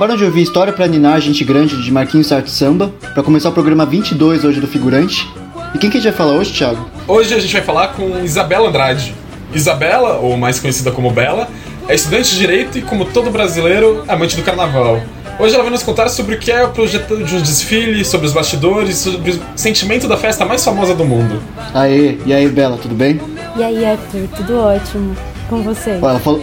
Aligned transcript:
acabaram 0.00 0.16
de 0.16 0.24
ouvir 0.24 0.40
História 0.40 0.72
para 0.72 0.86
Ninar 0.86 1.20
Gente 1.20 1.44
Grande 1.44 1.76
de 1.76 1.92
Marquinhos 1.92 2.32
Arte 2.32 2.50
Samba, 2.50 2.90
para 3.12 3.22
começar 3.22 3.50
o 3.50 3.52
programa 3.52 3.84
22 3.84 4.46
hoje 4.46 4.58
do 4.58 4.66
Figurante. 4.66 5.28
E 5.74 5.78
quem 5.78 5.90
que 5.90 5.98
a 5.98 6.00
gente 6.00 6.08
vai 6.08 6.16
falar 6.16 6.38
hoje, 6.38 6.54
Thiago? 6.54 6.88
Hoje 7.06 7.34
a 7.34 7.38
gente 7.38 7.52
vai 7.52 7.60
falar 7.60 7.88
com 7.88 8.18
Isabela 8.24 8.70
Andrade. 8.70 9.14
Isabela, 9.52 10.16
ou 10.16 10.38
mais 10.38 10.58
conhecida 10.58 10.90
como 10.90 11.10
Bela, 11.10 11.50
é 11.86 11.94
estudante 11.94 12.30
de 12.30 12.38
Direito 12.38 12.78
e, 12.78 12.80
como 12.80 13.04
todo 13.04 13.30
brasileiro, 13.30 14.02
amante 14.08 14.36
do 14.36 14.42
carnaval. 14.42 15.02
Hoje 15.38 15.52
ela 15.52 15.64
vai 15.64 15.70
nos 15.70 15.82
contar 15.82 16.08
sobre 16.08 16.36
o 16.36 16.38
que 16.38 16.50
é 16.50 16.64
o 16.64 16.70
projeto 16.70 17.22
de 17.22 17.36
um 17.36 17.42
desfile, 17.42 18.02
sobre 18.02 18.26
os 18.26 18.32
bastidores, 18.32 18.96
sobre 18.96 19.32
o 19.32 19.40
sentimento 19.54 20.08
da 20.08 20.16
festa 20.16 20.46
mais 20.46 20.64
famosa 20.64 20.94
do 20.94 21.04
mundo. 21.04 21.42
Aê, 21.74 22.16
e 22.24 22.32
aí, 22.32 22.48
Bela, 22.48 22.78
tudo 22.78 22.94
bem? 22.94 23.20
E 23.54 23.62
aí, 23.62 23.84
Arthur, 23.84 24.26
tudo 24.34 24.60
ótimo. 24.60 25.14
Com 25.50 25.62
você? 25.62 25.90
ela 25.90 26.18
falou, 26.18 26.42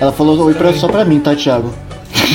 ela 0.00 0.12
falou 0.12 0.46
oi 0.46 0.54
pra, 0.54 0.72
só 0.72 0.88
pra 0.88 1.04
mim, 1.04 1.20
tá, 1.20 1.36
Thiago? 1.36 1.74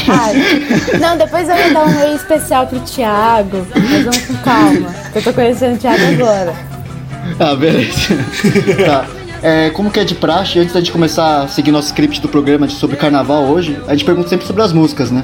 Ah, 0.08 0.98
não, 1.00 1.18
depois 1.18 1.48
eu 1.50 1.56
ia 1.56 1.74
dar 1.74 1.86
um 1.86 1.90
meio 2.00 2.16
especial 2.16 2.68
pro 2.68 2.80
Thiago. 2.80 3.66
Mas 3.76 4.04
vamos 4.04 4.22
com 4.26 4.34
calma. 4.38 4.94
Eu 5.14 5.22
tô 5.22 5.34
conhecendo 5.34 5.76
o 5.76 5.78
Thiago 5.78 6.02
agora. 6.14 6.54
Ah, 7.40 7.56
beleza. 7.56 8.18
tá. 8.86 9.06
É, 9.44 9.70
como 9.72 9.90
que 9.90 10.00
é 10.00 10.04
de 10.04 10.14
praxe, 10.16 10.60
antes 10.60 10.74
da 10.74 10.80
gente 10.80 10.92
começar 10.92 11.42
a 11.44 11.48
seguir 11.48 11.72
nosso 11.72 11.88
script 11.88 12.22
do 12.22 12.28
programa 12.30 12.68
de- 12.68 12.76
sobre 12.76 12.96
carnaval 12.96 13.44
hoje, 13.46 13.80
a 13.88 13.92
gente 13.92 14.06
pergunta 14.06 14.30
sempre 14.30 14.46
sobre 14.46 14.62
as 14.62 14.72
músicas, 14.72 15.10
né? 15.10 15.24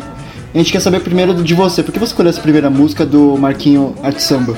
A 0.53 0.57
gente 0.57 0.71
quer 0.71 0.79
saber 0.79 1.01
primeiro 1.01 1.35
de 1.35 1.53
você, 1.53 1.83
por 1.83 1.91
que 1.91 1.99
você 1.99 2.05
escolheu 2.11 2.29
essa 2.31 2.41
primeira 2.41 2.69
música 2.69 3.05
do 3.05 3.37
Marquinho 3.37 3.93
Arte 4.01 4.21
Samba? 4.23 4.57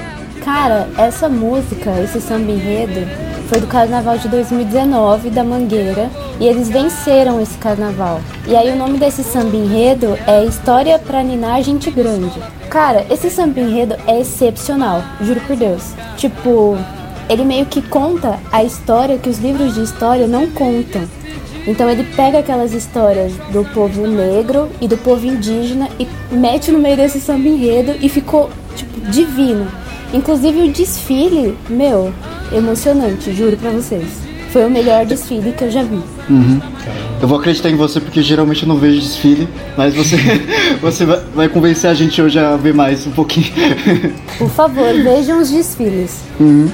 Cara, 0.52 0.90
essa 0.98 1.30
música, 1.30 1.92
esse 2.02 2.20
samba 2.20 2.52
enredo, 2.52 3.08
foi 3.48 3.62
do 3.62 3.68
carnaval 3.68 4.18
de 4.18 4.28
2019 4.28 5.30
da 5.30 5.44
Mangueira 5.44 6.10
e 6.40 6.48
eles 6.48 6.68
venceram 6.68 7.40
esse 7.40 7.56
carnaval. 7.60 8.20
E 8.48 8.56
aí 8.56 8.72
o 8.72 8.76
nome 8.76 8.98
desse 8.98 9.24
samba 9.24 9.56
enredo 9.56 10.18
é 10.26 10.44
História 10.44 10.98
pra 10.98 11.22
Ninar 11.22 11.62
Gente 11.62 11.92
Grande. 11.92 12.42
Cara, 12.68 13.06
esse 13.12 13.30
samba 13.30 13.60
enredo 13.60 13.96
é 14.08 14.22
excepcional, 14.22 15.04
juro 15.22 15.40
por 15.42 15.56
Deus. 15.56 15.94
Tipo, 16.18 16.76
ele 17.30 17.46
meio 17.46 17.68
que 17.68 17.84
conta 17.84 18.40
a 18.52 18.64
história 18.64 19.20
que 19.20 19.30
os 19.30 19.38
livros 19.38 19.76
de 19.76 19.84
história 19.84 20.26
não 20.26 20.48
contam. 20.48 21.04
Então 21.68 21.88
ele 21.88 22.04
pega 22.16 22.40
aquelas 22.40 22.74
histórias 22.74 23.34
do 23.52 23.64
povo 23.66 24.08
negro 24.08 24.68
e 24.82 24.88
do 24.88 24.98
povo 24.98 25.28
indígena 25.28 25.88
e 26.00 26.08
mete 26.32 26.72
no 26.72 26.80
meio 26.80 26.98
desse 26.98 27.20
samba 27.20 27.48
enredo 27.48 27.96
e 28.02 28.10
ficou, 28.10 28.50
tipo, 28.76 29.00
divino. 29.12 29.68
Inclusive 30.14 30.62
o 30.64 30.72
desfile, 30.72 31.56
meu, 31.70 32.12
emocionante, 32.52 33.32
juro 33.34 33.56
pra 33.58 33.70
vocês. 33.72 34.06
Foi 34.52 34.66
o 34.66 34.70
melhor 34.70 35.06
desfile 35.06 35.52
que 35.52 35.64
eu 35.66 35.70
já 35.70 35.84
vi. 35.84 36.00
Eu 37.22 37.28
vou 37.28 37.38
acreditar 37.38 37.70
em 37.70 37.76
você 37.76 38.00
porque 38.00 38.24
geralmente 38.24 38.64
eu 38.64 38.68
não 38.70 38.78
vejo 38.78 39.00
desfile, 39.00 39.48
mas 39.78 39.94
você, 39.94 40.16
você 40.82 41.06
vai, 41.06 41.48
convencer 41.50 41.88
a 41.90 41.94
gente 41.94 42.20
hoje 42.20 42.40
a 42.40 42.56
ver 42.56 42.74
mais 42.74 43.06
um 43.06 43.12
pouquinho. 43.12 43.46
Por 44.40 44.50
favor, 44.50 44.92
vejam 44.94 45.40
os 45.40 45.52
desfiles. 45.52 46.22
Uhum. 46.40 46.68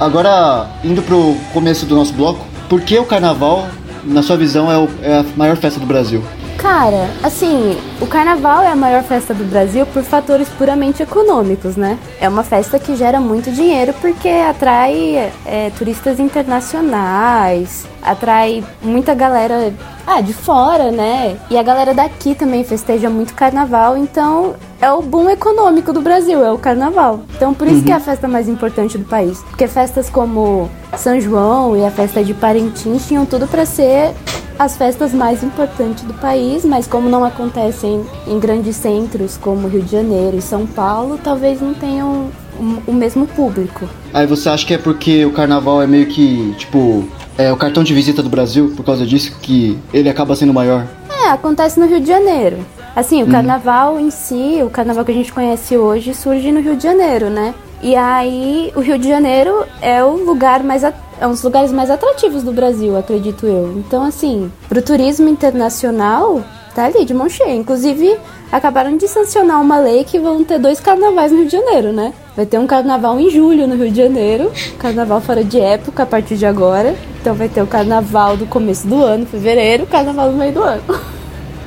Agora, 0.00 0.66
indo 0.82 1.00
pro 1.02 1.36
começo 1.52 1.86
do 1.86 1.94
nosso 1.94 2.12
bloco, 2.14 2.44
por 2.68 2.80
que 2.80 2.98
o 2.98 3.04
carnaval, 3.04 3.68
na 4.04 4.22
sua 4.22 4.36
visão, 4.36 4.70
é, 4.72 4.76
o- 4.78 4.88
é 5.02 5.18
a 5.18 5.24
maior 5.36 5.56
festa 5.56 5.78
do 5.78 5.86
Brasil? 5.86 6.22
Cara, 6.56 7.10
assim, 7.22 7.76
o 8.00 8.06
carnaval 8.06 8.62
é 8.62 8.68
a 8.68 8.76
maior 8.76 9.02
festa 9.02 9.34
do 9.34 9.44
Brasil 9.44 9.84
por 9.86 10.02
fatores 10.04 10.48
puramente 10.48 11.02
econômicos, 11.02 11.76
né? 11.76 11.98
É 12.20 12.28
uma 12.28 12.44
festa 12.44 12.78
que 12.78 12.94
gera 12.94 13.20
muito 13.20 13.50
dinheiro 13.50 13.92
porque 14.00 14.28
atrai 14.28 15.32
é, 15.44 15.70
turistas 15.76 16.20
internacionais, 16.20 17.84
atrai 18.00 18.64
muita 18.80 19.12
galera 19.14 19.72
ah, 20.06 20.20
de 20.20 20.32
fora, 20.32 20.90
né? 20.90 21.36
E 21.50 21.58
a 21.58 21.62
galera 21.62 21.92
daqui 21.94 22.34
também 22.34 22.64
festeja 22.64 23.10
muito 23.10 23.34
carnaval, 23.34 23.96
então 23.96 24.54
é 24.82 24.90
o 24.92 25.00
boom 25.00 25.30
econômico 25.30 25.92
do 25.92 26.00
Brasil, 26.02 26.44
é 26.44 26.50
o 26.52 26.58
carnaval. 26.58 27.20
Então 27.36 27.54
por 27.54 27.68
isso 27.68 27.84
que 27.84 27.92
é 27.92 27.94
a 27.94 28.00
festa 28.00 28.26
mais 28.26 28.48
importante 28.48 28.98
do 28.98 29.04
país. 29.04 29.38
Porque 29.48 29.68
festas 29.68 30.10
como 30.10 30.68
São 30.98 31.18
João 31.20 31.76
e 31.76 31.84
a 31.84 31.90
festa 31.90 32.22
de 32.22 32.34
Parintins 32.34 33.06
tinham 33.06 33.24
tudo 33.24 33.46
para 33.46 33.64
ser 33.64 34.10
as 34.58 34.76
festas 34.76 35.14
mais 35.14 35.42
importantes 35.42 36.02
do 36.04 36.12
país, 36.14 36.64
mas 36.64 36.86
como 36.86 37.08
não 37.08 37.24
acontecem 37.24 38.04
em 38.26 38.38
grandes 38.38 38.74
centros 38.76 39.36
como 39.36 39.68
Rio 39.68 39.82
de 39.82 39.92
Janeiro 39.92 40.36
e 40.36 40.42
São 40.42 40.66
Paulo, 40.66 41.18
talvez 41.22 41.60
não 41.60 41.72
tenham 41.74 42.26
o- 42.58 42.90
o 42.90 42.92
mesmo 42.92 43.26
público. 43.26 43.88
Aí 44.12 44.26
você 44.26 44.48
acha 44.48 44.66
que 44.66 44.74
é 44.74 44.78
porque 44.78 45.24
o 45.24 45.32
carnaval 45.32 45.80
é 45.80 45.86
meio 45.86 46.06
que, 46.06 46.54
tipo, 46.58 47.04
é 47.38 47.50
o 47.52 47.56
cartão 47.56 47.82
de 47.82 47.94
visita 47.94 48.22
do 48.22 48.28
Brasil, 48.28 48.72
por 48.76 48.84
causa 48.84 49.06
disso 49.06 49.32
que 49.40 49.78
ele 49.92 50.08
acaba 50.08 50.36
sendo 50.36 50.52
maior? 50.52 50.86
É, 51.24 51.28
acontece 51.28 51.78
no 51.80 51.86
Rio 51.86 52.00
de 52.00 52.08
Janeiro. 52.08 52.58
Assim, 52.94 53.22
o 53.22 53.26
carnaval 53.26 53.98
em 53.98 54.10
si, 54.10 54.60
o 54.62 54.68
carnaval 54.68 55.04
que 55.04 55.12
a 55.12 55.14
gente 55.14 55.32
conhece 55.32 55.76
hoje, 55.76 56.14
surge 56.14 56.52
no 56.52 56.60
Rio 56.60 56.76
de 56.76 56.82
Janeiro, 56.82 57.30
né? 57.30 57.54
E 57.82 57.96
aí, 57.96 58.70
o 58.76 58.80
Rio 58.80 58.98
de 58.98 59.08
Janeiro 59.08 59.64
é 59.80 60.04
o 60.04 60.16
lugar 60.24 60.62
mais 60.62 60.84
é 60.84 61.26
um 61.26 61.30
dos 61.30 61.42
lugares 61.42 61.72
mais 61.72 61.88
atrativos 61.88 62.42
do 62.42 62.52
Brasil, 62.52 62.96
acredito 62.96 63.46
eu. 63.46 63.78
Então, 63.78 64.02
assim, 64.02 64.50
pro 64.68 64.82
turismo 64.82 65.28
internacional, 65.28 66.42
tá 66.74 66.86
ali 66.86 67.04
de 67.04 67.14
mão 67.14 67.28
cheia. 67.28 67.54
Inclusive, 67.54 68.18
acabaram 68.50 68.96
de 68.96 69.06
sancionar 69.06 69.60
uma 69.60 69.78
lei 69.78 70.04
que 70.04 70.18
vão 70.18 70.42
ter 70.44 70.58
dois 70.58 70.80
carnavais 70.80 71.30
no 71.30 71.38
Rio 71.38 71.46
de 71.46 71.52
Janeiro, 71.52 71.92
né? 71.92 72.12
Vai 72.36 72.44
ter 72.44 72.58
um 72.58 72.66
carnaval 72.66 73.18
em 73.20 73.30
julho 73.30 73.66
no 73.66 73.76
Rio 73.76 73.90
de 73.90 73.96
Janeiro, 73.96 74.50
carnaval 74.78 75.20
fora 75.20 75.44
de 75.44 75.60
época 75.60 76.02
a 76.02 76.06
partir 76.06 76.36
de 76.36 76.44
agora. 76.46 76.94
Então 77.20 77.34
vai 77.34 77.48
ter 77.48 77.62
o 77.62 77.66
carnaval 77.66 78.36
do 78.36 78.46
começo 78.46 78.86
do 78.86 79.02
ano, 79.02 79.24
fevereiro, 79.24 79.86
carnaval 79.86 80.30
no 80.30 80.38
meio 80.38 80.52
do 80.52 80.62
ano. 80.62 80.82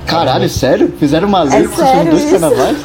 Caralho, 0.06 0.50
sério? 0.50 0.94
Fizeram 1.00 1.28
uma 1.28 1.44
lei 1.44 1.66
É 1.66 1.68
sério 1.68 2.12
dois 2.12 2.24
isso? 2.24 2.32
carnavais? 2.32 2.78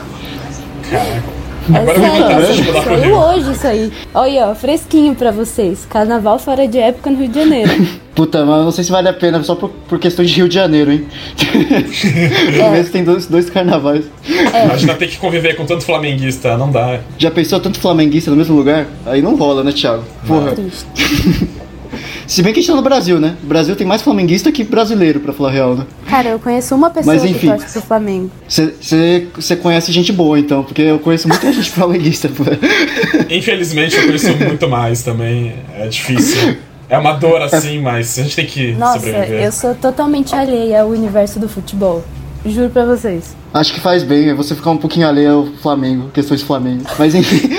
É 0.93 1.41
Agora 1.73 1.99
eu 1.99 2.03
vou 2.03 2.47
sério, 2.47 2.73
pro 2.73 2.83
saiu 2.83 3.17
hoje 3.17 3.53
isso 3.53 3.67
aí. 3.67 3.93
Olha, 4.13 4.47
ó, 4.49 4.55
fresquinho 4.55 5.15
pra 5.15 5.31
vocês. 5.31 5.87
Carnaval 5.89 6.39
fora 6.39 6.67
de 6.67 6.79
época 6.79 7.11
no 7.11 7.19
Rio 7.19 7.29
de 7.29 7.39
Janeiro. 7.39 7.71
Puta, 8.15 8.45
mas 8.45 8.65
não 8.65 8.73
sei 8.73 8.83
se 8.83 8.91
vale 8.91 9.09
a 9.09 9.13
pena 9.13 9.43
só 9.43 9.55
por, 9.55 9.71
por 9.89 9.99
questão 9.99 10.25
de 10.25 10.33
Rio 10.35 10.49
de 10.49 10.55
Janeiro, 10.55 10.91
hein? 10.91 11.07
Pelo 12.57 12.71
menos 12.73 12.89
tem 12.91 13.05
dois, 13.05 13.27
dois 13.27 13.49
carnavais. 13.49 14.05
Imagina 14.65 14.95
ter 14.95 15.07
que 15.09 15.19
conviver 15.19 15.55
com 15.55 15.65
tanto 15.65 15.85
flamenguista, 15.85 16.57
não 16.57 16.71
dá. 16.71 16.99
Já 17.19 17.31
pensou 17.31 17.61
tanto 17.61 17.79
flamenguista 17.79 18.31
no 18.31 18.37
mesmo 18.37 18.57
lugar? 18.57 18.87
Aí 19.07 19.23
não 19.23 19.37
rola, 19.37 19.63
né, 19.63 19.73
Thiago? 19.73 20.03
Porra. 20.27 20.53
Triste. 20.53 20.87
Se 22.31 22.45
bem 22.45 22.53
que 22.53 22.61
a 22.61 22.63
gente 22.63 22.71
tá 22.71 22.77
no 22.77 22.83
Brasil, 22.83 23.19
né? 23.19 23.35
O 23.43 23.47
Brasil 23.47 23.75
tem 23.75 23.85
mais 23.85 24.03
flamenguista 24.03 24.53
que 24.53 24.63
brasileiro, 24.63 25.19
pra 25.19 25.33
falar 25.33 25.49
a 25.49 25.53
real, 25.53 25.75
né? 25.75 25.85
Cara, 26.07 26.29
eu 26.29 26.39
conheço 26.39 26.77
uma 26.77 26.89
pessoa 26.89 27.13
Mas, 27.13 27.25
que 27.25 27.31
enfim. 27.31 27.49
torce 27.49 27.73
pro 27.73 27.83
Flamengo. 27.83 28.31
Você 28.47 29.57
conhece 29.57 29.91
gente 29.91 30.13
boa, 30.13 30.39
então, 30.39 30.63
porque 30.63 30.81
eu 30.81 31.01
conheço 31.01 31.27
muita 31.27 31.51
gente 31.53 31.69
flamenguista. 31.71 32.31
Infelizmente 33.29 33.97
eu 33.97 34.05
conheço 34.05 34.37
muito 34.37 34.69
mais 34.69 35.03
também. 35.03 35.55
É 35.75 35.89
difícil. 35.89 36.57
É 36.89 36.97
uma 36.97 37.15
dor 37.15 37.43
assim, 37.43 37.81
mas 37.81 38.17
a 38.17 38.23
gente 38.23 38.37
tem 38.37 38.47
que 38.47 38.75
Nossa, 38.75 39.01
sobreviver. 39.01 39.43
eu 39.43 39.51
sou 39.51 39.75
totalmente 39.75 40.33
alheia 40.33 40.83
ao 40.83 40.89
universo 40.89 41.41
do 41.41 41.49
futebol. 41.49 42.05
Juro 42.47 42.71
pra 42.71 42.85
vocês. 42.85 43.35
Acho 43.53 43.75
que 43.75 43.81
faz 43.81 44.05
bem 44.05 44.29
é 44.29 44.35
você 44.35 44.55
ficar 44.55 44.71
um 44.71 44.77
pouquinho 44.77 45.09
alheio 45.09 45.33
ao 45.33 45.47
Flamengo, 45.61 46.11
questões 46.15 46.43
Flamengo. 46.43 46.85
Mas 46.97 47.13
enfim. 47.13 47.51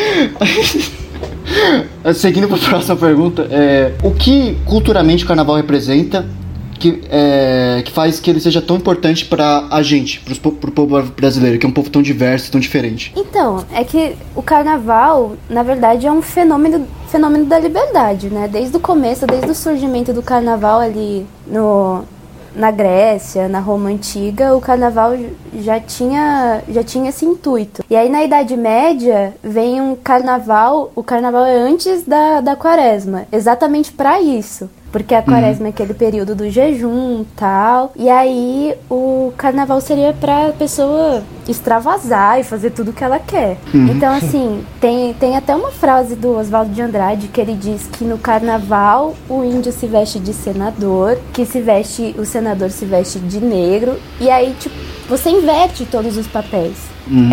Seguindo 2.13 2.47
para 2.47 2.57
a 2.57 2.59
próxima 2.69 2.95
pergunta, 2.95 3.47
é, 3.51 3.93
o 4.03 4.11
que 4.11 4.57
culturalmente 4.65 5.23
o 5.23 5.27
carnaval 5.27 5.55
representa 5.55 6.25
que, 6.79 6.99
é, 7.11 7.83
que 7.85 7.91
faz 7.91 8.19
que 8.19 8.27
ele 8.27 8.39
seja 8.39 8.59
tão 8.59 8.75
importante 8.75 9.25
para 9.25 9.67
a 9.69 9.83
gente, 9.83 10.19
po- 10.41 10.51
pro 10.51 10.71
povo 10.71 10.99
brasileiro, 11.15 11.59
que 11.59 11.65
é 11.65 11.69
um 11.69 11.71
povo 11.71 11.91
tão 11.91 12.01
diverso, 12.01 12.51
tão 12.51 12.59
diferente? 12.59 13.13
Então, 13.15 13.63
é 13.71 13.83
que 13.83 14.15
o 14.35 14.41
carnaval, 14.41 15.33
na 15.47 15.61
verdade, 15.61 16.07
é 16.07 16.11
um 16.11 16.23
fenômeno, 16.23 16.87
fenômeno 17.07 17.45
da 17.45 17.59
liberdade, 17.59 18.29
né? 18.29 18.49
Desde 18.51 18.75
o 18.75 18.79
começo, 18.79 19.27
desde 19.27 19.51
o 19.51 19.53
surgimento 19.53 20.11
do 20.11 20.23
carnaval 20.23 20.79
ali 20.79 21.23
no, 21.45 22.01
na 22.55 22.71
Grécia, 22.71 23.47
na 23.47 23.59
Roma 23.59 23.89
Antiga, 23.89 24.55
o 24.55 24.61
carnaval 24.61 25.11
já 25.53 25.79
tinha, 25.79 26.61
já 26.69 26.83
tinha 26.83 27.09
esse 27.09 27.25
intuito. 27.25 27.83
E 27.89 27.95
aí 27.95 28.09
na 28.09 28.23
Idade 28.23 28.55
Média 28.57 29.33
vem 29.43 29.81
um 29.81 29.95
carnaval, 29.95 30.91
o 30.95 31.03
carnaval 31.03 31.45
é 31.45 31.55
antes 31.55 32.03
da, 32.03 32.41
da 32.41 32.55
quaresma, 32.55 33.25
exatamente 33.31 33.91
para 33.91 34.21
isso. 34.21 34.69
Porque 34.91 35.15
a 35.15 35.21
quaresma 35.21 35.67
é 35.67 35.69
aquele 35.69 35.93
período 35.93 36.35
do 36.35 36.49
jejum 36.49 37.23
tal. 37.35 37.91
E 37.95 38.09
aí 38.09 38.75
o 38.89 39.33
carnaval 39.37 39.79
seria 39.79 40.13
pra 40.13 40.51
pessoa 40.57 41.23
extravasar 41.47 42.39
e 42.39 42.43
fazer 42.43 42.71
tudo 42.71 42.91
o 42.91 42.93
que 42.93 43.03
ela 43.03 43.19
quer. 43.19 43.57
Então, 43.73 44.13
assim, 44.13 44.63
tem, 44.79 45.13
tem 45.13 45.35
até 45.37 45.55
uma 45.55 45.71
frase 45.71 46.15
do 46.15 46.37
Oswaldo 46.37 46.71
de 46.71 46.81
Andrade 46.81 47.27
que 47.27 47.39
ele 47.39 47.53
diz 47.53 47.87
que 47.87 48.03
no 48.03 48.17
carnaval 48.17 49.15
o 49.29 49.43
índio 49.43 49.71
se 49.71 49.87
veste 49.87 50.19
de 50.19 50.33
senador, 50.33 51.17
que 51.33 51.45
se 51.45 51.61
veste, 51.61 52.15
o 52.17 52.25
senador 52.25 52.69
se 52.69 52.85
veste 52.85 53.19
de 53.19 53.39
negro. 53.39 53.97
E 54.19 54.29
aí, 54.29 54.55
tipo, 54.59 54.75
você 55.11 55.29
inverte 55.29 55.85
todos 55.85 56.15
os 56.15 56.25
papéis. 56.25 56.77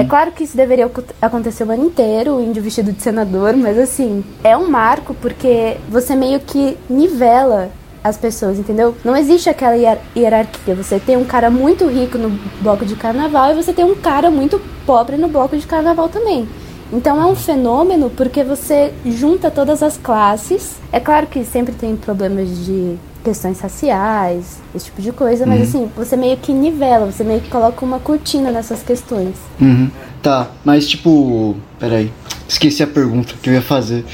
É 0.00 0.02
claro 0.02 0.32
que 0.32 0.42
isso 0.42 0.56
deveria 0.56 0.90
acontecer 1.22 1.62
o 1.62 1.70
ano 1.70 1.86
inteiro, 1.86 2.34
o 2.34 2.42
índio 2.42 2.60
vestido 2.60 2.90
de 2.92 3.00
senador, 3.00 3.56
mas 3.56 3.78
assim, 3.78 4.24
é 4.42 4.56
um 4.56 4.68
marco 4.68 5.14
porque 5.14 5.76
você 5.88 6.16
meio 6.16 6.40
que 6.40 6.76
nivela 6.90 7.70
as 8.02 8.16
pessoas, 8.16 8.58
entendeu? 8.58 8.96
Não 9.04 9.16
existe 9.16 9.48
aquela 9.48 9.76
hier- 9.76 9.98
hierarquia. 10.16 10.74
Você 10.74 10.98
tem 10.98 11.16
um 11.16 11.24
cara 11.24 11.50
muito 11.50 11.86
rico 11.86 12.18
no 12.18 12.30
bloco 12.60 12.84
de 12.84 12.96
carnaval 12.96 13.52
e 13.52 13.54
você 13.54 13.72
tem 13.72 13.84
um 13.84 13.94
cara 13.94 14.28
muito 14.28 14.60
pobre 14.84 15.16
no 15.16 15.28
bloco 15.28 15.56
de 15.56 15.66
carnaval 15.66 16.08
também. 16.08 16.48
Então 16.92 17.20
é 17.22 17.26
um 17.26 17.36
fenômeno 17.36 18.10
porque 18.10 18.42
você 18.42 18.92
junta 19.06 19.50
todas 19.50 19.82
as 19.82 19.96
classes. 19.96 20.76
É 20.90 20.98
claro 20.98 21.26
que 21.28 21.44
sempre 21.44 21.74
tem 21.74 21.94
problemas 21.94 22.48
de 22.64 22.96
questões 23.24 23.60
raciais, 23.60 24.58
esse 24.74 24.86
tipo 24.86 25.02
de 25.02 25.12
coisa, 25.12 25.44
mas 25.46 25.62
assim, 25.62 25.90
você 25.96 26.16
meio 26.16 26.36
que 26.36 26.52
nivela, 26.52 27.10
você 27.10 27.24
meio 27.24 27.40
que 27.40 27.48
coloca 27.48 27.84
uma 27.84 27.98
cortina 27.98 28.50
nessas 28.50 28.82
questões. 28.82 29.34
Uhum. 29.60 29.90
Tá, 30.22 30.48
mas 30.64 30.88
tipo. 30.88 31.56
Peraí. 31.78 32.10
Esqueci 32.48 32.82
a 32.82 32.86
pergunta 32.86 33.34
que 33.42 33.50
eu 33.50 33.54
ia 33.54 33.62
fazer. 33.62 34.04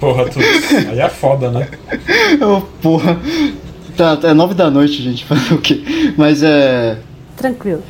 Porra, 0.00 0.24
tudo. 0.26 0.44
Aí 0.90 0.98
é 0.98 1.08
foda, 1.08 1.50
né? 1.50 1.68
oh, 2.40 2.62
porra. 2.80 3.18
Tá, 3.96 4.18
é 4.22 4.32
nove 4.32 4.54
da 4.54 4.70
noite, 4.70 5.02
gente. 5.02 5.24
Fazer 5.26 5.54
o 5.54 5.58
quê? 5.58 5.82
Mas 6.16 6.42
é. 6.42 6.98
Tranquilo. 7.36 7.82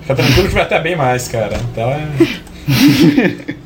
Fica 0.00 0.14
tranquilo 0.14 0.48
que 0.48 0.54
vai 0.54 0.62
até 0.62 0.80
bem 0.80 0.96
mais, 0.96 1.28
cara. 1.28 1.56
Então 1.72 1.90
é. 1.90 2.08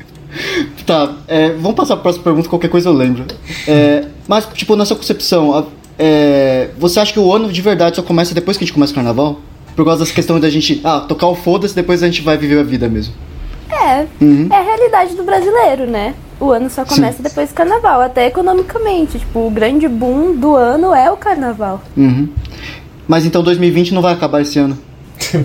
Tá, 0.85 1.13
é, 1.27 1.51
vamos 1.51 1.75
passar 1.75 1.95
para 1.95 2.01
a 2.01 2.03
próxima 2.03 2.23
pergunta, 2.23 2.49
qualquer 2.49 2.69
coisa 2.69 2.89
eu 2.89 2.93
lembro. 2.93 3.23
É, 3.67 4.05
mas, 4.27 4.45
tipo, 4.53 4.75
na 4.75 4.85
sua 4.85 4.97
concepção, 4.97 5.55
a- 5.55 5.65
é, 5.97 6.69
você 6.77 6.99
acha 6.99 7.13
que 7.13 7.19
o 7.19 7.31
ano 7.33 7.51
de 7.51 7.61
verdade 7.61 7.95
só 7.95 8.03
começa 8.03 8.33
depois 8.33 8.57
que 8.57 8.63
a 8.63 8.65
gente 8.65 8.73
começa 8.73 8.91
o 8.91 8.95
carnaval? 8.95 9.39
Por 9.75 9.85
causa 9.85 10.03
dessa 10.03 10.13
questão 10.13 10.39
da 10.39 10.49
gente, 10.49 10.81
ah, 10.83 11.01
tocar 11.01 11.27
o 11.27 11.35
foda-se, 11.35 11.75
depois 11.75 12.03
a 12.03 12.05
gente 12.05 12.21
vai 12.21 12.37
viver 12.37 12.59
a 12.59 12.63
vida 12.63 12.87
mesmo. 12.87 13.13
É, 13.71 14.05
é 14.51 14.55
a 14.55 14.61
realidade 14.61 15.15
do 15.15 15.23
brasileiro, 15.23 15.87
né? 15.87 16.13
O 16.39 16.51
ano 16.51 16.69
só 16.69 16.85
começa 16.85 17.23
depois 17.23 17.49
do 17.49 17.55
carnaval, 17.55 18.01
até 18.01 18.27
economicamente. 18.27 19.19
Tipo, 19.19 19.47
o 19.47 19.51
grande 19.51 19.87
boom 19.87 20.35
do 20.35 20.55
ano 20.55 20.93
é 20.93 21.09
o 21.09 21.17
carnaval. 21.17 21.81
Uhum. 21.97 22.29
Mas 23.07 23.25
então 23.25 23.43
2020 23.43 23.93
não 23.93 24.01
vai 24.01 24.13
acabar 24.13 24.41
esse 24.41 24.59
ano. 24.59 24.77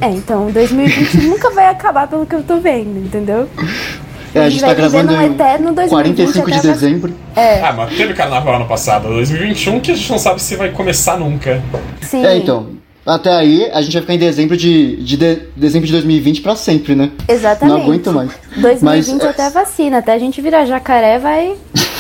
É, 0.01 0.11
então 0.11 0.51
2020 0.51 1.23
nunca 1.29 1.51
vai 1.51 1.67
acabar 1.67 2.07
pelo 2.07 2.27
que 2.27 2.35
eu 2.35 2.43
tô 2.43 2.59
vendo, 2.59 2.99
entendeu? 2.99 3.49
É, 4.35 4.41
a 4.41 4.51
gente 4.51 4.61
tá 4.61 4.75
gravando 4.75 5.13
eterno 5.13 5.73
2020 5.73 5.89
45 5.91 6.51
de 6.51 6.61
dezembro. 6.61 7.15
É, 7.35 7.61
Ah, 7.63 7.73
mas 7.73 7.97
teve 7.97 8.15
carnaval 8.15 8.57
ano 8.57 8.67
passado, 8.67 9.09
2021, 9.09 9.81
que 9.81 9.93
a 9.93 9.95
gente 9.95 10.11
não 10.11 10.19
sabe 10.19 10.41
se 10.43 10.55
vai 10.57 10.71
começar 10.71 11.19
nunca. 11.19 11.63
sim. 12.03 12.25
É, 12.25 12.37
então. 12.37 12.79
Até 13.07 13.31
aí, 13.33 13.71
a 13.73 13.81
gente 13.81 13.93
vai 13.95 14.03
ficar 14.03 14.15
em 14.15 14.19
dezembro 14.19 14.55
de, 14.55 14.97
de, 14.97 15.17
de- 15.17 15.43
dezembro 15.57 15.87
de 15.87 15.93
2020 15.95 16.43
pra 16.43 16.55
sempre, 16.55 16.95
né? 16.95 17.11
Exatamente. 17.27 17.75
Não 17.75 17.83
aguento 17.83 18.13
mais. 18.13 18.31
2020 18.57 18.83
Mas, 18.83 19.09
é- 19.25 19.29
até 19.31 19.47
a 19.47 19.49
vacina, 19.49 19.99
até 19.99 20.13
a 20.13 20.19
gente 20.19 20.43
virar 20.43 20.67
jacaré 20.67 21.19
vai, 21.19 21.55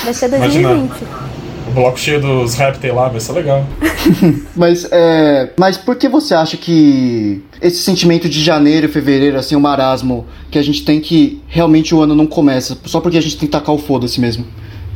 vai 0.04 0.12
ser 0.12 0.26
Imagina. 0.35 0.68
2020. 0.68 1.02
O 1.02 1.38
bloco 1.78 1.99
cheio 1.99 2.20
dos 2.20 2.54
répteis 2.54 2.94
lá 2.94 3.08
vai 3.08 3.20
ser 3.20 3.32
legal. 3.32 3.64
Mas, 4.56 4.87
é, 4.90 5.50
mas 5.56 5.76
por 5.76 5.97
que 5.97 6.08
você 6.08 6.35
acha 6.35 6.56
que 6.56 7.42
esse 7.61 7.78
sentimento 7.82 8.28
de 8.28 8.42
janeiro, 8.42 8.88
fevereiro, 8.88 9.38
assim, 9.38 9.54
o 9.54 9.61
marasmo, 9.61 10.26
que 10.50 10.58
a 10.58 10.62
gente 10.62 10.85
tem 10.85 11.00
que 11.00 11.42
realmente 11.49 11.94
o 11.94 12.00
ano 12.00 12.14
não 12.14 12.26
começa, 12.26 12.76
só 12.85 13.00
porque 13.00 13.18
a 13.18 13.20
gente 13.20 13.37
tem 13.37 13.47
que 13.47 13.52
tacar 13.52 13.75
o 13.75 13.78
foda-se 13.78 14.20
mesmo, 14.20 14.44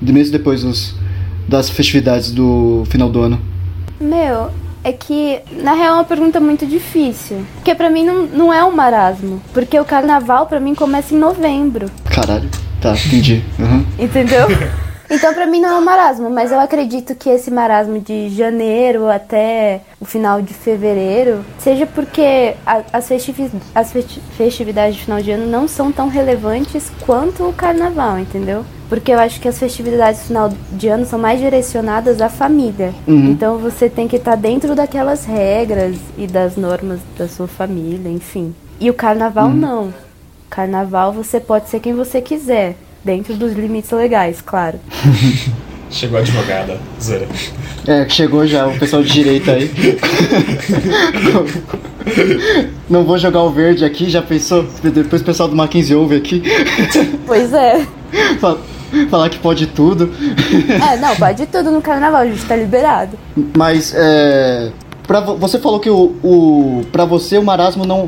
de- 0.00 0.12
mesmo 0.12 0.32
depois 0.32 0.62
dos, 0.62 0.94
das 1.48 1.68
festividades 1.70 2.32
do 2.32 2.84
final 2.88 3.08
do 3.10 3.20
ano? 3.20 3.40
Meu, 4.00 4.50
é 4.82 4.92
que 4.92 5.38
na 5.62 5.74
real 5.74 5.94
é 5.94 5.98
uma 5.98 6.04
pergunta 6.04 6.40
muito 6.40 6.66
difícil. 6.66 7.38
Porque 7.56 7.74
pra 7.74 7.88
mim 7.90 8.04
não, 8.04 8.26
não 8.26 8.52
é 8.52 8.64
um 8.64 8.72
marasmo. 8.72 9.40
Porque 9.52 9.78
o 9.78 9.84
carnaval 9.84 10.46
pra 10.46 10.58
mim 10.58 10.74
começa 10.74 11.14
em 11.14 11.18
novembro. 11.18 11.86
Caralho, 12.04 12.48
tá, 12.80 12.94
entendi. 13.06 13.42
Uhum. 13.58 13.84
Entendeu? 13.98 14.46
Então 15.10 15.34
pra 15.34 15.46
mim 15.46 15.60
não 15.60 15.68
é 15.70 15.78
um 15.78 15.84
marasmo, 15.84 16.30
mas 16.30 16.50
eu 16.52 16.58
acredito 16.60 17.14
que 17.14 17.28
esse 17.28 17.50
marasmo 17.50 17.98
de 18.00 18.28
janeiro 18.30 19.08
até 19.10 19.80
o 20.00 20.04
final 20.04 20.40
de 20.40 20.54
fevereiro 20.54 21.44
seja 21.58 21.86
porque 21.86 22.54
as, 22.64 22.84
as 22.92 23.08
festi- 23.92 24.22
festividades 24.36 24.96
de 24.96 25.04
final 25.04 25.20
de 25.20 25.30
ano 25.30 25.46
não 25.46 25.68
são 25.68 25.92
tão 25.92 26.08
relevantes 26.08 26.90
quanto 27.04 27.44
o 27.48 27.52
carnaval, 27.52 28.18
entendeu? 28.18 28.64
Porque 28.88 29.10
eu 29.12 29.18
acho 29.18 29.40
que 29.40 29.48
as 29.48 29.58
festividades 29.58 30.20
de 30.20 30.26
final 30.28 30.50
de 30.72 30.88
ano 30.88 31.06
são 31.06 31.18
mais 31.18 31.40
direcionadas 31.40 32.20
à 32.20 32.28
família. 32.28 32.92
Então 33.30 33.58
você 33.58 33.88
tem 33.88 34.06
que 34.06 34.16
estar 34.16 34.36
dentro 34.36 34.74
daquelas 34.74 35.24
regras 35.24 35.96
e 36.18 36.26
das 36.26 36.56
normas 36.56 37.00
da 37.18 37.26
sua 37.28 37.48
família, 37.48 38.10
enfim. 38.10 38.54
E 38.80 38.90
o 38.90 38.94
carnaval 38.94 39.48
não. 39.48 39.94
Carnaval 40.50 41.12
você 41.12 41.40
pode 41.40 41.68
ser 41.70 41.80
quem 41.80 41.94
você 41.94 42.20
quiser, 42.20 42.76
dentro 43.04 43.34
dos 43.34 43.52
limites 43.52 43.90
legais, 43.90 44.40
claro. 44.44 44.78
Chegou 45.90 46.18
a 46.18 46.22
advogada, 46.22 46.78
Zera. 47.02 47.26
É, 47.86 48.08
chegou 48.08 48.46
já 48.46 48.66
o 48.66 48.78
pessoal 48.78 49.02
de 49.02 49.12
direita 49.12 49.52
aí. 49.52 49.70
Não 52.88 53.04
vou 53.04 53.18
jogar 53.18 53.42
o 53.42 53.50
verde 53.50 53.84
aqui, 53.84 54.08
já 54.08 54.22
pensou? 54.22 54.66
Depois 54.82 55.20
o 55.20 55.24
pessoal 55.24 55.48
do 55.50 55.54
Mackenzie 55.56 55.94
ouve 55.94 56.16
aqui. 56.16 56.42
Pois 57.26 57.52
é. 57.52 57.86
Fala- 58.40 58.60
Falar 59.10 59.30
que 59.30 59.38
pode 59.38 59.66
tudo. 59.68 60.10
É, 60.92 60.98
não, 60.98 61.16
pode 61.16 61.46
tudo 61.46 61.70
no 61.70 61.80
carnaval, 61.80 62.20
a 62.22 62.26
gente 62.26 62.44
tá 62.44 62.54
liberado. 62.54 63.18
Mas, 63.56 63.94
é. 63.96 64.70
Pra, 65.06 65.20
vo- 65.20 65.36
você 65.36 65.58
falou 65.58 65.80
que 65.80 65.90
o, 65.90 66.14
o. 66.22 66.82
Pra 66.92 67.04
você 67.04 67.36
o 67.38 67.42
marasmo 67.42 67.84
não. 67.84 68.06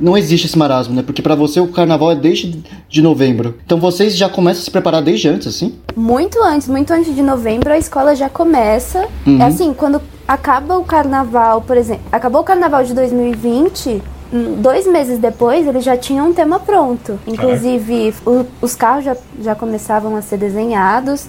Não 0.00 0.16
existe 0.18 0.46
esse 0.46 0.58
marasmo, 0.58 0.94
né? 0.94 1.02
Porque 1.02 1.22
pra 1.22 1.34
você 1.34 1.60
o 1.60 1.68
carnaval 1.68 2.10
é 2.10 2.14
desde 2.14 2.62
de 2.88 3.00
novembro. 3.02 3.54
Então 3.64 3.78
vocês 3.80 4.16
já 4.16 4.28
começam 4.28 4.60
a 4.60 4.64
se 4.64 4.70
preparar 4.70 5.02
desde 5.02 5.28
antes, 5.28 5.46
assim? 5.46 5.74
Muito 5.96 6.42
antes, 6.42 6.68
muito 6.68 6.90
antes 6.92 7.14
de 7.14 7.22
novembro, 7.22 7.72
a 7.72 7.78
escola 7.78 8.14
já 8.14 8.28
começa. 8.28 9.06
É 9.40 9.44
assim, 9.44 9.72
quando 9.72 10.00
acaba 10.28 10.76
o 10.78 10.84
carnaval, 10.84 11.62
por 11.62 11.76
exemplo, 11.76 12.02
acabou 12.12 12.42
o 12.42 12.44
carnaval 12.44 12.84
de 12.84 12.92
2020. 12.92 14.02
hum, 14.32 14.54
Dois 14.60 14.86
meses 14.86 15.18
depois, 15.18 15.66
eles 15.66 15.84
já 15.84 15.96
tinham 15.96 16.28
um 16.28 16.34
tema 16.34 16.58
pronto. 16.60 17.18
Inclusive, 17.26 18.12
o- 18.26 18.44
os 18.60 18.74
carros 18.74 19.04
já, 19.04 19.16
já 19.40 19.54
começavam 19.54 20.14
a 20.16 20.22
ser 20.22 20.36
desenhados. 20.36 21.26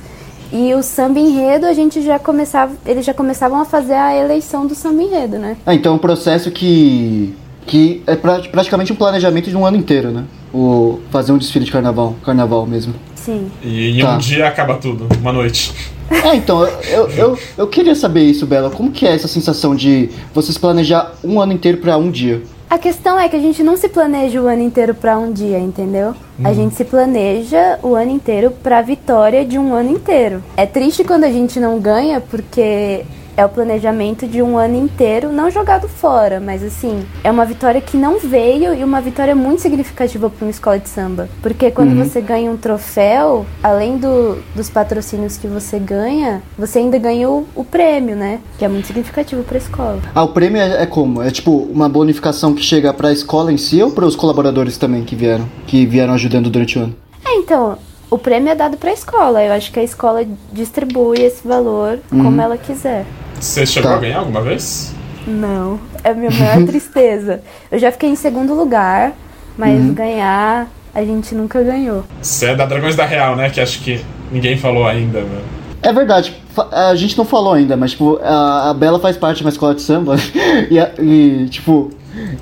E 0.51 0.73
o 0.73 0.81
samba 0.81 1.19
enredo, 1.19 1.65
a 1.65 1.73
gente 1.73 2.01
já 2.01 2.17
começava. 2.17 2.73
Eles 2.85 3.05
já 3.05 3.13
começavam 3.13 3.59
a 3.59 3.65
fazer 3.65 3.93
a 3.95 4.15
eleição 4.15 4.65
do 4.65 4.73
samba 4.73 5.03
enredo, 5.03 5.37
né? 5.37 5.57
Ah, 5.65 5.73
então 5.75 5.93
é 5.93 5.95
um 5.95 5.99
processo 5.99 6.49
que. 6.51 7.33
que 7.65 8.01
é 8.07 8.15
pra- 8.15 8.39
praticamente 8.51 8.93
um 8.93 8.95
planejamento 8.95 9.49
de 9.49 9.57
um 9.57 9.65
ano 9.65 9.75
inteiro, 9.77 10.09
né? 10.11 10.23
O 10.53 10.99
fazer 11.11 11.33
um 11.33 11.37
desfile 11.37 11.65
de 11.65 11.71
carnaval, 11.71 12.15
carnaval 12.23 12.65
mesmo. 12.65 12.93
Sim. 13.15 13.51
E 13.61 13.99
em 13.99 14.01
Tá. 14.01 14.15
um 14.15 14.17
dia 14.17 14.47
acaba 14.47 14.75
tudo, 14.75 15.07
uma 15.19 15.33
noite. 15.33 15.73
É, 16.09 16.33
então, 16.35 16.63
eu, 16.65 17.09
eu, 17.09 17.37
eu 17.57 17.67
queria 17.67 17.93
saber 17.93 18.21
isso, 18.23 18.45
Bela. 18.45 18.69
Como 18.69 18.89
que 18.91 19.05
é 19.05 19.13
essa 19.13 19.27
sensação 19.27 19.75
de 19.75 20.09
vocês 20.33 20.57
planejar 20.57 21.13
um 21.21 21.41
ano 21.41 21.51
inteiro 21.51 21.79
pra 21.79 21.97
um 21.97 22.09
dia? 22.09 22.41
A 22.69 22.77
questão 22.77 23.17
é 23.17 23.29
que 23.29 23.35
a 23.35 23.39
gente 23.39 23.63
não 23.63 23.77
se 23.77 23.87
planeja 23.87 24.41
o 24.41 24.47
ano 24.47 24.61
inteiro 24.61 24.93
pra 24.93 25.17
um 25.17 25.31
dia, 25.31 25.57
entendeu? 25.57 26.13
A 26.43 26.51
gente 26.51 26.75
se 26.75 26.83
planeja 26.83 27.79
o 27.81 27.95
ano 27.95 28.11
inteiro 28.11 28.51
pra 28.51 28.81
vitória 28.81 29.45
de 29.45 29.57
um 29.57 29.73
ano 29.73 29.91
inteiro. 29.91 30.43
É 30.57 30.65
triste 30.65 31.03
quando 31.05 31.23
a 31.23 31.31
gente 31.31 31.61
não 31.61 31.79
ganha, 31.79 32.19
porque 32.19 33.05
é 33.37 33.45
o 33.45 33.49
planejamento 33.49 34.27
de 34.27 34.41
um 34.41 34.57
ano 34.57 34.75
inteiro, 34.75 35.31
não 35.31 35.51
jogado 35.51 35.87
fora, 35.87 36.39
mas 36.39 36.63
assim, 36.63 37.05
é 37.23 37.29
uma 37.29 37.45
vitória 37.45 37.79
que 37.79 37.95
não 37.95 38.19
veio 38.19 38.73
e 38.73 38.83
uma 38.83 38.99
vitória 38.99 39.35
muito 39.35 39.61
significativa 39.61 40.27
para 40.27 40.43
uma 40.43 40.49
escola 40.49 40.79
de 40.79 40.89
samba. 40.89 41.29
Porque 41.41 41.69
quando 41.69 41.95
você 41.95 42.19
ganha 42.19 42.49
um 42.49 42.57
troféu, 42.57 43.45
além 43.61 43.99
do, 43.99 44.41
dos 44.55 44.71
patrocínios 44.71 45.37
que 45.37 45.47
você 45.47 45.77
ganha, 45.77 46.41
você 46.57 46.79
ainda 46.79 46.97
ganha 46.97 47.29
o, 47.29 47.45
o 47.55 47.63
prêmio, 47.63 48.15
né? 48.15 48.39
Que 48.57 48.65
é 48.65 48.67
muito 48.67 48.87
significativo 48.87 49.43
pra 49.43 49.59
escola. 49.59 50.01
Ah, 50.15 50.23
o 50.23 50.29
prêmio 50.29 50.59
é, 50.59 50.81
é 50.81 50.85
como? 50.87 51.21
É 51.21 51.29
tipo 51.29 51.51
uma 51.51 51.87
bonificação 51.87 52.55
que 52.55 52.63
chega 52.63 52.91
pra 52.91 53.11
escola 53.11 53.53
em 53.53 53.57
si 53.57 53.83
ou 53.83 53.91
para 53.91 54.05
os 54.05 54.15
colaboradores 54.15 54.77
também 54.77 55.03
que 55.03 55.15
vieram, 55.15 55.47
que 55.67 55.85
vieram 55.85 56.15
ajudando 56.15 56.49
durante 56.49 56.79
o 56.79 56.83
ano? 56.83 56.95
É, 57.23 57.35
então, 57.35 57.77
o 58.09 58.17
prêmio 58.17 58.49
é 58.51 58.55
dado 58.55 58.77
pra 58.77 58.91
escola. 58.91 59.43
Eu 59.43 59.53
acho 59.53 59.71
que 59.71 59.79
a 59.79 59.83
escola 59.83 60.25
distribui 60.51 61.21
esse 61.21 61.47
valor 61.47 61.99
como 62.09 62.41
ela 62.41 62.57
quiser. 62.57 63.05
Você 63.39 63.65
chegou 63.65 63.91
Tá. 63.91 63.97
a 63.97 63.99
ganhar 63.99 64.19
alguma 64.19 64.41
vez? 64.41 64.93
Não, 65.27 65.79
é 66.03 66.09
a 66.11 66.13
minha 66.13 66.31
maior 66.31 66.63
tristeza. 66.67 67.41
Eu 67.71 67.77
já 67.79 67.91
fiquei 67.91 68.09
em 68.09 68.15
segundo 68.15 68.53
lugar, 68.53 69.13
mas 69.57 69.79
ganhar 69.91 70.67
a 70.95 71.03
gente 71.03 71.35
nunca 71.35 71.61
ganhou. 71.61 72.03
Você 72.21 72.47
é 72.47 72.55
da 72.55 72.65
Dragões 72.65 72.95
da 72.95 73.05
Real, 73.05 73.35
né? 73.35 73.49
Que 73.49 73.61
acho 73.61 73.79
que 73.81 74.03
ninguém 74.31 74.57
falou 74.57 74.87
ainda, 74.87 75.19
mano. 75.19 75.41
É 75.83 75.93
verdade, 75.93 76.35
a 76.71 76.95
gente 76.95 77.15
não 77.17 77.23
falou 77.23 77.53
ainda, 77.53 77.77
mas 77.77 77.91
tipo, 77.91 78.19
a, 78.23 78.71
a 78.71 78.73
Bela 78.73 78.99
faz 78.99 79.15
parte 79.15 79.37
de 79.37 79.43
uma 79.43 79.49
escola 79.51 79.75
de 79.75 79.81
samba 79.83 80.15
e, 80.71 80.79
a- 80.79 80.91
e, 80.99 81.47
tipo, 81.49 81.91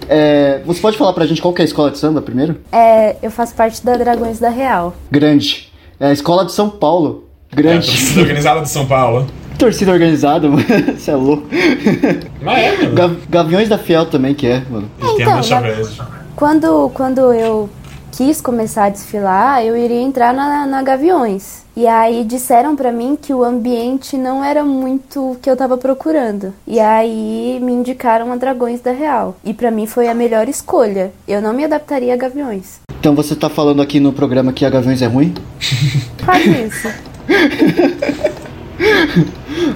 é, 0.09 0.61
você 0.65 0.79
pode 0.81 0.97
falar 0.97 1.13
pra 1.13 1.25
gente 1.25 1.41
qual 1.41 1.53
que 1.53 1.61
é 1.61 1.63
a 1.63 1.65
escola 1.65 1.91
de 1.91 1.97
samba 1.97 2.21
primeiro? 2.21 2.57
É, 2.71 3.15
eu 3.21 3.31
faço 3.31 3.53
parte 3.55 3.83
da 3.85 3.95
Dragões 3.97 4.39
da 4.39 4.49
Real. 4.49 4.93
Grande. 5.11 5.71
É 5.99 6.07
a 6.07 6.11
escola 6.13 6.45
de 6.45 6.51
São 6.51 6.69
Paulo. 6.69 7.25
É, 7.51 7.53
a 7.53 7.55
Grande. 7.55 7.87
torcida 7.87 8.21
organizada 8.21 8.61
de 8.61 8.69
São 8.69 8.85
Paulo. 8.85 9.27
Torcida 9.57 9.91
organizada, 9.93 10.47
mano. 10.49 10.63
Você 10.97 11.11
é 11.11 11.15
louco. 11.15 11.47
Mas 12.41 12.57
é, 12.63 12.77
mano. 12.77 12.95
Gav- 12.95 13.17
Gaviões 13.29 13.69
da 13.69 13.77
Fiel 13.77 14.05
também 14.07 14.33
que 14.33 14.45
é, 14.47 14.61
mano. 14.69 14.89
Tem 14.99 15.21
então. 15.21 15.39
Quando, 16.35 16.89
quando 16.93 17.33
eu 17.33 17.69
quis 18.15 18.39
começar 18.39 18.85
a 18.85 18.89
desfilar, 18.89 19.61
eu 19.65 19.75
iria 19.75 19.99
entrar 19.99 20.33
na, 20.33 20.65
na 20.65 20.81
Gaviões. 20.81 21.65
E 21.75 21.85
aí 21.85 22.23
disseram 22.23 22.73
pra 22.73 22.89
mim 22.89 23.17
que 23.21 23.33
o 23.33 23.43
ambiente 23.43 24.15
não 24.15 24.41
era 24.41 24.63
muito 24.63 25.31
o 25.31 25.35
que 25.35 25.49
eu 25.49 25.57
tava 25.57 25.77
procurando. 25.77 26.53
E 26.65 26.79
aí 26.79 27.59
me 27.61 27.73
indicaram 27.73 28.31
a 28.31 28.37
Dragões 28.37 28.79
da 28.79 28.91
Real. 28.91 29.35
E 29.43 29.53
pra 29.53 29.69
mim 29.69 29.85
foi 29.85 30.07
a 30.07 30.13
melhor 30.13 30.47
escolha. 30.47 31.11
Eu 31.27 31.41
não 31.41 31.53
me 31.53 31.65
adaptaria 31.65 32.13
a 32.13 32.17
Gaviões. 32.17 32.79
Então 32.97 33.13
você 33.13 33.35
tá 33.35 33.49
falando 33.49 33.81
aqui 33.81 33.99
no 33.99 34.13
programa 34.13 34.53
que 34.53 34.63
a 34.65 34.69
Gaviões 34.69 35.01
é 35.01 35.07
ruim? 35.07 35.33
Faz 36.19 36.45
isso. 36.45 36.87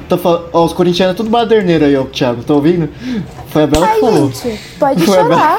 Tá 0.08 0.18
fal... 0.18 0.50
Ó, 0.52 0.66
os 0.66 0.74
corintianos 0.74 1.14
é 1.14 1.18
tudo 1.18 1.30
baderneiro 1.30 1.86
aí, 1.86 1.96
ó, 1.96 2.04
Thiago, 2.04 2.44
tá 2.44 2.54
ouvindo? 2.54 2.90
Foi 3.52 3.64
a 3.64 3.68
Bela 3.68 3.88
que 3.88 3.94
Ai, 3.94 4.00
falou. 4.00 4.32
gente, 4.32 4.60
pode 4.80 5.06
Foi 5.06 5.16
chorar. 5.16 5.58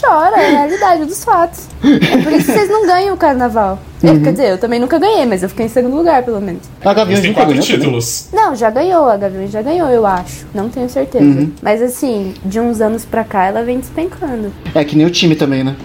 Chora, 0.00 0.36
é 0.40 0.46
a 0.46 0.50
realidade 0.60 1.04
dos 1.04 1.24
fatos. 1.24 1.66
É 1.84 2.16
por 2.22 2.32
isso 2.32 2.46
que 2.46 2.52
vocês 2.52 2.68
não 2.70 2.86
ganham 2.86 3.14
o 3.14 3.18
carnaval. 3.18 3.78
É, 4.02 4.18
Quer 4.18 4.30
dizer, 4.32 4.50
eu 4.52 4.58
também 4.58 4.80
nunca 4.80 4.98
ganhei, 4.98 5.26
mas 5.26 5.42
eu 5.42 5.48
fiquei 5.48 5.66
em 5.66 5.68
segundo 5.68 5.94
lugar, 5.96 6.22
pelo 6.22 6.40
menos. 6.40 6.62
A 6.84 6.94
Gaviões 6.94 7.22
nunca 7.22 7.34
quatro 7.34 7.50
ganhou 7.52 7.64
também? 7.66 7.78
títulos. 7.80 8.28
Não, 8.32 8.54
já 8.56 8.70
ganhou, 8.70 9.08
a 9.08 9.16
Gaviões 9.16 9.50
já 9.50 9.60
ganhou, 9.60 9.88
eu 9.90 10.06
acho. 10.06 10.46
Não 10.54 10.68
tenho 10.68 10.88
certeza. 10.88 11.48
Mas 11.62 11.82
assim, 11.82 12.32
de 12.44 12.60
uns 12.60 12.80
anos 12.80 13.04
pra 13.04 13.24
cá, 13.24 13.44
ela 13.46 13.62
vem 13.62 13.78
despencando. 13.78 14.52
É 14.74 14.82
que 14.84 14.96
nem 14.96 15.06
o 15.06 15.10
time 15.10 15.34
também, 15.34 15.62
né? 15.64 15.76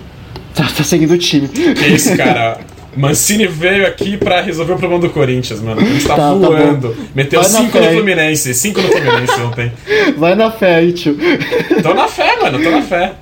Tá, 0.55 0.65
tá 0.77 0.83
seguindo 0.83 1.11
o 1.11 1.17
time. 1.17 1.47
Que 1.47 1.87
isso, 1.87 2.15
cara. 2.15 2.59
Mancini 2.95 3.47
veio 3.47 3.85
aqui 3.87 4.17
pra 4.17 4.41
resolver 4.41 4.73
o 4.73 4.77
problema 4.77 5.01
do 5.01 5.09
Corinthians, 5.09 5.61
mano. 5.61 5.81
Ele 5.81 5.97
está 5.97 6.15
Tá, 6.15 6.21
tá 6.29 6.33
voando. 6.33 6.95
Meteu 7.15 7.41
Vai 7.41 7.51
na 7.51 7.59
5 7.59 7.71
fé, 7.71 7.79
no? 7.87 7.91
Fluminense. 7.95 8.53
5 8.53 8.81
no 8.81 8.87
Fluminense 8.87 9.41
ontem. 9.41 9.71
Vai 10.17 10.35
na 10.35 10.51
fé 10.51 10.75
aí, 10.75 10.93
tio. 10.93 11.17
Tô 11.81 11.93
na 11.93 12.07
fé, 12.07 12.35
mano. 12.41 12.61
Tô 12.61 12.69
na 12.69 12.81
fé. 12.81 13.13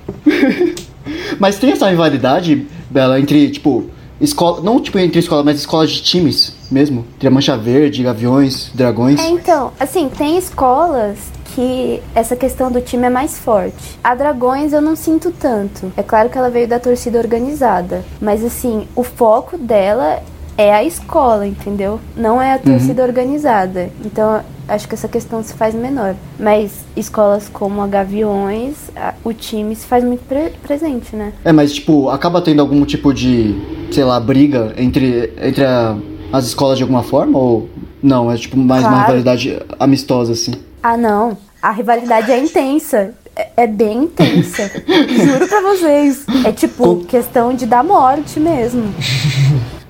Mas 1.38 1.56
tem 1.58 1.72
essa 1.72 1.88
rivalidade, 1.88 2.66
Bela, 2.90 3.18
entre, 3.18 3.50
tipo, 3.50 3.90
escola. 4.22 4.60
Não 4.62 4.80
tipo 4.80 4.98
entre 4.98 5.18
escolas, 5.18 5.44
mas 5.44 5.58
escolas 5.58 5.90
de 5.90 6.02
times 6.02 6.54
mesmo. 6.70 7.04
Entre 7.14 7.28
a 7.28 7.30
Mancha 7.30 7.56
Verde, 7.56 8.02
Gaviões, 8.02 8.70
Dragões. 8.74 9.20
É, 9.20 9.28
então, 9.28 9.72
assim, 9.78 10.08
tem 10.08 10.38
escolas 10.38 11.18
que 11.54 12.02
essa 12.14 12.34
questão 12.34 12.70
do 12.72 12.80
time 12.80 13.06
é 13.06 13.10
mais 13.10 13.38
forte. 13.38 13.98
A 14.02 14.14
Dragões 14.14 14.72
eu 14.72 14.80
não 14.80 14.96
sinto 14.96 15.30
tanto. 15.30 15.92
É 15.96 16.02
claro 16.02 16.30
que 16.30 16.38
ela 16.38 16.48
veio 16.48 16.66
da 16.66 16.80
torcida 16.80 17.18
organizada, 17.18 18.04
mas 18.20 18.42
assim, 18.44 18.86
o 18.96 19.02
foco 19.02 19.58
dela 19.58 20.22
é 20.56 20.72
a 20.72 20.84
escola, 20.84 21.46
entendeu? 21.46 21.98
Não 22.16 22.40
é 22.40 22.52
a 22.52 22.58
torcida 22.58 23.02
organizada. 23.02 23.90
Então, 24.04 24.40
acho 24.68 24.86
que 24.88 24.94
essa 24.94 25.08
questão 25.08 25.42
se 25.42 25.54
faz 25.54 25.74
menor. 25.74 26.14
Mas 26.38 26.72
escolas 26.96 27.48
como 27.48 27.80
a 27.80 27.86
Gaviões, 27.86 28.74
a- 28.94 29.14
o 29.24 29.32
time 29.32 29.74
se 29.74 29.86
faz 29.86 30.04
muito 30.04 30.24
pre- 30.26 30.52
presente, 30.62 31.16
né? 31.16 31.32
É, 31.44 31.52
mas 31.52 31.72
tipo, 31.72 32.08
acaba 32.10 32.40
tendo 32.42 32.60
algum 32.60 32.84
tipo 32.84 33.12
de, 33.12 33.54
sei 33.90 34.04
lá, 34.04 34.20
briga 34.20 34.74
entre, 34.76 35.32
entre 35.40 35.64
a- 35.64 35.96
as 36.32 36.46
escolas 36.46 36.76
de 36.76 36.82
alguma 36.84 37.02
forma? 37.02 37.38
Ou 37.38 37.68
não? 38.02 38.30
É 38.30 38.36
tipo 38.36 38.56
mais 38.56 38.82
uma 38.82 38.90
Claro. 38.90 39.06
rivalidade 39.06 39.58
amistosa, 39.78 40.32
assim. 40.32 40.52
Ah, 40.82 40.96
não. 40.96 41.36
A 41.62 41.70
rivalidade 41.70 42.30
é 42.30 42.38
intensa. 42.38 43.14
É, 43.34 43.48
é 43.58 43.66
bem 43.66 44.04
intensa. 44.04 44.70
Juro 45.08 45.48
pra 45.48 45.60
vocês. 45.62 46.26
É 46.44 46.52
tipo 46.52 46.82
Com- 46.96 47.04
questão 47.04 47.54
de 47.54 47.64
dar 47.64 47.82
morte 47.82 48.38
mesmo. 48.38 48.92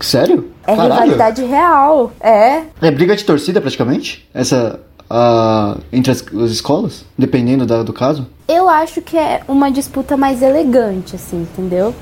Sério? 0.01 0.52
É 0.67 0.77
Caralho. 0.77 0.93
rivalidade 0.95 1.45
real. 1.45 2.13
É. 2.21 2.63
É 2.81 2.91
briga 2.91 3.15
de 3.17 3.25
torcida 3.25 3.61
praticamente? 3.61 4.29
Essa. 4.35 4.79
a- 5.11 5.77
entre 5.93 6.11
as, 6.11 6.25
as 6.43 6.51
escolas? 6.51 7.05
Dependendo 7.19 7.67
da- 7.67 7.83
do 7.83 7.93
caso? 7.93 8.27
Eu 8.49 8.69
acho 8.69 9.03
que 9.03 9.17
é 9.19 9.43
uma 9.47 9.71
disputa 9.71 10.17
mais 10.17 10.41
elegante, 10.43 11.17
assim, 11.17 11.43
entendeu? 11.43 11.95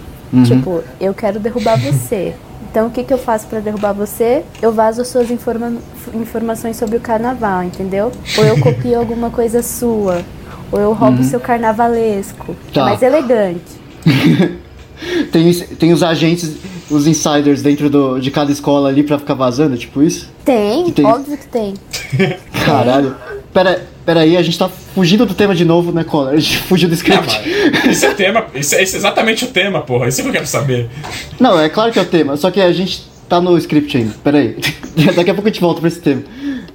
Tipo, 0.45 0.83
eu 1.01 1.13
quero 1.13 1.41
derrubar 1.41 1.77
você. 1.77 2.35
Então, 2.71 2.87
o 2.87 2.91
que, 2.91 3.03
que 3.03 3.13
eu 3.13 3.19
faço 3.19 3.49
pra 3.49 3.59
derrubar 3.59 3.93
você? 3.93 4.45
Eu 4.63 4.73
vazo 4.73 5.03
as 5.03 5.09
suas 5.09 5.29
informa- 5.29 5.73
informações 6.15 6.77
sobre 6.77 6.97
o 6.97 7.01
carnaval, 7.01 7.65
entendeu? 7.65 8.13
Ou 8.39 8.45
eu 8.45 8.61
copio 8.61 8.97
alguma 8.97 9.29
coisa 9.29 9.61
sua. 9.61 10.23
Ou 10.71 10.79
eu 10.79 10.93
roubo 10.93 11.21
o 11.21 11.25
seu 11.25 11.41
carnavalesco. 11.41 12.55
Tá. 12.73 12.83
É 12.83 12.85
mais 12.85 13.03
elegante. 13.03 13.81
Tem, 15.33 15.53
tem 15.55 15.93
os 15.93 16.03
agentes, 16.03 16.57
os 16.91 17.07
insiders 17.07 17.63
dentro 17.63 17.89
do, 17.89 18.19
de 18.19 18.31
cada 18.31 18.51
escola 18.51 18.89
ali 18.89 19.03
pra 19.03 19.19
ficar 19.19 19.35
vazando, 19.35 19.77
tipo 19.77 20.03
isso? 20.03 20.29
Tem, 20.45 20.85
Que 20.85 20.93
tem- 20.93 21.05
óbvio 21.07 21.37
que 21.39 21.47
tem. 21.47 21.75
Caralho. 22.65 23.15
Pera, 23.53 23.85
pera 24.07 24.21
aí, 24.21 24.37
a 24.37 24.43
gente 24.43 24.59
tá 24.59 24.69
fugindo 24.69 25.25
do 25.27 25.35
tema 25.35 25.55
de 25.55 25.65
novo, 25.65 25.93
né, 25.93 26.05
Collor? 26.05 26.31
A 26.33 26.37
gente 26.37 26.57
fugiu 26.67 26.89
do 26.89 26.93
Ah, 26.93 26.97
script. 26.97 27.41
mas 27.73 27.87
Esse 27.97 28.07
é 28.07 28.11
o 28.11 28.15
tema. 28.15 28.47
Esse 28.55 28.75
é, 28.77 28.83
esse 28.83 28.95
é 28.95 28.99
exatamente 28.99 29.45
o 29.45 29.49
tema, 29.49 29.81
porra. 29.83 30.09
Isso 30.09 30.21
é 30.21 30.23
que 30.25 30.29
eu 30.29 30.33
quero 30.35 30.47
saber. 30.47 30.89
Não, 31.39 31.59
é 31.59 31.69
claro 31.69 31.93
que 31.93 31.99
é 31.99 32.03
o 32.03 32.07
tema, 32.07 32.37
só 32.37 32.51
que 32.51 32.61
a 32.61 32.73
gente 32.73 33.09
tá 33.29 33.41
no 33.41 33.57
script 33.59 33.97
ainda. 33.97 34.15
Pera 34.23 34.39
aí. 34.39 34.57
Daqui 35.17 35.31
a 35.31 35.35
pouco 35.35 35.49
a 35.49 35.53
gente 35.53 35.61
volta 35.61 35.81
pra 35.81 35.89
esse 35.89 36.01
tema. 36.01 36.23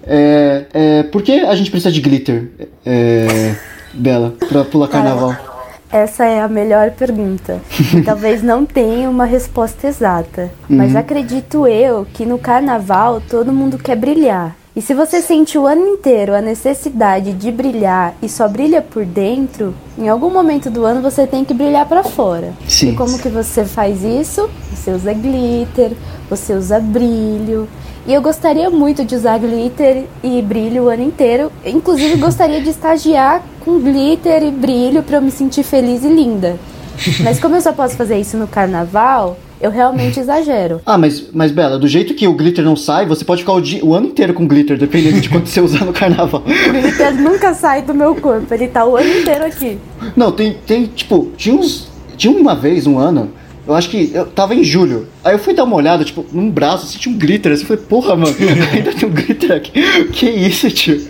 É, 0.07 0.65
é, 0.73 1.03
por 1.03 1.21
que 1.21 1.31
a 1.31 1.55
gente 1.55 1.71
precisa 1.71 1.91
de 1.91 1.99
glitter, 2.01 2.49
é, 2.85 3.55
Bela, 3.93 4.33
pra 4.49 4.63
pular 4.65 4.87
carnaval? 4.87 5.54
Essa 5.95 6.25
é 6.25 6.41
a 6.41 6.49
melhor 6.49 6.91
pergunta. 6.91 7.61
Talvez 8.03 8.43
não 8.43 8.65
tenha 8.65 9.09
uma 9.09 9.23
resposta 9.23 9.87
exata, 9.87 10.51
mas 10.67 10.93
acredito 10.93 11.65
eu 11.65 12.05
que 12.13 12.25
no 12.25 12.37
carnaval 12.37 13.21
todo 13.21 13.53
mundo 13.53 13.77
quer 13.77 13.95
brilhar. 13.95 14.57
E 14.75 14.81
se 14.81 14.93
você 14.93 15.21
sente 15.21 15.57
o 15.57 15.65
ano 15.65 15.87
inteiro 15.87 16.35
a 16.35 16.41
necessidade 16.41 17.31
de 17.31 17.49
brilhar 17.49 18.13
e 18.21 18.27
só 18.27 18.45
brilha 18.45 18.81
por 18.81 19.05
dentro, 19.05 19.73
em 19.97 20.09
algum 20.09 20.29
momento 20.29 20.69
do 20.69 20.83
ano 20.83 21.01
você 21.01 21.25
tem 21.25 21.45
que 21.45 21.53
brilhar 21.53 21.85
pra 21.85 22.03
fora. 22.03 22.53
Sim. 22.67 22.89
E 22.89 22.95
como 22.95 23.17
que 23.17 23.29
você 23.29 23.63
faz 23.63 24.03
isso? 24.03 24.49
Você 24.73 24.91
usa 24.91 25.13
glitter, 25.13 25.93
você 26.29 26.53
usa 26.53 26.77
brilho. 26.77 27.69
E 28.05 28.13
eu 28.13 28.21
gostaria 28.21 28.69
muito 28.69 29.05
de 29.05 29.15
usar 29.15 29.39
glitter 29.39 30.03
e 30.21 30.41
brilho 30.41 30.83
o 30.83 30.89
ano 30.89 31.03
inteiro. 31.03 31.49
Inclusive, 31.65 32.17
gostaria 32.17 32.61
de 32.61 32.69
estagiar 32.69 33.41
com 33.63 33.79
glitter 33.79 34.43
e 34.43 34.51
brilho 34.51 35.01
pra 35.03 35.17
eu 35.17 35.21
me 35.21 35.31
sentir 35.31 35.63
feliz 35.63 36.03
e 36.03 36.09
linda. 36.09 36.59
Mas 37.23 37.39
como 37.39 37.55
eu 37.55 37.61
só 37.61 37.71
posso 37.71 37.95
fazer 37.95 38.19
isso 38.19 38.35
no 38.35 38.45
carnaval, 38.45 39.37
eu 39.61 39.71
realmente 39.71 40.19
exagero. 40.19 40.81
Ah, 40.85 40.97
mas, 40.97 41.25
mas 41.33 41.51
Bela, 41.51 41.77
do 41.79 41.87
jeito 41.87 42.13
que 42.13 42.27
o 42.27 42.33
glitter 42.33 42.63
não 42.63 42.75
sai, 42.75 43.05
você 43.05 43.23
pode 43.25 43.41
ficar 43.41 43.53
o, 43.53 43.61
dia- 43.61 43.83
o 43.83 43.93
ano 43.93 44.07
inteiro 44.07 44.33
com 44.33 44.45
glitter, 44.47 44.77
dependendo 44.77 45.19
de 45.21 45.29
quanto 45.29 45.47
você 45.49 45.61
usar 45.61 45.85
no 45.85 45.93
carnaval. 45.93 46.43
O 46.45 46.71
glitter 46.71 47.15
nunca 47.15 47.53
sai 47.53 47.81
do 47.81 47.93
meu 47.93 48.15
corpo, 48.15 48.53
ele 48.53 48.67
tá 48.67 48.85
o 48.85 48.95
ano 48.97 49.19
inteiro 49.19 49.45
aqui. 49.45 49.77
Não, 50.15 50.31
tem, 50.31 50.57
tem, 50.65 50.85
tipo, 50.85 51.31
tinha 51.37 51.55
uns. 51.55 51.87
Tinha 52.17 52.33
uma 52.35 52.55
vez, 52.55 52.87
um 52.87 52.97
ano, 52.97 53.29
eu 53.67 53.73
acho 53.75 53.89
que 53.89 54.11
eu 54.13 54.25
tava 54.25 54.55
em 54.55 54.63
julho. 54.63 55.07
Aí 55.23 55.33
eu 55.33 55.39
fui 55.39 55.53
dar 55.53 55.63
uma 55.65 55.75
olhada, 55.75 56.03
tipo, 56.05 56.25
num 56.31 56.49
braço, 56.49 56.85
assim, 56.85 56.97
tinha 56.97 57.13
um 57.13 57.17
glitter. 57.17 57.51
Assim, 57.51 57.63
eu 57.63 57.67
falei, 57.67 57.83
porra, 57.83 58.15
mano, 58.15 58.35
ainda 58.73 58.93
tem 58.93 59.09
um 59.09 59.11
glitter 59.11 59.51
aqui. 59.51 59.71
Que 60.13 60.29
isso, 60.29 60.69
tio? 60.71 61.01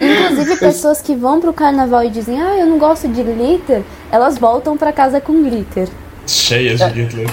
Inclusive, 0.00 0.56
pessoas 0.58 1.00
que 1.00 1.14
vão 1.14 1.40
pro 1.40 1.52
carnaval 1.52 2.04
e 2.04 2.10
dizem, 2.10 2.40
ah, 2.40 2.56
eu 2.58 2.66
não 2.66 2.78
gosto 2.78 3.08
de 3.08 3.22
glitter, 3.22 3.82
elas 4.12 4.36
voltam 4.38 4.76
pra 4.76 4.92
casa 4.92 5.20
com 5.20 5.42
glitter. 5.42 5.88
Cheias 6.26 6.80
de 6.80 7.02
Hitler. 7.02 7.30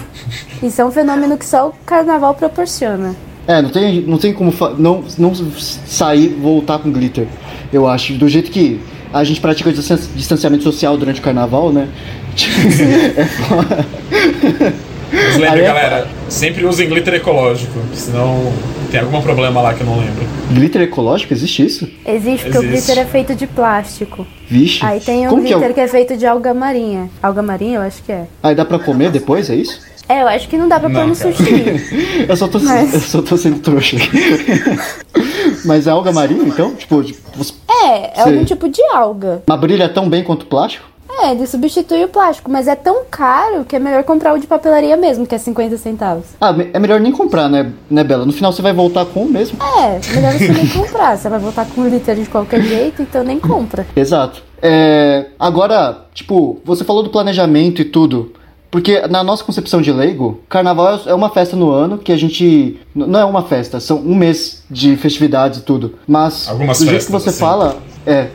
Isso 0.62 0.82
é 0.82 0.86
um 0.86 0.92
fenômeno 0.92 1.38
que 1.38 1.46
só 1.46 1.70
o 1.70 1.74
carnaval 1.86 2.34
proporciona. 2.36 3.16
É, 3.48 3.62
não 3.62 3.70
tem, 3.70 4.02
não 4.02 4.18
tem 4.18 4.34
como 4.34 4.54
não, 4.78 5.04
não 5.18 5.34
sair 5.36 6.30
voltar 6.30 6.80
com 6.80 6.92
glitter. 6.92 7.28
Eu 7.72 7.88
acho. 7.88 8.14
Do 8.14 8.30
jeito 8.30 8.52
que 8.52 8.80
a 9.12 9.24
gente 9.24 9.42
pratica 9.42 9.72
distanciamento 9.72 10.64
social 10.64 10.98
durante 10.98 11.20
o 11.20 11.24
carnaval, 11.24 11.72
né? 11.72 11.90
é 13.18 13.26
foda. 13.26 13.86
Mas 15.14 15.36
lembre, 15.38 15.48
Aí 15.50 15.62
é 15.62 15.68
galera, 15.68 16.08
sempre 16.28 16.66
usem 16.66 16.90
glitter 16.90 17.14
ecológico, 17.16 17.74
senão 17.94 18.52
tem 18.90 19.00
algum 19.00 19.22
problema 19.22 19.62
lá 19.62 19.74
que 19.74 19.82
eu 19.82 19.86
não 19.88 20.00
lembro. 20.00 20.24
Glitter 20.52 20.82
ecológico, 20.82 21.34
existe 21.34 21.64
isso? 21.66 21.88
Existe, 22.06 22.44
porque 22.46 22.58
o 22.58 22.64
Existe. 22.64 22.86
glitter 22.88 23.00
é 23.04 23.06
feito 23.06 23.36
de 23.36 23.46
plástico. 23.48 24.26
Vixe. 24.48 24.84
Aí 24.86 25.00
tem 25.00 25.28
um 25.28 25.30
Como 25.30 25.44
que 25.44 25.50
glitter 25.50 25.70
é? 25.70 25.74
que 25.74 25.80
é 25.82 25.88
feito 25.88 26.18
de 26.18 26.26
alga 26.26 26.54
marinha. 26.54 27.10
Alga 27.22 27.42
marinha, 27.42 27.78
eu 27.78 27.82
acho 27.82 28.02
que 28.04 28.12
é. 28.12 28.26
Aí 28.42 28.56
dá 28.56 28.66
pra 28.66 28.80
comer 28.80 29.12
depois, 29.12 29.50
é 29.50 29.56
isso? 29.56 29.80
É, 30.10 30.22
eu 30.22 30.28
acho 30.28 30.48
que 30.50 30.58
não 30.58 30.68
dá 30.68 30.80
pra 30.80 30.90
pôr 30.90 30.98
Não, 31.00 31.08
no 31.08 31.16
cara. 31.16 31.34
sushi. 31.34 32.26
Eu 32.28 32.36
só 32.36 32.48
tô, 32.48 32.60
Mas- 32.60 32.94
eu 32.94 33.00
só 33.00 33.22
tô 33.22 33.38
sendo 33.38 33.60
trouxa 33.60 33.96
aqui. 33.98 34.10
Mas 35.66 35.88
é 35.88 35.92
alga 35.92 36.12
marinha, 36.12 36.44
então? 36.44 36.76
Tipo, 36.76 37.02
tipo, 37.04 37.20
você- 37.36 37.54
É, 37.86 38.12
é 38.20 38.24
Sei. 38.24 38.34
algum 38.34 38.46
tipo 38.46 38.70
de 38.70 38.82
alga. 38.94 39.42
mas 39.48 39.60
brilha 39.60 39.90
tão 39.90 40.08
bem 40.10 40.24
quanto 40.24 40.44
o 40.44 40.46
plástico? 40.46 40.86
É, 41.22 41.32
ele 41.32 41.46
substitui 41.48 42.04
o 42.04 42.08
plástico, 42.08 42.50
mas 42.52 42.68
é 42.68 42.76
tão 42.76 43.04
caro 43.10 43.64
que 43.66 43.76
é 43.76 43.80
melhor 43.80 44.04
comprar 44.04 44.34
o 44.34 44.40
de 44.40 44.48
papelaria 44.48 44.98
mesmo, 44.98 45.26
que 45.26 45.36
é 45.36 45.38
50 45.38 45.78
centavos. 45.78 46.26
Ah, 46.40 46.54
é 46.74 46.80
melhor 46.80 47.00
nem 47.00 47.12
comprar, 47.12 47.48
né, 47.50 47.72
né, 47.90 48.04
Bela? 48.04 48.26
No 48.26 48.34
final 48.34 48.52
você 48.52 48.62
vai 48.62 48.74
voltar 48.74 49.06
com 49.06 49.24
o 49.24 49.30
mesmo. 49.30 49.58
É, 49.62 50.00
melhor 50.14 50.34
você 50.34 50.52
nem 50.52 50.68
comprar. 50.68 51.18
Você 51.18 51.30
vai 51.30 51.40
voltar 51.40 51.66
com 51.68 51.84
glitter 51.84 52.16
de 52.16 52.26
qualquer 52.26 52.62
jeito, 52.62 53.02
então 53.02 53.24
nem 53.24 53.40
compra. 53.40 53.86
Exato. 53.96 54.42
É, 54.62 55.28
agora, 55.40 56.06
tipo, 56.14 56.60
você 56.66 56.84
falou 56.84 57.04
do 57.04 57.10
planejamento 57.10 57.82
e 57.82 57.86
tudo. 57.86 58.34
Porque 58.74 59.06
na 59.08 59.24
nossa 59.24 59.44
concepção 59.44 59.84
de 59.84 59.92
leigo, 59.92 60.40
carnaval 60.50 61.00
é 61.06 61.14
uma 61.14 61.30
festa 61.30 61.56
no 61.56 61.70
ano 61.70 62.00
que 62.00 62.12
a 62.12 62.18
gente. 62.18 62.80
Não 62.96 63.20
é 63.20 63.24
uma 63.24 63.44
festa, 63.44 63.80
são 63.80 63.98
um 64.00 64.16
mês 64.16 64.64
de 64.68 64.98
festividades 64.98 65.60
e 65.60 65.62
tudo. 65.62 66.00
Mas 66.08 66.50
Algumas 66.50 66.80
do 66.80 66.88
jeito 66.88 67.06
que 67.06 67.12
você 67.12 67.30
assim. 67.30 67.40
fala. 67.40 67.78
É. 68.06 68.28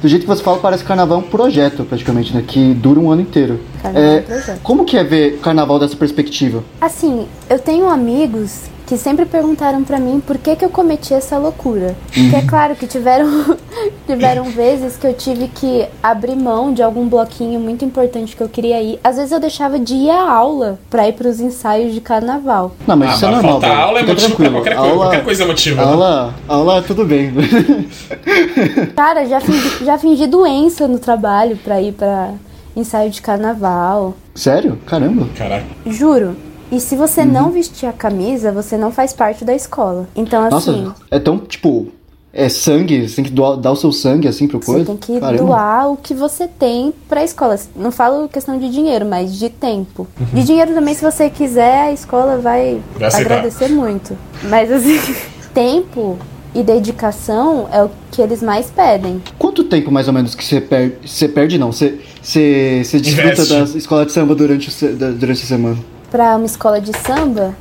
Do 0.00 0.08
jeito 0.08 0.22
que 0.22 0.28
você 0.28 0.42
fala, 0.42 0.58
parece 0.58 0.82
que 0.82 0.88
carnaval 0.88 1.18
é 1.18 1.20
um 1.20 1.28
projeto, 1.28 1.84
praticamente, 1.84 2.34
né? 2.34 2.42
Que 2.46 2.74
dura 2.74 2.98
um 2.98 3.10
ano 3.10 3.22
inteiro. 3.22 3.60
Carnaval 3.80 4.02
é 4.10 4.16
É, 4.16 4.18
um 4.18 4.22
projeto. 4.22 4.60
como 4.62 4.84
que 4.84 4.96
é 4.96 5.04
ver 5.04 5.38
carnaval 5.38 5.78
dessa 5.78 5.94
perspectiva? 5.96 6.64
Assim, 6.80 7.26
eu 7.48 7.58
tenho 7.58 7.88
amigos 7.88 8.62
que 8.92 8.98
sempre 8.98 9.24
perguntaram 9.24 9.82
pra 9.82 9.98
mim 9.98 10.20
por 10.20 10.36
que, 10.36 10.54
que 10.54 10.62
eu 10.62 10.68
cometi 10.68 11.14
essa 11.14 11.38
loucura. 11.38 11.96
Que 12.12 12.36
é 12.36 12.42
claro 12.42 12.76
que 12.76 12.86
tiveram, 12.86 13.56
tiveram 14.06 14.44
vezes 14.50 14.98
que 14.98 15.06
eu 15.06 15.14
tive 15.14 15.48
que 15.48 15.86
abrir 16.02 16.36
mão 16.36 16.74
de 16.74 16.82
algum 16.82 17.08
bloquinho 17.08 17.58
muito 17.58 17.86
importante 17.86 18.36
que 18.36 18.42
eu 18.42 18.50
queria 18.50 18.82
ir. 18.82 19.00
Às 19.02 19.16
vezes 19.16 19.32
eu 19.32 19.40
deixava 19.40 19.78
de 19.78 19.94
ir 19.94 20.10
à 20.10 20.30
aula 20.30 20.78
pra 20.90 21.08
ir 21.08 21.14
pros 21.14 21.40
ensaios 21.40 21.94
de 21.94 22.02
carnaval. 22.02 22.72
Não, 22.86 22.94
mas 22.94 23.08
Ah, 23.08 23.14
isso 23.14 23.24
é 23.24 23.28
mas 23.28 23.36
normal. 23.36 23.52
faltar 23.52 23.70
Bela. 23.70 23.82
aula 23.82 24.00
é 24.00 24.02
motivo 24.02 24.36
pra 24.36 24.50
qualquer 24.50 24.76
coisa, 24.76 24.94
qualquer 24.96 25.24
coisa 25.24 25.42
é 25.42 25.46
motivo, 25.46 25.76
né? 25.76 25.82
Aula, 25.84 26.34
aula, 26.46 26.82
tudo 26.82 27.06
bem. 27.06 27.32
Cara, 28.94 29.24
já 29.24 29.40
fingi, 29.40 29.84
já 29.86 29.96
fingi 29.96 30.26
doença 30.26 30.86
no 30.86 30.98
trabalho 30.98 31.56
pra 31.64 31.80
ir 31.80 31.92
pra 31.92 32.32
ensaio 32.76 33.08
de 33.08 33.22
carnaval. 33.22 34.12
Sério? 34.34 34.78
Caramba. 34.86 35.26
Caraca. 35.34 35.64
Juro. 35.86 36.36
E 36.72 36.80
se 36.80 36.96
você 36.96 37.22
não 37.22 37.50
vestir 37.50 37.86
a 37.86 37.92
camisa, 37.92 38.50
você 38.50 38.78
não 38.78 38.90
faz 38.90 39.12
parte 39.12 39.44
da 39.44 39.54
escola. 39.54 40.08
Então, 40.16 40.42
assim. 40.42 40.84
Nossa, 40.84 40.94
é 41.10 41.18
tão, 41.18 41.36
tipo, 41.36 41.88
é 42.32 42.48
sangue, 42.48 43.06
você 43.06 43.16
tem 43.16 43.24
que 43.26 43.30
doar, 43.30 43.58
dar 43.58 43.72
o 43.72 43.76
seu 43.76 43.92
sangue 43.92 44.26
assim 44.26 44.48
pro 44.48 44.58
Você 44.58 44.64
coisa? 44.64 44.86
tem 44.86 44.96
que 44.96 45.20
Caramba. 45.20 45.44
doar 45.44 45.90
o 45.92 45.98
que 45.98 46.14
você 46.14 46.48
tem 46.48 46.94
pra 47.06 47.22
escola. 47.22 47.58
Não 47.76 47.92
falo 47.92 48.26
questão 48.26 48.58
de 48.58 48.70
dinheiro, 48.70 49.04
mas 49.04 49.38
de 49.38 49.50
tempo. 49.50 50.08
De 50.32 50.42
dinheiro 50.42 50.72
também, 50.72 50.94
se 50.94 51.04
você 51.04 51.28
quiser, 51.28 51.82
a 51.82 51.92
escola 51.92 52.38
vai 52.38 52.80
aceitar. 52.98 53.34
agradecer 53.34 53.68
muito. 53.68 54.16
Mas 54.44 54.72
assim, 54.72 54.98
tempo 55.52 56.16
e 56.54 56.62
dedicação 56.62 57.68
é 57.70 57.84
o 57.84 57.90
que 58.10 58.22
eles 58.22 58.42
mais 58.42 58.70
pedem. 58.70 59.22
Quanto 59.38 59.64
tempo 59.64 59.90
mais 59.90 60.08
ou 60.08 60.14
menos 60.14 60.34
que 60.34 60.42
você 60.42 60.58
perde? 60.58 61.06
Você 61.06 61.28
perde 61.28 61.58
não, 61.58 61.70
você, 61.70 61.98
você, 62.22 62.82
você 62.82 62.98
desfruta 62.98 63.42
Investe. 63.42 63.72
da 63.72 63.78
escola 63.78 64.06
de 64.06 64.12
samba 64.12 64.34
durante, 64.34 64.70
o 64.70 64.96
durante 65.12 65.42
a 65.42 65.46
semana? 65.46 65.91
Pra 66.12 66.36
uma 66.36 66.44
escola 66.44 66.78
de 66.78 66.92
samba, 66.98 67.54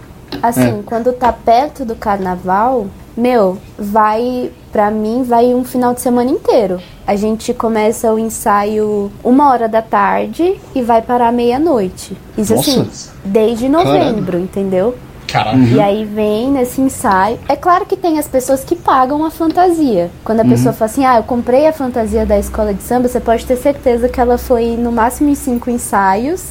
assim, 0.44 0.80
É. 0.80 0.84
quando 0.86 1.14
tá 1.14 1.32
perto 1.32 1.86
do 1.86 1.96
carnaval, 1.96 2.88
meu, 3.16 3.58
vai, 3.80 4.52
pra 4.74 4.92
mim, 4.92 5.24
vai 5.24 5.54
um 5.54 5.64
final 5.64 5.94
de 5.94 6.02
semana 6.02 6.30
inteiro. 6.30 6.82
A 7.08 7.16
gente 7.16 7.54
começa 7.54 8.14
o 8.14 8.20
ensaio 8.20 9.10
uma 9.24 9.50
hora 9.50 9.70
da 9.70 9.82
tarde 9.82 10.60
e 10.76 10.82
vai 10.82 11.02
parar 11.02 11.32
meia-noite. 11.32 12.18
Isso 12.38 12.54
Nossa. 12.54 12.70
assim, 12.82 13.10
desde 13.24 13.70
novembro, 13.70 14.38
entendeu? 14.38 14.96
Caraca. 15.30 15.56
E 15.58 15.80
aí 15.80 16.04
vem 16.04 16.52
nesse 16.52 16.82
ensaio. 16.82 17.40
É 17.48 17.56
claro 17.56 17.86
que 17.86 17.96
tem 17.96 18.20
as 18.20 18.28
pessoas 18.28 18.66
que 18.66 18.76
pagam 18.76 19.24
a 19.24 19.32
fantasia. 19.32 20.12
Quando 20.26 20.42
a 20.42 20.46
pessoa 20.46 20.74
fala 20.74 20.92
assim, 20.92 21.06
ah, 21.06 21.16
eu 21.16 21.24
comprei 21.24 21.68
a 21.68 21.72
fantasia 21.74 22.26
da 22.26 22.38
escola 22.38 22.74
de 22.74 22.84
samba, 22.84 23.08
você 23.08 23.22
pode 23.22 23.46
ter 23.46 23.56
certeza 23.56 24.10
que 24.10 24.20
ela 24.20 24.38
foi 24.38 24.76
no 24.76 24.92
máximo 24.92 25.30
em 25.30 25.36
cinco 25.36 25.70
ensaios 25.70 26.44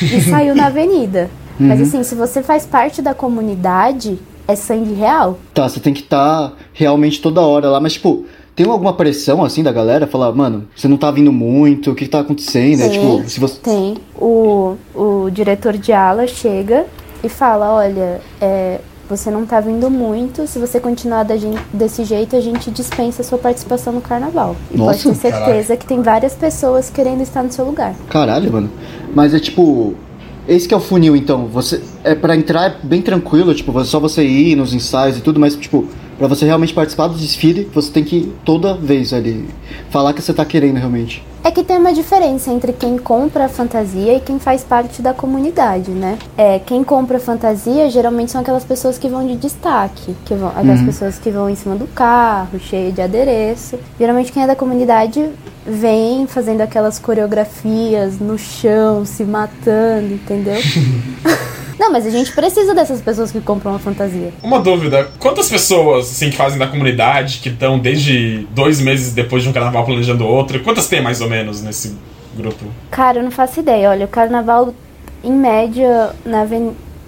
e 0.00 0.20
saiu 0.30 0.54
na 0.54 0.66
avenida. 0.66 1.28
Mas 1.60 1.80
assim, 1.80 2.02
se 2.02 2.14
você 2.14 2.42
faz 2.42 2.64
parte 2.66 3.02
da 3.02 3.12
comunidade, 3.14 4.18
é 4.48 4.56
sangue 4.56 4.94
real. 4.94 5.38
Tá, 5.54 5.68
você 5.68 5.78
tem 5.80 5.92
que 5.94 6.00
estar 6.00 6.52
realmente 6.72 7.20
toda 7.20 7.40
hora 7.40 7.68
lá, 7.68 7.78
mas 7.80 7.92
tipo, 7.94 8.24
tem 8.56 8.66
alguma 8.66 8.92
pressão 8.94 9.44
assim 9.44 9.62
da 9.62 9.70
galera? 9.72 10.06
Falar, 10.06 10.32
mano, 10.32 10.66
você 10.74 10.88
não 10.88 10.96
tá 10.96 11.10
vindo 11.10 11.32
muito, 11.32 11.90
o 11.90 11.94
que, 11.94 12.04
que 12.04 12.10
tá 12.10 12.20
acontecendo? 12.20 12.80
É, 12.82 12.88
Tem, 12.88 12.98
tipo, 13.00 13.28
se 13.28 13.38
você. 13.40 13.58
tem. 13.60 13.96
O, 14.18 14.76
o 14.94 15.30
diretor 15.30 15.74
de 15.76 15.92
ala 15.92 16.26
chega 16.26 16.86
e 17.22 17.28
fala, 17.28 17.72
olha, 17.74 18.20
é, 18.40 18.80
você 19.08 19.30
não 19.30 19.44
tá 19.44 19.60
vindo 19.60 19.90
muito, 19.90 20.46
se 20.46 20.58
você 20.58 20.78
continuar 20.80 21.24
da 21.24 21.36
gen- 21.36 21.58
desse 21.72 22.04
jeito, 22.04 22.34
a 22.36 22.40
gente 22.40 22.70
dispensa 22.70 23.22
a 23.22 23.24
sua 23.24 23.38
participação 23.38 23.92
no 23.92 24.00
carnaval. 24.00 24.56
E 24.70 24.78
pode 24.78 25.06
Nossa. 25.06 25.08
ter 25.10 25.14
certeza 25.32 25.76
que 25.76 25.84
tem 25.86 26.00
várias 26.00 26.34
pessoas 26.34 26.88
querendo 26.90 27.20
estar 27.22 27.42
no 27.42 27.52
seu 27.52 27.64
lugar. 27.64 27.94
Caralho, 28.08 28.52
mano. 28.52 28.70
Mas 29.14 29.34
é 29.34 29.38
tipo. 29.38 29.94
Esse 30.48 30.66
que 30.66 30.74
é 30.74 30.76
o 30.76 30.80
funil, 30.80 31.14
então. 31.16 31.46
Você 31.46 31.82
é 32.02 32.14
para 32.14 32.36
entrar 32.36 32.70
é 32.70 32.76
bem 32.82 33.02
tranquilo, 33.02 33.54
tipo, 33.54 33.84
só 33.84 34.00
você 34.00 34.24
ir 34.24 34.56
nos 34.56 34.72
ensaios 34.74 35.18
e 35.18 35.20
tudo, 35.20 35.38
mas 35.38 35.54
tipo, 35.54 35.86
pra 36.20 36.28
você 36.28 36.44
realmente 36.44 36.74
participar 36.74 37.06
do 37.06 37.14
desfile, 37.14 37.66
você 37.72 37.90
tem 37.90 38.04
que 38.04 38.30
toda 38.44 38.74
vez 38.74 39.14
ali 39.14 39.48
falar 39.88 40.12
que 40.12 40.20
você 40.20 40.34
tá 40.34 40.44
querendo 40.44 40.76
realmente. 40.76 41.24
É 41.42 41.50
que 41.50 41.64
tem 41.64 41.78
uma 41.78 41.94
diferença 41.94 42.50
entre 42.52 42.74
quem 42.74 42.98
compra 42.98 43.46
a 43.46 43.48
fantasia 43.48 44.14
e 44.14 44.20
quem 44.20 44.38
faz 44.38 44.62
parte 44.62 45.00
da 45.00 45.14
comunidade, 45.14 45.90
né? 45.90 46.18
É, 46.36 46.58
quem 46.58 46.84
compra 46.84 47.16
a 47.16 47.20
fantasia 47.20 47.88
geralmente 47.88 48.32
são 48.32 48.42
aquelas 48.42 48.64
pessoas 48.64 48.98
que 48.98 49.08
vão 49.08 49.26
de 49.26 49.34
destaque, 49.36 50.14
que 50.26 50.34
vão, 50.34 50.50
aquelas 50.50 50.82
pessoas 50.82 51.18
que 51.18 51.30
vão 51.30 51.48
em 51.48 51.54
cima 51.54 51.74
do 51.74 51.86
carro, 51.86 52.60
cheio 52.60 52.92
de 52.92 53.00
adereço. 53.00 53.78
Geralmente 53.98 54.30
quem 54.30 54.42
é 54.42 54.46
da 54.46 54.54
comunidade 54.54 55.26
vem 55.64 56.26
fazendo 56.26 56.60
aquelas 56.60 56.98
coreografias 56.98 58.18
no 58.20 58.36
chão, 58.36 59.06
se 59.06 59.24
matando, 59.24 60.12
entendeu? 60.12 60.60
Não, 61.80 61.90
mas 61.90 62.06
a 62.06 62.10
gente 62.10 62.30
precisa 62.32 62.74
dessas 62.74 63.00
pessoas 63.00 63.32
que 63.32 63.40
compram 63.40 63.74
a 63.74 63.78
fantasia. 63.78 64.34
Uma 64.42 64.60
dúvida: 64.60 65.08
quantas 65.18 65.48
pessoas 65.48 66.10
assim 66.10 66.28
que 66.28 66.36
fazem 66.36 66.58
da 66.58 66.66
comunidade, 66.66 67.38
que 67.38 67.48
estão 67.48 67.78
desde 67.78 68.46
dois 68.50 68.82
meses 68.82 69.14
depois 69.14 69.42
de 69.42 69.48
um 69.48 69.52
carnaval 69.52 69.86
planejando 69.86 70.26
outro, 70.26 70.60
quantas 70.60 70.88
tem 70.88 71.02
mais 71.02 71.22
ou 71.22 71.30
menos 71.30 71.62
nesse 71.62 71.96
grupo? 72.36 72.66
Cara, 72.90 73.20
eu 73.20 73.22
não 73.22 73.30
faço 73.30 73.60
ideia. 73.60 73.88
Olha, 73.88 74.04
o 74.04 74.08
carnaval, 74.08 74.74
em 75.24 75.32
média, 75.32 76.10
na 76.22 76.46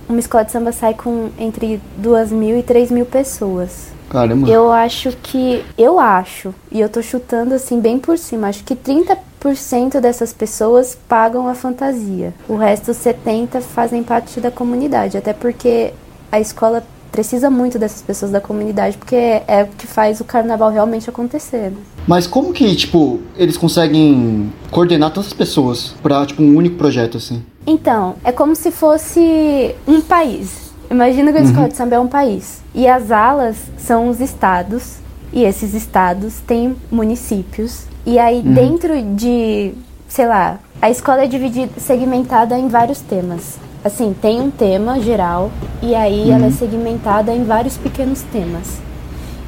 uma 0.08 0.18
escola 0.18 0.42
de 0.42 0.52
samba 0.52 0.72
sai 0.72 0.94
com 0.94 1.28
entre 1.38 1.78
2 1.98 2.32
mil 2.32 2.58
e 2.58 2.62
3 2.62 2.90
mil 2.90 3.04
pessoas. 3.04 3.88
Caramba. 4.12 4.46
Eu 4.46 4.70
acho 4.70 5.10
que. 5.22 5.64
Eu 5.78 5.98
acho, 5.98 6.54
e 6.70 6.78
eu 6.78 6.88
tô 6.90 7.00
chutando 7.00 7.54
assim 7.54 7.80
bem 7.80 7.98
por 7.98 8.18
cima, 8.18 8.48
acho 8.48 8.62
que 8.62 8.76
30% 8.76 10.00
dessas 10.00 10.34
pessoas 10.34 10.96
pagam 11.08 11.48
a 11.48 11.54
fantasia. 11.54 12.34
O 12.46 12.56
resto, 12.56 12.92
70% 12.92 13.62
fazem 13.62 14.02
parte 14.02 14.38
da 14.38 14.50
comunidade. 14.50 15.16
Até 15.16 15.32
porque 15.32 15.94
a 16.30 16.38
escola 16.38 16.84
precisa 17.10 17.48
muito 17.48 17.78
dessas 17.78 18.02
pessoas 18.02 18.30
da 18.30 18.40
comunidade, 18.40 18.98
porque 18.98 19.16
é 19.16 19.62
o 19.64 19.76
que 19.76 19.86
faz 19.86 20.20
o 20.20 20.24
carnaval 20.24 20.70
realmente 20.70 21.08
acontecer. 21.08 21.70
né? 21.70 21.76
Mas 22.06 22.26
como 22.26 22.52
que, 22.52 22.74
tipo, 22.76 23.20
eles 23.36 23.56
conseguem 23.56 24.52
coordenar 24.70 25.10
tantas 25.10 25.32
pessoas 25.32 25.94
pra, 26.02 26.24
tipo, 26.26 26.42
um 26.42 26.56
único 26.56 26.76
projeto, 26.76 27.16
assim? 27.16 27.42
Então, 27.66 28.16
é 28.24 28.32
como 28.32 28.54
se 28.56 28.70
fosse 28.70 29.74
um 29.86 30.00
país. 30.00 30.71
Imagina 30.92 31.32
que 31.32 31.38
a 31.38 31.42
escola 31.42 31.68
de 31.70 31.74
samba 31.74 31.94
é 31.94 31.98
um 31.98 32.06
país. 32.06 32.60
E 32.74 32.86
as 32.86 33.10
alas 33.10 33.56
são 33.78 34.10
os 34.10 34.20
estados. 34.20 34.96
E 35.32 35.42
esses 35.42 35.72
estados 35.72 36.40
têm 36.46 36.76
municípios. 36.90 37.86
E 38.04 38.18
aí, 38.18 38.42
dentro 38.42 39.00
de, 39.14 39.72
sei 40.06 40.26
lá, 40.26 40.58
a 40.82 40.90
escola 40.90 41.24
é 41.24 41.26
dividida, 41.26 41.72
segmentada 41.78 42.58
em 42.58 42.68
vários 42.68 43.00
temas. 43.00 43.58
Assim, 43.82 44.14
tem 44.20 44.38
um 44.42 44.50
tema 44.50 45.00
geral. 45.00 45.50
E 45.80 45.94
aí 45.94 46.30
ela 46.30 46.44
é 46.44 46.50
segmentada 46.50 47.32
em 47.32 47.42
vários 47.42 47.78
pequenos 47.78 48.20
temas. 48.30 48.78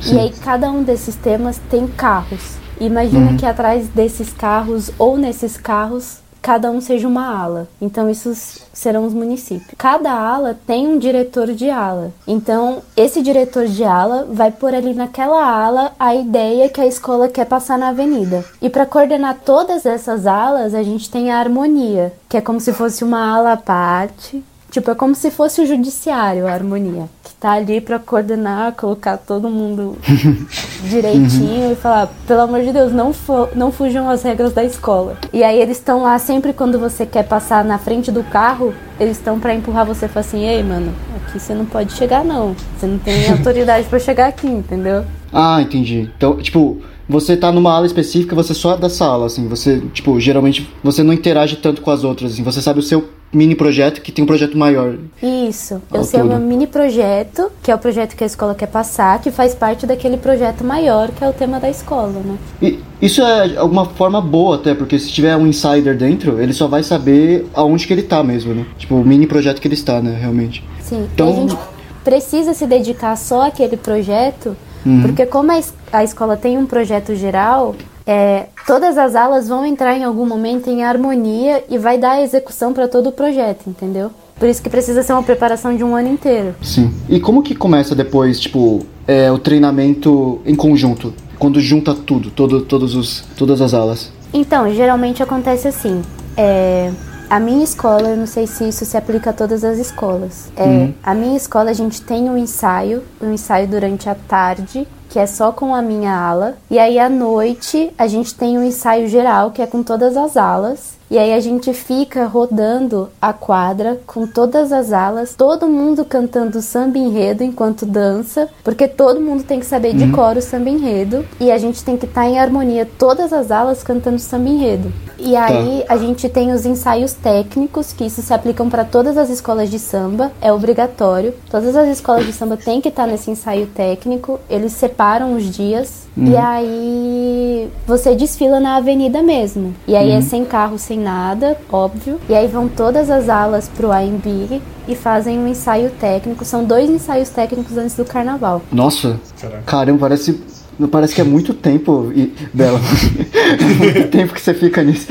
Sim. 0.01 0.15
E 0.15 0.21
aí 0.21 0.33
cada 0.43 0.71
um 0.71 0.83
desses 0.83 1.15
temas 1.15 1.61
tem 1.69 1.87
carros. 1.87 2.57
Imagina 2.81 3.37
que 3.37 3.45
atrás 3.45 3.87
desses 3.89 4.33
carros 4.33 4.91
ou 4.99 5.19
nesses 5.19 5.59
carros 5.59 6.24
cada 6.45 6.71
um 6.71 6.79
seja 6.79 7.09
uma 7.09 7.27
ala. 7.27 7.67
Então 7.81 8.11
isso 8.11 8.31
serão 8.71 9.07
os 9.07 9.15
municípios. 9.15 9.73
Cada 9.79 10.13
ala 10.13 10.55
tem 10.67 10.87
um 10.87 10.99
diretor 10.99 11.55
de 11.55 11.71
ala. 11.71 12.13
Então 12.29 12.83
esse 12.95 13.23
diretor 13.23 13.67
de 13.67 13.83
ala 13.83 14.29
vai 14.31 14.51
pôr 14.51 14.75
ali 14.75 14.93
naquela 14.93 15.43
ala 15.43 15.93
a 15.99 16.15
ideia 16.15 16.69
que 16.69 16.83
a 16.83 16.87
escola 16.87 17.31
quer 17.31 17.47
passar 17.47 17.79
na 17.79 17.89
avenida. 17.89 18.45
E 18.61 18.69
para 18.69 18.85
coordenar 18.85 19.39
todas 19.43 19.87
essas 19.87 20.27
alas, 20.27 20.75
a 20.75 20.83
gente 20.83 21.11
tem 21.11 21.31
a 21.31 21.39
harmonia, 21.39 22.13
que 22.29 22.37
é 22.37 22.43
como 22.43 22.61
se 22.61 22.75
fosse 22.75 23.03
uma 23.03 23.35
ala 23.35 23.53
à 23.53 23.57
parte. 23.57 24.45
Tipo, 24.71 24.91
é 24.91 24.95
como 24.95 25.15
se 25.15 25.31
fosse 25.31 25.63
o 25.63 25.67
judiciário, 25.67 26.47
a 26.47 26.53
harmonia. 26.53 27.09
Que 27.23 27.33
tá 27.37 27.53
ali 27.53 27.81
pra 27.81 27.99
coordenar, 27.99 28.73
colocar 28.73 29.17
todo 29.17 29.49
mundo 29.49 29.97
direitinho 30.89 31.73
e 31.73 31.75
falar, 31.75 32.09
pelo 32.27 32.41
amor 32.41 32.63
de 32.63 32.73
Deus, 32.73 32.93
não, 32.93 33.15
não 33.55 33.73
fujam 33.73 34.09
as 34.09 34.23
regras 34.23 34.53
da 34.53 34.65
escola. 34.65 35.17
E 35.33 35.43
aí 35.43 35.61
eles 35.61 35.79
estão 35.79 36.03
lá 36.03 36.19
sempre 36.19 36.53
quando 36.53 36.79
você 36.79 37.05
quer 37.05 37.25
passar 37.25 37.65
na 37.65 37.79
frente 37.79 38.13
do 38.13 38.23
carro, 38.23 38.75
eles 38.99 39.17
estão 39.17 39.41
pra 39.41 39.55
empurrar 39.55 39.85
você 39.85 40.07
e 40.07 40.09
falar 40.09 40.27
assim, 40.27 40.45
ei, 40.45 40.63
mano, 40.63 40.93
aqui 41.17 41.39
você 41.39 41.55
não 41.55 41.65
pode 41.65 41.93
chegar 41.93 42.25
não. 42.25 42.55
Você 42.77 42.87
não 42.87 42.99
tem 42.99 43.31
autoridade 43.31 43.87
pra 43.89 43.99
chegar 43.99 44.29
aqui, 44.29 44.47
entendeu? 44.47 45.05
Ah, 45.33 45.61
entendi. 45.61 46.11
Então, 46.17 46.37
tipo, 46.37 46.79
você 47.09 47.37
tá 47.37 47.51
numa 47.51 47.73
ala 47.73 47.87
específica, 47.87 48.35
você 48.35 48.55
só 48.55 48.75
é 48.75 48.77
da 48.79 48.89
sala, 48.89 49.27
assim. 49.27 49.49
Você, 49.49 49.83
tipo, 49.93 50.19
geralmente 50.21 50.73
você 50.83 51.03
não 51.03 51.13
interage 51.13 51.57
tanto 51.57 51.83
com 51.83 51.91
as 51.91 52.05
outras, 52.05 52.33
assim. 52.33 52.43
Você 52.43 52.63
sabe 52.63 52.79
o 52.79 52.83
seu 52.83 53.09
mini 53.35 53.55
projeto 53.55 54.01
que 54.01 54.13
tem 54.13 54.23
um 54.23 54.27
projeto 54.27 54.57
maior. 54.57 54.95
Isso. 55.23 55.83
Eu 55.93 56.05
sei 56.05 56.21
o 56.23 56.25
meu 56.25 56.39
mini 56.39 56.67
projeto, 56.67 57.51
que 57.63 57.71
é 57.71 57.75
o 57.75 57.79
projeto 57.79 58.15
que 58.17 58.23
a 58.25 58.27
escola 58.27 58.55
quer 58.55 58.69
passar, 58.69 59.21
que 59.21 59.31
faz 59.31 59.55
parte 59.55 59.87
daquele 59.87 60.17
projeto 60.17 60.63
maior, 60.65 61.11
que 61.11 61.23
é 61.25 61.29
o 61.29 61.33
tema 61.33 61.59
da 61.59 61.69
escola, 61.69 62.13
né? 62.25 62.37
E 62.63 62.79
isso 63.03 63.21
é 63.23 63.57
alguma 63.57 63.85
forma 63.87 64.21
boa 64.21 64.57
até, 64.57 64.75
porque 64.75 64.99
se 64.99 65.11
tiver 65.11 65.37
um 65.37 65.47
insider 65.47 65.97
dentro, 65.97 66.41
ele 66.41 66.53
só 66.53 66.67
vai 66.69 66.83
saber 66.83 67.47
aonde 67.55 67.87
que 67.87 67.93
ele 67.93 68.03
tá 68.03 68.23
mesmo, 68.23 68.55
né? 68.55 68.65
Tipo, 68.79 68.95
o 68.97 69.05
mini 69.05 69.27
projeto 69.27 69.61
que 69.61 69.69
ele 69.69 69.75
está, 69.75 70.01
né, 70.01 70.17
realmente. 70.21 70.65
Sim, 70.81 71.09
Então- 71.15 71.29
a 71.29 71.33
gente 71.33 71.57
precisa 72.05 72.53
se 72.55 72.67
dedicar 72.67 73.17
só 73.17 73.47
àquele 73.47 73.77
projeto, 73.77 74.55
porque 75.03 75.25
como 75.25 75.51
a, 75.51 75.61
a 75.93 76.05
escola 76.05 76.37
tem 76.37 76.59
um 76.59 76.67
projeto 76.67 77.15
geral, 77.15 77.75
é, 78.07 78.47
todas 78.67 78.99
as 78.99 79.15
alas 79.15 79.49
vão 79.49 79.65
entrar 79.65 79.97
em 79.97 80.05
algum 80.05 80.27
momento 80.27 80.69
em 80.69 80.85
harmonia 80.85 81.65
e 81.69 81.79
vai 81.79 81.99
dar 81.99 82.13
a 82.13 82.23
execução 82.23 82.73
para 82.73 82.87
todo 82.87 83.09
o 83.09 83.13
projeto, 83.13 83.69
entendeu? 83.69 84.11
Por 84.39 84.49
isso 84.49 84.63
que 84.63 84.69
precisa 84.69 85.03
ser 85.03 85.13
uma 85.13 85.23
preparação 85.23 85.77
de 85.77 85.85
um 85.85 85.95
ano 85.95 86.09
inteiro. 86.09 86.55
Sim. 86.61 86.93
E 87.09 87.21
como 87.21 87.43
que 87.43 87.55
começa 87.55 87.95
depois, 87.95 88.41
tipo, 88.41 88.85
é, 89.07 89.31
o 89.31 89.39
treinamento 89.39 90.41
em 90.45 90.55
conjunto? 90.55 91.15
Quando 91.39 91.61
junta 91.61 91.95
tudo, 91.95 92.31
todo, 92.31 92.63
todos 92.63 92.95
os, 92.95 93.25
todas 93.37 93.61
as 93.61 93.73
alas. 93.75 94.13
Então, 94.33 94.73
geralmente 94.75 95.23
acontece 95.23 95.69
assim. 95.69 96.03
É, 96.37 96.91
a 97.31 97.39
minha 97.41 97.65
escola, 97.65 98.11
eu 98.11 98.17
não 98.17 98.27
sei 98.27 98.47
se 98.47 98.69
isso 98.69 98.85
se 98.85 98.97
aplica 98.97 99.31
a 99.31 99.33
todas 99.33 99.65
as 99.65 99.79
escolas. 99.79 100.51
É, 100.57 100.91
A 101.03 101.15
minha 101.15 101.37
escola, 101.37 101.71
a 101.71 101.75
gente 101.75 102.03
tem 102.03 102.29
um 102.29 102.37
ensaio, 102.37 103.03
um 103.21 103.33
ensaio 103.33 103.69
durante 103.69 104.09
a 104.09 104.15
tarde, 104.15 104.87
que 105.15 105.19
é 105.21 105.27
só 105.29 105.53
com 105.53 105.73
a 105.73 105.81
minha 105.81 106.13
ala. 106.13 106.57
E 106.69 106.77
aí 106.77 106.99
à 106.99 107.09
noite 107.09 107.95
a 107.97 108.09
gente 108.09 108.35
tem 108.35 108.59
um 108.59 108.65
ensaio 108.65 109.07
geral, 109.07 109.53
que 109.53 109.63
é 109.63 109.67
com 109.67 109.81
todas 109.81 110.17
as 110.17 110.37
alas. 110.37 110.94
E 111.11 111.19
aí 111.19 111.33
a 111.33 111.41
gente 111.41 111.73
fica 111.73 112.27
rodando 112.27 113.11
a 113.21 113.33
quadra 113.33 114.01
com 114.07 114.27
todas 114.27 114.73
as 114.73 114.93
alas, 114.93 115.35
todo 115.35 115.69
mundo 115.69 116.05
cantando 116.05 116.63
samba 116.63 116.99
enredo 116.99 117.45
enquanto 117.45 117.87
dança, 117.87 118.49
porque 118.63 118.89
todo 118.89 119.21
mundo 119.21 119.45
tem 119.45 119.61
que 119.61 119.67
saber 119.67 119.95
de 119.95 120.11
cor 120.11 120.37
o 120.37 120.43
samba 120.43 120.71
enredo 120.71 121.25
e 121.39 121.53
a 121.53 121.59
gente 121.59 121.85
tem 121.85 121.97
que 121.97 122.07
estar 122.07 122.27
em 122.27 122.39
harmonia 122.39 122.89
todas 122.99 123.33
as 123.33 123.51
alas 123.51 123.83
cantando 123.83 124.19
samba 124.19 124.49
enredo. 124.49 124.93
E 125.19 125.37
aí 125.37 125.85
a 125.89 125.97
gente 125.97 126.29
tem 126.29 126.53
os 126.53 126.67
ensaios 126.67 127.13
técnicos, 127.13 127.93
que 127.93 128.05
isso 128.05 128.21
se 128.21 128.33
aplicam 128.35 128.69
para 128.69 128.85
todas 128.85 129.17
as 129.17 129.31
escolas 129.31 129.71
de 129.71 129.79
samba, 129.79 130.33
é 130.41 130.53
obrigatório. 130.53 131.35
Todas 131.51 131.77
as 131.77 131.89
escolas 131.89 132.27
de 132.27 132.33
samba 132.33 132.57
têm 132.57 132.81
que 132.81 132.89
estar 132.89 133.07
nesse 133.07 133.31
ensaio 133.31 133.67
técnico, 133.67 134.41
eles 134.51 134.73
separam 134.73 135.37
os 135.37 135.45
dias 135.45 136.05
e 136.17 136.37
aí 136.37 137.69
você 137.87 138.15
desfila 138.15 138.61
na 138.61 138.77
avenida 138.77 139.21
mesmo. 139.23 139.75
E 139.87 139.97
aí 139.97 140.13
é 140.13 140.21
sem 140.21 140.45
carro, 140.45 140.79
sem 140.79 140.94
nada, 140.97 141.57
óbvio. 141.71 142.19
E 142.29 142.35
aí 142.35 142.47
vão 142.47 142.69
todas 142.69 143.11
as 143.11 143.29
alas 143.29 143.69
pro 143.69 143.93
AMB 143.93 144.61
e 144.87 144.95
fazem 144.95 145.39
um 145.39 145.49
ensaio 145.49 145.91
técnico. 145.91 146.45
São 146.45 146.65
dois 146.65 146.89
ensaios 146.89 147.29
técnicos 147.31 147.77
antes 147.77 147.97
do 147.97 148.05
carnaval. 148.05 148.63
Nossa, 148.73 149.19
Caraca. 149.41 149.63
caramba, 149.65 150.01
parece. 150.01 150.41
Não 150.77 150.89
parece 150.89 151.15
que 151.15 151.21
é 151.21 151.25
muito 151.25 151.55
tempo, 151.55 152.13
e, 152.13 152.33
Bela. 152.53 152.81
muito 153.79 154.09
tempo 154.09 154.35
que 154.35 154.41
você 154.41 154.53
fica 154.53 154.83
nisso. 154.83 155.07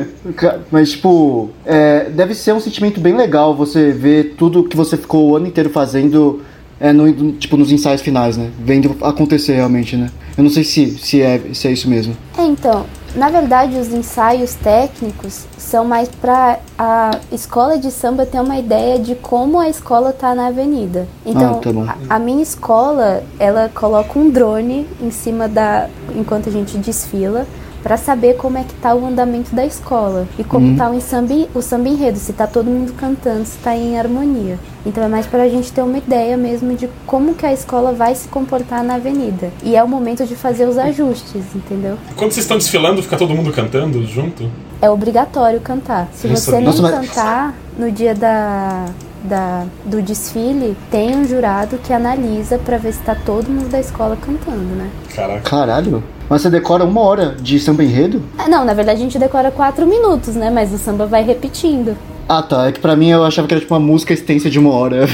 Mas, 0.72 0.92
tipo, 0.92 1.50
é, 1.66 2.08
deve 2.08 2.34
ser 2.34 2.54
um 2.54 2.60
sentimento 2.60 3.00
bem 3.00 3.14
legal 3.14 3.54
você 3.54 3.92
ver 3.92 4.34
tudo 4.38 4.64
que 4.64 4.74
você 4.74 4.96
ficou 4.96 5.28
o 5.28 5.36
ano 5.36 5.46
inteiro 5.46 5.68
fazendo 5.68 6.40
é, 6.80 6.92
no, 6.92 7.32
tipo, 7.32 7.56
nos 7.56 7.70
ensaios 7.70 8.00
finais, 8.00 8.36
né? 8.36 8.50
Vendo 8.58 8.96
acontecer 9.02 9.54
realmente, 9.54 9.96
né? 9.96 10.08
Eu 10.36 10.42
não 10.42 10.50
sei 10.50 10.64
se, 10.64 10.90
se, 10.98 11.20
é, 11.22 11.40
se 11.52 11.68
é 11.68 11.72
isso 11.72 11.88
mesmo. 11.88 12.16
É, 12.36 12.44
então, 12.44 12.84
na 13.14 13.30
verdade, 13.30 13.78
os 13.78 13.92
ensaios 13.92 14.54
técnicos 14.54 15.46
são 15.56 15.84
mais 15.84 16.08
para 16.08 16.58
a 16.78 17.12
escola 17.30 17.78
de 17.78 17.90
samba 17.90 18.26
ter 18.26 18.40
uma 18.40 18.58
ideia 18.58 18.98
de 18.98 19.14
como 19.14 19.60
a 19.60 19.68
escola 19.68 20.12
tá 20.12 20.34
na 20.34 20.48
avenida. 20.48 21.06
Então, 21.24 21.60
Ah, 21.60 21.94
tá 21.94 21.96
a, 22.10 22.16
a 22.16 22.18
minha 22.18 22.42
escola, 22.42 23.22
ela 23.38 23.70
coloca 23.72 24.18
um 24.18 24.30
drone 24.30 24.88
em 25.00 25.10
cima 25.10 25.48
da 25.48 25.88
enquanto 26.14 26.48
a 26.48 26.52
gente 26.52 26.76
desfila 26.78 27.46
para 27.84 27.98
saber 27.98 28.36
como 28.38 28.56
é 28.56 28.64
que 28.64 28.72
tá 28.76 28.94
o 28.94 29.06
andamento 29.06 29.54
da 29.54 29.64
escola 29.64 30.26
e 30.38 30.42
como 30.42 30.74
tá 30.74 30.88
o 30.88 30.98
samba, 31.02 31.34
o 31.54 31.60
samba 31.60 31.90
enredo, 31.90 32.18
se 32.18 32.32
tá 32.32 32.46
todo 32.46 32.64
mundo 32.64 32.94
cantando, 32.94 33.44
se 33.44 33.58
tá 33.58 33.76
em 33.76 33.98
harmonia. 33.98 34.58
Então 34.86 35.04
é 35.04 35.08
mais 35.08 35.26
pra 35.26 35.46
gente 35.50 35.70
ter 35.70 35.82
uma 35.82 35.98
ideia 35.98 36.34
mesmo 36.34 36.74
de 36.74 36.88
como 37.06 37.34
que 37.34 37.44
a 37.44 37.52
escola 37.52 37.92
vai 37.92 38.14
se 38.14 38.26
comportar 38.28 38.82
na 38.82 38.94
avenida. 38.94 39.50
E 39.62 39.76
é 39.76 39.84
o 39.84 39.88
momento 39.88 40.24
de 40.24 40.34
fazer 40.34 40.66
os 40.66 40.78
ajustes, 40.78 41.44
entendeu? 41.54 41.98
Quando 42.16 42.32
vocês 42.32 42.44
estão 42.44 42.56
desfilando, 42.56 43.02
fica 43.02 43.18
todo 43.18 43.34
mundo 43.34 43.52
cantando 43.52 44.02
junto? 44.06 44.50
É 44.80 44.88
obrigatório 44.88 45.60
cantar. 45.60 46.08
Se 46.14 46.26
você 46.26 46.52
não 46.52 46.62
Nossa, 46.62 46.80
mas- 46.80 47.08
cantar 47.10 47.54
no 47.78 47.92
dia 47.92 48.14
da, 48.14 48.86
da, 49.22 49.66
do 49.84 50.00
desfile, 50.00 50.74
tem 50.90 51.14
um 51.16 51.24
jurado 51.26 51.78
que 51.84 51.92
analisa 51.92 52.58
pra 52.58 52.78
ver 52.78 52.94
se 52.94 53.00
tá 53.00 53.14
todo 53.14 53.50
mundo 53.50 53.68
da 53.68 53.78
escola 53.80 54.16
cantando, 54.16 54.74
né? 54.74 54.88
Caraca. 55.14 55.40
Caralho. 55.42 56.02
Mas 56.28 56.42
você 56.42 56.50
decora 56.50 56.84
uma 56.84 57.00
hora 57.00 57.34
de 57.40 57.58
samba 57.60 57.84
enredo? 57.84 58.22
Ah, 58.38 58.48
Não, 58.48 58.64
na 58.64 58.74
verdade 58.74 59.00
a 59.00 59.02
gente 59.02 59.18
decora 59.18 59.50
quatro 59.50 59.86
minutos, 59.86 60.34
né? 60.34 60.50
Mas 60.50 60.72
o 60.72 60.78
samba 60.78 61.06
vai 61.06 61.22
repetindo. 61.22 61.96
Ah, 62.28 62.42
tá. 62.42 62.68
É 62.68 62.72
que 62.72 62.80
pra 62.80 62.96
mim 62.96 63.10
eu 63.10 63.22
achava 63.24 63.46
que 63.46 63.52
era 63.52 63.60
tipo 63.60 63.74
uma 63.74 63.80
música 63.80 64.12
extensa 64.14 64.48
de 64.48 64.58
uma 64.58 64.70
hora. 64.70 65.04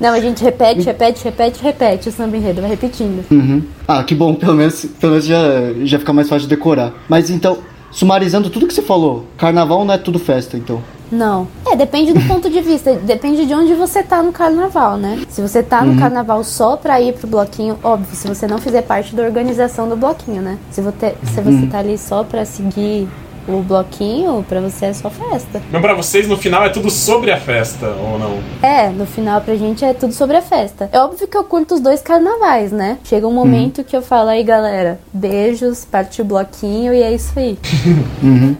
Não, 0.00 0.10
a 0.12 0.20
gente 0.20 0.42
repete, 0.42 0.82
repete, 0.82 1.24
repete, 1.24 1.62
repete 1.62 2.08
o 2.08 2.12
samba 2.12 2.36
enredo, 2.36 2.60
vai 2.60 2.70
repetindo. 2.70 3.24
Uhum. 3.30 3.62
Ah, 3.86 4.02
que 4.02 4.14
bom, 4.14 4.34
pelo 4.34 4.54
menos, 4.54 4.84
pelo 5.00 5.12
menos 5.12 5.26
já, 5.26 5.38
já 5.84 5.98
fica 5.98 6.12
mais 6.12 6.28
fácil 6.28 6.48
de 6.48 6.54
decorar. 6.54 6.92
Mas 7.08 7.30
então, 7.30 7.58
sumarizando 7.90 8.50
tudo 8.50 8.66
que 8.66 8.74
você 8.74 8.82
falou, 8.82 9.24
carnaval 9.36 9.84
não 9.84 9.94
é 9.94 9.98
tudo 9.98 10.18
festa, 10.18 10.56
então. 10.56 10.82
Não. 11.10 11.46
É, 11.66 11.76
depende 11.76 12.12
do 12.12 12.20
ponto 12.26 12.50
de 12.50 12.60
vista, 12.60 12.94
depende 12.94 13.46
de 13.46 13.54
onde 13.54 13.74
você 13.74 14.02
tá 14.02 14.22
no 14.22 14.32
carnaval, 14.32 14.96
né? 14.96 15.22
Se 15.28 15.40
você 15.40 15.62
tá 15.62 15.84
no 15.84 15.98
carnaval 15.98 16.42
só 16.42 16.76
pra 16.76 17.00
ir 17.00 17.14
pro 17.14 17.26
bloquinho, 17.26 17.78
óbvio, 17.82 18.14
se 18.14 18.26
você 18.26 18.46
não 18.46 18.58
fizer 18.58 18.82
parte 18.82 19.14
da 19.14 19.22
organização 19.22 19.88
do 19.88 19.96
bloquinho, 19.96 20.42
né? 20.42 20.58
Se 20.70 20.80
você, 20.80 21.14
se 21.24 21.40
você 21.40 21.66
tá 21.66 21.78
ali 21.78 21.96
só 21.96 22.24
pra 22.24 22.44
seguir 22.44 23.08
o 23.48 23.62
bloquinho, 23.62 24.44
pra 24.48 24.60
você 24.60 24.86
é 24.86 24.92
só 24.92 25.10
festa. 25.10 25.62
Mas 25.70 25.80
pra 25.80 25.94
vocês, 25.94 26.28
no 26.28 26.36
final, 26.36 26.64
é 26.64 26.68
tudo 26.68 26.90
sobre 26.90 27.30
a 27.30 27.36
festa, 27.36 27.88
ou 27.88 28.18
não? 28.18 28.38
É, 28.62 28.88
no 28.90 29.06
final 29.06 29.40
pra 29.40 29.56
gente 29.56 29.84
é 29.84 29.92
tudo 29.94 30.12
sobre 30.12 30.36
a 30.36 30.42
festa. 30.42 30.88
É 30.92 30.98
óbvio 30.98 31.26
que 31.26 31.36
eu 31.36 31.44
curto 31.44 31.74
os 31.74 31.80
dois 31.80 32.00
carnavais, 32.00 32.72
né? 32.72 32.98
Chega 33.04 33.26
um 33.26 33.32
momento 33.32 33.84
que 33.84 33.96
eu 33.96 34.02
falo 34.02 34.28
aí, 34.28 34.42
galera, 34.42 34.98
beijos, 35.12 35.84
partiu 35.84 36.24
o 36.24 36.28
bloquinho 36.28 36.92
e 36.92 37.02
é 37.02 37.14
isso 37.14 37.38
aí. 37.38 37.58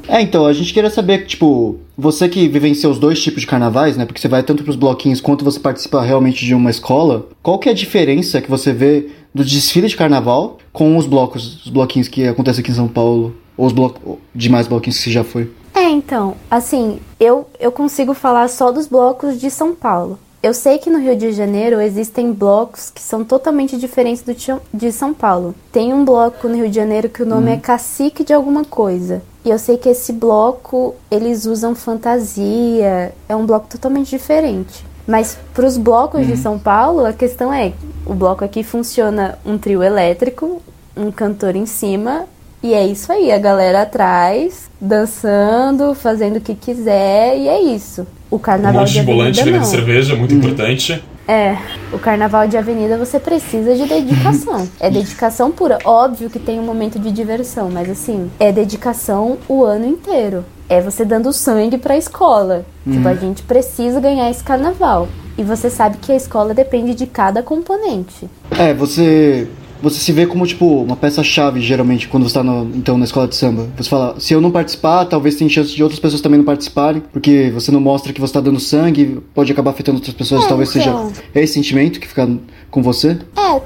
É, 0.09 0.21
então, 0.21 0.47
a 0.47 0.53
gente 0.53 0.73
queria 0.73 0.91
saber, 0.91 1.27
tipo, 1.27 1.79
você 1.97 2.29
que 2.29 2.47
vivencia 2.49 2.89
os 2.89 2.99
dois 2.99 3.23
tipos 3.23 3.41
de 3.41 3.47
carnavais, 3.47 3.97
né? 3.97 4.05
Porque 4.05 4.21
você 4.21 4.29
vai 4.29 4.43
tanto 4.43 4.63
pros 4.63 4.77
bloquinhos 4.77 5.21
quanto 5.21 5.45
você 5.45 5.59
participa 5.59 6.03
realmente 6.03 6.45
de 6.45 6.55
uma 6.55 6.71
escola. 6.71 7.27
Qual 7.43 7.59
que 7.59 7.69
é 7.69 7.73
a 7.73 7.75
diferença 7.75 8.41
que 8.41 8.51
você 8.51 8.73
vê 8.73 9.09
do 9.37 9.45
desfile 9.45 9.87
de 9.89 9.97
carnaval 9.97 10.59
com 10.73 10.97
os 10.97 11.07
blocos, 11.07 11.65
os 11.65 11.71
bloquinhos 11.71 12.09
que 12.09 12.27
acontecem 12.27 12.63
aqui 12.63 12.71
em 12.71 12.75
São 12.75 12.89
Paulo? 12.89 13.35
Ou 13.57 13.67
os 13.67 13.73
blocos, 13.73 14.17
demais 14.35 14.67
bloquinhos 14.67 14.97
que 14.99 15.05
você 15.05 15.11
já 15.11 15.25
foi? 15.25 15.51
É, 15.75 15.85
então, 15.91 16.35
assim, 16.51 16.99
eu, 17.21 17.47
eu 17.61 17.71
consigo 17.71 18.13
falar 18.15 18.49
só 18.49 18.73
dos 18.73 18.87
blocos 18.87 19.39
de 19.41 19.51
São 19.51 19.75
Paulo. 19.75 20.19
Eu 20.43 20.55
sei 20.55 20.79
que 20.79 20.89
no 20.91 20.99
Rio 20.99 21.17
de 21.17 21.33
Janeiro 21.33 21.81
existem 21.81 22.33
blocos 22.33 22.91
que 22.91 23.01
são 23.01 23.25
totalmente 23.25 23.77
diferentes 23.77 24.23
do 24.23 24.33
de- 24.35 24.55
de 24.73 24.93
São 24.93 25.13
Paulo. 25.13 25.55
Tem 25.73 25.93
um 25.93 26.05
bloco 26.05 26.49
no 26.49 26.55
Rio 26.55 26.69
de 26.69 26.77
Janeiro 26.77 27.09
que 27.09 27.23
o 27.23 27.27
nome 27.27 27.51
é 27.51 27.57
Cacique 27.57 28.23
de 28.25 28.33
alguma 28.33 28.65
coisa. 28.65 29.23
E 29.45 29.51
eu 29.51 29.59
sei 29.59 29.77
que 29.77 29.89
esse 29.89 30.13
bloco, 30.13 30.95
eles 31.11 31.47
usam 31.47 31.75
fantasia, 31.75 33.13
é 33.29 33.35
um 33.37 33.47
bloco 33.47 33.67
totalmente 33.69 34.11
diferente. 34.11 34.85
Mas 35.07 35.39
para 35.55 35.67
os 35.67 35.77
blocos 35.77 36.27
de 36.27 36.37
São 36.37 36.59
Paulo, 36.59 37.05
a 37.07 37.13
questão 37.13 37.53
é, 37.53 37.73
o 38.05 38.15
bloco 38.15 38.45
aqui 38.45 38.63
funciona 38.63 39.39
um 39.45 39.57
trio 39.57 39.83
elétrico, 39.83 40.61
um 40.97 41.11
cantor 41.13 41.55
em 41.55 41.67
cima 41.67 42.27
e 42.63 42.75
é 42.75 42.85
isso 42.85 43.13
aí, 43.13 43.31
a 43.31 43.39
galera 43.39 43.83
atrás, 43.83 44.69
dançando, 44.81 45.95
fazendo 45.95 46.39
o 46.39 46.41
que 46.41 46.55
quiser, 46.55 47.39
e 47.39 47.49
é 47.49 47.61
isso. 47.61 48.07
O 48.31 48.37
Um 48.37 48.39
carnaval 48.41 48.81
monte 48.83 48.93
de 48.93 49.03
vendendo 49.03 49.51
não. 49.59 49.65
cerveja, 49.65 50.17
muito 50.17 50.35
importante. 50.35 51.01
É, 51.29 51.57
o 51.93 51.99
carnaval 51.99 52.47
de 52.47 52.57
avenida 52.57 52.97
você 52.97 53.19
precisa 53.19 53.75
de 53.75 53.87
dedicação. 53.87 54.67
É 54.79 54.91
dedicação 54.91 55.51
pura. 55.51 55.79
Óbvio 55.85 56.31
que 56.31 56.39
tem 56.39 56.61
um 56.61 56.63
momento 56.63 56.99
de 56.99 57.11
diversão, 57.11 57.71
mas 57.71 57.91
assim, 57.91 58.31
é 58.39 58.53
dedicação 58.53 59.39
o 59.49 59.65
ano 59.65 59.87
inteiro. 59.87 60.45
É 60.69 60.81
você 60.81 61.05
dando 61.05 61.33
sangue 61.33 61.79
pra 61.79 61.97
escola. 61.97 62.65
Tipo, 62.85 63.09
a 63.09 63.15
gente 63.15 63.43
precisa 63.43 64.01
ganhar 64.01 64.31
esse 64.31 64.45
carnaval. 64.45 65.09
E 65.39 65.43
você 65.43 65.69
sabe 65.69 65.99
que 65.99 66.13
a 66.13 66.17
escola 66.17 66.55
depende 66.55 66.95
de 66.95 67.07
cada 67.07 67.43
componente. 67.43 68.29
É, 68.51 68.73
você. 68.73 69.49
Você 69.83 69.99
se 70.01 70.11
vê 70.13 70.27
como, 70.27 70.47
tipo, 70.47 70.83
uma 70.83 70.97
peça-chave, 70.97 71.61
geralmente, 71.61 72.09
quando 72.09 72.29
você 72.29 72.35
tá 72.35 72.43
no- 72.43 72.71
então, 72.75 72.97
na 72.97 73.05
escola 73.05 73.29
de 73.29 73.37
samba. 73.37 73.69
Você 73.77 73.89
fala, 73.89 74.19
se 74.19 74.33
eu 74.33 74.41
não 74.41 74.51
participar, 74.51 75.05
talvez 75.05 75.37
tenha 75.37 75.51
chance 75.51 75.75
de 75.75 75.83
outras 75.83 76.01
pessoas 76.01 76.21
também 76.23 76.39
não 76.39 76.45
participarem, 76.45 77.03
porque 77.13 77.51
você 77.53 77.71
não 77.71 77.81
mostra 77.81 78.13
que 78.13 78.21
você 78.21 78.33
tá 78.33 78.41
dando 78.41 78.59
sangue, 78.59 79.21
pode 79.35 79.53
acabar 79.53 79.71
afetando 79.73 79.99
outras 79.99 80.15
pessoas, 80.15 80.45
É, 80.45 80.49
talvez 80.49 80.75
então. 80.75 81.11
seja 81.11 81.23
esse 81.35 81.53
sentimento 81.55 82.01
que 82.01 82.09
fica 82.09 82.29
com 82.71 82.83
você. 82.83 83.19
É, 83.37 83.61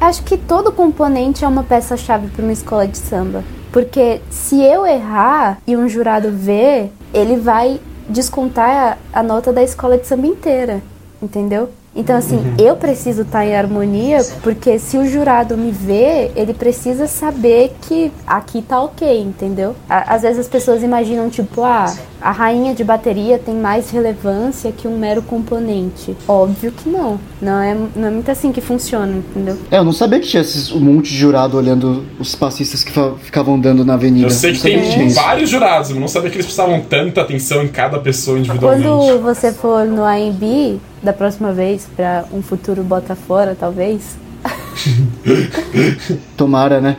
acho 0.00 0.22
que 0.22 0.36
todo 0.36 0.70
componente 0.70 1.44
é 1.44 1.48
uma 1.48 1.62
peça-chave 1.62 2.28
para 2.28 2.42
uma 2.42 2.52
escola 2.52 2.86
de 2.86 2.98
samba. 2.98 3.42
Porque 3.72 4.20
se 4.30 4.60
eu 4.62 4.86
errar 4.86 5.58
e 5.66 5.76
um 5.76 5.88
jurado 5.88 6.30
ver, 6.30 6.90
ele 7.12 7.36
vai 7.36 7.80
descontar 8.08 8.98
a, 9.12 9.20
a 9.20 9.22
nota 9.22 9.52
da 9.52 9.62
escola 9.62 9.96
de 9.98 10.06
samba 10.06 10.26
inteira, 10.26 10.82
entendeu? 11.22 11.70
Então, 11.96 12.16
assim, 12.16 12.42
eu 12.58 12.74
preciso 12.74 13.22
estar 13.22 13.46
em 13.46 13.54
harmonia, 13.54 14.18
porque 14.42 14.78
se 14.78 14.98
o 14.98 15.06
jurado 15.06 15.56
me 15.56 15.70
ver, 15.70 16.32
ele 16.34 16.52
precisa 16.52 17.06
saber 17.06 17.76
que 17.82 18.10
aqui 18.26 18.62
tá 18.62 18.82
ok, 18.82 19.20
entendeu? 19.20 19.76
Às 19.88 20.22
vezes 20.22 20.40
as 20.40 20.48
pessoas 20.48 20.82
imaginam, 20.82 21.30
tipo, 21.30 21.62
ah, 21.62 21.94
a 22.20 22.32
rainha 22.32 22.74
de 22.74 22.82
bateria 22.82 23.38
tem 23.38 23.54
mais 23.54 23.90
relevância 23.90 24.72
que 24.72 24.88
um 24.88 24.98
mero 24.98 25.22
componente. 25.22 26.16
Óbvio 26.26 26.72
que 26.72 26.88
não. 26.88 27.20
Não 27.40 27.60
é, 27.60 27.76
não 27.94 28.08
é 28.08 28.10
muito 28.10 28.30
assim 28.30 28.50
que 28.50 28.60
funciona, 28.60 29.18
entendeu? 29.18 29.56
É, 29.70 29.78
eu 29.78 29.84
não 29.84 29.92
sabia 29.92 30.18
que 30.18 30.26
tinha 30.26 30.40
esses, 30.40 30.72
um 30.72 30.80
monte 30.80 31.10
de 31.10 31.16
jurado 31.16 31.56
olhando 31.56 32.04
os 32.18 32.34
passistas 32.34 32.82
que 32.82 32.92
ficavam 33.20 33.54
andando 33.54 33.84
na 33.84 33.94
avenida. 33.94 34.26
Eu 34.26 34.30
sei 34.30 34.52
que 34.52 34.62
tem 34.62 35.08
vários 35.10 35.48
jurados, 35.48 35.90
mas 35.90 36.00
não 36.00 36.08
sabia 36.08 36.30
que 36.30 36.36
eles 36.36 36.46
precisavam 36.46 36.80
tanta 36.80 37.20
atenção 37.20 37.62
em 37.62 37.68
cada 37.68 37.98
pessoa 37.98 38.38
individualmente. 38.38 38.84
Quando 38.84 39.22
você 39.22 39.52
for 39.52 39.84
no 39.84 40.02
AMB, 40.02 40.80
da 41.04 41.12
próxima 41.12 41.52
vez, 41.52 41.86
pra 41.94 42.24
um 42.32 42.42
futuro 42.42 42.82
bota 42.82 43.14
fora, 43.14 43.56
talvez, 43.58 44.16
Tomara, 46.36 46.80
né? 46.80 46.96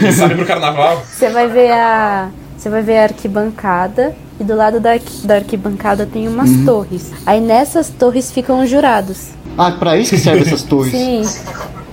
Quem 0.00 0.12
sabe 0.12 0.34
pro 0.36 0.46
carnaval? 0.46 1.02
você 1.04 1.28
vai 1.30 1.48
ver 1.48 1.70
a. 1.72 2.30
Você 2.56 2.70
vai 2.70 2.82
ver 2.82 2.98
a 2.98 3.02
arquibancada 3.04 4.14
e 4.40 4.44
do 4.44 4.54
lado 4.56 4.80
da, 4.80 4.90
da 5.24 5.34
arquibancada 5.36 6.06
tem 6.06 6.26
umas 6.26 6.48
Uhum. 6.48 6.64
torres. 6.64 7.12
Aí 7.26 7.40
nessas 7.40 7.90
torres 7.90 8.30
ficam 8.32 8.62
os 8.62 8.70
jurados. 8.70 9.28
Ah, 9.58 9.72
pra 9.72 9.96
isso 9.98 10.10
que 10.10 10.18
servem 10.18 10.42
essas 10.42 10.62
torres. 10.62 10.90
Sim. 10.92 11.22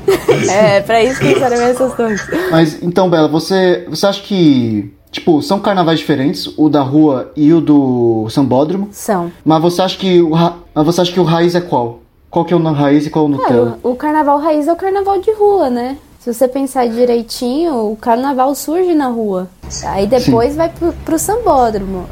é, 0.49 0.79
pra 0.81 1.03
isso 1.03 1.19
que 1.19 1.33
servem 1.37 1.61
essas 1.63 1.93
torres. 1.95 2.21
Mas 2.49 2.81
então, 2.81 3.09
Bela, 3.09 3.27
você, 3.27 3.85
você 3.89 4.05
acha 4.05 4.21
que. 4.21 4.93
Tipo, 5.13 5.41
são 5.43 5.59
carnavais 5.59 5.99
diferentes, 5.99 6.51
o 6.57 6.67
da 6.67 6.81
rua 6.81 7.31
e 7.35 7.53
o 7.53 7.61
do 7.61 8.27
Sambódromo. 8.29 8.89
São. 8.91 9.31
Mas 9.45 9.61
você 9.61 9.81
acha 9.81 9.97
que 9.97 10.21
o, 10.21 10.33
ra- 10.33 10.55
mas 10.73 10.85
você 10.85 11.01
acha 11.01 11.13
que 11.13 11.19
o 11.19 11.23
raiz 11.23 11.53
é 11.55 11.61
qual? 11.61 11.99
Qual 12.31 12.43
que 12.43 12.51
é 12.53 12.57
o 12.57 12.63
raiz 12.73 13.05
e 13.05 13.11
qual 13.11 13.25
é 13.25 13.27
o 13.27 13.31
Nutella? 13.31 13.79
O, 13.83 13.91
o 13.91 13.95
carnaval 13.95 14.39
raiz 14.39 14.67
é 14.67 14.73
o 14.73 14.75
carnaval 14.75 15.21
de 15.21 15.31
rua, 15.33 15.69
né? 15.69 15.97
Se 16.19 16.33
você 16.33 16.47
pensar 16.47 16.87
direitinho, 16.87 17.91
o 17.91 17.95
carnaval 17.97 18.55
surge 18.55 18.95
na 18.95 19.07
rua. 19.07 19.49
Aí 19.85 20.07
depois 20.07 20.55
vai 20.55 20.69
pro, 20.69 20.93
pro 21.05 21.19
sambódromo. 21.19 22.05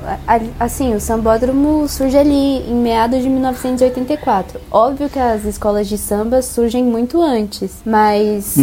Assim, 0.60 0.94
o 0.94 1.00
sambódromo 1.00 1.88
surge 1.88 2.18
ali 2.18 2.58
em 2.70 2.76
meados 2.76 3.22
de 3.24 3.30
1984. 3.30 4.60
Óbvio 4.70 5.10
que 5.10 5.18
as 5.18 5.46
escolas 5.46 5.88
de 5.88 5.98
samba 5.98 6.42
surgem 6.42 6.84
muito 6.84 7.22
antes, 7.22 7.72
mas 7.86 8.56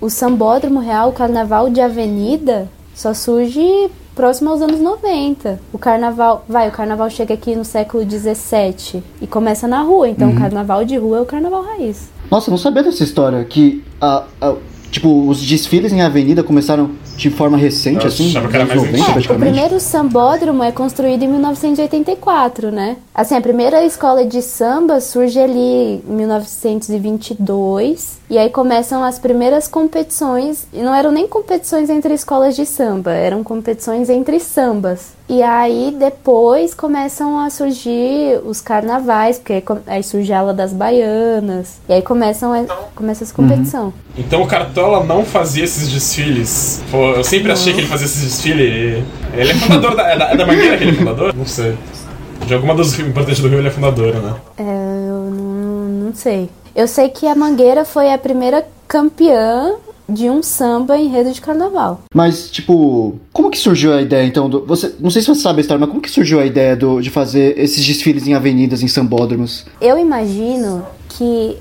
o 0.00 0.10
sambódromo 0.10 0.80
real, 0.80 1.10
o 1.10 1.12
carnaval 1.12 1.70
de 1.70 1.80
avenida, 1.80 2.68
só 2.96 3.12
surge 3.12 3.90
próximo 4.14 4.48
aos 4.50 4.62
anos 4.62 4.80
90. 4.80 5.60
O 5.70 5.78
carnaval, 5.78 6.44
vai, 6.48 6.68
o 6.68 6.72
carnaval 6.72 7.10
chega 7.10 7.34
aqui 7.34 7.54
no 7.54 7.64
século 7.64 8.04
17 8.06 9.02
e 9.20 9.26
começa 9.26 9.68
na 9.68 9.82
rua, 9.82 10.08
então 10.08 10.30
o 10.30 10.34
carnaval 10.36 10.82
de 10.84 10.96
rua 10.96 11.18
é 11.18 11.20
o 11.20 11.26
carnaval 11.26 11.62
raiz. 11.62 12.08
Nossa, 12.30 12.48
eu 12.48 12.52
não 12.52 12.58
sabia 12.58 12.82
dessa 12.82 13.04
história. 13.04 13.44
Que, 13.44 13.84
a, 14.00 14.24
a- 14.40 14.54
tipo, 14.90 15.28
os 15.28 15.40
desfiles 15.40 15.92
em 15.92 16.02
avenida 16.02 16.42
começaram 16.42 16.90
de 17.16 17.30
forma 17.30 17.56
recente, 17.56 18.02
Eu 18.02 18.08
assim, 18.08 18.26
nos 18.26 18.36
anos 18.36 18.52
mais 18.52 18.74
90, 18.74 19.18
antigo. 19.18 19.32
É, 19.32 19.36
o 19.36 19.38
primeiro 19.38 19.80
sambódromo 19.80 20.62
é 20.62 20.70
construído 20.70 21.22
em 21.22 21.28
1984, 21.28 22.70
né? 22.70 22.98
Assim, 23.14 23.34
a 23.34 23.40
primeira 23.40 23.82
escola 23.84 24.22
de 24.24 24.42
samba 24.42 25.00
surge 25.00 25.38
ali 25.38 26.02
em 26.06 26.12
1922 26.12 28.18
e 28.28 28.36
aí 28.36 28.50
começam 28.50 29.02
as 29.02 29.18
primeiras 29.18 29.66
competições 29.66 30.66
e 30.72 30.82
não 30.82 30.94
eram 30.94 31.10
nem 31.10 31.26
competições 31.26 31.88
entre 31.88 32.12
escolas 32.12 32.54
de 32.54 32.66
samba, 32.66 33.12
eram 33.12 33.42
competições 33.42 34.10
entre 34.10 34.38
sambas. 34.38 35.15
E 35.28 35.42
aí 35.42 35.94
depois 35.98 36.72
começam 36.72 37.38
a 37.40 37.50
surgir 37.50 38.40
os 38.44 38.60
carnavais, 38.60 39.38
porque 39.38 39.62
aí 39.86 40.02
surge 40.02 40.32
a 40.32 40.38
ala 40.38 40.54
das 40.54 40.72
baianas 40.72 41.80
e 41.88 41.94
aí 41.94 42.02
começam 42.02 42.52
a, 42.52 42.64
começa 42.94 43.24
essa 43.24 43.34
competição. 43.34 43.92
Então 44.16 44.42
o 44.42 44.46
Cartola 44.46 45.04
não 45.04 45.24
fazia 45.24 45.64
esses 45.64 45.88
desfiles. 45.88 46.80
Pô, 46.92 47.10
eu 47.10 47.24
sempre 47.24 47.50
achei 47.50 47.72
que 47.72 47.80
ele 47.80 47.88
fazia 47.88 48.06
esses 48.06 48.22
desfiles. 48.22 49.04
Ele 49.34 49.50
é 49.50 49.54
fundador 49.54 49.96
da. 49.96 50.08
É 50.08 50.16
da, 50.16 50.30
é 50.30 50.36
da 50.36 50.46
Mangueira 50.46 50.76
que 50.78 50.84
ele 50.84 50.92
é 50.92 50.94
fundador? 50.94 51.34
Não 51.34 51.46
sei. 51.46 51.76
De 52.46 52.54
alguma 52.54 52.74
dos 52.76 52.96
importantes 52.98 53.40
do 53.40 53.48
Rio 53.48 53.58
ele 53.58 53.68
é 53.68 53.72
fundador, 53.72 54.14
né? 54.14 54.34
É, 54.58 54.62
eu 54.62 55.30
não, 55.32 56.06
não 56.06 56.14
sei. 56.14 56.48
Eu 56.74 56.86
sei 56.86 57.08
que 57.08 57.26
a 57.26 57.34
Mangueira 57.34 57.84
foi 57.84 58.12
a 58.12 58.18
primeira 58.18 58.64
campeã 58.86 59.74
de 60.08 60.30
um 60.30 60.42
samba 60.42 60.96
em 60.96 61.08
rede 61.08 61.32
de 61.32 61.40
carnaval. 61.40 62.00
Mas, 62.14 62.50
tipo, 62.50 63.16
como 63.32 63.50
que 63.50 63.58
surgiu 63.58 63.92
a 63.92 64.02
ideia, 64.02 64.26
então, 64.26 64.48
do, 64.48 64.64
você, 64.64 64.94
não 65.00 65.10
sei 65.10 65.22
se 65.22 65.28
você 65.28 65.40
sabe 65.40 65.58
a 65.58 65.62
história, 65.62 65.80
mas 65.80 65.88
como 65.88 66.00
que 66.00 66.10
surgiu 66.10 66.40
a 66.40 66.46
ideia 66.46 66.76
do, 66.76 67.00
de 67.00 67.10
fazer 67.10 67.58
esses 67.58 67.84
desfiles 67.84 68.26
em 68.26 68.34
avenidas, 68.34 68.82
em 68.82 68.88
sambódromos? 68.88 69.66
Eu 69.80 69.98
imagino 69.98 70.84
que 71.08 71.56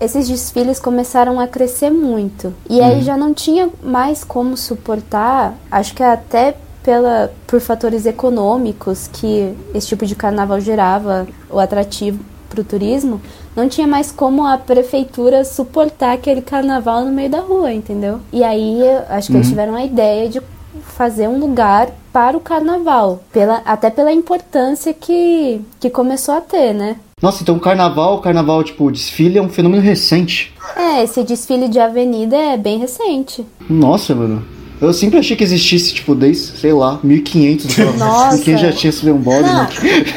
esses 0.00 0.28
desfiles 0.28 0.80
começaram 0.80 1.38
a 1.38 1.46
crescer 1.46 1.90
muito. 1.90 2.52
E 2.68 2.80
aí 2.80 3.02
já 3.02 3.16
não 3.16 3.32
tinha 3.32 3.70
mais 3.82 4.24
como 4.24 4.56
suportar, 4.56 5.56
acho 5.70 5.94
que 5.94 6.02
até 6.02 6.56
pela, 6.82 7.32
por 7.46 7.60
fatores 7.60 8.06
econômicos 8.06 9.08
que 9.12 9.52
esse 9.74 9.88
tipo 9.88 10.06
de 10.06 10.14
carnaval 10.14 10.60
gerava, 10.60 11.26
o 11.50 11.58
atrativo 11.58 12.20
para 12.48 12.60
o 12.60 12.64
turismo, 12.64 13.20
não 13.54 13.68
tinha 13.68 13.86
mais 13.86 14.10
como 14.10 14.46
a 14.46 14.58
prefeitura 14.58 15.44
suportar 15.44 16.12
aquele 16.12 16.42
carnaval 16.42 17.04
no 17.04 17.12
meio 17.12 17.30
da 17.30 17.40
rua, 17.40 17.72
entendeu? 17.72 18.20
E 18.32 18.42
aí 18.42 18.80
acho 19.08 19.28
que 19.28 19.36
eles 19.36 19.48
tiveram 19.48 19.74
a 19.74 19.84
ideia 19.84 20.28
de 20.28 20.40
fazer 20.82 21.28
um 21.28 21.38
lugar 21.38 21.90
para 22.12 22.36
o 22.36 22.40
carnaval, 22.40 23.22
pela, 23.32 23.62
até 23.64 23.90
pela 23.90 24.12
importância 24.12 24.94
que, 24.94 25.60
que 25.78 25.90
começou 25.90 26.34
a 26.34 26.40
ter, 26.40 26.72
né? 26.72 26.96
Nossa, 27.22 27.42
então 27.42 27.56
o 27.56 27.60
carnaval, 27.60 28.16
o 28.16 28.20
carnaval, 28.20 28.62
tipo, 28.62 28.84
o 28.84 28.92
desfile 28.92 29.38
é 29.38 29.42
um 29.42 29.48
fenômeno 29.48 29.82
recente. 29.82 30.54
É, 30.76 31.02
esse 31.02 31.22
desfile 31.22 31.68
de 31.68 31.78
avenida 31.78 32.36
é 32.36 32.56
bem 32.56 32.78
recente. 32.78 33.46
Nossa, 33.68 34.14
mano. 34.14 34.55
Eu 34.80 34.92
sempre 34.92 35.18
achei 35.18 35.36
que 35.36 35.42
existisse, 35.42 35.94
tipo, 35.94 36.14
desde, 36.14 36.58
sei 36.58 36.72
lá, 36.72 37.00
1500. 37.02 37.78
eu 37.78 37.92
falava, 37.92 37.98
Nossa. 37.98 38.42
Quem 38.42 38.58
já 38.58 38.72
tinha 38.72 38.90
esse 38.90 39.10
um 39.10 39.16
bode, 39.16 39.42
né? 39.42 39.68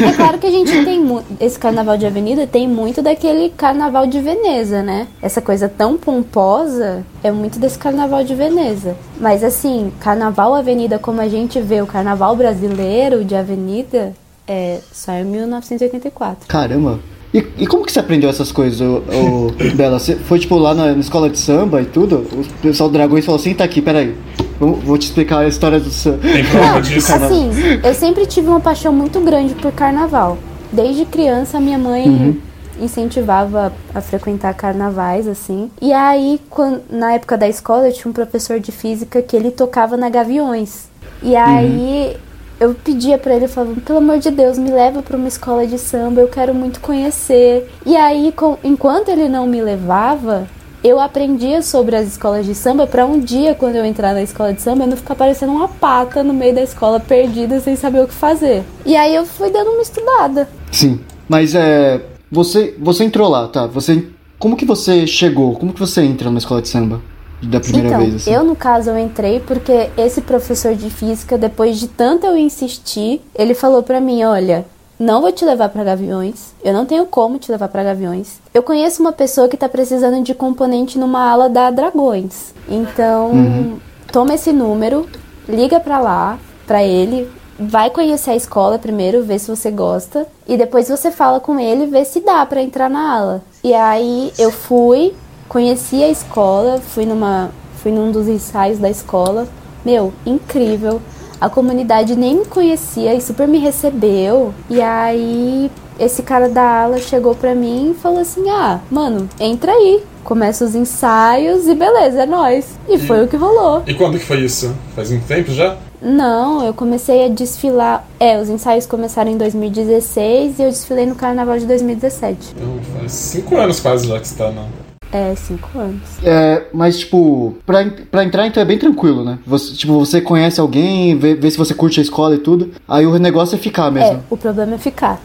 é 0.08 0.12
claro 0.14 0.38
que 0.38 0.48
a 0.48 0.52
gente 0.52 0.72
tem 0.84 1.00
esse 1.40 1.58
carnaval 1.58 1.98
de 1.98 2.06
avenida 2.06 2.46
tem 2.46 2.68
muito 2.68 3.02
daquele 3.02 3.50
carnaval 3.50 4.06
de 4.08 4.20
Veneza, 4.20 4.82
né? 4.82 5.08
Essa 5.22 5.42
coisa 5.42 5.70
tão 5.70 5.98
pomposa 5.98 7.06
é 7.24 7.32
muito 7.32 7.60
desse 7.60 7.78
carnaval 7.78 8.24
de 8.24 8.36
Veneza. 8.36 8.96
Mas 9.20 9.44
assim, 9.44 9.92
carnaval 10.00 10.54
avenida 10.54 11.00
como 11.00 11.22
a 11.22 11.28
gente 11.28 11.60
vê 11.62 11.82
o 11.82 11.88
carnaval 11.88 12.36
brasileiro 12.36 13.24
de 13.24 13.36
avenida 13.36 14.14
é 14.48 14.80
só 14.92 15.14
em 15.14 15.26
1984. 15.26 16.48
Caramba. 16.48 17.00
E, 17.34 17.46
e 17.60 17.68
como 17.68 17.86
que 17.86 17.92
você 17.92 18.00
aprendeu 18.00 18.30
essas 18.30 18.52
coisas, 18.52 18.82
ô, 18.82 19.04
ô, 19.08 19.76
Bela? 19.76 20.00
Você 20.00 20.16
foi, 20.16 20.40
tipo, 20.40 20.58
lá 20.58 20.74
na, 20.74 20.94
na 20.94 21.00
escola 21.00 21.30
de 21.30 21.38
samba 21.38 21.82
e 21.82 21.86
tudo? 21.86 22.26
O 22.34 22.62
pessoal 22.62 22.90
do 22.90 22.94
Dragões 22.94 23.24
falou 23.24 23.40
assim, 23.40 23.54
tá 23.54 23.64
aqui, 23.64 23.82
peraí. 23.82 24.16
Vou, 24.60 24.98
te 24.98 25.04
explicar 25.08 25.40
a 25.40 25.48
história 25.48 25.80
do. 25.80 25.90
Tem 25.90 26.44
prova 26.46 26.82
disso. 26.82 27.14
Assim, 27.14 27.50
eu 27.84 27.94
sempre 27.94 28.26
tive 28.26 28.48
uma 28.50 28.60
paixão 28.60 28.92
muito 28.92 29.20
grande 29.22 29.56
por 29.56 29.72
carnaval. 29.72 30.38
Desde 30.72 31.06
criança, 31.06 31.60
minha 31.60 31.78
mãe 31.78 32.08
Uhum. 32.08 32.38
incentivava 32.82 33.72
a 33.94 34.02
frequentar 34.02 34.54
carnavais, 34.54 35.28
assim. 35.28 35.72
E 35.82 35.94
aí, 35.94 36.40
quan- 36.50 36.80
na 36.90 37.14
época 37.14 37.38
da 37.38 37.48
escola, 37.48 37.88
eu 37.88 37.94
tinha 37.94 38.10
um 38.10 38.14
professor 38.14 38.60
de 38.60 38.72
física 38.72 39.22
que 39.22 39.36
ele 39.36 39.52
tocava 39.52 39.96
na 39.96 40.10
Gaviões. 40.10 40.90
E 41.24 41.36
aí, 41.36 42.16
eu 42.60 42.74
pedia 42.74 43.18
pra 43.18 43.36
ele, 43.36 43.46
eu 43.46 43.50
falava, 43.50 43.76
pelo 43.82 44.00
amor 44.00 44.20
de 44.20 44.30
Deus, 44.32 44.58
me 44.58 44.70
leva 44.72 45.02
pra 45.02 45.16
uma 45.18 45.28
escola 45.28 45.66
de 45.66 45.78
samba, 45.78 46.22
eu 46.22 46.28
quero 46.28 46.54
muito 46.54 46.80
conhecer. 46.82 47.70
E 47.86 47.96
aí, 47.96 48.34
com- 48.36 48.58
enquanto 48.64 49.10
ele 49.10 49.28
não 49.30 49.46
me 49.48 49.62
levava, 49.62 50.48
eu 50.84 51.00
aprendia 51.00 51.62
sobre 51.62 51.96
as 51.96 52.08
escolas 52.08 52.46
de 52.46 52.56
samba 52.56 52.88
pra 52.88 53.06
um 53.06 53.20
dia, 53.20 53.56
quando 53.56 53.76
eu 53.76 53.86
entrar 53.86 54.14
na 54.14 54.22
escola 54.22 54.54
de 54.54 54.62
samba, 54.62 54.84
eu 54.84 54.88
não 54.88 54.98
ficar 54.98 55.16
parecendo 55.16 55.52
uma 55.52 55.68
pata 55.68 56.24
no 56.24 56.34
meio 56.34 56.56
da 56.56 56.62
escola, 56.62 57.00
perdida, 57.00 57.60
sem 57.60 57.76
saber 57.76 58.02
o 58.02 58.08
que 58.08 58.14
fazer. 58.14 58.64
E 58.86 58.96
aí 58.96 59.14
eu 59.14 59.26
fui 59.26 59.50
dando 59.50 59.72
uma 59.72 59.82
estudada. 59.82 60.50
Sim. 60.72 61.00
Mas 61.28 61.54
é. 61.54 62.02
Você, 62.32 62.76
você 62.80 63.04
entrou 63.04 63.30
lá, 63.30 63.48
tá? 63.48 63.68
Você. 63.68 64.08
Como 64.38 64.56
que 64.56 64.66
você 64.66 65.06
chegou? 65.06 65.56
Como 65.56 65.74
que 65.74 65.80
você 65.80 66.02
entra 66.02 66.32
na 66.32 66.38
escola 66.38 66.62
de 66.62 66.70
samba? 66.70 67.02
Da 67.42 67.60
primeira 67.60 67.88
então, 67.88 68.00
vez, 68.02 68.16
assim? 68.16 68.32
eu 68.34 68.44
no 68.44 68.54
caso 68.54 68.90
eu 68.90 69.00
entrei 69.00 69.40
porque 69.40 69.90
esse 69.98 70.20
professor 70.20 70.76
de 70.76 70.90
física, 70.90 71.38
depois 71.38 71.80
de 71.80 71.88
tanto 71.88 72.26
eu 72.26 72.36
insistir, 72.36 73.22
ele 73.34 73.54
falou 73.54 73.82
pra 73.82 74.02
mim, 74.02 74.24
olha, 74.24 74.66
não 75.00 75.22
vou 75.22 75.32
te 75.32 75.46
levar 75.46 75.70
pra 75.70 75.84
Gaviões. 75.84 76.54
Eu 76.64 76.74
não 76.74 76.86
tenho 76.86 77.06
como 77.06 77.40
te 77.40 77.52
levar 77.52 77.70
pra 77.70 77.84
Gaviões. 77.84 78.40
Eu 78.54 78.62
conheço 78.62 79.02
uma 79.02 79.14
pessoa 79.14 79.48
que 79.48 79.56
tá 79.56 79.70
precisando 79.70 80.22
de 80.22 80.34
componente 80.34 81.00
numa 81.00 81.32
ala 81.32 81.48
da 81.48 81.72
Dragões. 81.72 82.54
Então, 82.68 83.80
toma 84.12 84.34
esse 84.34 84.52
número, 84.52 85.08
liga 85.48 85.80
pra 85.80 86.00
lá, 86.00 86.38
pra 86.68 86.84
ele, 86.84 87.32
vai 87.58 87.90
conhecer 87.90 88.32
a 88.32 88.36
escola 88.36 88.78
primeiro, 88.78 89.24
ver 89.24 89.40
se 89.40 89.50
você 89.50 89.72
gosta, 89.72 90.28
e 90.48 90.58
depois 90.58 90.90
você 90.90 91.12
fala 91.12 91.40
com 91.40 91.60
ele, 91.60 91.86
vê 91.86 92.04
se 92.04 92.20
dá 92.20 92.46
pra 92.46 92.62
entrar 92.62 92.90
na 92.90 93.16
ala. 93.16 93.42
E 93.64 93.74
aí 93.74 94.32
eu 94.38 94.52
fui, 94.52 95.16
conheci 95.48 96.04
a 96.04 96.10
escola, 96.10 96.80
fui 96.80 97.06
numa 97.06 97.50
fui 97.82 97.92
num 97.92 98.12
dos 98.12 98.28
ensaios 98.28 98.78
da 98.78 98.90
escola. 98.90 99.48
Meu, 99.84 100.14
incrível. 100.26 101.02
A 101.42 101.50
comunidade 101.50 102.18
nem 102.18 102.40
me 102.40 102.46
conhecia 102.46 103.14
e 103.14 103.22
super 103.22 103.48
me 103.48 103.60
recebeu. 103.60 104.54
E 104.70 104.82
aí 104.82 105.72
esse 105.98 106.22
cara 106.22 106.50
da 106.50 106.84
ala 106.84 106.98
chegou 106.98 107.34
pra 107.34 107.56
mim 107.56 107.92
e 107.92 107.94
falou 107.94 108.20
assim: 108.20 108.50
"Ah, 108.50 108.80
mano, 108.92 109.30
entra 109.40 109.72
aí. 109.72 110.04
Começa 110.24 110.66
os 110.66 110.76
ensaios 110.76 111.68
e 111.68 111.74
beleza, 111.74 112.24
é 112.24 112.26
nóis". 112.26 112.78
E 112.88 112.98
foi 112.98 113.24
o 113.24 113.28
que 113.28 113.38
rolou. 113.38 113.84
E 113.88 113.94
quando 113.94 114.20
que 114.20 114.26
foi 114.26 114.42
isso? 114.42 114.76
Faz 114.96 115.10
muito 115.12 115.26
tempo 115.28 115.52
já? 115.52 115.78
Não, 116.02 116.66
eu 116.66 116.74
comecei 116.74 117.26
a 117.26 117.30
desfilar. 117.30 118.06
É, 118.20 118.40
os 118.40 118.50
ensaios 118.50 118.86
começaram 118.86 119.32
em 119.32 119.38
2016 119.38 120.60
e 120.60 120.64
eu 120.64 120.70
desfilei 120.70 121.06
no 121.06 121.16
carnaval 121.16 121.58
de 121.58 121.66
2017. 121.66 122.54
Então, 122.56 122.80
faz 122.98 123.12
cinco 123.12 123.58
anos 123.58 123.80
quase 123.80 124.08
já 124.08 124.20
que 124.20 124.28
você 124.28 124.36
tá 124.36 124.52
na. 124.52 124.66
É, 125.12 125.34
cinco 125.36 125.80
anos. 125.80 126.02
É, 126.24 126.64
mas 126.72 127.00
tipo, 127.00 127.58
pra, 127.66 127.84
pra 128.12 128.24
entrar 128.24 128.46
então 128.46 128.62
é 128.62 128.66
bem 128.66 128.78
tranquilo, 128.78 129.24
né? 129.24 129.40
Você, 129.48 129.74
tipo, 129.74 129.98
você 129.98 130.22
conhece 130.22 130.60
alguém, 130.60 131.18
vê, 131.18 131.34
vê 131.34 131.50
se 131.50 131.58
você 131.58 131.74
curte 131.74 132.00
a 132.00 132.04
escola 132.04 132.36
e 132.36 132.38
tudo. 132.38 132.70
Aí 132.88 133.06
o 133.08 133.18
negócio 133.18 133.56
é 133.56 133.58
ficar 133.58 133.88
É, 133.88 133.92
mesmo. 133.92 134.24
o 134.30 134.38
problema 134.38 134.76
é 134.76 134.78
ficar. 134.78 135.20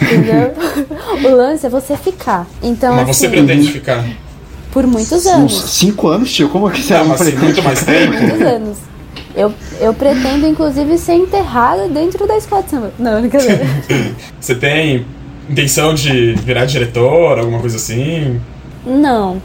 entendeu? 0.00 0.52
o 1.32 1.34
lance 1.36 1.66
é 1.66 1.68
você 1.68 1.96
ficar. 1.96 2.46
Então, 2.62 2.94
Mas 2.94 3.16
você 3.16 3.26
assim, 3.26 3.36
pretende 3.36 3.72
ficar. 3.72 4.04
por 4.70 4.86
muitos 4.86 5.10
Uns 5.12 5.26
anos. 5.26 5.52
cinco 5.70 6.06
anos, 6.08 6.32
tio? 6.32 6.48
Como 6.48 6.70
que 6.70 6.80
você 6.82 6.94
Não, 6.94 7.00
não 7.00 7.08
mas 7.08 7.20
assim, 7.20 7.30
pretende? 7.32 7.44
muito 7.46 7.62
mais 7.64 7.82
tempo. 7.84 8.12
Muitos 8.12 8.40
anos. 8.42 8.78
Eu, 9.34 9.52
eu 9.80 9.92
pretendo, 9.92 10.46
inclusive, 10.46 10.96
ser 10.98 11.14
enterrada 11.14 11.88
dentro 11.88 12.26
da 12.28 12.36
escola 12.38 12.62
de 12.62 12.70
samba. 12.70 12.92
Não, 12.98 13.20
brincadeira. 13.20 13.66
Você 14.40 14.54
tem 14.54 15.04
intenção 15.50 15.94
de 15.94 16.32
virar 16.34 16.64
diretor, 16.64 17.38
alguma 17.38 17.58
coisa 17.58 17.76
assim? 17.76 18.40
Não. 18.86 19.42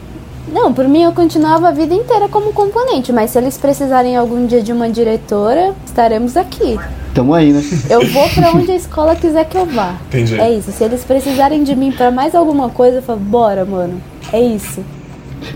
Não, 0.50 0.72
por 0.72 0.88
mim 0.88 1.02
eu 1.02 1.12
continuava 1.12 1.68
a 1.68 1.70
vida 1.70 1.94
inteira 1.94 2.28
como 2.28 2.52
componente, 2.52 3.12
mas 3.12 3.30
se 3.30 3.38
eles 3.38 3.56
precisarem 3.56 4.16
algum 4.16 4.46
dia 4.46 4.62
de 4.62 4.72
uma 4.72 4.88
diretora, 4.88 5.74
estaremos 5.84 6.36
aqui. 6.36 6.78
Tamo 7.14 7.34
aí, 7.34 7.52
né? 7.52 7.62
Eu 7.88 8.06
vou 8.06 8.28
pra 8.30 8.50
onde 8.56 8.70
a 8.70 8.76
escola 8.76 9.14
quiser 9.14 9.44
que 9.44 9.56
eu 9.56 9.66
vá. 9.66 9.96
Entendi. 10.08 10.40
É 10.40 10.50
isso. 10.50 10.72
Se 10.72 10.82
eles 10.82 11.04
precisarem 11.04 11.62
de 11.62 11.76
mim 11.76 11.92
pra 11.92 12.10
mais 12.10 12.34
alguma 12.34 12.68
coisa, 12.70 12.98
eu 12.98 13.02
falo, 13.02 13.20
bora, 13.20 13.64
mano. 13.64 14.00
É 14.32 14.40
isso. 14.40 14.82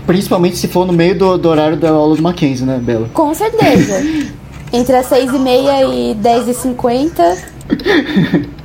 Principalmente 0.05 0.57
se 0.57 0.67
for 0.67 0.85
no 0.85 0.93
meio 0.93 1.17
do, 1.17 1.37
do 1.37 1.49
horário 1.49 1.77
da 1.77 1.89
aula 1.89 2.15
do 2.15 2.21
Mackenzie, 2.21 2.65
né, 2.65 2.79
Bela? 2.81 3.09
Com 3.13 3.33
certeza. 3.33 4.01
Entre 4.71 4.95
as 4.95 5.05
6 5.05 5.33
e 5.33 5.39
meia 5.39 5.85
e 5.85 6.13
10 6.13 6.47
e 6.49 6.53
50. 6.53 7.37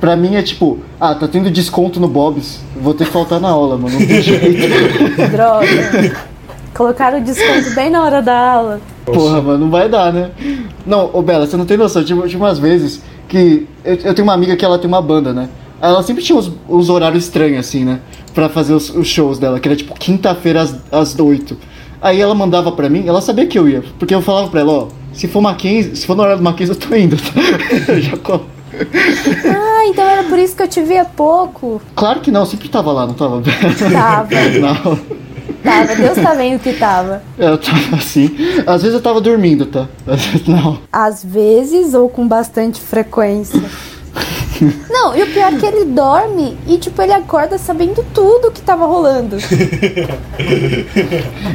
Pra 0.00 0.16
mim 0.16 0.34
é 0.34 0.42
tipo, 0.42 0.78
ah, 1.00 1.14
tá 1.14 1.28
tendo 1.28 1.50
desconto 1.50 2.00
no 2.00 2.08
Bob's, 2.08 2.60
vou 2.82 2.94
ter 2.94 3.06
que 3.06 3.10
faltar 3.12 3.40
na 3.40 3.48
aula, 3.48 3.78
mano. 3.78 3.98
Não 3.98 4.06
tem 4.06 4.20
jeito. 4.22 5.30
Droga. 5.30 5.66
Colocaram 6.74 7.18
o 7.18 7.22
desconto 7.22 7.74
bem 7.74 7.90
na 7.90 8.02
hora 8.02 8.22
da 8.22 8.36
aula. 8.36 8.80
Porra, 9.04 9.40
mano, 9.42 9.58
não 9.58 9.70
vai 9.70 9.88
dar, 9.88 10.12
né? 10.12 10.30
Não, 10.86 11.10
ô 11.12 11.22
Bela, 11.22 11.46
você 11.46 11.56
não 11.56 11.66
tem 11.66 11.76
noção, 11.76 12.02
tinha, 12.04 12.20
tinha 12.26 12.38
umas 12.38 12.58
vezes 12.58 13.02
que. 13.28 13.66
Eu, 13.84 13.94
eu 13.96 14.14
tenho 14.14 14.26
uma 14.26 14.34
amiga 14.34 14.56
que 14.56 14.64
ela 14.64 14.78
tem 14.78 14.88
uma 14.88 15.02
banda, 15.02 15.32
né? 15.32 15.48
Ela 15.80 16.02
sempre 16.02 16.22
tinha 16.22 16.38
os, 16.38 16.50
os 16.68 16.88
horários 16.88 17.24
estranhos, 17.24 17.66
assim, 17.66 17.84
né? 17.84 18.00
Pra 18.34 18.48
fazer 18.48 18.72
os, 18.72 18.88
os 18.90 19.06
shows 19.06 19.38
dela, 19.38 19.60
que 19.60 19.68
era 19.68 19.76
tipo 19.76 19.94
quinta-feira 19.94 20.62
às, 20.62 20.76
às 20.90 21.18
8. 21.18 21.56
Aí 22.00 22.20
ela 22.20 22.34
mandava 22.34 22.72
pra 22.72 22.88
mim, 22.88 23.04
ela 23.06 23.20
sabia 23.20 23.46
que 23.46 23.58
eu 23.58 23.68
ia, 23.68 23.82
porque 23.98 24.14
eu 24.14 24.22
falava 24.22 24.48
pra 24.48 24.60
ela, 24.60 24.72
ó, 24.72 24.88
se 25.12 25.28
for 25.28 25.40
Mackenzie, 25.40 25.94
se 25.94 26.06
for 26.06 26.16
no 26.16 26.22
horário 26.22 26.38
do 26.38 26.44
Mackenzie, 26.44 26.74
eu 26.74 26.78
tô 26.80 26.94
indo. 26.96 27.16
tá? 27.16 27.32
Eu 27.92 28.00
já 28.00 28.16
colo. 28.16 28.46
Ah, 29.82 29.88
então 29.88 30.04
era 30.04 30.22
por 30.22 30.38
isso 30.38 30.54
que 30.54 30.62
eu 30.62 30.68
te 30.68 30.80
via 30.80 31.04
pouco. 31.04 31.82
Claro 31.96 32.20
que 32.20 32.30
não, 32.30 32.42
eu 32.42 32.46
sempre 32.46 32.68
tava 32.68 32.92
lá, 32.92 33.04
não 33.04 33.14
tava? 33.14 33.42
Tava. 33.42 34.28
Não. 34.60 34.96
Tava. 35.64 35.94
Deus 35.96 36.18
tá 36.18 36.34
vendo 36.34 36.60
que 36.60 36.72
tava. 36.72 37.22
Eu 37.36 37.58
tava 37.58 37.96
assim. 37.96 38.30
Às 38.64 38.82
vezes 38.82 38.94
eu 38.94 39.02
tava 39.02 39.20
dormindo, 39.20 39.66
tá? 39.66 39.88
Às 40.06 40.24
vezes 40.24 40.46
não. 40.46 40.78
Às 40.92 41.24
vezes 41.24 41.94
ou 41.94 42.08
com 42.08 42.26
bastante 42.26 42.80
frequência. 42.80 43.60
Não, 44.90 45.16
e 45.16 45.22
o 45.22 45.26
pior 45.32 45.52
é 45.52 45.56
que 45.56 45.66
ele 45.66 45.84
dorme 45.86 46.56
e, 46.66 46.78
tipo, 46.78 47.00
ele 47.02 47.12
acorda 47.12 47.58
sabendo 47.58 48.04
tudo 48.14 48.52
que 48.52 48.60
tava 48.60 48.86
rolando. 48.86 49.36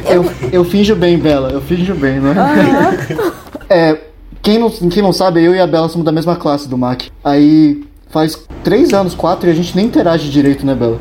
Eu, 0.06 0.30
eu 0.52 0.64
finjo 0.64 0.94
bem, 0.94 1.18
Bela, 1.18 1.50
eu 1.50 1.60
finjo 1.62 1.94
bem, 1.94 2.20
né? 2.20 2.30
Aham. 2.32 3.32
É, 3.70 3.98
quem 4.42 4.58
não, 4.58 4.70
quem 4.70 5.02
não 5.02 5.12
sabe, 5.12 5.42
eu 5.42 5.54
e 5.54 5.60
a 5.60 5.66
Bela 5.66 5.88
somos 5.88 6.04
da 6.04 6.12
mesma 6.12 6.36
classe 6.36 6.68
do 6.68 6.76
MAC. 6.76 7.10
Aí 7.22 7.87
faz 8.10 8.38
três 8.64 8.92
anos, 8.92 9.14
quatro, 9.14 9.48
e 9.48 9.52
a 9.52 9.54
gente 9.54 9.74
nem 9.76 9.86
interage 9.86 10.28
direito, 10.30 10.64
né, 10.66 10.74
Bela? 10.74 10.98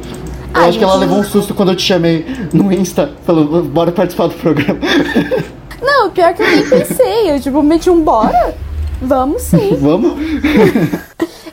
Eu 0.53 0.62
Ah, 0.64 0.66
acho 0.66 0.78
que 0.78 0.84
ela 0.84 0.95
levou 0.95 1.20
um 1.20 1.24
susto 1.24 1.53
quando 1.53 1.70
eu 1.72 1.76
te 1.76 1.84
chamei 1.84 2.26
no 2.53 2.72
Insta, 2.72 3.12
falou, 3.26 3.62
bora 3.64 3.91
participar 3.91 4.28
do 4.28 4.36
programa. 4.36 4.80
Não, 5.82 6.08
o 6.08 6.12
pior 6.12 6.34
que 6.34 6.41
eu 6.41 6.47
nem 6.47 6.68
pensei. 6.68 7.32
Eu, 7.32 7.39
tipo, 7.39 7.62
meti 7.62 7.89
um 7.89 8.01
bora. 8.01 8.55
Vamos 9.01 9.43
sim. 9.43 9.76
Vamos? 9.80 10.14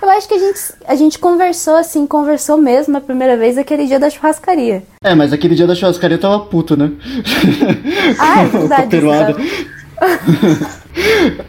Eu 0.02 0.10
acho 0.10 0.28
que 0.28 0.34
a 0.34 0.38
gente, 0.38 0.60
a 0.86 0.94
gente 0.96 1.18
conversou, 1.18 1.76
assim, 1.76 2.06
conversou 2.06 2.58
mesmo 2.58 2.94
a 2.94 3.00
primeira 3.00 3.38
vez 3.38 3.56
aquele 3.56 3.86
dia 3.86 3.98
da 3.98 4.10
churrascaria. 4.10 4.82
É, 5.02 5.14
mas 5.14 5.32
aquele 5.32 5.54
dia 5.54 5.66
da 5.66 5.74
churrascaria 5.74 6.16
eu 6.16 6.20
tava 6.20 6.40
puto, 6.40 6.76
né? 6.76 6.90
Ah, 8.18 8.42
é 8.42 8.46
verdade. 8.46 9.00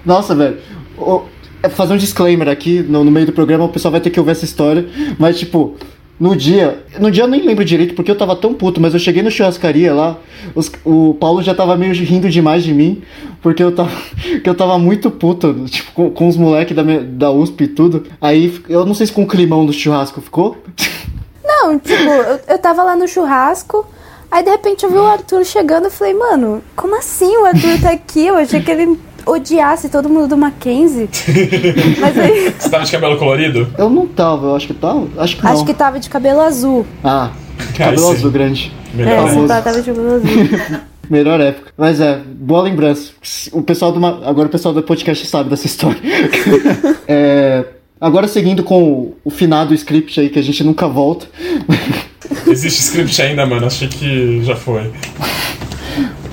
Nossa, 0.06 0.34
velho. 0.36 0.58
o- 0.98 1.24
fazer 1.70 1.94
um 1.94 1.98
disclaimer 1.98 2.48
aqui, 2.48 2.80
no, 2.82 3.04
no 3.04 3.12
meio 3.12 3.26
do 3.26 3.32
programa 3.34 3.66
o 3.66 3.70
pessoal 3.70 3.92
vai 3.92 4.02
ter 4.02 4.10
que 4.10 4.20
ouvir 4.20 4.32
essa 4.32 4.46
história, 4.46 4.86
mas 5.20 5.38
tipo, 5.40 5.76
no 6.20 6.36
dia, 6.36 6.84
no 7.00 7.12
dia 7.12 7.24
eu 7.24 7.28
nem 7.28 7.42
lembro 7.46 7.66
direito 7.66 7.94
porque 7.94 8.10
eu 8.10 8.16
tava 8.18 8.36
tão 8.36 8.54
puto, 8.54 8.80
mas 8.80 8.94
eu 8.94 9.00
cheguei 9.00 9.22
no 9.22 9.30
churrascaria 9.30 9.94
lá, 9.94 10.18
os- 10.54 10.72
o 10.86 11.14
Paulo 11.20 11.42
já 11.44 11.54
tava 11.54 11.76
meio 11.76 11.94
rindo 11.94 12.30
demais 12.30 12.64
de 12.64 12.74
mim, 12.74 13.02
porque 13.42 13.62
eu 13.62 13.72
tava, 13.74 13.92
que 14.44 14.50
eu 14.50 14.56
tava 14.56 14.78
muito 14.80 15.12
puto, 15.12 15.54
tipo, 15.66 15.92
com, 15.92 16.10
com 16.12 16.28
os 16.28 16.38
moleques 16.38 16.76
da, 16.76 16.84
da 16.84 17.32
USP 17.32 17.66
e 17.66 17.68
tudo. 17.68 18.04
Aí 18.22 18.54
eu 18.70 18.86
não 18.86 18.94
sei 18.94 19.08
se 19.08 19.12
com 19.14 19.24
o 19.24 19.28
climão 19.28 19.66
do 19.66 19.74
churrasco 19.74 20.22
ficou. 20.22 20.58
Não, 21.48 21.78
tipo, 21.78 21.94
eu, 22.02 22.40
eu 22.48 22.58
tava 22.58 22.84
lá 22.84 22.96
no 22.96 23.08
churrasco, 23.08 23.86
aí 24.32 24.44
de 24.44 24.50
repente 24.50 24.84
eu 24.84 24.90
vi 24.90 24.98
o 24.98 25.06
Arthur 25.06 25.46
chegando 25.46 25.88
e 25.88 25.92
falei, 25.92 26.14
mano, 26.14 26.62
como 26.76 26.98
assim 26.98 27.38
o 27.38 27.46
Arthur 27.46 27.80
tá 27.82 27.92
aqui? 27.92 28.26
Eu 28.28 28.36
achei 28.36 28.62
que 28.62 28.72
ele 28.72 29.00
odiasse 29.26 29.90
todo 29.90 30.08
mundo 30.10 30.28
do 30.28 30.38
Mackenzie. 30.38 31.10
Mas 32.00 32.18
aí. 32.18 32.54
Você 32.58 32.70
tava 32.70 32.84
de 32.86 32.92
cabelo 32.92 33.18
colorido? 33.18 33.68
Eu 33.78 33.90
não 33.90 34.06
tava, 34.08 34.48
eu 34.48 34.56
acho 34.56 34.68
que 34.68 34.74
tava. 34.74 35.08
Acho 35.18 35.36
que 35.38 35.44
não. 35.44 35.52
Acho 35.52 35.66
que 35.66 35.74
tava 35.74 36.00
de 36.00 36.10
cabelo 36.10 36.42
azul. 36.42 36.86
Ah, 37.04 37.32
cabelo 37.78 38.12
azul 38.12 38.32
grande. 38.32 38.72
Melhor. 38.94 39.28
É, 39.28 39.32
você 39.34 39.48
tava 39.48 39.82
de 39.82 39.92
cabelo 39.92 40.14
azul. 40.16 40.80
Melhor 41.10 41.40
época. 41.40 41.72
Mas 41.78 42.02
é, 42.02 42.18
boa 42.18 42.64
lembrança. 42.64 43.12
O 43.52 43.62
pessoal 43.62 43.92
do. 43.92 44.00
Ma- 44.00 44.22
Agora 44.26 44.48
o 44.48 44.52
pessoal 44.52 44.74
do 44.74 44.82
podcast 44.82 45.26
sabe 45.28 45.50
dessa 45.52 45.68
história. 45.68 46.00
É, 47.08 47.64
agora 48.02 48.28
seguindo 48.28 48.64
com 48.64 48.82
o, 48.84 49.18
o 49.24 49.30
finado 49.30 49.74
script 49.76 50.20
aí, 50.20 50.30
que 50.30 50.40
a 50.40 50.42
gente 50.42 50.64
nunca 50.64 50.88
volta. 50.88 51.28
Existe 52.48 52.82
script 52.82 53.22
ainda, 53.22 53.46
mano. 53.46 53.68
Achei 53.68 53.88
que 53.88 54.42
já 54.44 54.56
foi. 54.56 54.92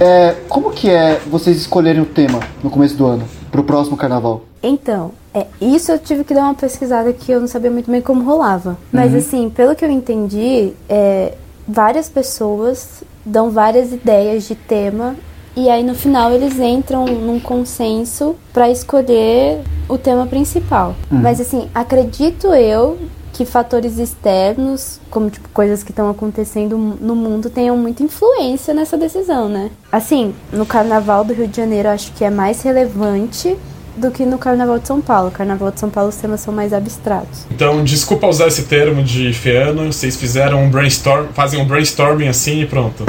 É, 0.01 0.35
como 0.49 0.71
que 0.71 0.91
é 0.91 1.21
vocês 1.27 1.57
escolherem 1.57 2.03
o 2.03 2.07
tema 2.07 2.41
no 2.63 2.71
começo 2.71 2.97
do 2.97 3.07
ano? 3.07 3.25
Pro 3.51 3.65
próximo 3.65 3.97
carnaval? 3.97 4.43
Então, 4.63 5.13
é, 5.35 5.47
isso 5.61 5.91
eu 5.91 5.99
tive 5.99 6.25
que 6.25 6.35
dar 6.35 6.43
uma 6.43 6.55
pesquisada 6.55 7.13
que 7.13 7.33
eu 7.33 7.41
não 7.41 7.49
sabia 7.49 7.71
muito 7.71 7.91
bem 7.91 8.01
como 8.01 8.25
rolava. 8.25 8.77
Mas 8.93 9.15
assim, 9.15 9.51
pelo 9.51 9.75
que 9.75 9.85
eu 9.85 9.91
entendi, 9.91 10.73
é, 10.89 11.35
várias 11.67 12.09
pessoas 12.09 13.03
dão 13.25 13.51
várias 13.51 13.93
ideias 13.93 14.47
de 14.47 14.55
tema 14.55 15.17
e 15.55 15.69
aí 15.69 15.83
no 15.83 15.95
final 15.95 16.33
eles 16.33 16.59
entram 16.59 17.05
num 17.07 17.39
consenso 17.39 18.37
pra 18.53 18.71
escolher 18.71 19.61
o 19.89 19.99
tema 19.99 20.27
principal. 20.27 20.95
Mas 21.11 21.41
assim, 21.41 21.69
acredito 21.75 22.49
eu 22.49 22.99
que 23.33 23.45
fatores 23.45 23.99
externos, 23.99 25.01
como 25.11 25.31
tipo 25.31 25.49
coisas 25.49 25.83
que 25.83 25.91
estão 25.91 26.11
acontecendo 26.11 26.77
no 26.79 27.17
mundo, 27.17 27.49
tenham 27.49 27.77
muita 27.77 28.03
influência 28.03 28.75
nessa 28.75 28.97
decisão, 28.97 29.49
né? 29.49 29.71
Assim, 29.91 30.35
no 30.53 30.67
Carnaval 30.67 31.25
do 31.25 31.33
Rio 31.33 31.49
de 31.49 31.57
Janeiro, 31.57 31.89
eu 31.89 31.93
acho 31.93 32.13
que 32.13 32.25
é 32.25 32.31
mais 32.31 32.63
relevante 32.63 33.57
do 33.97 34.11
que 34.11 34.25
no 34.25 34.39
Carnaval 34.39 34.79
de 34.79 34.87
São 34.87 35.01
Paulo. 35.01 35.31
Carnaval 35.31 35.71
de 35.71 35.81
São 35.81 35.91
Paulo 35.91 36.11
os 36.11 36.17
temas 36.17 36.41
são 36.41 36.53
mais 36.53 36.73
abstratos. 36.73 37.47
Então, 37.51 37.83
desculpa 37.85 38.27
usar 38.27 38.49
esse 38.49 38.65
termo 38.65 39.03
de 39.03 39.33
feano. 39.33 39.93
Vocês 39.93 40.17
fizeram 40.17 40.65
um 40.65 40.71
brainstorm, 40.71 41.27
fazem 41.35 41.61
um 41.61 41.67
brainstorming 41.67 42.29
assim 42.29 42.63
e 42.63 42.67
pronto. 42.67 43.05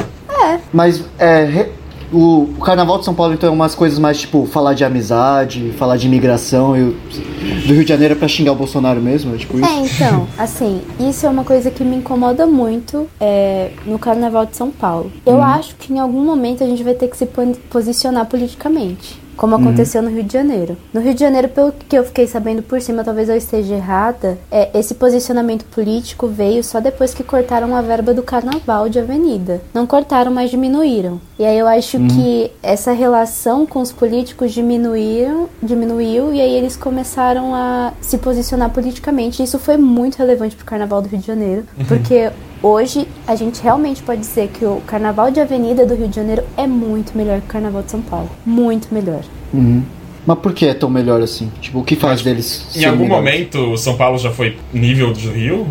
Mas 0.73 1.03
é, 1.19 1.69
o, 2.13 2.49
o 2.57 2.61
carnaval 2.61 2.99
de 2.99 3.05
São 3.05 3.13
Paulo 3.13 3.33
então 3.33 3.49
é 3.49 3.51
umas 3.51 3.75
coisas 3.75 3.97
mais 3.97 4.19
tipo 4.19 4.45
falar 4.45 4.73
de 4.73 4.85
amizade, 4.85 5.71
falar 5.77 5.97
de 5.97 6.07
imigração. 6.07 6.77
E 6.77 6.83
do 7.67 7.73
Rio 7.73 7.83
de 7.83 7.89
Janeiro 7.89 8.13
é 8.13 8.17
pra 8.17 8.27
xingar 8.27 8.51
o 8.51 8.55
Bolsonaro 8.55 9.01
mesmo? 9.01 9.33
É 9.33 9.37
tipo 9.37 9.57
isso? 9.57 9.69
É, 9.69 9.79
então, 9.79 10.27
assim, 10.37 10.81
isso 10.99 11.25
é 11.25 11.29
uma 11.29 11.43
coisa 11.43 11.71
que 11.71 11.83
me 11.83 11.97
incomoda 11.97 12.45
muito 12.45 13.07
é, 13.19 13.71
no 13.85 13.97
Carnaval 13.97 14.45
de 14.45 14.55
São 14.55 14.69
Paulo. 14.69 15.11
Eu 15.25 15.41
acho 15.41 15.75
que 15.75 15.91
em 15.91 15.99
algum 15.99 16.23
momento 16.23 16.63
a 16.63 16.67
gente 16.67 16.83
vai 16.83 16.93
ter 16.93 17.07
que 17.07 17.17
se 17.17 17.27
posicionar 17.69 18.25
politicamente. 18.25 19.22
Como 19.35 19.55
aconteceu 19.55 20.01
no 20.01 20.09
Rio 20.09 20.23
de 20.23 20.33
Janeiro. 20.33 20.77
No 20.93 21.01
Rio 21.01 21.13
de 21.13 21.19
Janeiro, 21.19 21.49
pelo 21.49 21.71
que 21.71 21.97
eu 21.97 22.03
fiquei 22.03 22.27
sabendo 22.27 22.61
por 22.61 22.79
cima, 22.81 23.03
talvez 23.03 23.29
eu 23.29 23.35
esteja 23.35 23.75
errada, 23.75 24.37
é, 24.51 24.69
esse 24.77 24.95
posicionamento 24.95 25.65
político 25.65 26.27
veio 26.27 26.63
só 26.63 26.79
depois 26.79 27.13
que 27.13 27.23
cortaram 27.23 27.75
a 27.75 27.81
verba 27.81 28.13
do 28.13 28.23
carnaval 28.23 28.89
de 28.89 28.99
avenida. 28.99 29.61
Não 29.73 29.85
cortaram, 29.87 30.31
mas 30.31 30.49
diminuíram. 30.49 31.19
E 31.37 31.45
aí 31.45 31.57
eu 31.57 31.67
acho 31.67 31.97
que 31.99 32.51
essa 32.61 32.91
relação 32.91 33.65
com 33.65 33.81
os 33.81 33.91
políticos 33.91 34.51
diminuíram, 34.51 35.49
diminuiu, 35.61 36.33
e 36.33 36.39
aí 36.39 36.53
eles 36.53 36.77
começaram 36.77 37.53
a 37.55 37.93
se 38.01 38.17
posicionar 38.17 38.69
politicamente. 38.69 39.43
Isso 39.43 39.59
foi 39.59 39.77
muito 39.77 40.17
relevante 40.17 40.55
pro 40.55 40.65
carnaval 40.65 41.01
do 41.01 41.07
Rio 41.07 41.19
de 41.19 41.27
Janeiro, 41.27 41.65
porque 41.87 42.31
hoje 42.63 43.07
a 43.27 43.35
gente 43.35 43.61
realmente 43.61 44.01
pode 44.01 44.21
dizer 44.21 44.47
que 44.47 44.65
o 44.65 44.81
carnaval 44.87 45.29
de 45.29 45.39
avenida 45.41 45.85
do 45.85 45.93
Rio 45.93 46.07
de 46.07 46.15
Janeiro 46.15 46.43
é 46.55 46.65
muito 46.65 47.15
melhor 47.15 47.41
que 47.41 47.47
o 47.47 47.49
carnaval 47.49 47.83
de 47.83 47.91
São 47.91 48.01
Paulo. 48.01 48.29
Muito 48.45 48.91
melhor. 48.93 49.21
Uhum. 49.53 49.83
Mas 50.25 50.39
por 50.39 50.53
que 50.53 50.65
é 50.65 50.73
tão 50.73 50.89
melhor 50.89 51.21
assim? 51.21 51.51
Tipo, 51.61 51.79
o 51.79 51.83
que 51.83 51.95
faz 51.95 52.21
deles 52.21 52.65
Em 52.75 52.85
algum 52.85 53.03
melhores? 53.03 53.23
momento, 53.25 53.77
São 53.77 53.95
Paulo 53.97 54.17
já 54.17 54.31
foi 54.31 54.57
nível 54.73 55.11
do 55.13 55.31
Rio? 55.31 55.65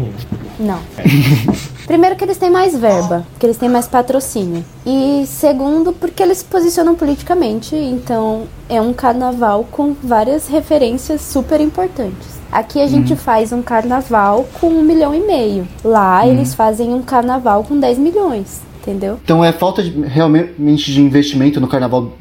Não. 0.58 0.78
Primeiro 1.86 2.16
que 2.16 2.24
eles 2.24 2.36
têm 2.38 2.50
mais 2.50 2.78
verba, 2.78 3.26
que 3.38 3.44
eles 3.44 3.56
têm 3.56 3.68
mais 3.68 3.86
patrocínio. 3.88 4.64
E 4.86 5.24
segundo, 5.26 5.92
porque 5.92 6.22
eles 6.22 6.38
se 6.38 6.44
posicionam 6.44 6.94
politicamente, 6.94 7.74
então 7.74 8.44
é 8.68 8.80
um 8.80 8.92
carnaval 8.92 9.66
com 9.70 9.94
várias 10.02 10.46
referências 10.48 11.20
super 11.20 11.60
importantes. 11.60 12.40
Aqui 12.50 12.80
a 12.80 12.86
gente 12.86 13.16
faz 13.16 13.52
um 13.52 13.62
carnaval 13.62 14.46
com 14.60 14.68
um 14.68 14.82
milhão 14.82 15.14
e 15.14 15.20
meio. 15.20 15.66
Lá 15.82 16.26
eles 16.26 16.54
fazem 16.54 16.92
um 16.94 17.02
carnaval 17.02 17.64
com 17.64 17.78
10 17.80 17.98
milhões. 17.98 18.60
Entendeu? 18.82 19.18
Então 19.24 19.44
é 19.44 19.52
falta 19.52 19.82
de, 19.82 19.90
realmente 20.02 20.92
de 20.92 21.00
investimento 21.00 21.60
no 21.60 21.68
carnaval 21.68 22.12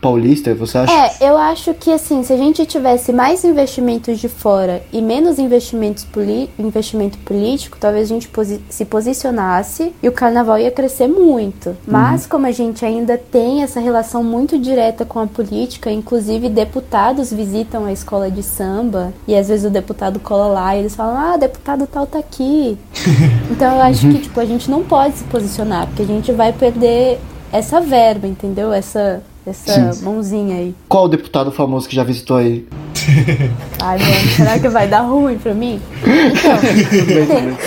paulista, 0.00 0.54
você 0.54 0.78
acha? 0.78 0.92
É, 0.92 1.28
eu 1.28 1.36
acho 1.36 1.74
que 1.74 1.90
assim, 1.90 2.22
se 2.22 2.32
a 2.32 2.36
gente 2.36 2.64
tivesse 2.66 3.12
mais 3.12 3.44
investimentos 3.44 4.18
de 4.18 4.28
fora 4.28 4.82
e 4.92 5.00
menos 5.00 5.38
investimentos 5.38 6.06
investimento 6.58 7.18
político, 7.18 7.76
talvez 7.78 8.10
a 8.10 8.14
gente 8.14 8.28
posi 8.28 8.60
se 8.68 8.84
posicionasse 8.84 9.92
e 10.02 10.08
o 10.08 10.12
carnaval 10.12 10.58
ia 10.58 10.70
crescer 10.70 11.08
muito. 11.08 11.76
Mas 11.86 12.26
como 12.26 12.46
a 12.46 12.50
gente 12.50 12.84
ainda 12.84 13.16
tem 13.18 13.62
essa 13.62 13.80
relação 13.80 14.22
muito 14.22 14.58
direta 14.58 15.04
com 15.04 15.18
a 15.18 15.26
política, 15.26 15.90
inclusive 15.90 16.48
deputados 16.48 17.32
visitam 17.32 17.84
a 17.84 17.92
escola 17.92 18.30
de 18.30 18.42
samba 18.42 19.12
e 19.26 19.34
às 19.34 19.48
vezes 19.48 19.66
o 19.66 19.70
deputado 19.70 20.18
cola 20.20 20.46
lá 20.46 20.76
e 20.76 20.80
eles 20.80 20.94
falam: 20.94 21.16
"Ah, 21.16 21.36
deputado 21.36 21.86
tal 21.86 22.06
tá 22.06 22.18
aqui". 22.18 22.78
então 23.50 23.74
eu 23.76 23.82
acho 23.82 24.08
que 24.08 24.18
tipo 24.18 24.40
a 24.40 24.44
gente 24.44 24.70
não 24.70 24.82
pode 24.82 25.16
se 25.16 25.24
posicionar, 25.24 25.86
porque 25.90 26.02
a 26.02 26.06
gente 26.06 26.32
vai 26.32 26.52
perder 26.52 27.18
essa 27.52 27.80
verba, 27.80 28.26
entendeu? 28.26 28.72
Essa 28.72 29.22
essa 29.46 29.92
Sim. 29.92 30.04
mãozinha 30.04 30.56
aí. 30.56 30.74
Qual 30.88 31.04
o 31.04 31.08
deputado 31.08 31.50
famoso 31.50 31.88
que 31.88 31.96
já 31.96 32.04
visitou 32.04 32.36
aí? 32.36 32.66
Ai, 33.82 33.98
mano, 33.98 34.30
será 34.36 34.58
que 34.58 34.68
vai 34.68 34.86
dar 34.86 35.00
ruim 35.00 35.38
pra 35.38 35.54
mim? 35.54 35.80
Então, 36.02 36.58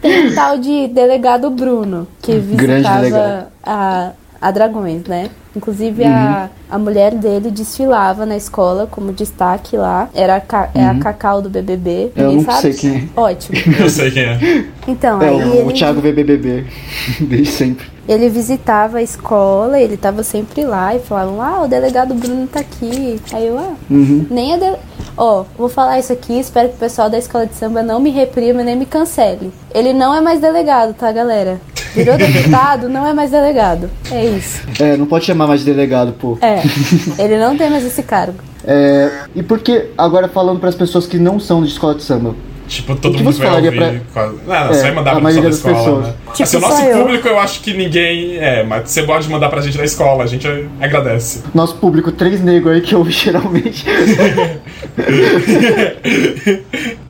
tem 0.00 0.26
um 0.26 0.34
tal 0.34 0.58
de 0.58 0.88
delegado 0.88 1.48
Bruno, 1.50 2.08
que 2.20 2.36
visitava 2.36 3.48
a, 3.62 4.10
a 4.42 4.50
Dragões, 4.50 5.04
né? 5.04 5.30
Inclusive 5.54 6.04
a, 6.04 6.50
a 6.70 6.78
mulher 6.78 7.14
dele 7.14 7.50
desfilava 7.50 8.26
na 8.26 8.36
escola 8.36 8.88
como 8.90 9.12
destaque 9.12 9.76
lá. 9.76 10.08
Era 10.14 10.36
a, 10.36 10.40
Ca- 10.40 10.70
é 10.74 10.84
a 10.84 10.98
Cacau 10.98 11.40
do 11.40 11.48
BBB. 11.48 12.10
Eu 12.16 12.28
Ninguém 12.30 12.36
não 12.38 12.44
sabe? 12.44 12.60
sei 12.60 12.74
quem 12.74 12.96
é. 13.16 13.20
Ótimo. 13.20 13.58
Eu 13.78 13.88
sei 13.90 14.10
quem 14.10 14.22
é. 14.24 14.64
Então, 14.88 15.20
É, 15.22 15.28
aí 15.28 15.34
o, 15.36 15.54
ele, 15.54 15.68
o 15.68 15.72
Thiago 15.72 16.00
VBBB. 16.00 16.66
Desde 17.20 17.46
sempre. 17.52 17.86
ele 18.08 18.28
visitava 18.30 18.98
a 18.98 19.02
escola, 19.02 19.78
ele 19.78 19.96
tava 19.98 20.22
sempre 20.22 20.64
lá 20.64 20.94
e 20.96 20.98
falavam, 21.00 21.40
ah, 21.42 21.62
o 21.62 21.68
delegado 21.68 22.14
Bruno 22.14 22.46
tá 22.46 22.60
aqui. 22.60 23.20
Aí 23.32 23.46
eu, 23.46 23.58
ah, 23.58 23.74
Uhum. 23.90 24.26
Nem 24.30 24.54
a 24.54 24.56
de... 24.58 24.76
Ó, 25.16 25.44
vou 25.58 25.68
falar 25.68 25.98
isso 25.98 26.10
aqui, 26.14 26.40
espero 26.40 26.70
que 26.70 26.76
o 26.76 26.78
pessoal 26.78 27.10
da 27.10 27.18
escola 27.18 27.46
de 27.46 27.54
samba 27.54 27.82
não 27.82 28.00
me 28.00 28.08
reprima 28.10 28.62
nem 28.62 28.74
me 28.74 28.86
cancele. 28.86 29.52
Ele 29.74 29.92
não 29.92 30.14
é 30.14 30.22
mais 30.22 30.40
delegado, 30.40 30.94
tá, 30.94 31.12
galera? 31.12 31.60
Virou 31.94 32.16
deputado, 32.16 32.88
não 32.88 33.06
é 33.06 33.12
mais 33.12 33.30
delegado. 33.30 33.90
É 34.10 34.24
isso. 34.26 34.62
É, 34.80 34.96
não 34.96 35.06
pode 35.06 35.24
chamar 35.24 35.46
mais 35.46 35.60
de 35.60 35.66
delegado, 35.66 36.12
pô. 36.12 36.38
É. 36.40 36.62
Ele 37.22 37.38
não 37.38 37.56
tem 37.56 37.68
mais 37.70 37.84
esse 37.84 38.02
cargo. 38.02 38.38
É, 38.64 39.10
e 39.34 39.42
por 39.42 39.58
que, 39.58 39.86
agora 39.98 40.28
falando 40.28 40.58
para 40.60 40.68
as 40.68 40.74
pessoas 40.74 41.06
que 41.06 41.18
não 41.18 41.38
são 41.40 41.62
de 41.62 41.68
escola 41.68 41.94
de 41.94 42.02
samba? 42.02 42.34
Tipo, 42.68 42.94
todo 42.96 43.18
mundo 43.18 43.32
você 43.34 43.44
vai 43.44 43.56
ouvir. 43.66 44.02
quase- 44.14 44.36
Não, 44.46 44.46
não, 44.46 44.54
É, 44.54 44.68
você 44.68 44.82
vai 44.82 44.92
mandar 44.92 45.10
a 45.10 45.14
pra 45.14 45.22
maioria 45.24 45.50
pessoa 45.50 45.72
da 45.74 45.78
das 45.78 45.80
escola, 45.86 46.02
pessoas. 46.02 46.06
né? 46.06 46.32
Tipo, 46.32 46.42
assim, 46.44 46.56
o 46.56 46.60
nosso 46.60 46.76
só 46.76 46.84
eu. 46.86 46.98
público 47.02 47.28
eu 47.28 47.38
acho 47.40 47.60
que 47.60 47.74
ninguém. 47.74 48.36
É, 48.38 48.62
mas 48.62 48.88
você 48.90 49.02
pode 49.02 49.28
mandar 49.28 49.50
pra 49.50 49.60
gente 49.60 49.76
na 49.76 49.84
escola, 49.84 50.24
a 50.24 50.26
gente 50.26 50.46
agradece. 50.80 51.42
Nosso 51.52 51.74
público, 51.74 52.10
três 52.12 52.40
negros 52.40 52.72
aí 52.74 52.80
que 52.80 52.94
ouve 52.94 53.10
geralmente. 53.12 53.84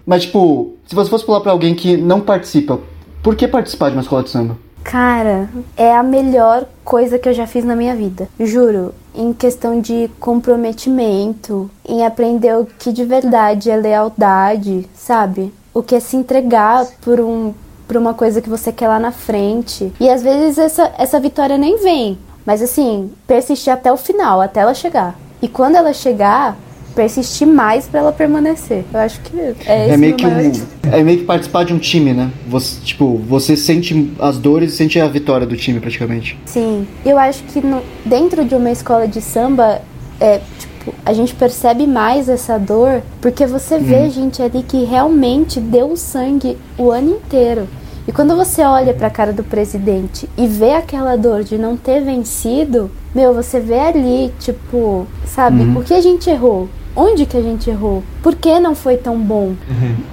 Mas, 0.07 0.23
tipo, 0.25 0.75
se 0.87 0.95
você 0.95 1.09
fosse 1.11 1.25
falar 1.25 1.41
pra 1.41 1.53
alguém 1.53 1.75
que 1.75 1.97
não 1.97 2.21
participa, 2.21 2.81
por 3.23 3.37
que 3.37 3.47
participar 3.47 3.89
de 3.91 3.97
uma 3.97 4.03
escola 4.03 4.23
de 4.23 4.31
samba? 4.31 4.57
Cara, 4.85 5.49
é 5.77 5.95
a 5.95 6.03
melhor 6.03 6.67
coisa 6.85 7.19
que 7.19 7.29
eu 7.29 7.33
já 7.33 7.47
fiz 7.47 7.65
na 7.65 7.77
minha 7.77 7.95
vida. 7.95 8.29
Juro. 8.39 8.95
Em 9.15 9.33
questão 9.33 9.81
de 9.81 10.11
comprometimento, 10.19 11.71
em 11.87 12.05
aprender 12.05 12.57
o 12.57 12.67
que 12.67 12.93
de 12.93 13.05
verdade 13.05 13.71
é 13.71 13.77
lealdade, 13.77 14.89
sabe? 14.95 15.53
O 15.75 15.83
que 15.83 15.95
é 15.95 16.01
se 16.01 16.17
entregar 16.17 16.87
por 17.03 17.21
um 17.21 17.55
por 17.87 17.97
uma 17.99 18.15
coisa 18.15 18.41
que 18.41 18.49
você 18.49 18.73
quer 18.73 18.89
lá 18.89 18.99
na 18.99 19.13
frente. 19.13 19.93
E 20.01 20.09
às 20.09 20.23
vezes 20.23 20.57
essa, 20.57 20.91
essa 20.97 21.21
vitória 21.21 21.59
nem 21.59 21.77
vem. 21.83 22.19
Mas 22.45 22.63
assim, 22.63 23.13
persistir 23.27 23.71
até 23.71 23.93
o 23.93 23.99
final, 23.99 24.41
até 24.41 24.61
ela 24.61 24.73
chegar. 24.73 25.15
E 25.43 25.49
quando 25.49 25.77
ela 25.77 25.93
chegar, 25.93 26.57
persistir 26.95 27.47
mais 27.47 27.87
pra 27.87 28.01
ela 28.01 28.13
permanecer. 28.13 28.85
Eu 28.93 29.01
acho 29.01 29.21
que 29.21 29.39
é 29.39 29.51
esse 29.51 29.69
É 29.93 29.97
meio 29.97 30.15
que 30.15 30.27
maior 30.27 30.41
um, 30.47 30.53
é 30.93 31.03
meio 31.03 31.19
que 31.19 31.25
participar 31.25 31.65
de 31.65 31.73
um 31.73 31.79
time, 31.79 32.13
né? 32.13 32.31
Você, 32.49 32.81
tipo, 32.85 33.17
você 33.29 33.57
sente 33.57 34.13
as 34.19 34.39
dores 34.39 34.73
e 34.73 34.77
sente 34.77 35.01
a 35.01 35.09
vitória 35.09 35.47
do 35.47 35.57
time 35.57 35.81
praticamente. 35.81 36.39
Sim, 36.45 36.87
eu 37.05 37.19
acho 37.19 37.43
que 37.45 37.61
no- 37.61 37.83
dentro 38.05 38.45
de 38.45 38.55
uma 38.55 38.71
escola 38.71 39.07
de 39.09 39.21
samba, 39.21 39.81
é, 40.21 40.41
tipo, 40.59 40.95
a 41.05 41.13
gente 41.13 41.35
percebe 41.35 41.87
mais 41.87 42.29
essa 42.29 42.59
dor 42.59 43.03
porque 43.21 43.47
você 43.47 43.79
vê 43.79 44.11
gente 44.11 44.43
ali 44.43 44.63
que 44.63 44.85
realmente 44.85 45.61
deu 45.61 45.93
o 45.93 45.97
sangue 45.97 46.57
o 46.77 46.91
ano 46.91 47.11
inteiro. 47.13 47.67
E 48.07 48.11
quando 48.11 48.35
você 48.35 48.63
olha 48.63 48.93
pra 48.93 49.09
cara 49.09 49.33
do 49.33 49.45
presidente 49.45 50.29
e 50.37 50.45
vê 50.49 50.73
aquela 50.73 51.15
dor 51.15 51.45
de 51.45 51.57
não 51.57 51.77
ter 51.77 52.01
vencido, 52.03 52.91
meu, 53.15 53.33
você 53.33 53.61
vê 53.61 53.79
ali, 53.79 54.33
tipo, 54.41 55.07
sabe, 55.25 55.63
o 55.79 55.83
que 55.85 55.95
a 55.95 56.01
gente 56.01 56.29
errou? 56.29 56.69
Onde 56.95 57.25
que 57.27 57.37
a 57.37 57.43
gente 57.43 57.71
errou? 57.71 58.03
Por 58.23 58.35
que 58.35 58.61
não 58.61 58.75
foi 58.75 58.97
tão 58.97 59.19
bom? 59.19 59.55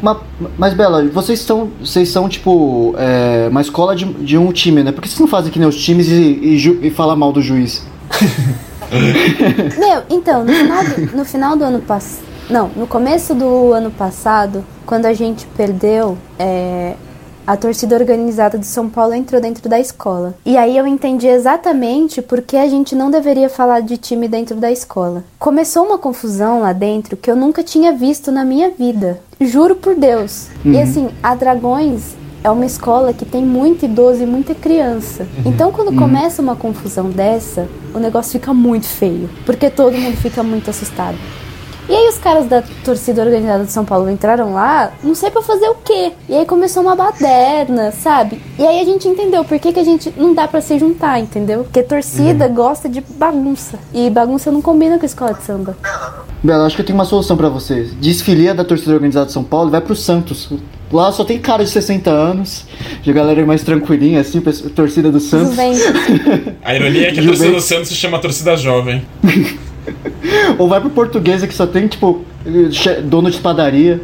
Ma- 0.01 0.21
Mas, 0.57 0.73
Bela, 0.73 1.03
vocês 1.09 1.39
são, 1.39 1.69
vocês 1.79 2.07
são 2.09 2.29
tipo, 2.29 2.95
é, 2.97 3.47
uma 3.49 3.61
escola 3.61 3.95
de, 3.95 4.05
de 4.05 4.37
um 4.37 4.51
time, 4.51 4.81
né? 4.83 4.91
Por 4.91 5.01
que 5.01 5.07
vocês 5.09 5.19
não 5.19 5.27
fazem 5.27 5.51
que 5.51 5.59
nem 5.59 5.67
os 5.67 5.75
times 5.75 6.07
e, 6.07 6.13
e, 6.13 6.87
e 6.87 6.89
falar 6.89 7.15
mal 7.15 7.31
do 7.33 7.41
juiz? 7.41 7.83
Meu, 9.77 10.03
então, 10.09 10.43
no 10.43 10.53
final 10.53 10.83
do, 10.83 11.17
no 11.17 11.25
final 11.25 11.55
do 11.57 11.63
ano 11.63 11.79
passado. 11.81 12.23
Não, 12.49 12.69
no 12.75 12.87
começo 12.87 13.35
do 13.35 13.73
ano 13.73 13.91
passado, 13.91 14.63
quando 14.85 15.05
a 15.05 15.13
gente 15.13 15.45
perdeu, 15.55 16.17
é, 16.39 16.95
a 17.49 17.57
torcida 17.57 17.95
organizada 17.95 18.59
de 18.59 18.67
São 18.67 18.87
Paulo 18.87 19.11
entrou 19.11 19.41
dentro 19.41 19.67
da 19.67 19.79
escola. 19.79 20.35
E 20.45 20.55
aí 20.55 20.77
eu 20.77 20.85
entendi 20.85 21.25
exatamente 21.25 22.21
por 22.21 22.43
que 22.43 22.55
a 22.55 22.69
gente 22.69 22.93
não 22.93 23.09
deveria 23.09 23.49
falar 23.49 23.79
de 23.79 23.97
time 23.97 24.27
dentro 24.27 24.57
da 24.57 24.71
escola. 24.71 25.23
Começou 25.39 25.83
uma 25.83 25.97
confusão 25.97 26.59
lá 26.59 26.73
dentro 26.73 27.17
que 27.17 27.31
eu 27.31 27.35
nunca 27.35 27.63
tinha 27.63 27.91
visto 27.91 28.31
na 28.31 28.45
minha 28.45 28.69
vida. 28.69 29.19
Juro 29.41 29.75
por 29.75 29.95
Deus. 29.95 30.45
E 30.63 30.79
assim, 30.79 31.09
a 31.23 31.33
Dragões 31.33 32.15
é 32.43 32.51
uma 32.51 32.67
escola 32.67 33.13
que 33.13 33.25
tem 33.25 33.43
muito 33.43 33.83
idoso 33.83 34.21
e 34.21 34.27
muita 34.27 34.53
criança. 34.53 35.27
Então, 35.43 35.71
quando 35.71 35.97
começa 35.97 36.43
uma 36.43 36.55
confusão 36.55 37.09
dessa, 37.09 37.67
o 37.95 37.99
negócio 37.99 38.33
fica 38.33 38.53
muito 38.53 38.85
feio, 38.85 39.27
porque 39.47 39.71
todo 39.71 39.97
mundo 39.97 40.17
fica 40.17 40.43
muito 40.43 40.69
assustado. 40.69 41.17
E 41.89 41.95
aí 41.95 42.07
os 42.07 42.19
caras 42.19 42.45
da 42.45 42.61
torcida 42.85 43.23
organizada 43.23 43.63
de 43.63 43.71
São 43.71 43.83
Paulo 43.83 44.11
entraram 44.11 44.53
lá, 44.53 44.93
não 45.03 45.15
sei 45.15 45.31
pra 45.31 45.41
fazer 45.41 45.67
o 45.69 45.75
quê. 45.75 46.11
E 46.29 46.35
aí 46.35 46.45
começou 46.45 46.83
uma 46.83 46.95
baderna, 46.95 47.91
sabe? 47.91 48.39
E 48.59 48.63
aí 48.63 48.79
a 48.79 48.85
gente 48.85 49.07
entendeu 49.07 49.43
por 49.43 49.57
que, 49.57 49.73
que 49.73 49.79
a 49.79 49.83
gente 49.83 50.13
não 50.15 50.35
dá 50.35 50.47
pra 50.47 50.61
se 50.61 50.77
juntar, 50.77 51.19
entendeu? 51.19 51.63
Porque 51.63 51.81
torcida 51.81 52.47
gosta 52.47 52.87
de 52.87 53.01
bagunça. 53.01 53.79
E 53.91 54.07
bagunça 54.07 54.51
não 54.51 54.61
combina 54.61 54.99
com 54.99 55.03
a 55.03 55.07
escola 55.07 55.33
de 55.33 55.41
samba. 55.43 55.75
Bela, 56.43 56.67
acho 56.67 56.75
que 56.75 56.83
eu 56.83 56.85
tenho 56.85 56.97
uma 56.97 57.05
solução 57.05 57.35
pra 57.35 57.49
vocês. 57.49 57.91
Desfilia 57.99 58.53
da 58.53 58.63
torcida 58.63 58.93
organizada 58.93 59.25
de 59.25 59.31
São 59.31 59.43
Paulo 59.43 59.69
e 59.69 59.71
vai 59.71 59.81
pro 59.81 59.95
Santos. 59.95 60.47
Lá 60.91 61.11
só 61.11 61.25
tem 61.25 61.39
cara 61.39 61.63
de 61.63 61.71
60 61.71 62.09
anos, 62.09 62.65
de 63.01 63.11
galera 63.11 63.43
mais 63.47 63.63
tranquilinha, 63.63 64.21
assim, 64.21 64.39
torcida 64.75 65.11
do 65.11 65.19
Santos. 65.19 65.57
A 66.63 66.75
ironia 66.75 67.09
é 67.09 67.11
que 67.11 67.19
a 67.19 67.23
torcida 67.23 67.51
do 67.51 67.61
Santos 67.61 67.89
se 67.89 67.95
chama 67.95 68.19
torcida 68.19 68.55
jovem. 68.55 69.03
Ou 70.57 70.67
vai 70.67 70.79
pro 70.81 70.89
portuguesa 70.89 71.47
que 71.47 71.53
só 71.53 71.65
tem, 71.67 71.87
tipo, 71.87 72.23
dono 73.05 73.29
de 73.31 73.39
padaria. 73.39 74.01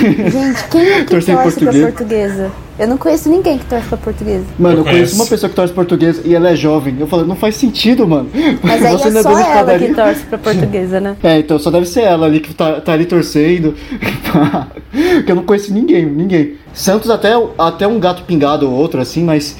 Gente, 0.00 0.68
quem 0.70 0.80
é 0.90 1.04
que 1.04 1.10
torce 1.10 1.26
pra 1.32 1.42
português. 1.42 1.82
portuguesa? 1.84 2.52
Eu 2.78 2.86
não 2.88 2.96
conheço 2.98 3.28
ninguém 3.28 3.58
que 3.58 3.64
torce 3.64 3.86
pra 3.88 3.96
portuguesa. 3.98 4.44
Mano, 4.58 4.76
Eu 4.76 4.78
eu, 4.78 4.84
conheço 4.84 4.98
conheço. 5.00 5.14
uma 5.16 5.26
pessoa 5.26 5.50
que 5.50 5.56
torce 5.56 5.72
portuguesa 5.72 6.20
e 6.24 6.34
ela 6.34 6.50
é 6.50 6.56
jovem. 6.56 6.94
Eu 7.00 7.06
falo, 7.06 7.26
não 7.26 7.34
faz 7.34 7.56
sentido, 7.56 8.06
mano. 8.06 8.28
Mas 8.62 8.84
aí 8.84 8.92
Você 8.92 9.08
é 9.08 9.10
não 9.10 9.22
só 9.22 9.30
ela 9.30 9.44
padaria. 9.54 9.88
que 9.88 9.94
torce 9.94 10.20
pra 10.26 10.38
portuguesa, 10.38 11.00
né? 11.00 11.16
É, 11.22 11.38
então 11.38 11.58
só 11.58 11.70
deve 11.70 11.86
ser 11.86 12.02
ela 12.02 12.26
ali 12.26 12.38
que 12.40 12.54
tá, 12.54 12.80
tá 12.80 12.92
ali 12.92 13.06
torcendo. 13.06 13.74
que 15.24 15.30
eu 15.32 15.34
não 15.36 15.42
conheço 15.42 15.72
ninguém, 15.72 16.06
ninguém. 16.06 16.54
Santos 16.72 17.10
até, 17.10 17.30
até 17.58 17.86
um 17.86 17.98
gato 17.98 18.22
pingado 18.24 18.70
ou 18.70 18.76
outro, 18.76 19.00
assim, 19.00 19.24
mas 19.24 19.56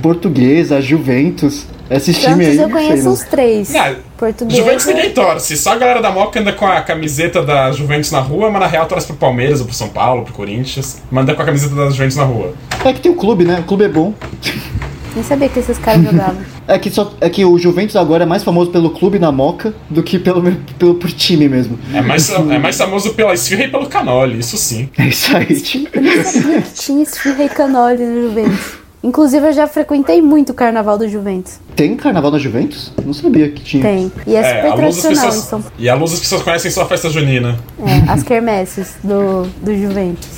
portuguesa, 0.00 0.80
Juventus, 0.80 1.66
esses 1.90 2.18
times 2.18 2.48
aí. 2.48 2.56
Eu 2.56 2.68
não 2.68 2.78
sei, 2.78 2.88
conheço 2.88 3.04
não. 3.04 3.12
uns 3.12 3.22
três. 3.24 3.70
Não, 3.70 3.96
Portuguesa. 4.16 4.56
Juventus 4.56 4.86
ninguém 4.86 5.10
torce, 5.10 5.56
só 5.56 5.72
a 5.72 5.76
galera 5.76 6.00
da 6.00 6.10
Moca 6.10 6.40
anda 6.40 6.52
com 6.52 6.66
a 6.66 6.80
camiseta 6.80 7.42
da 7.42 7.72
Juventus 7.72 8.10
na 8.10 8.20
rua, 8.20 8.50
mas 8.50 8.60
na 8.60 8.66
real 8.66 8.86
torce 8.86 9.06
pro 9.06 9.16
Palmeiras 9.16 9.60
ou 9.60 9.66
pro 9.66 9.74
São 9.74 9.88
Paulo, 9.88 10.24
pro 10.24 10.32
Corinthians. 10.32 11.00
Manda 11.10 11.34
com 11.34 11.42
a 11.42 11.44
camiseta 11.44 11.74
da 11.74 11.90
Juventus 11.90 12.16
na 12.16 12.24
rua. 12.24 12.54
É 12.84 12.92
que 12.92 13.00
tem 13.00 13.12
o 13.12 13.16
clube, 13.16 13.44
né? 13.44 13.60
O 13.60 13.64
clube 13.64 13.84
é 13.84 13.88
bom. 13.88 14.14
Nem 15.14 15.22
sabia 15.22 15.48
que 15.48 15.58
esses 15.58 15.78
caras 15.78 16.02
jogavam. 16.02 16.42
É 16.68 16.78
que, 16.78 16.90
só, 16.90 17.12
é 17.20 17.28
que 17.28 17.44
o 17.44 17.58
Juventus 17.58 17.96
agora 17.96 18.22
é 18.22 18.26
mais 18.26 18.44
famoso 18.44 18.70
pelo 18.70 18.90
clube 18.90 19.18
na 19.18 19.32
Moca 19.32 19.74
do 19.90 20.00
que 20.00 20.16
pelo, 20.16 20.40
pelo 20.78 20.94
por 20.94 21.10
time 21.10 21.48
mesmo. 21.48 21.76
É 21.92 22.00
mais, 22.00 22.30
é 22.30 22.58
mais 22.58 22.78
famoso 22.78 23.12
pela 23.14 23.34
esfirra 23.34 23.64
e 23.64 23.68
pelo 23.68 23.88
canole, 23.88 24.38
isso 24.38 24.56
sim. 24.56 24.88
É 24.96 25.08
isso 25.08 25.36
aí. 25.36 25.88
Eu 25.92 26.00
nem 26.00 26.22
sabia 26.22 26.62
que 26.62 26.72
tinha 26.72 27.02
esfirra 27.02 27.44
e 27.44 27.48
canole 27.48 28.04
no 28.04 28.28
Juventus. 28.28 28.81
Inclusive, 29.02 29.48
eu 29.48 29.52
já 29.52 29.66
frequentei 29.66 30.22
muito 30.22 30.50
o 30.50 30.54
Carnaval 30.54 30.96
do 30.96 31.08
Juventus. 31.08 31.58
Tem 31.74 31.96
carnaval 31.96 32.30
na 32.30 32.38
Juventus? 32.38 32.92
Não 33.04 33.12
sabia 33.12 33.48
que 33.50 33.62
tinha. 33.62 33.82
Tem. 33.82 34.12
E 34.26 34.36
é, 34.36 34.40
É, 34.40 34.62
super 34.62 34.76
tradicional. 34.76 35.24
pessoas, 35.26 35.44
São, 35.44 35.64
e 35.78 35.88
a 35.88 35.94
luz 35.94 36.12
as 36.12 36.20
pessoas 36.20 36.42
conhecem 36.42 36.70
só 36.70 36.82
a 36.82 36.86
festa 36.86 37.10
junina. 37.10 37.58
é, 37.84 38.10
as 38.10 38.22
quermesses 38.22 38.94
do, 39.02 39.42
do 39.60 39.74
Juventus. 39.76 40.28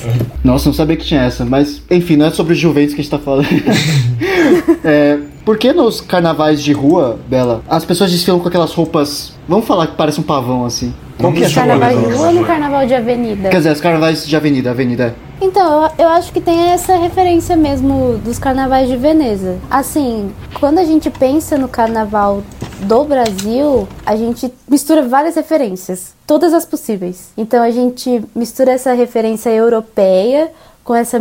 Nossa, 0.43 0.67
não 0.69 0.75
sabia 0.75 0.97
que 0.97 1.05
tinha 1.05 1.23
essa. 1.23 1.45
Mas, 1.45 1.83
enfim, 1.91 2.17
não 2.17 2.27
é 2.27 2.31
sobre 2.31 2.55
Juventus 2.55 2.95
que 2.95 3.01
a 3.01 3.05
gente 3.05 3.11
tá 3.11 3.19
falando. 3.19 3.47
é, 4.83 5.19
por 5.45 5.59
que 5.59 5.73
nos 5.73 6.01
carnavais 6.01 6.63
de 6.63 6.73
rua, 6.73 7.19
Bela, 7.29 7.63
as 7.69 7.85
pessoas 7.85 8.11
desfilam 8.11 8.41
com 8.41 8.49
aquelas 8.49 8.73
roupas. 8.73 9.35
Vamos 9.49 9.67
falar 9.67 9.89
que 9.89 9.97
parece 9.97 10.21
um 10.21 10.23
pavão 10.25 10.65
assim. 10.65 10.95
Qual 11.19 11.33
que 11.33 11.43
é 11.43 11.47
essa 11.47 11.55
Carnaval 11.55 11.91
de 11.91 12.13
rua 12.13 12.27
ou 12.27 12.33
no 12.33 12.45
carnaval 12.45 12.87
de 12.87 12.95
avenida? 12.95 13.49
Quer 13.49 13.57
dizer, 13.59 13.73
os 13.73 13.81
carnavais 13.81 14.27
de 14.27 14.37
avenida, 14.37 14.71
avenida 14.71 15.05
é. 15.05 15.45
Então, 15.45 15.85
eu, 15.85 15.91
eu 16.05 16.09
acho 16.09 16.33
que 16.33 16.41
tem 16.41 16.59
essa 16.71 16.97
referência 16.97 17.57
mesmo 17.57 18.19
dos 18.19 18.39
carnavais 18.39 18.89
de 18.89 18.97
Veneza. 18.97 19.59
Assim, 19.71 20.33
quando 20.59 20.79
a 20.79 20.85
gente 20.85 21.11
pensa 21.11 21.57
no 21.59 21.69
carnaval 21.69 22.43
do 22.81 23.05
Brasil, 23.05 23.89
a 24.05 24.17
gente 24.17 24.53
mistura 24.69 25.03
várias 25.03 25.37
referências, 25.37 26.15
todas 26.27 26.53
as 26.53 26.65
possíveis. 26.65 27.33
Então 27.37 27.63
a 27.63 27.71
gente 27.71 28.25
mistura 28.35 28.73
essa 28.73 28.93
referência 28.93 29.51
europeia 29.51 30.51
com 30.83 30.95
essa 30.95 31.21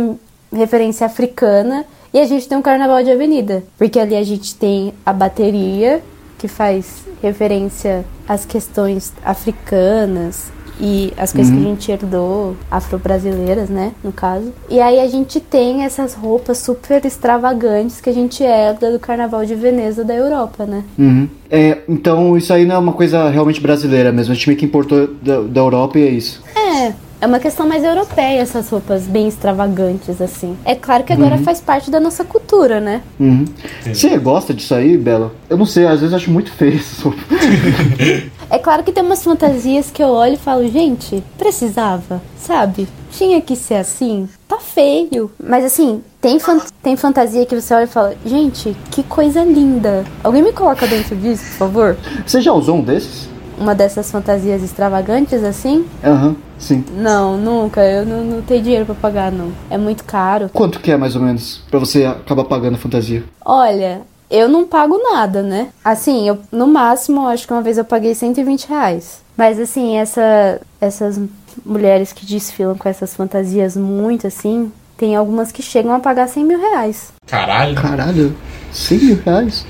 referência 0.52 1.06
africana 1.06 1.84
e 2.12 2.20
a 2.20 2.26
gente 2.26 2.48
tem 2.48 2.56
um 2.56 2.62
carnaval 2.62 3.02
de 3.02 3.10
avenida, 3.10 3.64
porque 3.76 3.98
ali 3.98 4.14
a 4.14 4.22
gente 4.22 4.54
tem 4.54 4.94
a 5.04 5.12
bateria 5.12 6.02
que 6.38 6.46
faz 6.46 7.04
referência 7.26 8.04
às 8.28 8.44
questões 8.44 9.12
africanas 9.24 10.52
e 10.80 11.12
as 11.16 11.32
coisas 11.32 11.52
que 11.52 11.60
a 11.60 11.62
gente 11.62 11.92
herdou, 11.92 12.56
afro-brasileiras, 12.70 13.68
né, 13.68 13.92
no 14.02 14.12
caso. 14.12 14.52
E 14.68 14.80
aí 14.80 14.98
a 14.98 15.06
gente 15.06 15.40
tem 15.40 15.84
essas 15.84 16.14
roupas 16.14 16.58
super 16.58 17.04
extravagantes 17.04 18.00
que 18.00 18.10
a 18.10 18.12
gente 18.12 18.42
herda 18.42 18.90
do 18.90 18.98
Carnaval 18.98 19.44
de 19.44 19.54
Veneza 19.54 20.04
da 20.04 20.14
Europa, 20.14 20.66
né? 20.66 20.82
Uhum. 20.98 21.28
É, 21.50 21.78
então 21.88 22.36
isso 22.36 22.52
aí 22.52 22.64
não 22.64 22.74
é 22.74 22.78
uma 22.78 22.92
coisa 22.92 23.28
realmente 23.30 23.60
brasileira 23.60 24.10
mesmo. 24.10 24.32
A 24.32 24.34
gente 24.34 24.48
meio 24.48 24.58
que 24.58 24.64
importou 24.64 25.06
da, 25.22 25.40
da 25.42 25.60
Europa 25.60 25.98
e 25.98 26.02
é 26.02 26.10
isso. 26.10 26.42
É, 26.56 26.92
é 27.24 27.26
uma 27.26 27.40
questão 27.40 27.66
mais 27.66 27.82
europeia 27.82 28.42
essas 28.42 28.68
roupas 28.68 29.04
bem 29.04 29.26
extravagantes 29.26 30.20
assim. 30.20 30.58
É 30.62 30.74
claro 30.74 31.04
que 31.04 31.12
agora 31.12 31.38
faz 31.38 31.58
parte 31.58 31.90
da 31.90 31.98
nossa 31.98 32.22
cultura, 32.22 32.80
né? 32.80 33.00
Uhum. 33.18 33.46
Você 33.86 34.18
gosta 34.18 34.52
disso 34.52 34.74
aí, 34.74 34.98
Bela? 34.98 35.32
Eu 35.48 35.56
não 35.56 35.64
sei, 35.64 35.86
às 35.86 36.00
vezes 36.00 36.14
acho 36.14 36.30
muito 36.30 36.52
feio 36.52 36.76
essa 36.76 37.02
roupa. 37.02 37.20
É 38.50 38.58
claro 38.58 38.84
que 38.84 38.92
tem 38.92 39.02
umas 39.02 39.24
fantasias 39.24 39.90
que 39.90 40.02
eu 40.02 40.08
olho 40.08 40.34
e 40.34 40.36
falo, 40.36 40.68
gente, 40.68 41.24
precisava, 41.36 42.22
sabe? 42.38 42.86
Tinha 43.10 43.40
que 43.40 43.56
ser 43.56 43.76
assim? 43.76 44.28
Tá 44.46 44.58
feio. 44.58 45.30
Mas 45.42 45.64
assim, 45.64 46.02
tem, 46.20 46.38
fan 46.38 46.60
tem 46.82 46.94
fantasia 46.94 47.46
que 47.46 47.58
você 47.58 47.74
olha 47.74 47.84
e 47.84 47.88
fala, 47.88 48.14
gente, 48.24 48.76
que 48.92 49.02
coisa 49.02 49.42
linda. 49.42 50.04
Alguém 50.22 50.42
me 50.42 50.52
coloca 50.52 50.86
dentro 50.86 51.16
disso, 51.16 51.42
por 51.52 51.56
favor? 51.56 51.96
Você 52.24 52.40
já 52.40 52.52
usou 52.52 52.76
um 52.76 52.82
desses? 52.82 53.33
Uma 53.58 53.74
dessas 53.74 54.10
fantasias 54.10 54.62
extravagantes 54.62 55.42
assim? 55.44 55.86
Aham, 56.02 56.36
sim. 56.58 56.84
Não, 56.96 57.36
nunca. 57.36 57.82
Eu 57.84 58.04
não, 58.04 58.24
não 58.24 58.42
tenho 58.42 58.62
dinheiro 58.62 58.86
pra 58.86 58.94
pagar, 58.94 59.30
não. 59.30 59.52
É 59.70 59.78
muito 59.78 60.04
caro. 60.04 60.50
Quanto 60.52 60.80
que 60.80 60.90
é 60.90 60.96
mais 60.96 61.14
ou 61.16 61.22
menos 61.22 61.62
pra 61.70 61.78
você 61.78 62.04
acabar 62.04 62.44
pagando 62.44 62.74
a 62.74 62.78
fantasia? 62.78 63.24
Olha, 63.44 64.02
eu 64.30 64.48
não 64.48 64.66
pago 64.66 64.98
nada, 64.98 65.42
né? 65.42 65.68
Assim, 65.84 66.28
eu 66.28 66.38
no 66.50 66.66
máximo, 66.66 67.26
acho 67.28 67.46
que 67.46 67.52
uma 67.52 67.62
vez 67.62 67.78
eu 67.78 67.84
paguei 67.84 68.14
120 68.14 68.66
reais. 68.68 69.22
Mas 69.36 69.58
assim, 69.58 69.96
essa, 69.96 70.60
essas 70.80 71.20
mulheres 71.64 72.12
que 72.12 72.24
desfilam 72.26 72.76
com 72.76 72.88
essas 72.88 73.14
fantasias 73.14 73.76
muito 73.76 74.26
assim, 74.26 74.70
tem 74.96 75.16
algumas 75.16 75.50
que 75.52 75.62
chegam 75.62 75.92
a 75.92 76.00
pagar 76.00 76.28
100 76.28 76.44
mil 76.44 76.58
reais. 76.58 77.12
Caralho. 77.26 77.74
Caralho, 77.74 78.36
100 78.72 78.98
mil 78.98 79.22
reais? 79.24 79.66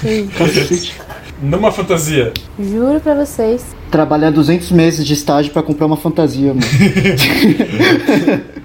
Sim, 0.00 0.28
Cacete. 0.28 0.94
Numa 1.40 1.70
fantasia. 1.70 2.32
juro 2.58 3.00
pra 3.00 3.14
vocês. 3.14 3.64
Trabalhar 3.90 4.30
200 4.30 4.72
meses 4.72 5.06
de 5.06 5.14
estágio 5.14 5.52
pra 5.52 5.62
comprar 5.62 5.86
uma 5.86 5.96
fantasia, 5.96 6.48
mano. 6.48 6.62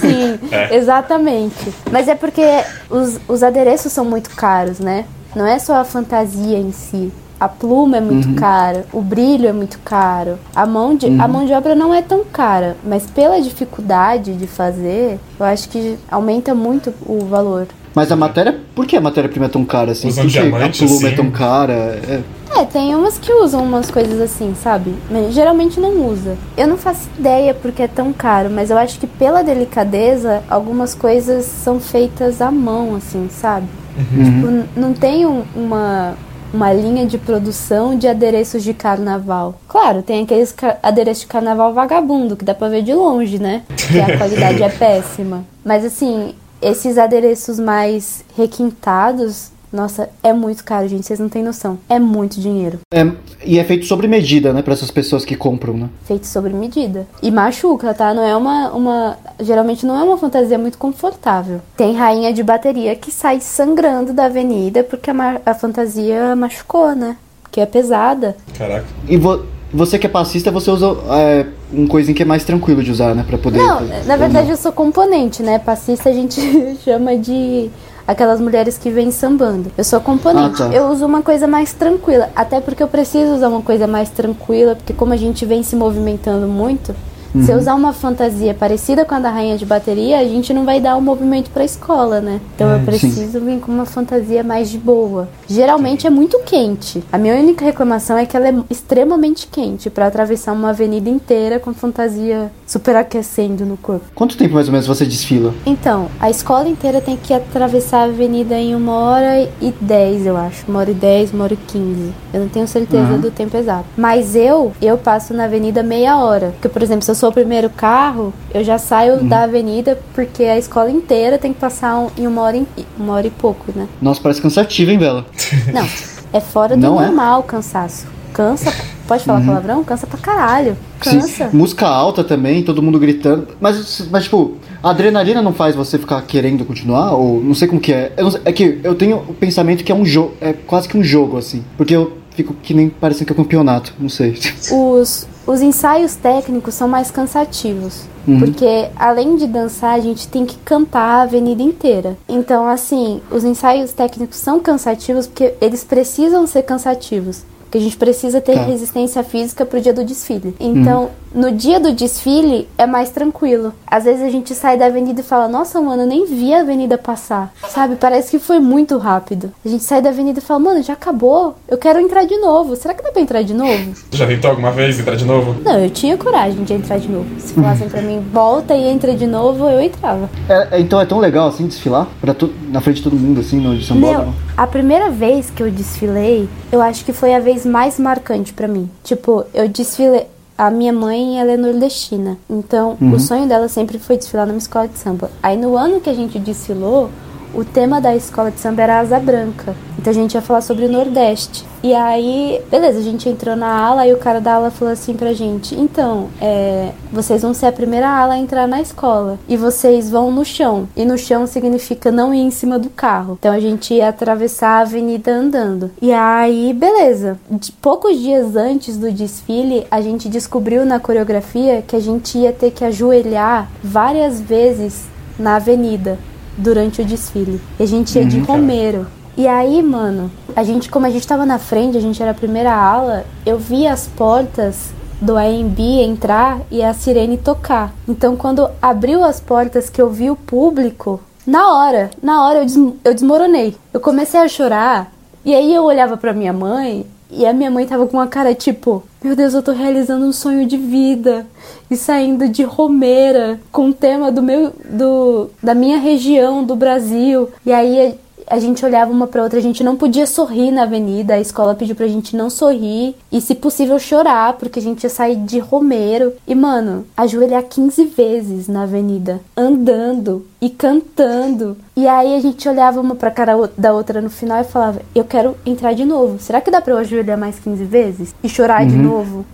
Sim, 0.00 0.38
exatamente. 0.70 1.72
Mas 1.90 2.08
é 2.08 2.14
porque 2.14 2.42
os, 2.90 3.20
os 3.28 3.42
adereços 3.42 3.92
são 3.92 4.04
muito 4.04 4.30
caros, 4.30 4.78
né? 4.78 5.04
Não 5.36 5.46
é 5.46 5.58
só 5.58 5.76
a 5.76 5.84
fantasia 5.84 6.58
em 6.58 6.72
si. 6.72 7.12
A 7.38 7.48
pluma 7.48 7.96
é 7.96 8.00
muito 8.00 8.34
cara, 8.34 8.86
o 8.92 9.00
brilho 9.00 9.48
é 9.48 9.52
muito 9.52 9.80
caro. 9.80 10.38
A 10.54 10.64
mão, 10.64 10.94
de, 10.94 11.06
a 11.06 11.26
mão 11.26 11.44
de 11.44 11.52
obra 11.52 11.74
não 11.74 11.92
é 11.92 12.00
tão 12.00 12.24
cara, 12.24 12.76
mas 12.84 13.04
pela 13.06 13.40
dificuldade 13.40 14.34
de 14.34 14.46
fazer, 14.46 15.18
eu 15.40 15.46
acho 15.46 15.68
que 15.68 15.98
aumenta 16.08 16.54
muito 16.54 16.94
o 17.04 17.24
valor. 17.24 17.66
Mas 17.94 18.10
a 18.10 18.16
matéria. 18.16 18.58
Por 18.74 18.86
que 18.86 18.96
a 18.96 19.00
matéria-prima 19.00 19.46
é 19.46 19.48
tão 19.48 19.64
cara 19.64 19.92
assim? 19.92 20.08
Usam 20.08 20.24
por 20.24 20.32
que 20.32 20.38
a 20.38 20.42
pluma 20.86 21.08
é 21.08 21.12
tão 21.12 21.30
cara? 21.30 21.72
É. 21.72 22.20
É, 22.54 22.64
tem 22.66 22.94
umas 22.94 23.16
que 23.18 23.32
usam 23.32 23.62
umas 23.64 23.90
coisas 23.90 24.20
assim, 24.20 24.54
sabe? 24.54 24.94
Mas 25.10 25.32
geralmente 25.32 25.80
não 25.80 26.06
usa. 26.06 26.36
Eu 26.56 26.66
não 26.66 26.76
faço 26.76 27.08
ideia 27.18 27.54
porque 27.54 27.82
é 27.82 27.88
tão 27.88 28.12
caro, 28.12 28.50
mas 28.50 28.70
eu 28.70 28.76
acho 28.76 28.98
que 28.98 29.06
pela 29.06 29.42
delicadeza, 29.42 30.42
algumas 30.50 30.94
coisas 30.94 31.44
são 31.46 31.80
feitas 31.80 32.42
à 32.42 32.50
mão, 32.50 32.94
assim, 32.96 33.28
sabe? 33.30 33.66
Tipo, 33.96 34.46
n- 34.48 34.64
não 34.76 34.92
tem 34.92 35.24
um- 35.26 35.44
uma, 35.56 36.14
uma 36.52 36.72
linha 36.74 37.06
de 37.06 37.16
produção 37.16 37.96
de 37.96 38.06
adereços 38.06 38.62
de 38.62 38.74
carnaval. 38.74 39.54
Claro, 39.66 40.02
tem 40.02 40.22
aqueles 40.22 40.54
adereços 40.82 41.22
de 41.22 41.28
carnaval 41.28 41.72
vagabundo, 41.72 42.36
que 42.36 42.44
dá 42.44 42.54
pra 42.54 42.68
ver 42.68 42.82
de 42.82 42.92
longe, 42.92 43.38
né? 43.38 43.62
Que 43.76 43.98
a 43.98 44.18
qualidade 44.18 44.62
é 44.62 44.68
péssima. 44.78 45.44
Mas 45.64 45.84
assim, 45.86 46.34
esses 46.62 46.96
adereços 46.98 47.58
mais 47.58 48.24
requintados, 48.36 49.50
nossa, 49.72 50.10
é 50.22 50.32
muito 50.34 50.62
caro, 50.64 50.86
gente. 50.86 51.06
Vocês 51.06 51.18
não 51.18 51.30
têm 51.30 51.42
noção. 51.42 51.78
É 51.88 51.98
muito 51.98 52.38
dinheiro. 52.38 52.78
É, 52.92 53.10
e 53.44 53.58
é 53.58 53.64
feito 53.64 53.86
sobre 53.86 54.06
medida, 54.06 54.52
né? 54.52 54.60
Pra 54.60 54.74
essas 54.74 54.90
pessoas 54.90 55.24
que 55.24 55.34
compram, 55.34 55.72
né? 55.74 55.88
Feito 56.04 56.26
sobre 56.26 56.52
medida. 56.52 57.06
E 57.22 57.30
machuca, 57.30 57.94
tá? 57.94 58.12
Não 58.12 58.22
é 58.22 58.36
uma, 58.36 58.70
uma. 58.72 59.18
Geralmente 59.40 59.86
não 59.86 59.98
é 59.98 60.02
uma 60.04 60.18
fantasia 60.18 60.58
muito 60.58 60.76
confortável. 60.76 61.60
Tem 61.74 61.94
rainha 61.96 62.34
de 62.34 62.42
bateria 62.42 62.94
que 62.94 63.10
sai 63.10 63.40
sangrando 63.40 64.12
da 64.12 64.26
avenida 64.26 64.84
porque 64.84 65.10
a, 65.10 65.14
ma- 65.14 65.40
a 65.46 65.54
fantasia 65.54 66.36
machucou, 66.36 66.94
né? 66.94 67.16
Que 67.50 67.60
é 67.62 67.66
pesada. 67.66 68.36
Caraca. 68.56 68.84
E 69.08 69.16
vo- 69.16 69.44
você 69.72 69.98
que 69.98 70.06
é 70.06 70.10
passista, 70.10 70.50
você 70.50 70.70
usa 70.70 70.94
é, 71.12 71.46
um 71.72 71.86
coisinho 71.86 72.14
que 72.14 72.22
é 72.22 72.26
mais 72.26 72.44
tranquilo 72.44 72.82
de 72.82 72.90
usar, 72.90 73.14
né? 73.14 73.24
Pra 73.26 73.38
poder. 73.38 73.58
Não, 73.58 73.80
na 74.06 74.16
verdade 74.16 74.50
eu 74.50 74.56
sou 74.56 74.72
componente, 74.72 75.42
né? 75.42 75.58
Passista 75.58 76.10
a 76.10 76.12
gente 76.12 76.40
chama 76.84 77.16
de 77.16 77.70
aquelas 78.06 78.40
mulheres 78.40 78.76
que 78.76 78.90
vêm 78.90 79.10
sambando. 79.10 79.70
Eu 79.76 79.84
sou 79.84 80.00
componente. 80.00 80.62
Ah, 80.62 80.68
tá. 80.68 80.74
Eu 80.74 80.88
uso 80.88 81.06
uma 81.06 81.22
coisa 81.22 81.46
mais 81.46 81.72
tranquila, 81.72 82.30
até 82.34 82.60
porque 82.60 82.82
eu 82.82 82.88
preciso 82.88 83.34
usar 83.34 83.48
uma 83.48 83.62
coisa 83.62 83.86
mais 83.86 84.10
tranquila, 84.10 84.74
porque 84.74 84.92
como 84.92 85.12
a 85.12 85.16
gente 85.16 85.46
vem 85.46 85.62
se 85.62 85.76
movimentando 85.76 86.46
muito, 86.46 86.94
se 87.32 87.38
Uhum. 87.38 87.46
eu 87.48 87.58
usar 87.58 87.74
uma 87.74 87.92
fantasia 87.92 88.54
parecida 88.54 89.04
com 89.04 89.14
a 89.14 89.18
da 89.20 89.30
rainha 89.30 89.56
de 89.56 89.64
bateria, 89.64 90.18
a 90.18 90.24
gente 90.24 90.52
não 90.52 90.64
vai 90.64 90.80
dar 90.80 90.96
o 90.96 91.00
movimento 91.02 91.50
pra 91.50 91.64
escola, 91.64 92.20
né? 92.20 92.40
Então 92.54 92.70
É, 92.70 92.76
eu 92.76 92.80
preciso 92.84 93.40
vir 93.40 93.58
com 93.60 93.72
uma 93.72 93.86
fantasia 93.86 94.42
mais 94.44 94.68
de 94.70 94.78
boa. 94.78 95.28
Geralmente 95.48 96.06
é 96.06 96.10
muito 96.10 96.38
quente. 96.40 97.02
A 97.12 97.18
minha 97.18 97.34
única 97.34 97.64
reclamação 97.64 98.16
é 98.16 98.26
que 98.26 98.36
ela 98.36 98.48
é 98.48 98.54
extremamente 98.70 99.46
quente 99.46 99.88
pra 99.90 100.06
atravessar 100.06 100.52
uma 100.52 100.70
avenida 100.70 101.08
inteira 101.08 101.58
com 101.58 101.72
fantasia 101.72 102.50
superaquecendo 102.66 103.64
no 103.64 103.76
corpo. 103.76 104.04
Quanto 104.14 104.36
tempo 104.36 104.54
mais 104.54 104.66
ou 104.66 104.72
menos 104.72 104.86
você 104.86 105.04
desfila? 105.06 105.54
Então, 105.64 106.08
a 106.20 106.28
escola 106.30 106.68
inteira 106.68 107.00
tem 107.00 107.16
que 107.16 107.32
atravessar 107.32 108.00
a 108.00 108.04
avenida 108.04 108.54
em 108.58 108.74
uma 108.74 108.92
hora 108.92 109.48
e 109.60 109.72
dez, 109.80 110.26
eu 110.26 110.36
acho. 110.36 110.64
Uma 110.68 110.80
hora 110.80 110.90
e 110.90 110.94
dez, 110.94 111.32
uma 111.32 111.44
hora 111.44 111.54
e 111.54 111.56
quinze. 111.56 112.12
Eu 112.32 112.40
não 112.40 112.48
tenho 112.48 112.66
certeza 112.68 113.12
Uhum. 113.12 113.20
do 113.20 113.30
tempo 113.30 113.56
exato. 113.56 113.84
Mas 113.96 114.34
eu, 114.36 114.72
eu 114.80 114.98
passo 114.98 115.32
na 115.34 115.44
avenida 115.44 115.82
meia 115.82 116.18
hora. 116.18 116.50
Porque, 116.52 116.68
por 116.68 116.82
exemplo, 116.82 117.02
se 117.04 117.10
eu 117.10 117.14
sou 117.22 117.30
o 117.30 117.32
primeiro 117.32 117.70
carro, 117.70 118.34
eu 118.52 118.64
já 118.64 118.78
saio 118.78 119.14
Uhum. 119.14 119.28
da 119.28 119.44
avenida 119.44 119.96
porque 120.12 120.42
a 120.42 120.58
escola 120.58 120.90
inteira 120.90 121.38
tem 121.38 121.52
que 121.52 121.60
passar 121.60 121.96
um- 121.96 122.08
em 122.18 122.26
uma 122.26 122.42
hora, 122.42 122.56
e, 122.56 122.66
uma 122.98 123.12
hora 123.12 123.24
e 123.28 123.30
pouco, 123.30 123.66
né? 123.76 123.86
Nossa, 124.00 124.20
parece 124.20 124.42
cansativo, 124.42 124.90
hein, 124.90 124.98
Bela? 124.98 125.24
Não, 125.72 125.86
é 126.32 126.40
fora 126.40 126.74
do 126.76 126.82
Não 126.82 127.00
é? 127.00 127.06
normal 127.06 127.38
o 127.38 127.42
cansaço. 127.44 128.06
Cansa, 128.34 128.72
pode 129.06 129.22
falar 129.22 129.40
palavrão? 129.44 129.84
Cansa 129.84 130.04
pra 130.06 130.18
caralho. 130.18 130.76
Cansa. 130.98 131.48
Sim. 131.50 131.56
Música 131.56 131.86
alta 131.86 132.24
também, 132.24 132.64
todo 132.64 132.82
mundo 132.82 132.98
gritando. 132.98 133.46
Mas, 133.60 134.08
mas, 134.10 134.24
tipo, 134.24 134.54
a 134.82 134.90
adrenalina 134.90 135.40
não 135.42 135.52
faz 135.52 135.76
você 135.76 135.98
ficar 135.98 136.20
querendo 136.22 136.64
continuar? 136.64 137.12
Ou 137.12 137.40
não 137.40 137.54
sei 137.54 137.68
como 137.68 137.80
que 137.80 137.92
é. 137.92 138.10
Sei- 138.32 138.40
é 138.44 138.50
que 138.52 138.80
eu 138.82 138.94
tenho 138.96 139.18
o 139.28 139.34
pensamento 139.34 139.84
que 139.84 139.92
é 139.92 139.94
um 139.94 140.04
jogo. 140.04 140.32
É 140.40 140.54
quase 140.54 140.88
que 140.88 140.96
um 140.98 141.04
jogo, 141.04 141.36
assim. 141.36 141.62
Porque 141.76 141.94
eu 141.94 142.14
fico 142.34 142.54
que 142.54 142.74
nem 142.74 142.88
parecendo 142.88 143.26
que 143.26 143.32
é 143.32 143.36
campeonato. 143.36 143.94
Não 143.98 144.08
sei. 144.08 144.38
Os, 144.70 145.26
os 145.46 145.60
ensaios 145.60 146.14
técnicos 146.14 146.74
são 146.74 146.88
mais 146.88 147.10
cansativos. 147.10 148.12
Porque 148.38 148.88
além 148.96 149.36
de 149.36 149.46
dançar, 149.46 149.94
a 149.94 150.00
gente 150.00 150.28
tem 150.28 150.46
que 150.46 150.56
cantar 150.58 151.00
a 151.00 151.22
avenida 151.22 151.62
inteira. 151.62 152.16
Então, 152.28 152.68
assim, 152.68 153.20
os 153.30 153.42
ensaios 153.42 153.92
técnicos 153.92 154.36
são 154.36 154.60
cansativos 154.60 155.26
porque 155.26 155.54
eles 155.60 155.82
precisam 155.82 156.46
ser 156.46 156.62
cansativos. 156.62 157.42
Que 157.72 157.78
a 157.78 157.80
gente 157.80 157.96
precisa 157.96 158.38
ter 158.40 158.52
Tá. 158.54 158.62
resistência 158.64 159.24
física 159.24 159.64
pro 159.64 159.80
dia 159.80 159.94
do 159.94 160.04
desfile. 160.04 160.54
Então, 160.60 161.08
no 161.34 161.50
dia 161.50 161.80
do 161.80 161.90
desfile 161.92 162.68
é 162.76 162.86
mais 162.86 163.08
tranquilo. 163.08 163.72
Às 163.86 164.04
vezes 164.04 164.22
a 164.22 164.28
gente 164.28 164.54
sai 164.54 164.76
da 164.76 164.86
avenida 164.86 165.22
e 165.22 165.24
fala: 165.24 165.48
"Nossa, 165.48 165.80
mano, 165.80 166.02
eu 166.02 166.06
nem 166.06 166.26
vi 166.26 166.52
a 166.52 166.60
avenida 166.60 166.98
passar". 166.98 167.50
Sabe? 167.70 167.96
Parece 167.96 168.30
que 168.30 168.38
foi 168.38 168.58
muito 168.60 168.98
rápido. 168.98 169.50
A 169.64 169.68
gente 169.68 169.82
sai 169.82 170.02
da 170.02 170.10
avenida 170.10 170.38
e 170.38 170.42
fala: 170.42 170.60
"Mano, 170.60 170.82
já 170.82 170.92
acabou. 170.92 171.56
Eu 171.66 171.78
quero 171.78 171.98
entrar 171.98 172.24
de 172.26 172.36
novo. 172.36 172.76
Será 172.76 172.92
que 172.92 173.02
dá 173.02 173.10
pra 173.10 173.22
entrar 173.22 173.42
de 173.42 173.54
novo?" 173.54 173.92
Tu 174.10 174.16
já 174.18 174.26
tentou 174.26 174.50
alguma 174.50 174.70
vez 174.70 175.00
entrar 175.00 175.16
de 175.16 175.24
novo? 175.24 175.56
Não, 175.64 175.78
eu 175.78 175.88
tinha 175.88 176.16
coragem 176.18 176.62
de 176.64 176.74
entrar 176.74 176.98
de 176.98 177.08
novo. 177.08 177.26
Se 177.40 177.54
falassem 177.54 177.88
pra 177.88 178.02
mim: 178.02 178.20
"Volta 178.32 178.74
e 178.74 178.86
entra 178.86 179.14
de 179.14 179.26
novo", 179.26 179.66
eu 179.66 179.80
entrava. 179.80 180.28
É, 180.46 180.76
é, 180.76 180.80
então 180.80 181.00
é 181.00 181.06
tão 181.06 181.18
legal 181.18 181.48
assim 181.48 181.66
desfilar? 181.66 182.06
Pra 182.20 182.34
tu, 182.34 182.50
na 182.70 182.82
frente 182.82 182.96
de 182.96 183.02
todo 183.04 183.16
mundo, 183.16 183.40
assim, 183.40 183.58
no 183.58 183.74
de 183.74 183.86
São 183.86 183.98
Paulo? 183.98 184.34
a 184.54 184.66
primeira 184.66 185.08
vez 185.08 185.48
que 185.48 185.62
eu 185.62 185.70
desfilei, 185.70 186.46
eu 186.70 186.82
acho 186.82 187.04
que 187.06 187.12
foi 187.12 187.34
a 187.34 187.40
vez 187.40 187.61
mais 187.64 187.98
marcante 187.98 188.52
pra 188.52 188.68
mim. 188.68 188.88
Tipo, 189.02 189.44
eu 189.54 189.68
desfilei. 189.68 190.26
A 190.56 190.70
minha 190.70 190.92
mãe, 190.92 191.40
ela 191.40 191.52
é 191.52 191.56
nordestina. 191.56 192.36
Então, 192.48 192.96
o 193.00 193.18
sonho 193.18 193.48
dela 193.48 193.68
sempre 193.68 193.98
foi 193.98 194.16
desfilar 194.16 194.46
numa 194.46 194.58
escola 194.58 194.86
de 194.86 194.98
samba. 194.98 195.30
Aí, 195.42 195.56
no 195.56 195.76
ano 195.76 196.00
que 196.00 196.10
a 196.10 196.14
gente 196.14 196.38
desfilou, 196.38 197.10
o 197.54 197.64
tema 197.64 198.00
da 198.00 198.14
escola 198.14 198.50
de 198.50 198.60
samba 198.60 198.82
era 198.82 199.00
Asa 199.00 199.18
Branca. 199.18 199.74
Então, 199.98 200.10
a 200.10 200.14
gente 200.14 200.34
ia 200.34 200.42
falar 200.42 200.60
sobre 200.62 200.86
o 200.86 200.90
Nordeste. 200.90 201.64
E 201.82 201.94
aí, 201.94 202.60
beleza, 202.70 202.98
a 202.98 203.02
gente 203.02 203.28
entrou 203.28 203.54
na 203.56 203.66
ala 203.68 204.06
e 204.06 204.12
o 204.12 204.16
cara 204.16 204.40
da 204.40 204.54
ala 204.54 204.70
falou 204.70 204.92
assim 204.92 205.14
pra 205.14 205.32
gente: 205.32 205.74
Então, 205.74 206.28
é, 206.40 206.90
vocês 207.12 207.42
vão 207.42 207.52
ser 207.52 207.66
a 207.66 207.72
primeira 207.72 208.08
ala 208.08 208.34
a 208.34 208.38
entrar 208.38 208.66
na 208.66 208.80
escola. 208.80 209.38
E 209.48 209.56
vocês 209.56 210.08
vão 210.10 210.30
no 210.30 210.44
chão. 210.44 210.88
E 210.96 211.04
no 211.04 211.18
chão 211.18 211.46
significa 211.46 212.10
não 212.10 212.32
ir 212.32 212.40
em 212.40 212.50
cima 212.50 212.78
do 212.78 212.88
carro. 212.88 213.36
Então 213.38 213.52
a 213.52 213.60
gente 213.60 213.94
ia 213.94 214.08
atravessar 214.08 214.78
a 214.78 214.80
avenida 214.80 215.32
andando. 215.32 215.90
E 216.00 216.12
aí, 216.12 216.72
beleza. 216.72 217.38
De- 217.50 217.72
poucos 217.72 218.18
dias 218.18 218.56
antes 218.56 218.96
do 218.96 219.10
desfile, 219.10 219.86
a 219.90 220.00
gente 220.00 220.28
descobriu 220.28 220.84
na 220.84 220.98
coreografia 221.00 221.82
que 221.82 221.96
a 221.96 222.00
gente 222.00 222.38
ia 222.38 222.52
ter 222.52 222.70
que 222.70 222.84
ajoelhar 222.84 223.68
várias 223.82 224.40
vezes 224.40 225.04
na 225.38 225.56
avenida 225.56 226.18
durante 226.56 227.00
o 227.02 227.04
desfile. 227.04 227.60
E 227.78 227.82
a 227.82 227.86
gente 227.86 228.16
ia 228.18 228.24
de 228.24 228.38
Romero. 228.40 229.06
E 229.36 229.46
aí, 229.48 229.82
mano, 229.82 230.30
a 230.54 230.62
gente, 230.62 230.90
como 230.90 231.06
a 231.06 231.10
gente 231.10 231.26
tava 231.26 231.46
na 231.46 231.58
frente, 231.58 231.96
a 231.96 232.00
gente 232.00 232.20
era 232.22 232.32
a 232.32 232.34
primeira 232.34 232.72
ala, 232.74 233.24
eu 233.46 233.58
vi 233.58 233.86
as 233.86 234.06
portas 234.06 234.90
do 235.20 235.36
AMB 235.36 235.78
entrar 236.02 236.58
e 236.70 236.82
a 236.82 236.92
sirene 236.92 237.38
tocar. 237.38 237.94
Então, 238.08 238.36
quando 238.36 238.68
abriu 238.80 239.24
as 239.24 239.40
portas 239.40 239.88
que 239.88 240.02
eu 240.02 240.10
vi 240.10 240.30
o 240.30 240.36
público, 240.36 241.20
na 241.46 241.72
hora, 241.74 242.10
na 242.22 242.44
hora 242.46 242.58
eu, 242.60 242.64
des- 242.66 242.76
eu 243.04 243.14
desmoronei. 243.14 243.76
Eu 243.92 244.00
comecei 244.00 244.40
a 244.40 244.48
chorar 244.48 245.12
e 245.44 245.54
aí 245.54 245.74
eu 245.74 245.84
olhava 245.84 246.16
pra 246.16 246.32
minha 246.32 246.52
mãe 246.52 247.06
e 247.32 247.46
a 247.46 247.52
minha 247.52 247.70
mãe 247.70 247.86
tava 247.86 248.06
com 248.06 248.18
uma 248.18 248.26
cara 248.26 248.54
tipo: 248.54 249.02
Meu 249.24 249.34
Deus, 249.34 249.54
eu 249.54 249.62
tô 249.62 249.72
realizando 249.72 250.26
um 250.26 250.32
sonho 250.32 250.66
de 250.66 250.76
vida. 250.76 251.46
E 251.90 251.96
saindo 251.96 252.48
de 252.48 252.62
Romeira 252.62 253.58
com 253.70 253.88
o 253.88 253.94
tema 253.94 254.30
do 254.30 254.42
meu, 254.42 254.72
do, 254.84 255.50
da 255.62 255.74
minha 255.74 255.98
região, 255.98 256.62
do 256.62 256.76
Brasil. 256.76 257.48
E 257.64 257.72
aí 257.72 258.18
a 258.46 258.58
gente 258.58 258.84
olhava 258.84 259.10
uma 259.10 259.26
pra 259.26 259.42
outra, 259.42 259.58
a 259.58 259.62
gente 259.62 259.82
não 259.82 259.96
podia 259.96 260.26
sorrir 260.26 260.70
na 260.70 260.82
avenida, 260.82 261.34
a 261.34 261.40
escola 261.40 261.74
pediu 261.74 261.94
pra 261.94 262.06
gente 262.06 262.36
não 262.36 262.50
sorrir 262.50 263.14
e, 263.30 263.40
se 263.40 263.54
possível, 263.54 263.98
chorar, 263.98 264.54
porque 264.54 264.78
a 264.78 264.82
gente 264.82 265.04
ia 265.04 265.10
sair 265.10 265.36
de 265.36 265.58
Romero. 265.58 266.32
E, 266.46 266.54
mano, 266.54 267.06
ajoelhar 267.16 267.62
15 267.62 268.04
vezes 268.06 268.68
na 268.68 268.82
avenida, 268.82 269.40
andando 269.56 270.46
e 270.60 270.70
cantando. 270.70 271.76
E 271.96 272.06
aí 272.06 272.34
a 272.34 272.40
gente 272.40 272.68
olhava 272.68 273.00
uma 273.00 273.14
pra 273.14 273.30
cara 273.30 273.54
da 273.76 273.92
outra 273.92 274.20
no 274.20 274.30
final 274.30 274.60
e 274.60 274.64
falava: 274.64 275.02
Eu 275.14 275.24
quero 275.24 275.56
entrar 275.64 275.92
de 275.92 276.04
novo. 276.04 276.38
Será 276.38 276.60
que 276.60 276.70
dá 276.70 276.80
pra 276.80 276.94
eu 276.94 276.98
ajoelhar 276.98 277.38
mais 277.38 277.58
15 277.58 277.84
vezes? 277.84 278.34
E 278.42 278.48
chorar 278.48 278.86
de 278.86 278.96
novo? 278.96 279.44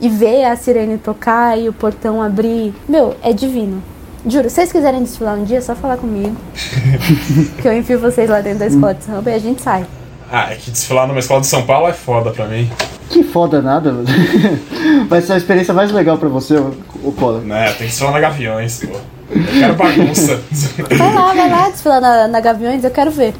E 0.00 0.08
ver 0.08 0.44
a 0.44 0.54
sirene 0.56 0.96
tocar 0.96 1.58
e 1.58 1.68
o 1.68 1.72
portão 1.72 2.22
abrir? 2.22 2.72
Meu, 2.88 3.16
é 3.22 3.32
divino. 3.32 3.82
Juro, 4.26 4.48
se 4.48 4.56
vocês 4.56 4.72
quiserem 4.72 5.02
desfilar 5.02 5.36
um 5.36 5.44
dia, 5.44 5.58
é 5.58 5.60
só 5.60 5.74
falar 5.74 5.96
comigo. 5.96 6.36
que 7.62 7.68
eu 7.68 7.76
enfio 7.76 7.98
vocês 7.98 8.28
lá 8.28 8.40
dentro 8.40 8.60
da 8.60 8.66
escola 8.66 8.94
de 8.94 9.04
samba 9.04 9.30
e 9.30 9.34
a 9.34 9.38
gente 9.38 9.62
sai. 9.62 9.86
Ah, 10.30 10.52
é 10.52 10.56
que 10.56 10.70
desfilar 10.70 11.06
numa 11.06 11.20
escola 11.20 11.40
de 11.40 11.46
São 11.46 11.62
Paulo 11.64 11.88
é 11.88 11.92
foda 11.92 12.30
pra 12.30 12.46
mim. 12.46 12.70
Que 13.08 13.22
foda 13.22 13.62
nada, 13.62 13.92
mano. 13.92 14.06
Vai 15.08 15.22
ser 15.22 15.34
a 15.34 15.36
experiência 15.36 15.72
mais 15.72 15.90
legal 15.92 16.18
pra 16.18 16.28
você, 16.28 16.56
o, 16.56 16.74
o 17.02 17.12
Collor. 17.12 17.40
Né, 17.40 17.66
tem 17.68 17.76
que 17.76 17.84
desfilar 17.86 18.12
na 18.12 18.20
Gaviões, 18.20 18.84
pô. 18.84 18.98
Eu 19.30 19.44
quero 19.60 19.74
bagunça. 19.74 20.40
Vai 20.96 21.14
lá, 21.14 21.34
vai 21.34 21.50
lá 21.50 21.70
desfilar 21.70 22.00
na, 22.00 22.28
na 22.28 22.40
Gaviões, 22.40 22.84
eu 22.84 22.90
quero 22.90 23.10
ver. 23.10 23.34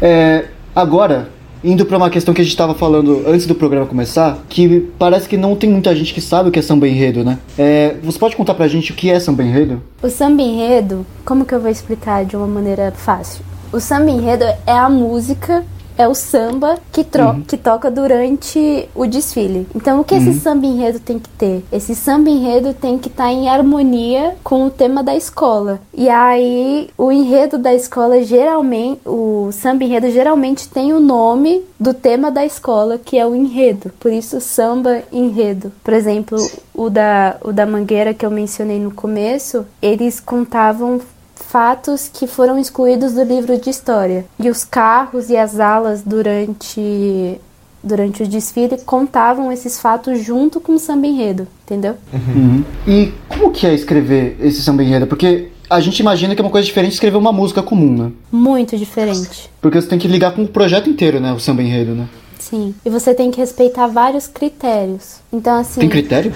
É, 0.00 0.44
agora, 0.74 1.30
indo 1.66 1.84
pra 1.84 1.96
uma 1.96 2.08
questão 2.08 2.32
que 2.32 2.40
a 2.40 2.44
gente 2.44 2.56
tava 2.56 2.74
falando 2.74 3.24
antes 3.26 3.44
do 3.44 3.54
programa 3.54 3.86
começar, 3.86 4.38
que 4.48 4.88
parece 4.96 5.28
que 5.28 5.36
não 5.36 5.56
tem 5.56 5.68
muita 5.68 5.94
gente 5.96 6.14
que 6.14 6.20
sabe 6.20 6.48
o 6.48 6.52
que 6.52 6.60
é 6.60 6.62
samba 6.62 6.86
enredo, 6.86 7.24
né? 7.24 7.38
É, 7.58 7.96
você 8.04 8.16
pode 8.16 8.36
contar 8.36 8.54
pra 8.54 8.68
gente 8.68 8.92
o 8.92 8.94
que 8.94 9.10
é 9.10 9.18
samba 9.18 9.42
enredo? 9.42 9.82
O 10.00 10.08
samba 10.08 10.42
enredo, 10.42 11.04
como 11.24 11.44
que 11.44 11.52
eu 11.52 11.60
vou 11.60 11.70
explicar 11.70 12.24
de 12.24 12.36
uma 12.36 12.46
maneira 12.46 12.92
fácil? 12.92 13.44
O 13.72 13.80
samba 13.80 14.12
enredo 14.12 14.44
é 14.44 14.72
a 14.72 14.88
música, 14.88 15.64
é 15.96 16.06
o 16.06 16.14
samba 16.14 16.78
que, 16.92 17.02
tro 17.02 17.42
que 17.46 17.56
toca 17.56 17.90
durante 17.90 18.88
o 18.94 19.06
desfile. 19.06 19.66
Então, 19.74 20.00
o 20.00 20.04
que 20.04 20.14
esse 20.14 20.34
samba 20.34 20.66
enredo 20.66 21.00
tem 21.00 21.18
que 21.18 21.28
ter? 21.30 21.64
Esse 21.72 21.94
samba 21.94 22.30
enredo 22.30 22.74
tem 22.74 22.98
que 22.98 23.08
estar 23.08 23.30
em 23.32 23.48
harmonia 23.48 24.36
com 24.42 24.66
o 24.66 24.70
tema 24.70 25.02
da 25.02 25.16
escola. 25.16 25.80
E 25.94 26.08
aí, 26.08 26.90
o 26.96 27.10
enredo 27.10 27.58
da 27.58 27.74
escola 27.74 28.22
geralmente, 28.22 29.00
o 29.04 29.50
samba 29.52 29.84
enredo 29.84 30.10
geralmente 30.10 30.68
tem 30.68 30.92
o 30.92 31.00
nome 31.00 31.62
do 31.78 31.92
tema 31.92 32.30
da 32.30 32.44
escola, 32.44 32.98
que 32.98 33.18
é 33.18 33.26
o 33.26 33.34
enredo. 33.34 33.90
Por 33.98 34.12
isso, 34.12 34.40
samba 34.40 35.02
enredo. 35.12 35.72
Por 35.82 35.94
exemplo, 35.94 36.38
o 36.74 36.90
da, 36.90 37.36
o 37.42 37.52
da 37.52 37.66
Mangueira 37.66 38.12
que 38.12 38.24
eu 38.24 38.30
mencionei 38.30 38.78
no 38.78 38.90
começo, 38.90 39.66
eles 39.80 40.20
contavam 40.20 41.00
fatos 41.36 42.10
que 42.12 42.26
foram 42.26 42.58
excluídos 42.58 43.12
do 43.12 43.22
livro 43.22 43.58
de 43.58 43.70
história. 43.70 44.24
E 44.38 44.50
os 44.50 44.64
carros 44.64 45.30
e 45.30 45.36
as 45.36 45.60
alas 45.60 46.02
durante 46.02 47.40
durante 47.82 48.24
o 48.24 48.26
desfile 48.26 48.78
contavam 48.84 49.52
esses 49.52 49.78
fatos 49.78 50.20
junto 50.24 50.60
com 50.60 50.72
o 50.72 50.78
samba 50.78 51.06
enredo, 51.06 51.46
entendeu? 51.64 51.94
Uhum. 52.12 52.64
E 52.84 53.12
como 53.28 53.52
que 53.52 53.64
é 53.64 53.72
escrever 53.72 54.36
esse 54.40 54.60
samba 54.60 54.82
enredo? 54.82 55.06
Porque 55.06 55.50
a 55.70 55.80
gente 55.80 56.00
imagina 56.00 56.34
que 56.34 56.40
é 56.40 56.44
uma 56.44 56.50
coisa 56.50 56.66
diferente 56.66 56.90
de 56.90 56.94
escrever 56.96 57.16
uma 57.16 57.32
música 57.32 57.62
comum, 57.62 57.96
né? 57.96 58.12
Muito 58.32 58.76
diferente. 58.76 59.48
Porque 59.60 59.80
você 59.80 59.86
tem 59.86 59.98
que 60.00 60.08
ligar 60.08 60.32
com 60.32 60.42
o 60.42 60.48
projeto 60.48 60.90
inteiro, 60.90 61.20
né? 61.20 61.32
O 61.32 61.38
samba 61.38 61.62
enredo, 61.62 61.94
né? 61.94 62.08
Sim. 62.38 62.74
E 62.84 62.90
você 62.90 63.14
tem 63.14 63.30
que 63.30 63.38
respeitar 63.38 63.86
vários 63.86 64.26
critérios. 64.26 65.16
Então 65.32 65.58
assim, 65.58 65.80
Tem 65.80 65.88
critério? 65.88 66.32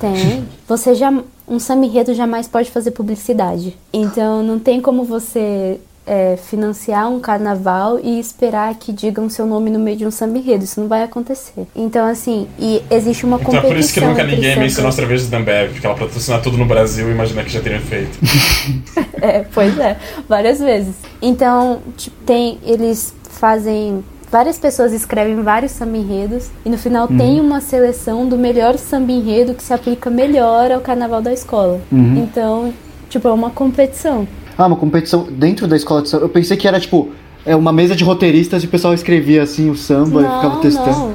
Tem. 0.00 0.44
Você 0.68 0.94
já. 0.94 1.12
Um 1.46 1.58
samba 1.58 1.86
enredo 1.86 2.14
jamais 2.14 2.48
pode 2.48 2.70
fazer 2.70 2.90
publicidade. 2.92 3.76
Então 3.92 4.42
não 4.42 4.58
tem 4.58 4.80
como 4.80 5.04
você 5.04 5.78
é, 6.06 6.36
financiar 6.36 7.10
um 7.10 7.18
carnaval 7.18 7.98
e 8.02 8.18
esperar 8.20 8.74
que 8.74 8.92
digam 8.92 9.28
seu 9.28 9.46
nome 9.46 9.70
no 9.70 9.78
meio 9.78 9.96
de 9.96 10.06
um 10.06 10.10
samba 10.10 10.38
enredo. 10.38 10.64
Isso 10.64 10.80
não 10.80 10.88
vai 10.88 11.02
acontecer. 11.02 11.66
Então, 11.74 12.06
assim, 12.06 12.46
e 12.58 12.82
existe 12.90 13.24
uma 13.24 13.36
Então 13.36 13.46
competição. 13.46 13.70
é 13.70 13.74
por 13.74 13.80
isso 13.80 13.94
que 13.94 14.00
nunca 14.00 14.24
ninguém 14.24 14.58
mencionou 14.58 14.88
as 14.88 14.94
cervejas 14.94 15.28
da 15.28 15.38
Ambev, 15.38 15.72
porque 15.72 15.86
ela 15.86 15.96
patrocina 15.96 16.38
tudo 16.38 16.58
no 16.58 16.66
Brasil 16.66 17.08
e 17.08 17.12
imagina 17.12 17.42
que 17.42 17.50
já 17.50 17.60
teria 17.60 17.80
feito. 17.80 18.18
É, 19.20 19.42
pois 19.54 19.78
é, 19.78 19.96
várias 20.28 20.58
vezes. 20.58 20.94
Então, 21.22 21.80
tipo, 21.96 22.14
tem. 22.26 22.58
Eles 22.62 23.14
fazem. 23.30 24.04
Várias 24.34 24.58
pessoas 24.58 24.92
escrevem 24.92 25.40
vários 25.44 25.70
samba 25.70 25.96
enredos 25.96 26.50
e 26.66 26.68
no 26.68 26.76
final 26.76 27.06
tem 27.06 27.40
uma 27.40 27.60
seleção 27.60 28.28
do 28.28 28.36
melhor 28.36 28.76
samba 28.76 29.12
enredo 29.12 29.54
que 29.54 29.62
se 29.62 29.72
aplica 29.72 30.10
melhor 30.10 30.72
ao 30.72 30.80
carnaval 30.80 31.22
da 31.22 31.32
escola. 31.32 31.80
Então, 31.92 32.74
tipo, 33.08 33.28
é 33.28 33.32
uma 33.32 33.50
competição. 33.50 34.26
Ah, 34.58 34.66
uma 34.66 34.74
competição 34.74 35.22
dentro 35.30 35.68
da 35.68 35.76
escola 35.76 36.02
de 36.02 36.08
samba. 36.08 36.24
Eu 36.24 36.28
pensei 36.28 36.56
que 36.56 36.66
era 36.66 36.80
tipo 36.80 37.10
é 37.46 37.54
uma 37.54 37.72
mesa 37.72 37.94
de 37.94 38.02
roteiristas 38.02 38.64
e 38.64 38.66
o 38.66 38.68
pessoal 38.68 38.92
escrevia 38.92 39.40
assim 39.40 39.70
o 39.70 39.76
samba 39.76 40.22
e 40.22 40.24
ficava 40.24 40.48
Não, 40.54 40.60
testando. 40.60 40.90
não. 40.98 41.14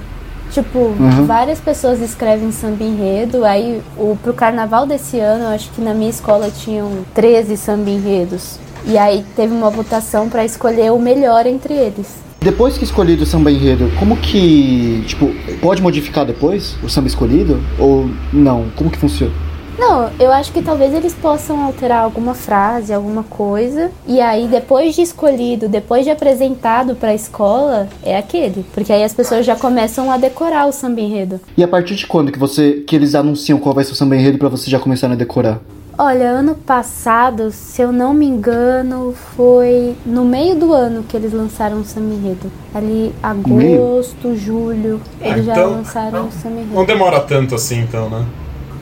Tipo, 0.52 0.80
Uhum. 0.80 1.26
várias 1.26 1.60
pessoas 1.60 2.00
escrevem 2.00 2.54
samba 2.54 2.86
enredo. 2.86 3.44
Aí, 3.44 3.82
o, 3.98 4.18
pro 4.24 4.34
carnaval 4.34 4.86
desse 4.88 5.20
ano, 5.20 5.44
eu 5.44 5.50
acho 5.50 5.70
que 5.72 5.82
na 5.82 5.94
minha 5.94 6.10
escola 6.10 6.50
tinham 6.50 6.90
13 7.14 7.58
samba 7.58 7.90
enredos. 7.90 8.58
E 8.86 8.98
aí 8.98 9.26
teve 9.36 9.54
uma 9.54 9.70
votação 9.70 10.30
pra 10.30 10.46
escolher 10.46 10.94
o 10.94 10.98
melhor 10.98 11.46
entre 11.46 11.74
eles. 11.74 12.29
Depois 12.42 12.78
que 12.78 12.86
escolhido 12.86 13.24
o 13.24 13.26
samba 13.26 13.52
enredo, 13.52 13.92
como 14.00 14.16
que, 14.16 15.04
tipo, 15.06 15.30
pode 15.62 15.82
modificar 15.82 16.26
depois 16.26 16.78
o 16.82 16.90
samba 16.90 17.08
escolhido 17.08 17.60
ou 17.78 18.10
não? 18.32 18.70
Como 18.78 18.90
que 18.90 18.98
funciona? 18.98 19.34
Não, 19.78 20.10
eu 20.20 20.32
acho 20.32 20.52
que 20.52 20.62
talvez 20.62 20.94
eles 20.94 21.14
possam 21.14 21.62
alterar 21.64 22.04
alguma 22.04 22.34
frase, 22.34 22.94
alguma 22.94 23.24
coisa. 23.24 23.90
E 24.06 24.20
aí, 24.20 24.48
depois 24.48 24.96
de 24.96 25.02
escolhido, 25.02 25.70
depois 25.70 26.04
de 26.04 26.12
apresentado 26.12 26.96
pra 26.96 27.16
escola, 27.16 27.88
é 28.04 28.18
aquele. 28.18 28.66
Porque 28.74 28.92
aí 28.92 29.04
as 29.04 29.14
pessoas 29.14 29.46
já 29.46 29.56
começam 29.56 30.12
a 30.12 30.18
decorar 30.18 30.68
o 30.68 30.72
samba 30.74 31.00
enredo. 31.00 31.40
E 31.58 31.64
a 31.64 31.68
partir 31.68 31.96
de 31.96 32.06
quando 32.06 32.32
que 32.32 32.40
você 32.40 32.84
que 32.86 32.96
eles 32.96 33.16
anunciam 33.16 33.58
qual 33.58 33.74
vai 33.74 33.84
ser 33.84 33.94
o 33.94 33.96
samba 33.96 34.18
enredo 34.18 34.38
pra 34.38 34.50
você 34.50 34.70
já 34.70 34.80
começar 34.80 35.10
a 35.10 35.16
decorar? 35.16 35.62
Olha, 36.02 36.30
ano 36.32 36.56
passado, 36.56 37.52
se 37.52 37.82
eu 37.82 37.92
não 37.92 38.14
me 38.14 38.26
engano, 38.26 39.14
foi 39.36 39.98
no 40.06 40.24
meio 40.24 40.56
do 40.56 40.72
ano 40.72 41.04
que 41.04 41.18
eles 41.18 41.34
lançaram 41.34 41.82
o 41.82 41.84
Samba 41.84 42.14
Enredo. 42.14 42.50
Ali, 42.74 43.14
agosto, 43.22 44.34
julho, 44.34 45.02
eles 45.20 45.40
Ah, 45.40 45.42
já 45.42 45.52
então- 45.52 45.72
lançaram 45.72 46.28
o 46.30 46.32
Samba 46.32 46.56
Enredo. 46.62 46.74
Não 46.74 46.86
demora 46.86 47.20
tanto 47.20 47.54
assim, 47.54 47.82
então, 47.82 48.10
né? 48.10 48.26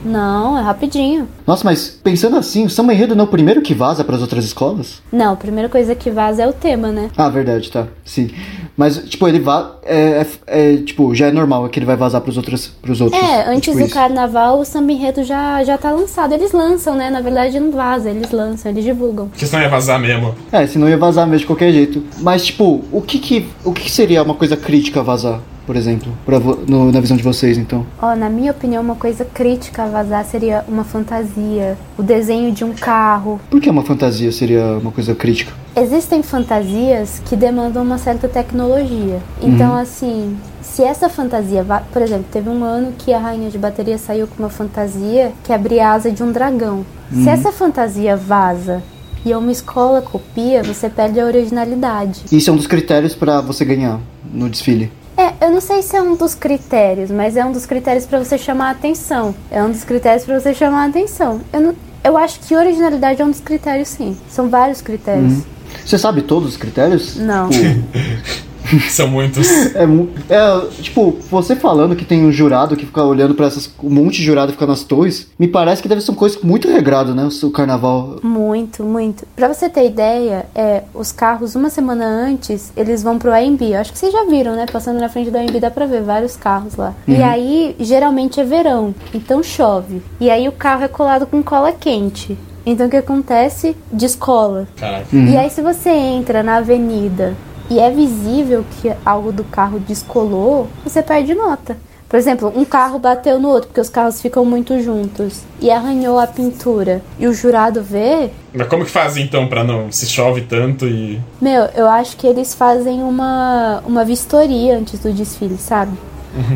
Não, 0.05 0.59
é 0.59 0.61
rapidinho. 0.61 1.27
Nossa, 1.47 1.63
mas 1.65 1.89
pensando 1.89 2.37
assim, 2.37 2.67
o 2.67 2.69
samba 2.69 2.93
enredo 2.93 3.15
não 3.15 3.25
é 3.25 3.27
o 3.27 3.31
primeiro 3.31 3.63
que 3.63 3.73
vaza 3.73 4.03
pras 4.03 4.21
outras 4.21 4.45
escolas? 4.45 5.01
Não, 5.11 5.33
a 5.33 5.35
primeira 5.35 5.67
coisa 5.69 5.95
que 5.95 6.11
vaza 6.11 6.43
é 6.43 6.47
o 6.47 6.53
tema, 6.53 6.89
né? 6.91 7.09
Ah, 7.17 7.29
verdade, 7.29 7.71
tá. 7.71 7.87
Sim. 8.05 8.29
Mas, 8.77 8.97
tipo, 9.09 9.27
ele 9.27 9.39
vai. 9.39 9.65
É, 9.83 10.21
é- 10.21 10.73
é, 10.73 10.77
tipo, 10.77 11.15
já 11.15 11.27
é 11.27 11.31
normal 11.31 11.67
que 11.67 11.79
ele 11.79 11.85
vai 11.85 11.95
vazar 11.95 12.21
pros 12.21 12.37
outros. 12.37 12.67
Pros 12.81 13.01
outros 13.01 13.19
É, 13.21 13.49
antes 13.49 13.61
tipo 13.63 13.77
do 13.77 13.85
isso. 13.85 13.93
carnaval 13.93 14.59
o 14.59 14.63
samba 14.65 14.91
enredo 14.91 15.23
já, 15.23 15.63
já 15.63 15.77
tá 15.79 15.89
lançado. 15.91 16.31
Eles 16.33 16.51
lançam, 16.51 16.95
né? 16.95 17.09
Na 17.09 17.19
verdade 17.19 17.59
não 17.59 17.71
vaza, 17.71 18.09
eles 18.11 18.29
lançam, 18.31 18.71
eles 18.71 18.83
divulgam. 18.83 19.29
Porque 19.29 19.47
senão 19.47 19.63
ia 19.63 19.69
vazar 19.69 19.99
mesmo. 19.99 20.35
É, 20.51 20.67
senão 20.67 20.87
ia 20.87 20.97
vazar 20.97 21.25
mesmo 21.25 21.39
de 21.39 21.45
qualquer 21.47 21.71
jeito. 21.73 22.03
Mas, 22.19 22.45
tipo, 22.45 22.83
o 22.91 23.01
que 23.01 23.17
que, 23.17 23.47
o 23.65 23.73
que 23.73 23.81
que 23.85 23.91
seria 23.91 24.21
uma 24.21 24.35
coisa 24.35 24.55
crítica 24.55 25.01
vazar, 25.01 25.39
por 25.67 25.75
exemplo? 25.75 26.11
Pra 26.25 26.39
no- 26.39 26.91
na 26.91 26.99
visão 27.01 27.15
de 27.17 27.21
vocês, 27.21 27.57
então? 27.57 27.85
Ó, 28.01 28.15
na 28.15 28.29
minha 28.29 28.51
opinião, 28.51 28.81
uma 28.81 28.95
coisa 28.95 29.25
crítica 29.25 29.83
a 29.83 29.87
vazar 29.87 30.23
seria 30.25 30.63
uma 30.67 30.85
fantasia, 30.85 31.77
o 31.97 32.01
desenho 32.01 32.51
de 32.53 32.63
um 32.63 32.71
carro. 32.73 33.39
Por 33.51 33.59
que 33.59 33.69
uma 33.69 33.83
fantasia 33.83 34.31
seria 34.31 34.63
uma 34.81 34.91
coisa 34.91 35.13
crítica? 35.13 35.51
Existem 35.75 36.23
fantasias 36.23 37.21
que 37.25 37.35
demandam 37.35 37.83
uma 37.83 37.97
certa 37.97 38.27
tecnologia. 38.29 39.19
Então, 39.41 39.71
Uhum. 39.73 39.77
assim, 39.77 40.37
se 40.61 40.81
essa 40.81 41.09
fantasia, 41.09 41.63
por 41.91 42.01
exemplo, 42.01 42.25
teve 42.31 42.49
um 42.49 42.63
ano 42.63 42.93
que 42.97 43.13
a 43.13 43.19
rainha 43.19 43.49
de 43.49 43.57
bateria 43.57 43.97
saiu 43.97 44.25
com 44.25 44.41
uma 44.41 44.49
fantasia 44.49 45.33
que 45.43 45.51
abria 45.51 45.89
a 45.89 45.91
asa 45.93 46.09
de 46.09 46.23
um 46.23 46.31
dragão. 46.31 46.85
Uhum. 47.11 47.23
Se 47.23 47.29
essa 47.29 47.51
fantasia 47.51 48.15
vaza 48.15 48.81
e 49.25 49.33
uma 49.35 49.51
escola 49.51 50.01
copia, 50.01 50.63
você 50.63 50.87
perde 50.89 51.19
a 51.19 51.25
originalidade. 51.25 52.21
Isso 52.31 52.49
é 52.49 52.53
um 52.53 52.55
dos 52.55 52.67
critérios 52.67 53.13
pra 53.13 53.41
você 53.41 53.65
ganhar 53.65 53.99
no 54.33 54.49
desfile. 54.49 54.89
É, 55.17 55.33
eu 55.45 55.49
não 55.49 55.59
sei 55.59 55.81
se 55.81 55.95
é 55.95 56.01
um 56.01 56.15
dos 56.15 56.35
critérios, 56.35 57.09
mas 57.09 57.35
é 57.35 57.43
um 57.43 57.51
dos 57.51 57.65
critérios 57.65 58.05
pra 58.05 58.19
você 58.19 58.37
chamar 58.37 58.67
a 58.67 58.71
atenção. 58.71 59.33
É 59.49 59.63
um 59.63 59.71
dos 59.71 59.83
critérios 59.83 60.23
pra 60.23 60.39
você 60.39 60.53
chamar 60.53 60.83
a 60.83 60.87
atenção. 60.87 61.41
Eu, 61.51 61.59
não, 61.59 61.75
eu 62.03 62.15
acho 62.15 62.39
que 62.41 62.55
originalidade 62.55 63.19
é 63.19 63.25
um 63.25 63.31
dos 63.31 63.39
critérios, 63.39 63.87
sim. 63.89 64.15
São 64.29 64.47
vários 64.47 64.79
critérios. 64.79 65.41
Você 65.83 65.97
sabe 65.97 66.21
todos 66.21 66.49
os 66.49 66.57
critérios? 66.57 67.15
Não. 67.17 67.49
Tipo, 67.49 67.65
São 68.89 69.07
muitos. 69.07 69.47
é, 69.75 69.83
é, 70.29 70.67
tipo, 70.81 71.17
você 71.29 71.55
falando 71.55 71.95
que 71.95 72.05
tem 72.05 72.25
um 72.25 72.31
jurado 72.31 72.75
que 72.75 72.85
fica 72.85 73.03
olhando 73.03 73.33
pra 73.33 73.45
essas. 73.45 73.69
Um 73.81 73.89
monte 73.89 74.17
de 74.17 74.23
jurado 74.23 74.47
que 74.47 74.53
fica 74.53 74.67
nas 74.67 74.83
torres, 74.83 75.27
me 75.37 75.47
parece 75.47 75.81
que 75.81 75.87
deve 75.87 76.01
ser 76.01 76.11
uma 76.11 76.17
coisa 76.17 76.39
muito 76.43 76.67
regrado, 76.67 77.13
né? 77.13 77.27
O 77.43 77.51
carnaval. 77.51 78.17
Muito, 78.21 78.83
muito. 78.83 79.25
Pra 79.35 79.47
você 79.47 79.69
ter 79.69 79.85
ideia, 79.85 80.45
é, 80.53 80.83
os 80.93 81.11
carros, 81.11 81.55
uma 81.55 81.69
semana 81.69 82.05
antes, 82.05 82.71
eles 82.75 83.03
vão 83.03 83.17
pro 83.17 83.33
AMB. 83.33 83.61
Eu 83.61 83.79
acho 83.79 83.91
que 83.91 83.99
vocês 83.99 84.11
já 84.11 84.25
viram, 84.25 84.55
né? 84.55 84.65
Passando 84.71 84.99
na 84.99 85.09
frente 85.09 85.31
do 85.31 85.37
AMB 85.37 85.59
dá 85.59 85.71
pra 85.71 85.85
ver 85.85 86.01
vários 86.01 86.35
carros 86.35 86.75
lá. 86.75 86.93
E 87.07 87.21
aí, 87.21 87.75
geralmente 87.79 88.39
é 88.39 88.43
verão, 88.43 88.93
então 89.13 89.41
chove. 89.41 90.01
E 90.19 90.29
aí 90.29 90.47
o 90.47 90.51
carro 90.51 90.83
é 90.83 90.87
colado 90.87 91.25
com 91.25 91.41
cola 91.41 91.71
quente. 91.71 92.37
Então 92.65 92.87
o 92.87 92.89
que 92.89 92.97
acontece? 92.97 93.77
Descola. 93.91 94.67
Caraca. 94.75 95.15
E 95.15 95.37
aí, 95.37 95.49
se 95.49 95.61
você 95.61 95.89
entra 95.89 96.43
na 96.43 96.57
avenida 96.57 97.33
e 97.69 97.79
é 97.79 97.91
visível 97.91 98.65
que 98.81 98.91
algo 99.05 99.31
do 99.31 99.43
carro 99.43 99.79
descolou, 99.79 100.67
você 100.83 101.01
perde 101.01 101.33
nota. 101.33 101.77
Por 102.09 102.17
exemplo, 102.17 102.53
um 102.55 102.63
carro 102.63 102.99
bateu 102.99 103.37
no 103.37 103.49
outro, 103.49 103.67
porque 103.67 103.81
os 103.81 103.89
carros 103.89 104.21
ficam 104.21 104.45
muito 104.45 104.81
juntos, 104.81 105.41
e 105.59 105.69
arranhou 105.69 106.17
a 106.17 106.25
pintura, 106.25 107.01
e 107.19 107.27
o 107.27 107.33
jurado 107.33 107.83
vê. 107.83 108.29
Mas 108.53 108.67
como 108.67 108.85
que 108.85 108.91
fazem 108.91 109.25
então 109.25 109.47
pra 109.47 109.63
não 109.63 109.91
se 109.91 110.05
chove 110.05 110.41
tanto 110.41 110.87
e. 110.87 111.19
Meu, 111.41 111.63
eu 111.75 111.87
acho 111.87 112.15
que 112.15 112.25
eles 112.25 112.55
fazem 112.55 113.03
uma, 113.03 113.83
uma 113.85 114.05
vistoria 114.05 114.77
antes 114.77 114.99
do 115.01 115.11
desfile, 115.11 115.57
sabe? 115.57 115.97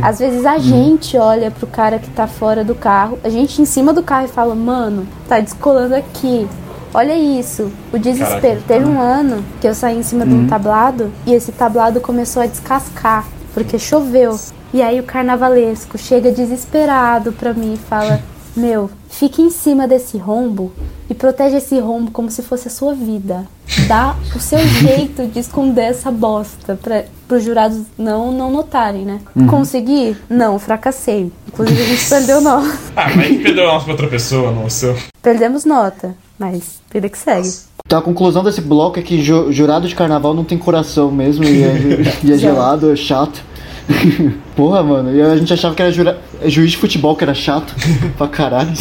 Às 0.02 0.20
vezes 0.20 0.46
a 0.46 0.58
gente 0.60 1.18
olha 1.18 1.50
pro 1.50 1.66
cara 1.66 1.98
que 1.98 2.10
tá 2.12 2.28
fora 2.28 2.64
do 2.64 2.76
carro, 2.76 3.18
a 3.24 3.30
gente 3.30 3.62
em 3.62 3.66
cima 3.66 3.92
do 3.92 4.04
carro 4.04 4.26
e 4.26 4.30
fala, 4.30 4.54
mano, 4.54 5.08
tá 5.28 5.40
descolando 5.40 5.96
aqui. 5.96 6.48
Olha 6.94 7.18
isso, 7.18 7.72
o 7.94 7.98
desespero. 7.98 8.42
Caraca. 8.42 8.68
Teve 8.68 8.86
um 8.86 9.00
ano 9.00 9.44
que 9.62 9.68
eu 9.68 9.74
saí 9.74 9.98
em 9.98 10.04
cima 10.04 10.26
de 10.26 10.34
um 10.34 10.48
tablado 10.48 11.12
e 11.26 11.34
esse 11.34 11.52
tablado 11.52 12.02
começou 12.02 12.42
a 12.42 12.48
descascar, 12.48 13.26
porque 13.54 13.80
choveu. 13.80 14.38
E 14.74 14.82
aí 14.82 15.00
o 15.00 15.04
carnavalesco 15.04 15.98
chega 15.98 16.32
desesperado 16.32 17.32
pra 17.32 17.54
mim 17.54 17.74
e 17.76 17.78
fala: 17.78 18.22
Meu, 18.56 18.90
fique 19.10 19.42
em 19.42 19.50
cima 19.50 19.88
desse 19.88 20.18
rombo 20.18 20.74
e 21.10 21.14
protege 21.14 21.58
esse 21.58 21.80
rombo 21.80 22.12
como 22.12 22.30
se 22.30 22.42
fosse 22.42 22.68
a 22.68 22.72
sua 22.72 22.94
vida. 22.94 23.48
Dá 23.88 24.16
o 24.36 24.40
seu 24.40 24.60
jeito 24.68 25.28
de 25.28 25.40
esconder 25.40 25.86
essa 25.86 26.12
bosta 26.12 26.78
para 26.82 27.06
os 27.30 27.44
jurados 27.44 27.84
não, 27.98 28.34
não 28.34 28.52
notarem, 28.52 29.06
né? 29.06 29.22
Consegui? 29.50 30.18
Não, 30.30 30.60
fracassei. 30.60 31.32
Inclusive 31.48 31.82
a 31.82 31.86
gente 31.86 32.10
perdeu 32.10 32.42
nota. 32.42 32.78
Ah, 32.98 33.16
mas 33.16 33.42
perdeu 33.42 33.70
a 33.70 33.74
nossa 33.74 33.86
pra 33.86 33.94
outra 33.94 34.08
pessoa, 34.10 34.52
não 34.52 34.66
o 34.66 34.70
seu. 34.70 34.98
Perdemos 35.22 35.64
nota, 35.64 36.16
mas 36.42 36.82
vida 36.92 37.08
que 37.08 37.18
segue. 37.18 37.48
Então 37.86 38.00
a 38.00 38.02
conclusão 38.02 38.44
desse 38.44 38.62
bloco 38.62 38.98
é 39.00 39.02
que 39.04 39.24
ju- 39.24 39.52
jurado 39.52 39.88
de 39.88 39.94
carnaval 39.94 40.34
não 40.34 40.44
tem 40.44 40.58
coração 40.58 41.12
mesmo 41.12 41.44
e 41.44 41.64
é, 41.64 41.76
e 42.24 42.32
é 42.34 42.38
gelado, 42.38 42.92
é 42.92 42.96
chato. 42.96 43.42
Porra, 44.56 44.82
mano, 44.84 45.16
e 45.16 45.22
a 45.22 45.36
gente 45.38 45.54
achava 45.54 45.76
que 45.76 45.82
era 45.82 45.92
jura- 45.92 46.20
é 46.42 46.50
juiz 46.50 46.72
de 46.72 46.78
futebol 46.78 47.16
que 47.16 47.24
era 47.24 47.34
chato 47.34 47.74
pra 48.18 48.28
caralho. 48.28 48.72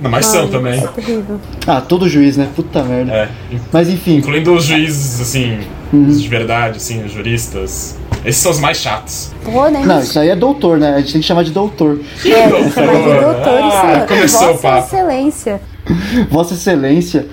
Não, 0.00 0.10
mas 0.10 0.24
são 0.26 0.48
também. 0.48 0.78
isso 0.78 0.86
é. 0.86 1.38
Ah, 1.66 1.80
todo 1.80 2.08
juiz, 2.08 2.36
né? 2.36 2.48
Puta 2.56 2.82
merda. 2.82 3.12
É. 3.12 3.28
Mas 3.72 3.88
enfim, 3.90 4.16
Incluindo 4.16 4.54
os 4.54 4.64
juízes, 4.64 5.20
assim, 5.20 5.58
Uhum. 5.92 6.04
de 6.08 6.28
verdade, 6.28 6.76
assim, 6.78 7.04
os 7.04 7.12
juristas. 7.12 7.96
Esses 8.24 8.40
são 8.42 8.52
os 8.52 8.60
mais 8.60 8.76
chatos. 8.78 9.30
Pô, 9.44 9.68
nem 9.68 9.84
não, 9.84 10.00
isso 10.00 10.18
aí 10.18 10.28
é 10.28 10.36
doutor, 10.36 10.78
né? 10.78 10.94
A 10.94 11.00
gente 11.00 11.12
tem 11.12 11.20
que 11.20 11.26
chamar 11.26 11.42
de 11.42 11.50
doutor. 11.50 11.98
É, 12.24 12.46
mas 12.48 12.66
o 12.76 13.20
doutor, 13.24 13.58
isso 13.66 13.76
Ah, 13.82 13.92
é 13.92 14.06
começou 14.06 14.42
o 14.42 14.46
Vossa 14.52 14.62
papo. 14.62 14.86
Excelência. 14.86 15.60
Vossa 16.30 16.54
Excelência. 16.54 17.26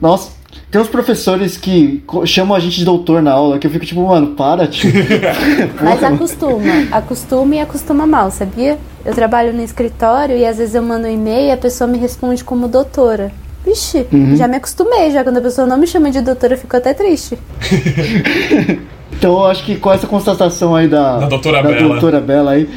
Nossa, 0.00 0.30
tem 0.70 0.80
uns 0.80 0.88
professores 0.88 1.56
que 1.56 2.02
chamam 2.26 2.56
a 2.56 2.60
gente 2.60 2.76
de 2.78 2.84
doutor 2.84 3.22
na 3.22 3.32
aula, 3.32 3.58
que 3.58 3.66
eu 3.66 3.70
fico 3.70 3.84
tipo, 3.86 4.06
mano, 4.06 4.28
para, 4.28 4.66
tio. 4.66 4.90
Mas 5.82 6.02
acostuma, 6.02 6.62
acostuma 6.90 7.54
e 7.54 7.60
acostuma 7.60 8.06
mal, 8.06 8.30
sabia? 8.30 8.78
Eu 9.04 9.14
trabalho 9.14 9.52
no 9.52 9.62
escritório 9.62 10.36
e 10.36 10.44
às 10.44 10.58
vezes 10.58 10.74
eu 10.74 10.82
mando 10.82 11.06
um 11.06 11.10
e-mail 11.10 11.48
e 11.48 11.52
a 11.52 11.56
pessoa 11.56 11.86
me 11.88 11.98
responde 11.98 12.42
como 12.42 12.66
doutora. 12.68 13.30
Vixe, 13.64 14.06
Uhum. 14.12 14.36
já 14.36 14.46
me 14.46 14.56
acostumei, 14.56 15.10
já 15.10 15.24
quando 15.24 15.38
a 15.38 15.40
pessoa 15.40 15.66
não 15.66 15.78
me 15.78 15.86
chama 15.86 16.10
de 16.10 16.20
doutora 16.20 16.52
eu 16.54 16.58
fico 16.58 16.76
até 16.76 16.92
triste. 16.92 17.38
Então 19.16 19.32
eu 19.34 19.44
acho 19.46 19.64
que 19.64 19.76
com 19.76 19.92
essa 19.92 20.06
constatação 20.08 20.74
aí 20.74 20.88
da, 20.88 21.18
Da 21.18 21.26
doutora 21.28 21.62
da 21.62 21.68
Bela. 21.68 21.88
doutora 21.88 22.20
Bela 22.20 22.50
aí. 22.50 22.68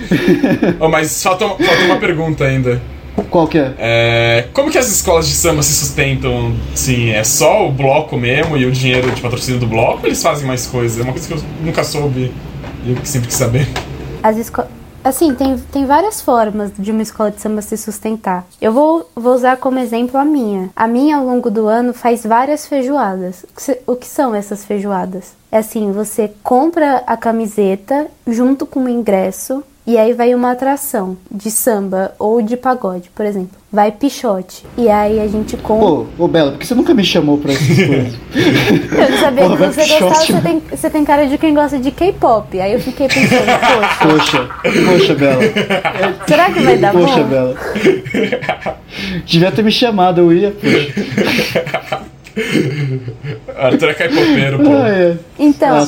Oh, 0.79 0.88
mas 0.88 1.21
falta, 1.21 1.45
falta 1.47 1.83
uma 1.85 1.97
pergunta 1.97 2.43
ainda. 2.45 2.79
Qual 3.30 3.47
que 3.47 3.57
é? 3.57 3.74
É, 3.78 4.47
como 4.53 4.72
que 4.72 4.78
as 4.78 4.88
escolas 4.89 5.28
de 5.28 5.34
samba 5.34 5.61
se 5.61 5.74
sustentam? 5.74 6.53
Sim, 6.76 7.09
é 7.11 7.24
só 7.24 7.68
o 7.68 7.72
bloco 7.72 8.15
mesmo 8.18 8.55
e 8.57 8.65
o 8.65 8.72
dinheiro 8.72 9.11
de 9.11 9.22
patrocínio 9.22 9.59
do 9.59 9.68
bloco 9.68 9.99
ou 10.01 10.05
eles 10.07 10.22
fazem 10.22 10.45
mais 10.47 10.65
coisas? 10.68 10.99
É 10.99 11.03
uma 11.03 11.11
coisa 11.13 11.28
que 11.28 11.34
eu 11.34 11.41
nunca 11.61 11.84
soube 11.84 12.32
e 12.86 12.91
eu 12.91 13.05
sempre 13.05 13.28
quis 13.28 13.38
saber. 13.38 13.68
As 14.24 14.38
esco... 14.38 14.63
Assim, 15.03 15.34
tem, 15.36 15.57
tem 15.72 15.86
várias 15.86 16.20
formas 16.22 16.72
de 16.78 16.91
uma 16.91 17.01
escola 17.01 17.32
de 17.32 17.39
samba 17.39 17.61
se 17.61 17.78
sustentar. 17.78 18.45
Eu 18.59 18.74
vou, 18.74 19.09
vou 19.15 19.34
usar 19.36 19.55
como 19.55 19.80
exemplo 19.80 20.18
a 20.20 20.26
minha. 20.26 20.70
A 20.76 20.86
minha, 20.86 21.15
ao 21.18 21.24
longo 21.26 21.49
do 21.49 21.65
ano, 21.68 21.93
faz 21.93 22.26
várias 22.26 22.68
feijoadas. 22.68 23.43
O 23.43 23.55
que 23.55 23.61
se- 23.61 23.80
O 23.88 23.95
que 23.95 24.05
são 24.07 24.36
essas 24.36 24.65
feijoadas? 24.65 25.32
É 25.49 25.59
assim, 25.59 25.93
você 25.93 26.32
compra 26.43 27.03
a 27.07 27.15
camiseta 27.15 28.07
junto 28.28 28.65
com 28.65 28.84
o 28.84 28.89
ingresso 28.89 29.63
e 29.88 29.97
aí 29.97 30.11
vai 30.13 30.35
uma 30.35 30.51
atração 30.51 31.15
de 31.31 31.49
samba 31.49 32.11
ou 32.19 32.41
de 32.41 32.57
pagode, 32.57 33.09
por 33.15 33.25
exemplo. 33.25 33.57
Vai 33.71 33.89
pichote. 33.91 34.65
E 34.77 34.89
aí 34.89 35.19
a 35.19 35.27
gente 35.27 35.55
compra... 35.57 35.88
Pô, 35.88 36.05
ô 36.25 36.27
Bela, 36.27 36.51
por 36.51 36.59
que 36.59 36.67
você 36.67 36.75
nunca 36.75 36.93
me 36.93 37.03
chamou 37.05 37.38
pra 37.38 37.53
essas 37.53 37.67
coisas? 37.88 38.13
Eu 38.35 39.09
não 39.11 39.17
sabia 39.17 39.49
que 39.49 39.55
você 39.55 39.81
pichote, 39.81 40.03
gostava, 40.03 40.25
você 40.25 40.33
mano. 40.33 40.43
tem, 40.43 40.61
você 40.77 40.89
tem 40.89 41.05
cara 41.05 41.25
de 41.27 41.38
quem 41.38 41.53
gosta 41.53 41.79
de 41.79 41.91
K-pop. 41.91 42.59
Aí 42.59 42.73
eu 42.73 42.79
fiquei 42.81 43.07
pensando, 43.07 43.45
poxa, 44.01 44.49
Poxa, 44.63 44.85
poxa, 44.91 45.15
Bela. 45.15 45.41
será 46.27 46.51
que 46.51 46.59
vai 46.61 46.77
dar 46.77 46.91
Poxa, 46.91 47.15
bom? 47.17 47.23
Bela. 47.29 47.55
Devia 49.25 49.51
ter 49.51 49.63
me 49.63 49.71
chamado, 49.71 50.19
eu 50.21 50.33
ia, 50.33 50.51
poxa. 50.51 52.01
Arthur 53.57 53.89
é 53.89 53.93
caipopeiro, 53.93 54.59
pô. 54.59 54.69
Ah, 54.71 54.89
é. 54.89 55.17
Então, 55.39 55.69
tá. 55.69 55.85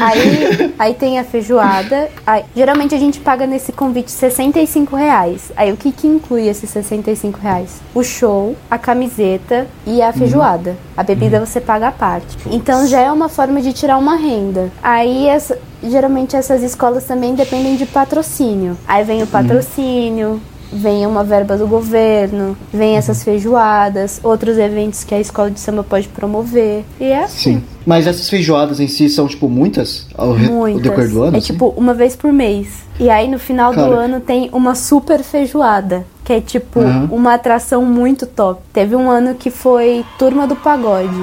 Aí, 0.00 0.72
aí 0.78 0.94
tem 0.94 1.18
a 1.18 1.24
feijoada. 1.24 2.08
Aí, 2.26 2.44
geralmente 2.54 2.94
a 2.94 2.98
gente 2.98 3.20
paga 3.20 3.46
nesse 3.46 3.72
convite 3.72 4.10
65 4.10 4.96
reais. 4.96 5.52
Aí 5.56 5.72
o 5.72 5.76
que, 5.76 5.92
que 5.92 6.06
inclui 6.06 6.48
esses 6.48 6.68
65 6.70 7.38
reais? 7.40 7.80
O 7.94 8.02
show, 8.02 8.56
a 8.70 8.78
camiseta 8.78 9.66
e 9.86 10.00
a 10.02 10.12
feijoada. 10.12 10.76
A 10.96 11.02
bebida 11.02 11.38
você 11.44 11.60
paga 11.60 11.88
à 11.88 11.92
parte. 11.92 12.36
Então 12.50 12.86
já 12.86 13.00
é 13.00 13.10
uma 13.10 13.28
forma 13.28 13.60
de 13.60 13.72
tirar 13.72 13.98
uma 13.98 14.16
renda. 14.16 14.70
Aí 14.82 15.26
essa- 15.28 15.58
geralmente 15.82 16.34
essas 16.36 16.62
escolas 16.62 17.04
também 17.04 17.34
dependem 17.34 17.76
de 17.76 17.86
patrocínio. 17.86 18.76
Aí 18.86 19.04
vem 19.04 19.22
o 19.22 19.26
patrocínio. 19.26 20.40
Vem 20.72 21.06
uma 21.06 21.22
verba 21.24 21.56
do 21.56 21.66
governo, 21.66 22.56
vem 22.72 22.96
essas 22.96 23.22
feijoadas, 23.24 24.20
outros 24.22 24.58
eventos 24.58 25.04
que 25.04 25.14
a 25.14 25.20
escola 25.20 25.50
de 25.50 25.60
samba 25.60 25.82
pode 25.84 26.08
promover. 26.08 26.84
E 27.00 27.04
é 27.04 27.24
assim. 27.24 27.54
Sim. 27.56 27.64
Mas 27.86 28.06
essas 28.06 28.28
feijoadas 28.28 28.80
em 28.80 28.88
si 28.88 29.08
são, 29.08 29.28
tipo, 29.28 29.48
muitas 29.48 30.06
ao, 30.16 30.34
Muitas. 30.36 30.82
decorrer 30.82 31.08
do 31.10 31.22
ano? 31.22 31.36
é 31.36 31.38
assim? 31.38 31.52
tipo 31.52 31.68
uma 31.76 31.94
vez 31.94 32.16
por 32.16 32.32
mês. 32.32 32.68
E 32.98 33.08
aí 33.08 33.28
no 33.28 33.38
final 33.38 33.72
do 33.72 33.76
Cara. 33.80 33.94
ano 33.94 34.20
tem 34.20 34.48
uma 34.52 34.74
super 34.74 35.22
feijoada, 35.22 36.04
que 36.24 36.32
é 36.32 36.40
tipo 36.40 36.80
Uhum. 36.80 37.08
uma 37.12 37.34
atração 37.34 37.84
muito 37.84 38.26
top. 38.26 38.60
Teve 38.72 38.96
um 38.96 39.08
ano 39.10 39.34
que 39.34 39.50
foi 39.50 40.04
Turma 40.18 40.46
do 40.48 40.56
Pagode. 40.56 41.14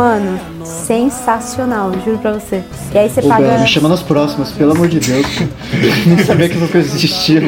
Mano, 0.00 0.40
sensacional, 0.64 1.92
juro 2.02 2.16
pra 2.16 2.32
você. 2.32 2.62
E 2.94 2.96
aí 2.98 3.10
você 3.10 3.20
Ô, 3.20 3.28
paga. 3.28 3.42
Bela, 3.48 3.58
me 3.58 3.66
chama 3.66 3.86
nas 3.90 4.00
próximas, 4.02 4.50
pelo 4.50 4.72
amor 4.72 4.88
de 4.88 4.98
Deus. 4.98 5.26
Nem 6.06 6.24
sabia 6.24 6.48
que 6.48 6.56
coisas 6.68 6.94
existiam. 6.94 7.42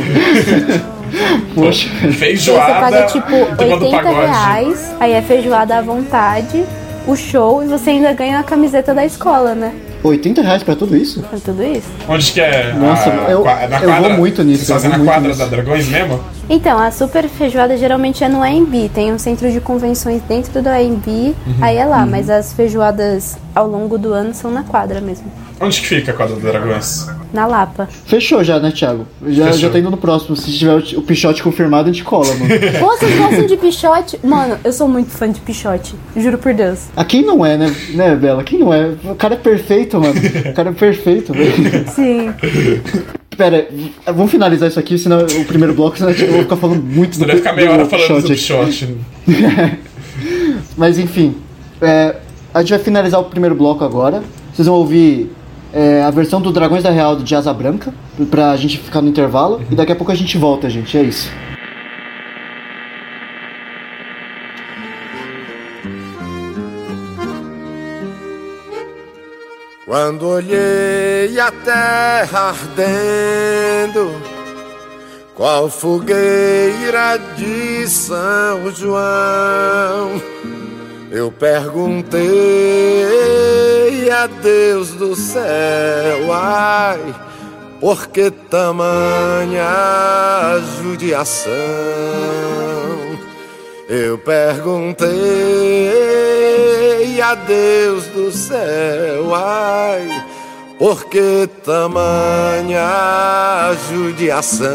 Poxa. 1.55 1.88
Aí 2.03 2.12
você 2.12 2.12
Feijoada. 2.12 2.74
paga 2.74 3.03
tipo 3.07 3.26
turma 3.57 3.78
do 3.78 3.84
80 3.86 4.03
pagode. 4.03 4.26
reais, 4.26 4.90
aí 5.00 5.12
é 5.12 5.22
feijoada 5.22 5.78
à 5.78 5.80
vontade, 5.80 6.62
o 7.07 7.16
show 7.16 7.62
e 7.64 7.66
você 7.68 7.88
ainda 7.88 8.12
ganha 8.12 8.38
a 8.38 8.42
camiseta 8.42 8.92
da 8.92 9.05
escola, 9.07 9.55
né? 9.55 9.72
80 10.05 10.42
reais 10.42 10.62
pra 10.62 10.74
tudo 10.76 10.94
isso? 10.94 11.24
É 11.32 11.36
tudo 11.36 11.62
isso. 11.62 11.88
Onde 12.07 12.32
que 12.32 12.40
é? 12.40 12.74
Nossa, 12.74 13.09
a, 13.11 13.30
eu- 13.30 13.40
qua- 13.42 13.66
na 13.66 13.80
eu 13.80 13.88
quadra? 13.88 14.09
vou 14.11 14.18
muito 14.18 14.42
nisso, 14.44 14.66
Vocês 14.66 14.82
fazem 14.82 14.92
eu 14.92 14.98
na 14.98 15.05
quadra 15.11 15.28
nisso. 15.28 15.38
da 15.40 15.46
Dragões 15.46 15.88
mesmo? 15.88 16.20
Então, 16.55 16.78
a 16.78 16.90
super 16.90 17.26
feijoada 17.30 17.78
geralmente 17.78 18.22
é 18.22 18.28
no 18.28 18.42
AMB, 18.42 18.90
tem 18.92 19.11
um 19.11 19.18
centro 19.18 19.50
de 19.50 19.59
convenções 19.59 20.20
dentro 20.28 20.61
do 20.61 20.68
AMB, 20.68 21.07
Uhum. 21.09 21.34
aí 21.62 21.78
é 21.78 21.84
lá, 21.86 22.05
mas 22.05 22.28
as 22.28 22.53
feijoadas 22.53 23.38
ao 23.55 23.66
longo 23.66 23.96
do 23.96 24.12
ano 24.12 24.34
são 24.34 24.50
na 24.50 24.62
quadra 24.62 25.00
mesmo, 25.00 25.32
Onde 25.59 25.80
que 25.80 25.86
fica 25.86 26.11
a 26.11 26.14
quadra 26.14 26.36
da 26.36 26.50
Dragões? 26.50 27.07
na 27.32 27.46
Lapa. 27.46 27.88
Fechou 28.05 28.44
já, 28.44 28.59
né, 28.61 28.70
Thiago? 28.70 29.07
Já, 29.28 29.46
Fechou. 29.46 29.61
já 29.61 29.70
tá 29.70 29.78
indo 29.78 29.90
no 29.90 29.96
próximo. 29.96 30.36
Se 30.36 30.53
tiver 30.53 30.74
o, 30.74 30.98
o 30.98 31.03
Pichote 31.03 31.42
confirmado, 31.42 31.88
a 31.88 31.92
gente 31.92 32.05
cola, 32.05 32.26
mano. 32.34 32.48
Vocês 32.80 33.16
gostam 33.18 33.46
de 33.46 33.57
pichote? 33.57 34.20
Mano, 34.22 34.59
eu 34.62 34.72
sou 34.74 34.86
muito 34.88 35.11
fã 35.11 35.30
de 35.30 35.40
pichote, 35.40 35.94
juro 36.16 36.36
por 36.36 36.53
Deus. 36.53 36.80
Ah, 36.94 37.05
quem 37.05 37.22
não 37.24 37.46
é, 37.46 37.57
né, 37.57 37.74
né, 37.94 38.14
Bela? 38.16 38.44
Quem 38.44 38.59
não 38.59 38.74
é? 38.74 38.88
O 39.05 39.14
cara 39.14 39.34
é 39.34 39.38
perfeito, 39.38 39.98
mano. 39.98 40.14
O 40.50 40.53
cara 40.53 40.68
é 40.68 40.72
perfeito, 40.74 41.32
velho. 41.32 41.88
Sim. 41.94 42.34
Pera, 43.37 43.68
vamos 44.07 44.30
finalizar 44.30 44.68
isso 44.68 44.78
aqui, 44.78 44.99
senão 44.99 45.24
o 45.24 45.45
primeiro 45.45 45.74
bloco, 45.74 45.97
senão 45.97 46.11
eu 46.11 46.33
vou 46.33 46.43
ficar 46.43 46.57
falando 46.57 46.83
muito 46.83 47.16
Você 47.16 47.24
deve 47.24 47.39
ficar 47.39 47.53
meia 47.55 47.70
hora 47.70 47.87
falando 47.87 48.26
do 48.26 48.33
aqui. 48.33 48.97
Mas 50.76 50.99
enfim, 50.99 51.35
é, 51.80 52.16
a 52.53 52.61
gente 52.61 52.70
vai 52.70 52.78
finalizar 52.78 53.20
o 53.20 53.24
primeiro 53.24 53.55
bloco 53.55 53.85
agora. 53.85 54.22
Vocês 54.53 54.66
vão 54.68 54.76
ouvir 54.76 55.30
é, 55.72 56.03
a 56.03 56.11
versão 56.11 56.41
do 56.41 56.53
Dragões 56.53 56.83
da 56.83 56.91
Real 56.91 57.16
de 57.16 57.35
Asa 57.35 57.53
Branca, 57.53 57.93
pra 58.30 58.55
gente 58.57 58.78
ficar 58.78 59.01
no 59.01 59.09
intervalo. 59.09 59.62
E 59.70 59.74
daqui 59.74 59.93
a 59.93 59.97
pouco 59.97 60.12
a 60.12 60.14
gente 60.14 60.37
volta, 60.37 60.68
gente. 60.68 60.97
É 60.97 61.03
isso. 61.03 61.30
Quando 69.93 70.26
olhei 70.26 71.38
a 71.38 71.53
terra 71.53 72.49
ardendo, 72.49 74.11
qual 75.34 75.68
fogueira 75.68 77.18
de 77.36 77.86
São 77.86 78.70
João, 78.74 80.12
eu 81.11 81.30
perguntei 81.30 82.22
a 84.11 84.26
Deus 84.26 84.93
do 84.93 85.14
céu, 85.14 86.32
ai, 86.32 87.14
por 87.78 88.07
que 88.07 88.30
tamanha 88.30 89.68
judiação? 90.80 91.53
Eu 93.95 94.16
perguntei 94.16 95.11
a 97.20 97.34
Deus 97.34 98.07
do 98.07 98.32
céu, 98.32 99.34
ai, 99.34 100.09
por 100.78 101.05
que 101.05 101.47
tamanha 101.62 102.80
judiação? 103.90 104.66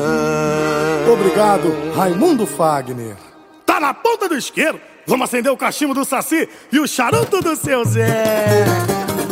Obrigado, 1.11 1.73
Raimundo 1.95 2.45
Fagner. 2.45 3.15
Tá 3.65 3.79
na 3.79 3.91
ponta 3.91 4.29
do 4.29 4.37
isqueiro. 4.37 4.79
Vamos 5.07 5.27
acender 5.27 5.51
o 5.51 5.57
cachimbo 5.57 5.95
do 5.95 6.05
Saci 6.05 6.47
e 6.71 6.79
o 6.79 6.87
charuto 6.87 7.41
do 7.41 7.55
seu 7.55 7.83
Zé. 7.85 8.65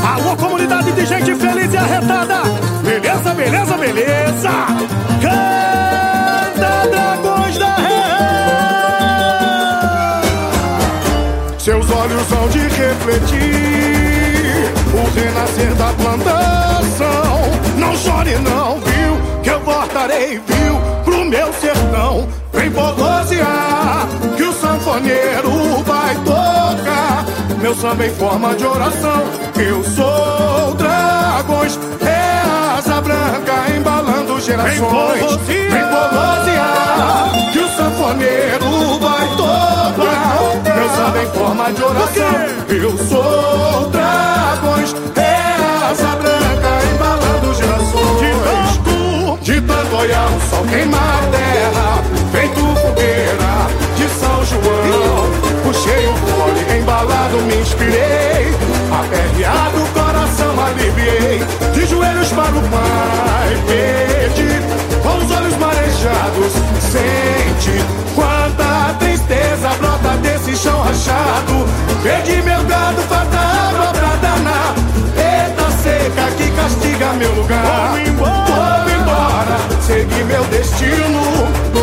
Alô, 0.03 0.35
comunidade 0.35 0.91
de 0.93 1.05
gente 1.05 1.35
feliz 1.35 1.71
e 1.71 1.77
arretada. 1.77 2.41
Beleza, 2.83 3.35
beleza, 3.35 3.77
beleza. 3.77 4.49
Canta, 5.21 6.89
dragões 6.89 7.34
olhos 12.05 12.31
hão 12.31 12.47
de 12.49 12.59
refletir 12.59 13.39
o 14.93 15.01
renascer 15.15 15.73
da 15.75 15.91
plantação. 15.93 17.41
Não 17.77 17.97
chore, 17.97 18.35
não, 18.37 18.79
viu? 18.79 19.41
Que 19.41 19.49
eu 19.49 19.59
voltarei, 19.61 20.39
viu? 20.45 20.79
Pro 21.03 21.25
meu 21.25 21.51
sertão. 21.53 22.27
Vem 22.53 22.71
forrosear, 22.71 24.07
que 24.37 24.43
o 24.43 24.53
sanfoneiro 24.53 25.83
vai 25.83 26.15
tocar. 26.15 27.25
Meu 27.59 27.75
samba 27.75 28.05
em 28.05 28.13
forma 28.13 28.55
de 28.55 28.65
oração. 28.65 29.23
Eu 29.57 29.83
sou 29.83 30.75
dragões, 30.75 31.79
é 32.01 32.77
asa 32.77 33.01
branca 33.01 33.75
embalando 33.75 34.39
gerações. 34.39 35.37
Vem 35.47 35.83
forrosear, 35.83 37.31
que 37.51 37.59
o 37.59 37.67
sanfoneiro 37.69 38.99
vai 38.99 39.27
tocar. 39.35 40.04
Samba 40.95 41.23
em 41.23 41.27
forma 41.27 41.73
de 41.73 41.83
oração. 41.83 42.33
Eu 42.69 42.97
sou 42.97 43.89
dragões, 43.89 44.95
é 45.17 45.89
asa 45.89 46.15
branca 46.15 46.71
embalando 46.93 47.53
gerações. 47.53 48.25
De 49.41 49.61
tanto 49.61 49.95
olhar 49.95 50.27
o 50.27 50.49
sol 50.49 50.65
queimar 50.65 50.99
a 51.01 51.27
terra, 51.27 52.03
feito 52.31 52.59
fogueira 52.81 53.67
de 53.97 54.07
São 54.09 54.45
João. 54.45 55.29
Puxei 55.63 56.07
o 56.07 56.15
fole, 56.15 56.79
embalado 56.79 57.37
me 57.41 57.55
inspirei. 57.57 58.55
Aperreado 58.91 59.83
o 59.83 59.87
coração 59.89 60.55
aliviei. 60.65 61.43
De 61.73 61.85
joelhos 61.85 62.29
para 62.29 62.55
o 62.55 62.61
Pai 62.69 63.57
pedi, 63.67 64.61
com 65.03 65.17
os 65.17 65.31
olhos 65.31 65.57
marejados, 65.57 66.53
sente 66.81 67.83
quanta 68.15 68.64
tristeza 69.55 69.69
brota 69.79 70.17
desse 70.17 70.55
chão 70.55 70.81
rachado. 70.81 71.65
Perdi 72.03 72.41
meu 72.41 72.63
gado, 72.65 73.01
falta 73.03 73.37
água 73.37 73.87
pra 73.93 74.15
danar. 74.15 74.75
Eita 75.15 75.71
seca 75.81 76.31
que 76.37 76.51
castiga 76.51 77.13
meu 77.13 77.33
lugar. 77.33 77.89
Vou 77.89 77.99
embora, 77.99 78.45
Vou 78.45 79.01
embora 79.01 79.57
segui 79.81 80.23
meu 80.25 80.43
destino. 80.45 81.21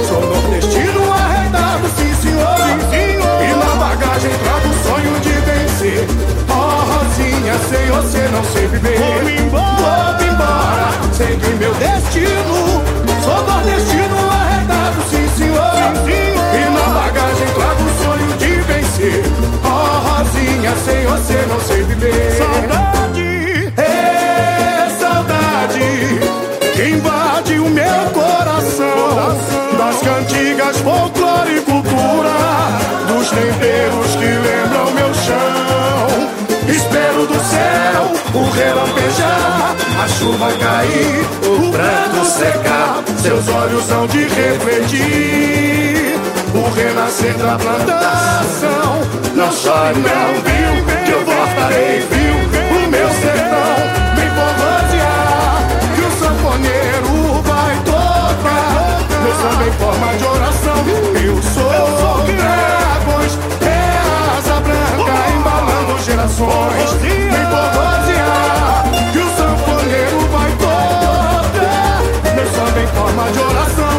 Sou 0.08 0.20
nordestino 0.20 1.12
arretado, 1.12 1.88
sim 1.96 2.14
senhor. 2.14 2.56
E 2.92 3.54
na 3.54 3.74
bagagem 3.76 4.30
trago 4.42 4.68
o 4.68 4.74
sonho 4.88 5.20
de 5.20 5.32
vencer. 5.32 6.06
Oh, 6.48 6.82
Rosinha, 6.92 7.54
sem 7.70 7.86
você 7.86 8.28
não 8.28 8.44
sei 8.52 8.66
viver. 8.68 8.98
Vou 8.98 9.30
embora, 9.30 10.16
Vou 10.18 10.28
embora 10.28 10.92
segui 11.12 11.54
meu 11.54 11.74
destino. 11.74 12.82
Sou 13.24 13.42
nordestino 13.44 14.30
arretado, 14.30 15.02
sim 15.10 15.28
senhor. 15.36 15.72
E 16.08 16.31
na 16.31 16.31
Sem 20.84 21.06
você 21.06 21.46
não 21.48 21.60
sei 21.60 21.82
viver. 21.84 22.32
Saudade, 22.38 23.72
é 23.76 24.88
saudade 24.98 26.20
que 26.74 26.82
invade 26.88 27.58
o 27.58 27.68
meu 27.68 28.10
coração. 28.12 29.38
Das 29.78 30.00
cantigas, 30.00 30.78
folclore 30.78 31.56
e 31.56 31.60
cultura, 31.60 32.32
dos 33.08 33.30
temperos 33.30 34.16
que 34.16 34.26
lembram 34.26 34.92
meu 34.92 35.14
chão. 35.14 36.74
Espero 36.74 37.26
do 37.26 37.40
céu 37.44 38.12
o 38.34 38.50
relampejar, 38.50 39.76
a 40.02 40.08
chuva 40.08 40.52
cair, 40.52 41.26
o 41.46 41.70
pranto 41.70 42.24
secar. 42.24 43.04
Seus 43.20 43.48
olhos 43.48 43.90
hão 43.90 44.06
de 44.06 44.24
refletir 44.24 45.71
o 46.62 46.70
renascer 46.70 47.34
da 47.34 47.58
plantação. 47.58 49.00
Não 49.34 49.50
chore, 49.52 49.98
não, 49.98 50.34
viu? 50.42 50.84
Que 51.04 51.10
eu 51.10 51.24
voltarei, 51.24 52.00
viu? 52.10 52.34
O 52.76 52.88
meu 52.88 53.08
sertão 53.08 53.76
me 54.16 54.26
formatear. 54.36 55.66
Que 55.94 56.02
o 56.02 56.10
sanfoneiro 56.20 57.42
vai 57.42 57.74
tocar. 57.84 58.98
Meu 59.22 59.34
samba 59.34 59.64
em 59.66 59.72
forma 59.72 60.16
de 60.16 60.24
oração. 60.24 60.78
Eu 61.24 61.42
sou 61.42 62.24
dragões, 62.36 63.38
é 63.62 63.68
asa 64.36 64.60
branca, 64.60 65.14
embalando 65.36 65.94
gerações. 66.04 66.92
Me 67.02 67.42
formatear. 67.50 68.84
Que 69.12 69.18
o 69.18 69.28
sanfoneiro 69.36 70.20
vai 70.30 70.50
tocar. 70.52 72.34
Meu 72.34 72.46
samba 72.52 72.80
em 72.80 72.86
forma 72.86 73.24
de 73.32 73.38
oração. 73.40 73.91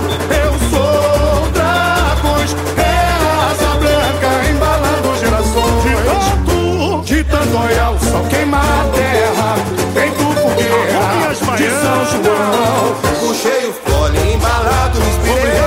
Estou 7.54 7.86
ao 7.86 8.00
sol 8.00 8.26
queima 8.30 8.58
a 8.58 8.90
terra. 8.96 9.56
Tem 9.94 10.12
tu 10.14 10.24
fogueira 10.42 11.36
de 11.56 11.70
São 11.70 12.24
João. 12.24 12.96
puxei 13.20 13.52
cheio 13.52 13.74
fole, 13.86 14.34
embalado, 14.34 14.98
inspirei. 14.98 15.62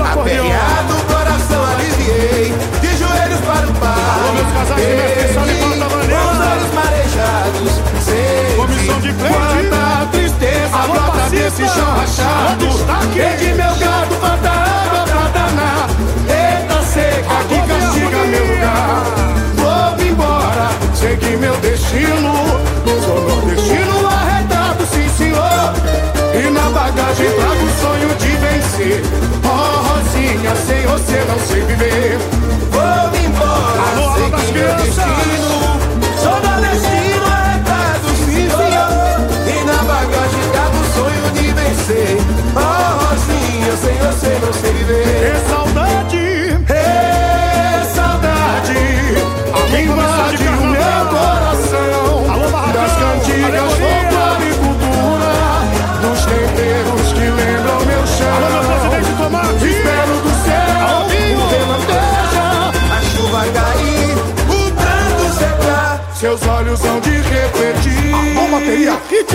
Aperreado, 0.00 0.94
coração 1.06 1.62
aliviei. 1.62 2.54
De 2.80 2.96
joelhos 2.96 3.40
para 3.40 3.66
o 3.66 3.74
pai. 3.74 3.92
Alô, 4.14 4.32
meus 4.32 4.52
casais 4.54 4.80
de 4.80 4.94
mestre, 4.94 5.34
só 5.34 5.40
levanta 5.42 5.84
a. 5.84 6.08
Com 6.08 6.32
os 6.32 6.40
olhos 6.40 6.72
marejados, 6.72 7.72
sei. 8.02 8.56
Comissão 8.56 9.00
de 9.00 9.12
frente. 9.12 9.34
Quanta 9.34 10.06
tristeza 10.10 10.78
brota 10.88 11.28
desse 11.28 11.68
chão 11.68 11.90
rachado. 11.96 12.64
Onde 12.64 12.76
está 12.76 13.54
meu 13.54 13.76
gado 13.76 14.14
fantasma. 14.14 14.63
Segui 21.04 21.36
meu 21.36 21.54
destino. 21.58 22.32
Sou 23.04 23.20
nordestino 23.28 24.06
arretado, 24.06 24.86
sim 24.86 25.08
senhor. 25.10 25.72
E 26.34 26.50
na 26.50 26.68
bagagem 26.70 27.30
trago 27.30 27.64
o 27.64 27.80
sonho 27.80 28.14
de 28.16 28.28
vencer. 28.36 29.02
Oh, 29.44 29.82
Rosinha, 29.88 30.56
sem 30.66 30.82
você 30.86 31.24
não 31.28 31.38
sei 31.40 31.60
viver. 31.62 32.18
Vou 32.70 33.20
embora, 33.20 33.82
Alô, 33.92 34.10
alô 34.14 34.28
das 34.30 34.40
segui 34.40 34.52
meu 34.58 34.74
crianças. 34.74 35.04
destino. 35.04 35.52
Sou 36.22 36.36
nordestino 36.40 37.26
arretado, 37.26 38.08
sim 38.24 38.48
senhor. 38.48 38.90
E 39.46 39.64
na 39.64 39.82
bagagem 39.82 40.44
trago 40.52 40.78
o 40.78 40.86
sonho 40.94 41.30
de 41.34 41.52
vencer. 41.52 42.16
Oh, 42.56 43.04
Rosinha, 43.04 43.76
sem 43.76 43.96
você 43.98 44.38
não 44.44 44.52
sei 44.54 44.72
viver. 44.72 45.34
É 45.36 45.48
saudade. 45.50 45.93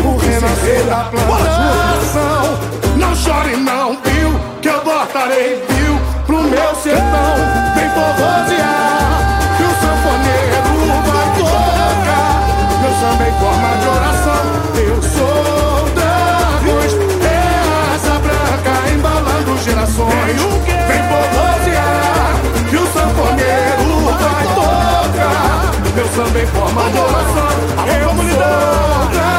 O 0.02 0.18
renascer 0.18 0.84
da 0.86 1.04
plantação 1.12 2.58
Não 2.96 3.14
chore 3.16 3.58
não, 3.58 3.98
viu? 4.04 4.40
Que 4.62 4.70
eu 4.70 4.82
voltarei, 4.84 5.62
viu? 5.70 6.00
Pro 6.26 6.42
meu 6.44 6.76
sertão 6.76 7.36
Vem 7.76 7.90
forrosear 7.90 9.40
Que 9.58 9.64
o 9.64 9.74
sanfoneiro 9.82 10.72
vai 11.06 11.28
tocar 11.38 12.38
Meu 12.82 12.94
samba 13.00 13.24
em 13.28 13.34
forma 13.40 13.70
de 13.78 13.88
oração 13.88 14.44
Eu 14.78 15.02
sou 15.02 15.90
dragões 15.96 16.94
É 17.26 17.94
asa 17.94 18.20
branca 18.20 18.74
embalando 18.94 19.58
gerações 19.58 20.40
Vem 20.88 21.02
forrosear 21.10 22.32
Que 22.70 22.78
o 22.78 22.88
sanfoneiro 22.94 23.90
vai 24.06 24.46
tocar 24.56 25.74
Meu 25.94 26.08
samba 26.08 26.40
em 26.40 26.48
forma 26.48 26.84
de 26.90 26.98
oração 27.00 27.54
Eu 28.02 28.10
sou 28.10 29.10
dragões 29.10 29.39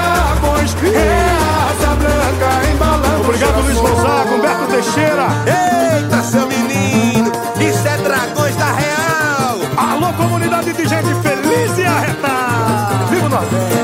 É 0.86 1.30
asa 1.70 1.94
branca 1.94 2.70
embalando 2.72 3.24
Obrigado, 3.24 3.60
Luiz. 3.62 3.78
Gonzaga, 3.78 4.34
Humberto 4.34 4.66
Teixeira. 4.66 5.26
Eita, 5.46 6.22
seu 6.22 6.46
menino, 6.46 7.30
isso 7.60 7.86
é 7.86 7.96
Dragões 7.98 8.56
da 8.56 8.72
Real. 8.72 9.58
Alô, 9.76 10.12
comunidade 10.14 10.72
de 10.72 10.86
gente 10.86 11.14
feliz 11.22 11.78
e 11.78 11.84
arretada. 11.84 13.04
Viva 13.10 13.26
o 13.26 13.28
Nordeste. 13.28 13.79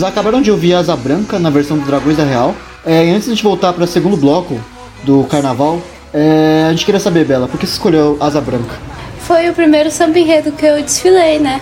Vocês 0.00 0.10
acabaram 0.10 0.40
de 0.40 0.50
ouvir 0.50 0.72
Asa 0.72 0.96
Branca 0.96 1.38
na 1.38 1.50
versão 1.50 1.76
dos 1.76 1.86
Dragões 1.86 2.16
da 2.16 2.24
Real. 2.24 2.54
É, 2.86 3.04
e 3.04 3.10
antes 3.10 3.24
de 3.26 3.32
a 3.32 3.34
gente 3.34 3.44
voltar 3.44 3.74
para 3.74 3.84
o 3.84 3.86
segundo 3.86 4.16
bloco 4.16 4.58
do 5.04 5.24
carnaval, 5.24 5.78
é, 6.14 6.64
a 6.66 6.70
gente 6.70 6.86
queria 6.86 6.98
saber, 6.98 7.26
Bela, 7.26 7.46
por 7.46 7.60
que 7.60 7.66
você 7.66 7.74
escolheu 7.74 8.16
Asa 8.18 8.40
Branca? 8.40 8.76
Foi 9.18 9.50
o 9.50 9.52
primeiro 9.52 9.90
samba 9.90 10.18
enredo 10.18 10.52
que 10.52 10.64
eu 10.64 10.82
desfilei, 10.82 11.38
né? 11.38 11.60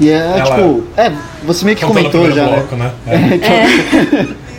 E 0.00 0.08
é 0.08 0.18
Ela- 0.38 0.44
tipo, 0.44 0.84
é, 0.96 1.10
você 1.44 1.64
meio 1.64 1.76
que 1.76 1.84
comentou 1.84 2.22
primeiro 2.22 2.36
já, 2.36 2.46
bloco, 2.46 2.76
né? 2.76 2.92
né? 3.04 3.12
É. 3.32 3.34
Então- 3.34 4.36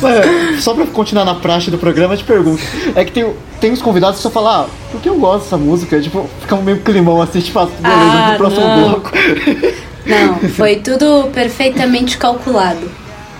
Mas, 0.00 0.64
só 0.64 0.74
pra 0.74 0.86
continuar 0.86 1.24
na 1.26 1.34
praxe 1.36 1.70
do 1.70 1.78
programa, 1.78 2.14
eu 2.14 2.18
te 2.18 2.24
pergunto. 2.24 2.60
É 2.96 3.04
que 3.04 3.12
tem, 3.12 3.32
tem 3.60 3.70
uns 3.70 3.80
convidados 3.82 4.16
que 4.16 4.22
só 4.22 4.30
falam, 4.30 4.50
ah, 4.62 4.66
por 4.90 5.00
que 5.00 5.08
eu 5.08 5.14
gosto 5.16 5.44
dessa 5.44 5.56
música? 5.58 6.00
Tipo, 6.00 6.28
fica 6.40 6.54
um 6.56 6.62
meio 6.62 6.80
climão 6.80 7.20
assim, 7.22 7.38
tipo, 7.38 7.58
ah, 7.60 7.66
beleza, 7.66 7.82
Ah, 7.84 8.30
no 8.32 8.38
próximo 8.38 8.66
não. 8.66 8.88
bloco. 8.88 9.12
Não, 10.06 10.38
foi 10.50 10.76
tudo 10.76 11.28
perfeitamente 11.32 12.18
calculado. 12.18 12.90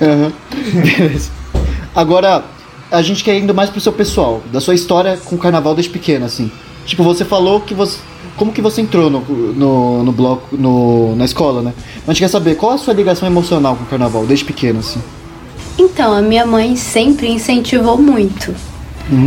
Aham. 0.00 0.32
Beleza. 0.72 1.30
Agora, 1.94 2.44
a 2.90 3.02
gente 3.02 3.22
quer 3.24 3.36
indo 3.38 3.54
mais 3.54 3.68
pro 3.70 3.80
seu 3.80 3.92
pessoal, 3.92 4.40
da 4.52 4.60
sua 4.60 4.74
história 4.74 5.18
com 5.24 5.34
o 5.36 5.38
carnaval 5.38 5.74
desde 5.74 5.92
pequena, 5.92 6.26
assim. 6.26 6.50
Tipo, 6.86 7.02
você 7.02 7.24
falou 7.24 7.60
que 7.60 7.74
você. 7.74 7.98
Como 8.36 8.50
que 8.50 8.62
você 8.62 8.80
entrou 8.80 9.10
no, 9.10 9.20
no, 9.20 10.02
no 10.04 10.12
bloco, 10.12 10.56
no, 10.56 11.14
na 11.16 11.24
escola, 11.24 11.60
né? 11.62 11.72
Mas 11.98 12.08
a 12.08 12.12
gente 12.12 12.20
quer 12.22 12.28
saber 12.28 12.54
qual 12.54 12.72
a 12.72 12.78
sua 12.78 12.94
ligação 12.94 13.28
emocional 13.28 13.76
com 13.76 13.84
o 13.84 13.86
carnaval, 13.86 14.24
desde 14.24 14.44
pequeno, 14.44 14.80
assim. 14.80 15.00
Então, 15.78 16.12
a 16.12 16.22
minha 16.22 16.46
mãe 16.46 16.74
sempre 16.76 17.28
incentivou 17.28 17.98
muito 17.98 18.54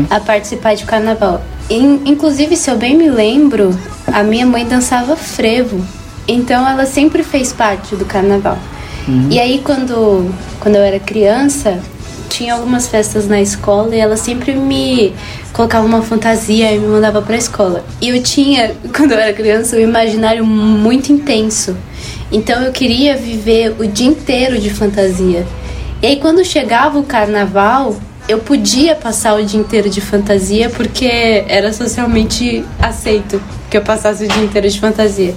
a 0.10 0.20
participar 0.20 0.74
de 0.76 0.86
carnaval. 0.86 1.42
In- 1.70 2.02
inclusive, 2.06 2.56
se 2.58 2.70
eu 2.70 2.78
bem 2.78 2.98
me 2.98 3.10
lembro, 3.10 3.78
a 4.12 4.24
minha 4.24 4.46
mãe 4.46 4.66
dançava 4.66 5.16
frevo. 5.16 5.86
Então, 6.28 6.68
ela 6.68 6.86
sempre 6.86 7.24
fez 7.24 7.54
parte 7.54 7.96
do 7.96 8.06
carnaval. 8.06 8.58
E 9.30 9.40
aí, 9.40 9.62
quando, 9.64 10.34
quando 10.60 10.76
eu 10.76 10.82
era 10.82 11.00
criança, 11.00 11.80
tinha 12.28 12.54
algumas 12.54 12.88
festas 12.88 13.28
na 13.28 13.40
escola 13.40 13.96
e 13.96 14.00
ela 14.00 14.18
sempre 14.18 14.54
me 14.54 15.14
colocava 15.54 15.86
uma 15.86 16.02
fantasia 16.02 16.72
e 16.74 16.80
me 16.80 16.88
mandava 16.88 17.22
pra 17.22 17.38
escola. 17.38 17.86
E 18.02 18.10
eu 18.10 18.22
tinha, 18.22 18.76
quando 18.96 19.12
eu 19.12 19.20
era 19.20 19.32
criança, 19.32 19.78
um 19.78 19.80
imaginário 19.80 20.46
muito 20.46 21.12
intenso. 21.12 21.78
Então 22.32 22.62
eu 22.64 22.72
queria 22.72 23.16
viver 23.16 23.76
o 23.80 23.88
dia 23.88 24.08
inteiro 24.08 24.60
de 24.60 24.70
fantasia. 24.70 25.46
E 26.02 26.08
aí 26.08 26.16
quando 26.18 26.44
chegava 26.44 27.00
o 27.00 27.04
carnaval, 27.04 27.96
eu 28.28 28.40
podia 28.40 28.96
passar 28.96 29.36
o 29.36 29.46
dia 29.46 29.60
inteiro 29.60 29.90
de 29.90 30.02
fantasia 30.02 30.70
porque 30.70 31.46
era 31.48 31.72
socialmente 31.72 32.66
aceito 32.82 33.42
que 33.70 33.78
eu 33.78 33.82
passasse 33.82 34.26
o 34.26 34.28
dia 34.28 34.44
inteiro 34.44 34.68
de 34.68 34.80
fantasia. 34.80 35.36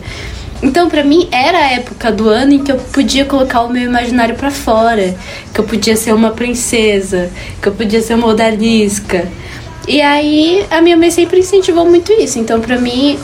Então, 0.62 0.88
pra 0.88 1.04
mim, 1.04 1.28
era 1.30 1.58
a 1.58 1.70
época 1.72 2.10
do 2.10 2.28
ano 2.28 2.52
em 2.54 2.58
que 2.64 2.72
eu 2.72 2.76
podia 2.76 3.24
colocar 3.24 3.62
o 3.62 3.68
meu 3.70 3.82
imaginário 3.82 4.34
pra 4.34 4.50
fora, 4.50 5.14
que 5.54 5.60
eu 5.60 5.64
podia 5.64 5.96
ser 5.96 6.12
uma 6.12 6.30
princesa, 6.30 7.30
que 7.62 7.68
eu 7.68 7.72
podia 7.72 8.00
ser 8.02 8.14
uma 8.14 8.26
odalisca. 8.26 9.28
E 9.86 10.00
aí, 10.02 10.66
a 10.70 10.80
minha 10.82 10.96
mãe 10.96 11.10
sempre 11.10 11.38
incentivou 11.38 11.86
muito 11.86 12.12
isso. 12.12 12.38
Então, 12.38 12.60
pra 12.60 12.76
mim, 12.78 13.18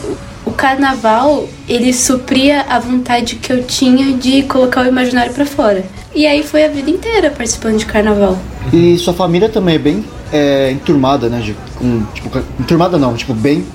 o 0.45 0.51
carnaval, 0.51 1.47
ele 1.67 1.91
supria 1.93 2.61
a 2.69 2.79
vontade 2.79 3.35
que 3.35 3.51
eu 3.51 3.63
tinha 3.63 4.13
de 4.13 4.43
colocar 4.43 4.83
o 4.83 4.87
imaginário 4.87 5.33
pra 5.33 5.45
fora. 5.45 5.83
E 6.15 6.25
aí 6.25 6.41
foi 6.41 6.63
a 6.63 6.69
vida 6.69 6.89
inteira 6.89 7.29
participando 7.29 7.77
de 7.77 7.85
carnaval. 7.85 8.37
E 8.71 8.97
sua 8.97 9.13
família 9.13 9.49
também 9.49 9.75
é 9.75 9.79
bem 9.79 10.05
é, 10.31 10.71
enturmada, 10.71 11.27
né? 11.29 11.39
de- 11.41 11.55
com, 11.75 12.03
tipo, 12.13 12.29
enturmada 12.59 12.97
não, 12.97 13.13
tipo, 13.15 13.33
bem 13.33 13.65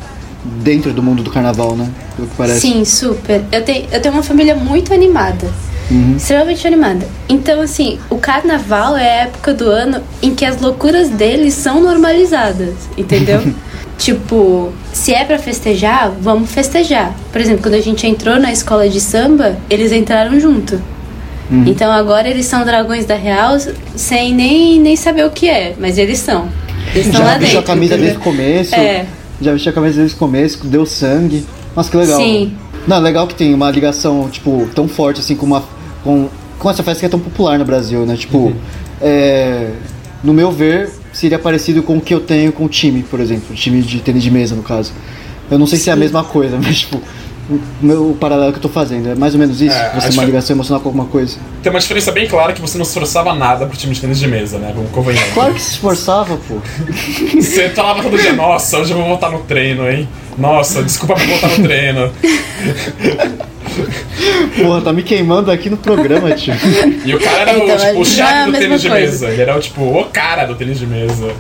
dentro 0.45 0.93
do 0.93 1.03
mundo 1.03 1.23
do 1.23 1.31
carnaval, 1.31 1.77
né? 1.77 1.89
Pelo 2.17 2.29
que 2.29 2.37
parece. 2.37 2.61
Sim, 2.61 2.85
super. 2.85 3.43
Eu 3.53 3.63
tenho, 3.63 3.87
eu 3.93 4.01
tenho 4.01 4.15
uma 4.15 4.23
família 4.23 4.55
muito 4.55 4.93
animada. 4.93 5.49
Extremamente 6.17 6.65
animada. 6.67 7.07
Então, 7.29 7.61
assim, 7.61 7.99
o 8.09 8.17
carnaval 8.17 8.97
é 8.97 9.03
a 9.03 9.23
época 9.25 9.53
do 9.53 9.69
ano 9.69 10.01
em 10.23 10.35
que 10.35 10.45
as 10.45 10.61
loucuras 10.61 11.09
deles 11.09 11.55
são 11.55 11.83
normalizadas, 11.83 12.75
entendeu? 12.97 13.43
tipo, 13.99 14.73
se 14.93 15.13
é 15.13 15.25
pra 15.25 15.37
festejar, 15.37 16.13
vamos 16.21 16.53
festejar. 16.53 17.13
Por 17.33 17.41
exemplo, 17.41 17.63
quando 17.63 17.75
a 17.75 17.81
gente 17.81 18.07
entrou 18.07 18.39
na 18.39 18.53
escola 18.53 18.89
de 18.89 19.01
samba, 19.01 19.57
eles 19.69 19.91
entraram 19.91 20.39
junto. 20.39 20.81
Então 21.67 21.91
agora 21.91 22.29
eles 22.29 22.47
são 22.47 22.65
dragões 22.65 23.05
da 23.07 23.17
real 23.17 23.57
sem 23.97 24.33
nem, 24.33 24.79
nem 24.79 24.95
saber 24.95 25.25
o 25.27 25.31
que 25.31 25.49
é, 25.49 25.75
mas 25.81 25.99
eles 25.99 26.21
são. 26.21 26.49
Eles 26.95 27.07
estão 27.07 27.25
lá 27.25 27.37
dentro. 27.37 27.59
a 27.59 27.63
camisa 27.65 27.97
desde 27.97 28.19
o 28.19 28.21
começo. 28.21 28.73
É. 28.73 29.05
Já 29.41 29.53
vestiu 29.53 29.71
a 29.71 29.75
camisa 29.75 29.99
desde 29.99 30.17
o 30.17 30.19
começo, 30.19 30.67
deu 30.67 30.85
sangue. 30.85 31.45
Nossa, 31.75 31.91
que 31.91 31.97
legal. 31.97 32.21
Sim. 32.21 32.53
Não, 32.87 32.97
é 32.97 33.01
legal 33.01 33.27
que 33.27 33.35
tem 33.35 33.55
uma 33.55 33.71
ligação, 33.71 34.29
tipo, 34.29 34.69
tão 34.75 34.89
forte 34.89 35.21
assim 35.21 35.37
com 35.37 35.47
uma. 35.47 35.65
Com, 36.03 36.29
com 36.59 36.71
essa 36.71 36.83
festa 36.83 37.01
que 37.01 37.07
é 37.07 37.09
tão 37.09 37.21
popular 37.21 37.59
no 37.59 37.65
Brasil, 37.65 38.05
né? 38.05 38.17
Tipo, 38.17 38.53
é, 39.01 39.71
no 40.23 40.33
meu 40.33 40.51
ver, 40.51 40.91
seria 41.13 41.39
parecido 41.39 41.83
com 41.83 41.97
o 41.97 42.01
que 42.01 42.13
eu 42.13 42.21
tenho 42.21 42.53
com 42.53 42.65
o 42.65 42.69
time, 42.69 43.03
por 43.03 43.21
exemplo. 43.21 43.47
O 43.51 43.55
time 43.55 43.83
de 43.83 44.01
tênis 44.01 44.23
de 44.23 44.31
mesa, 44.31 44.55
no 44.55 44.63
caso. 44.63 44.93
Eu 45.51 45.59
não 45.59 45.67
sei 45.67 45.79
se 45.79 45.91
é 45.91 45.93
a 45.93 45.97
mesma 45.97 46.25
coisa, 46.25 46.59
mas 46.63 46.81
tipo. 46.81 47.01
O 47.51 47.61
meu 47.83 48.17
paralelo 48.21 48.53
que 48.53 48.59
eu 48.59 48.63
tô 48.63 48.69
fazendo. 48.69 49.09
É 49.11 49.15
mais 49.15 49.35
ou 49.35 49.41
menos 49.41 49.61
isso? 49.61 49.75
É, 49.75 49.91
você 49.91 50.09
acho 50.09 50.13
uma 50.17 50.23
que- 50.23 50.27
ligação 50.27 50.55
emocional 50.57 50.81
com 50.81 50.89
alguma 50.89 51.07
coisa. 51.07 51.37
Tem 51.63 51.71
uma 51.71 51.81
diferença 51.81 52.13
bem 52.13 52.27
clara 52.29 52.53
que 52.53 52.61
você 52.61 52.79
não 52.79 52.85
se 52.85 52.91
esforçava 52.93 53.35
nada 53.35 53.67
pro 53.67 53.77
time 53.77 53.93
de 53.95 54.01
tênis 54.01 54.19
de 54.19 54.27
mesa, 54.29 54.59
né? 54.59 54.73
Vamos 54.75 54.91
convenhar. 54.93 55.25
Claro 55.35 55.53
que 55.55 55.61
se 55.63 55.73
esforçava, 55.73 56.39
pô. 56.49 56.57
Você 57.41 57.71
falava 57.71 58.03
todo 58.03 58.17
dia, 58.17 58.33
nossa, 58.33 58.79
hoje 58.79 58.93
eu 58.93 58.97
vou 58.99 59.07
voltar 59.07 59.31
no 59.31 59.41
treino, 59.41 59.91
hein? 59.91 60.09
Nossa, 60.39 60.83
desculpa 60.83 61.15
por 61.15 61.27
voltar 61.27 61.49
no 61.49 61.63
treino. 61.65 62.13
Porra, 64.63 64.81
tá 64.83 64.93
me 64.93 65.03
queimando 65.03 65.51
aqui 65.51 65.71
no 65.71 65.77
programa, 65.77 66.33
tio. 66.33 66.55
E 67.05 67.15
o 67.15 67.21
cara 67.21 67.41
era 67.43 67.53
Então, 67.59 67.75
o, 68.01 68.05
tipo, 68.05 68.49
o 68.49 68.53
do 68.53 68.59
tênis 68.59 68.83
de 68.83 68.89
coisa. 68.89 69.07
mesa. 69.07 69.29
Ele 69.29 69.43
era 69.43 69.57
o, 69.57 69.61
tipo, 69.61 69.83
o 69.83 70.05
cara 70.07 70.45
do 70.45 70.55
tênis 70.55 70.79
de 70.79 70.87
mesa. 70.87 71.33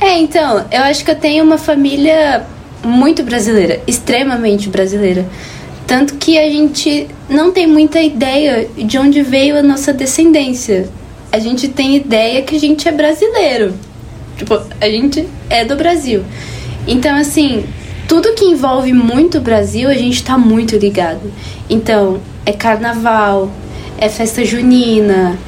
É, 0.00 0.18
então, 0.18 0.64
eu 0.70 0.82
acho 0.82 1.04
que 1.04 1.10
eu 1.10 1.16
tenho 1.16 1.44
uma 1.44 1.58
família 1.58 2.44
muito 2.84 3.22
brasileira, 3.22 3.80
extremamente 3.86 4.68
brasileira. 4.68 5.26
Tanto 5.86 6.16
que 6.16 6.38
a 6.38 6.48
gente 6.50 7.08
não 7.28 7.50
tem 7.50 7.66
muita 7.66 8.00
ideia 8.00 8.68
de 8.76 8.98
onde 8.98 9.22
veio 9.22 9.58
a 9.58 9.62
nossa 9.62 9.92
descendência. 9.92 10.88
A 11.32 11.38
gente 11.38 11.68
tem 11.68 11.96
ideia 11.96 12.42
que 12.42 12.56
a 12.56 12.60
gente 12.60 12.86
é 12.86 12.92
brasileiro. 12.92 13.74
Tipo, 14.36 14.60
a 14.80 14.88
gente 14.88 15.26
é 15.48 15.64
do 15.64 15.76
Brasil. 15.76 16.22
Então, 16.86 17.16
assim, 17.16 17.64
tudo 18.06 18.34
que 18.34 18.44
envolve 18.44 18.92
muito 18.92 19.38
o 19.38 19.40
Brasil, 19.40 19.88
a 19.88 19.94
gente 19.94 20.22
tá 20.22 20.38
muito 20.38 20.76
ligado. 20.76 21.32
Então, 21.68 22.20
é 22.46 22.52
carnaval, 22.52 23.50
é 23.98 24.08
festa 24.08 24.44
junina, 24.44 25.38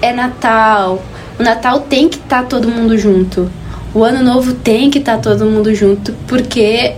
é 0.00 0.12
Natal. 0.12 1.02
O 1.38 1.42
Natal 1.42 1.80
tem 1.80 2.08
que 2.08 2.16
estar 2.16 2.44
todo 2.44 2.68
mundo 2.68 2.96
junto. 2.98 3.50
O 3.94 4.02
Ano 4.02 4.22
Novo 4.22 4.54
tem 4.54 4.90
que 4.90 4.98
estar 4.98 5.18
todo 5.18 5.46
mundo 5.46 5.74
junto, 5.74 6.12
porque 6.26 6.94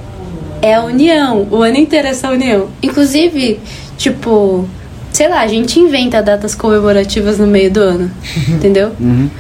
é 0.63 0.75
a 0.75 0.83
união. 0.83 1.47
O 1.51 1.63
ano 1.63 1.77
inteiro 1.77 2.07
é 2.09 2.11
essa 2.11 2.31
união. 2.31 2.69
Inclusive, 2.83 3.61
tipo, 3.99 4.67
sei 5.13 5.29
lá, 5.29 5.41
a 5.41 5.47
gente 5.47 5.79
inventa 5.79 6.23
datas 6.23 6.55
comemorativas 6.55 7.39
no 7.39 7.47
meio 7.47 7.71
do 7.71 7.81
ano. 7.81 8.11
entendeu? 8.49 8.93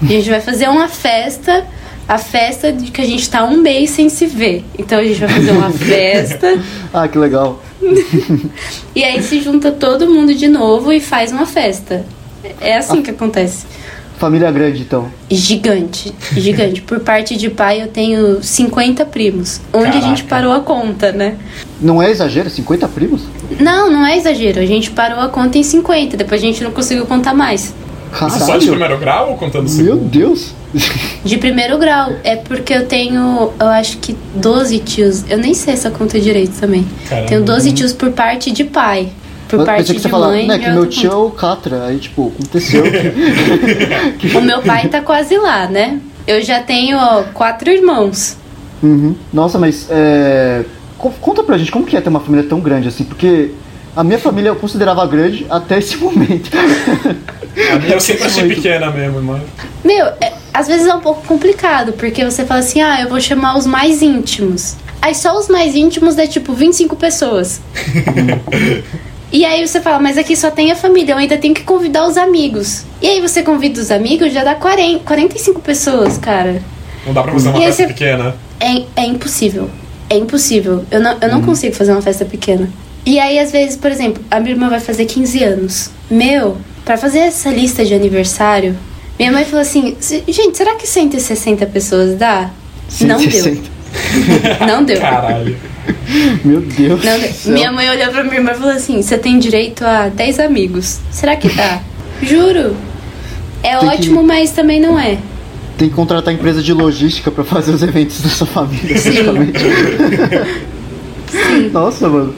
A 0.02 0.06
gente 0.06 0.28
vai 0.28 0.40
fazer 0.40 0.68
uma 0.68 0.88
festa. 0.88 1.64
A 2.08 2.18
festa 2.18 2.72
de 2.72 2.92
que 2.92 3.00
a 3.00 3.04
gente 3.04 3.28
tá 3.28 3.42
um 3.44 3.56
mês 3.56 3.90
sem 3.90 4.08
se 4.08 4.26
ver. 4.26 4.64
Então 4.78 4.98
a 4.98 5.02
gente 5.04 5.18
vai 5.18 5.28
fazer 5.28 5.50
uma 5.50 5.70
festa. 5.74 6.58
Ah, 6.94 7.08
que 7.08 7.18
legal. 7.18 7.60
E 8.94 9.04
aí 9.04 9.22
se 9.22 9.40
junta 9.42 9.70
todo 9.70 10.06
mundo 10.08 10.34
de 10.34 10.48
novo 10.48 10.90
e 10.92 11.00
faz 11.00 11.30
uma 11.32 11.44
festa. 11.46 12.04
É 12.60 12.76
assim 12.78 13.02
que 13.02 13.10
acontece. 13.10 13.66
Família 14.18 14.50
grande, 14.50 14.80
então. 14.80 15.08
Gigante, 15.30 16.12
gigante. 16.32 16.80
Por 16.80 17.00
parte 17.00 17.36
de 17.36 17.50
pai 17.50 17.82
eu 17.82 17.88
tenho 17.88 18.42
50 18.42 19.04
primos. 19.04 19.60
Onde 19.72 19.88
a 19.96 20.00
gente 20.00 20.24
Caraca. 20.24 20.28
parou 20.28 20.52
a 20.52 20.60
conta, 20.60 21.12
né? 21.12 21.34
Não 21.80 22.02
é 22.02 22.10
exagero? 22.10 22.48
50 22.48 22.88
primos? 22.88 23.22
Não, 23.60 23.90
não 23.90 24.06
é 24.06 24.16
exagero. 24.16 24.58
A 24.60 24.66
gente 24.66 24.90
parou 24.90 25.20
a 25.20 25.28
conta 25.28 25.58
em 25.58 25.62
50. 25.62 26.16
Depois 26.16 26.40
a 26.42 26.44
gente 26.46 26.64
não 26.64 26.70
conseguiu 26.70 27.04
contar 27.04 27.34
mais. 27.34 27.74
Isso 28.12 28.18
só 28.18 28.28
de 28.38 28.38
Caralho. 28.46 28.68
primeiro 28.70 28.98
grau 28.98 29.30
ou 29.32 29.36
contando 29.36 29.68
o 29.68 29.70
Meu 29.74 29.84
segundo? 29.94 30.08
Deus. 30.08 30.54
De 31.24 31.36
primeiro 31.36 31.76
grau. 31.76 32.12
É 32.24 32.36
porque 32.36 32.72
eu 32.72 32.86
tenho, 32.86 33.52
eu 33.60 33.66
acho 33.66 33.98
que 33.98 34.16
12 34.36 34.78
tios. 34.78 35.24
Eu 35.28 35.36
nem 35.38 35.52
sei 35.52 35.74
essa 35.74 35.90
conta 35.90 36.18
direito 36.18 36.58
também. 36.58 36.86
Caramba. 37.08 37.28
Tenho 37.28 37.42
12 37.44 37.72
tios 37.72 37.92
por 37.92 38.10
parte 38.12 38.50
de 38.50 38.64
pai. 38.64 39.10
Por 39.48 39.60
Eu 39.60 39.64
parte 39.66 39.78
pensei 39.78 39.94
que 39.94 40.00
você 40.02 40.08
de 40.08 40.10
falava, 40.12 40.32
mãe. 40.32 40.46
né, 40.46 40.58
que 40.58 40.70
meu 40.70 40.86
tio 40.86 41.10
é 41.12 41.14
o 41.14 41.30
Catra. 41.30 41.86
Aí, 41.86 41.98
tipo, 41.98 42.32
aconteceu. 42.34 42.84
O 44.36 44.40
meu 44.40 44.60
pai 44.62 44.88
tá 44.88 45.00
quase 45.00 45.36
lá, 45.38 45.68
né? 45.68 46.00
Eu 46.26 46.42
já 46.42 46.60
tenho 46.60 46.98
quatro 47.32 47.70
irmãos. 47.70 48.36
Uhum. 48.82 49.14
Nossa, 49.32 49.58
mas 49.58 49.86
é... 49.90 50.64
co- 50.98 51.10
conta 51.20 51.42
pra 51.44 51.56
gente 51.56 51.70
como 51.70 51.86
que 51.86 51.96
é 51.96 52.00
ter 52.00 52.08
uma 52.08 52.20
família 52.20 52.48
tão 52.48 52.60
grande 52.60 52.88
assim, 52.88 53.04
porque 53.04 53.52
a 53.94 54.02
minha 54.02 54.18
família 54.18 54.48
eu 54.50 54.56
considerava 54.56 55.06
grande 55.06 55.46
até 55.48 55.78
esse 55.78 55.96
momento. 56.02 56.50
A 57.72 57.78
minha 57.78 57.94
eu 57.94 58.00
sempre 58.00 58.24
achei 58.24 58.48
pequena 58.48 58.90
mesmo, 58.90 59.22
mano. 59.22 59.44
Meu, 59.84 60.06
é- 60.20 60.32
às 60.52 60.66
vezes 60.66 60.86
é 60.86 60.94
um 60.94 61.00
pouco 61.00 61.22
complicado, 61.26 61.92
porque 61.92 62.24
você 62.24 62.44
fala 62.44 62.60
assim, 62.60 62.80
ah, 62.80 63.00
eu 63.02 63.08
vou 63.08 63.20
chamar 63.20 63.56
os 63.56 63.66
mais 63.66 64.02
íntimos. 64.02 64.74
Aí 65.00 65.14
só 65.14 65.38
os 65.38 65.48
mais 65.48 65.74
íntimos 65.76 66.16
dá 66.16 66.26
tipo 66.26 66.52
25 66.52 66.96
pessoas. 66.96 67.60
e 69.40 69.44
aí 69.44 69.66
você 69.66 69.80
fala, 69.80 69.98
mas 69.98 70.16
aqui 70.18 70.36
só 70.36 70.50
tem 70.50 70.70
a 70.72 70.76
família, 70.76 71.12
eu 71.12 71.18
ainda 71.18 71.36
tenho 71.36 71.54
que 71.54 71.62
convidar 71.62 72.06
os 72.06 72.16
amigos. 72.16 72.84
E 73.02 73.06
aí 73.08 73.20
você 73.20 73.42
convida 73.42 73.80
os 73.80 73.90
amigos, 73.90 74.32
já 74.32 74.44
dá 74.44 74.54
40, 74.54 75.04
45 75.04 75.60
pessoas, 75.60 76.18
cara. 76.18 76.62
Não 77.06 77.12
dá 77.12 77.22
pra 77.22 77.32
fazer 77.32 77.48
uma 77.48 77.58
E 77.58 77.66
festa 77.66 77.82
você- 77.82 77.88
pequena. 77.88 78.34
É, 78.60 79.02
é 79.02 79.06
impossível. 79.06 79.70
É 80.08 80.16
impossível. 80.16 80.84
Eu 80.90 81.00
não, 81.00 81.16
eu 81.20 81.28
não 81.28 81.42
consigo 81.42 81.74
fazer 81.74 81.92
uma 81.92 82.02
festa 82.02 82.24
pequena. 82.24 82.68
E 83.04 83.18
aí, 83.20 83.38
às 83.38 83.52
vezes, 83.52 83.76
por 83.76 83.90
exemplo, 83.90 84.22
a 84.30 84.40
minha 84.40 84.52
irmã 84.54 84.68
vai 84.68 84.80
fazer 84.80 85.04
15 85.04 85.42
anos. 85.44 85.90
Meu, 86.10 86.56
pra 86.84 86.96
fazer 86.96 87.18
essa 87.20 87.50
lista 87.50 87.84
de 87.84 87.94
aniversário, 87.94 88.76
minha 89.18 89.30
mãe 89.30 89.44
falou 89.44 89.60
assim: 89.60 89.96
"Se- 90.00 90.24
gente, 90.28 90.56
será 90.56 90.74
que 90.76 90.86
160 90.86 91.66
pessoas 91.66 92.16
dá? 92.16 92.50
Não 93.00 93.18
deu. 93.18 93.58
160. 93.96 94.58
Não 94.66 94.84
deu. 94.84 95.00
Caralho. 95.00 95.56
Meu 96.44 96.60
Deus. 96.60 97.00
Não. 97.44 97.54
Minha 97.54 97.72
mãe 97.72 97.88
olhou 97.90 98.08
pra 98.08 98.22
minha 98.24 98.36
irmã 98.36 98.52
e 98.52 98.54
falou 98.54 98.70
assim: 98.74 99.02
você 99.02 99.18
tem 99.18 99.38
direito 99.38 99.84
a 99.84 100.08
10 100.08 100.40
amigos. 100.40 101.00
Será 101.10 101.36
que 101.36 101.48
dá? 101.48 101.80
Juro. 102.22 102.76
É 103.62 103.76
Tem 103.76 103.88
que- 103.90 103.96
ótimo, 103.96 104.22
mas 104.22 104.50
também 104.52 104.80
não 104.80 104.98
é. 104.98 105.18
Tem 105.78 105.88
que 105.88 105.94
contratar 105.94 106.32
empresa 106.32 106.62
de 106.62 106.72
logística 106.72 107.30
pra 107.30 107.44
fazer 107.44 107.72
os 107.72 107.82
eventos 107.82 108.20
da 108.22 108.28
sua 108.30 108.46
família, 108.46 108.96
Sim. 108.96 109.12
Nossa, 111.72 112.08
mano. 112.08 112.34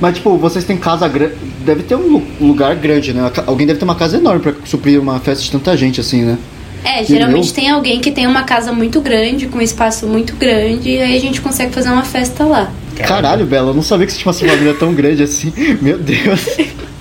Mas, 0.00 0.16
tipo, 0.16 0.36
vocês 0.36 0.64
têm 0.64 0.76
casa 0.76 1.06
grande. 1.06 1.34
Deve 1.64 1.84
ter 1.84 1.94
um 1.94 2.08
lu- 2.14 2.26
lugar 2.40 2.74
grande, 2.74 3.12
né? 3.12 3.30
Alguém 3.46 3.66
deve 3.66 3.78
ter 3.78 3.84
uma 3.84 3.94
casa 3.94 4.16
enorme 4.16 4.40
pra 4.40 4.52
suprir 4.64 5.00
uma 5.00 5.20
festa 5.20 5.44
de 5.44 5.50
tanta 5.52 5.76
gente, 5.76 6.00
assim, 6.00 6.22
né? 6.22 6.38
É, 6.84 7.04
geralmente 7.04 7.50
Entendeu? 7.50 7.54
tem 7.54 7.70
alguém 7.70 8.00
que 8.00 8.10
tem 8.10 8.26
uma 8.26 8.42
casa 8.42 8.72
muito 8.72 9.00
grande, 9.00 9.46
com 9.46 9.58
um 9.58 9.62
espaço 9.62 10.06
muito 10.06 10.34
grande, 10.34 10.90
e 10.90 11.00
aí 11.00 11.16
a 11.16 11.20
gente 11.20 11.40
consegue 11.40 11.72
fazer 11.72 11.90
uma 11.90 12.02
festa 12.02 12.44
lá. 12.44 12.72
Caralho, 12.96 13.46
Bela, 13.46 13.70
eu 13.70 13.74
não 13.74 13.82
sabia 13.82 14.06
que 14.06 14.12
você 14.12 14.18
tinha 14.18 14.32
uma 14.32 14.38
família 14.38 14.74
tão 14.74 14.92
grande 14.92 15.22
assim. 15.22 15.52
Meu 15.80 15.98
Deus. 15.98 16.40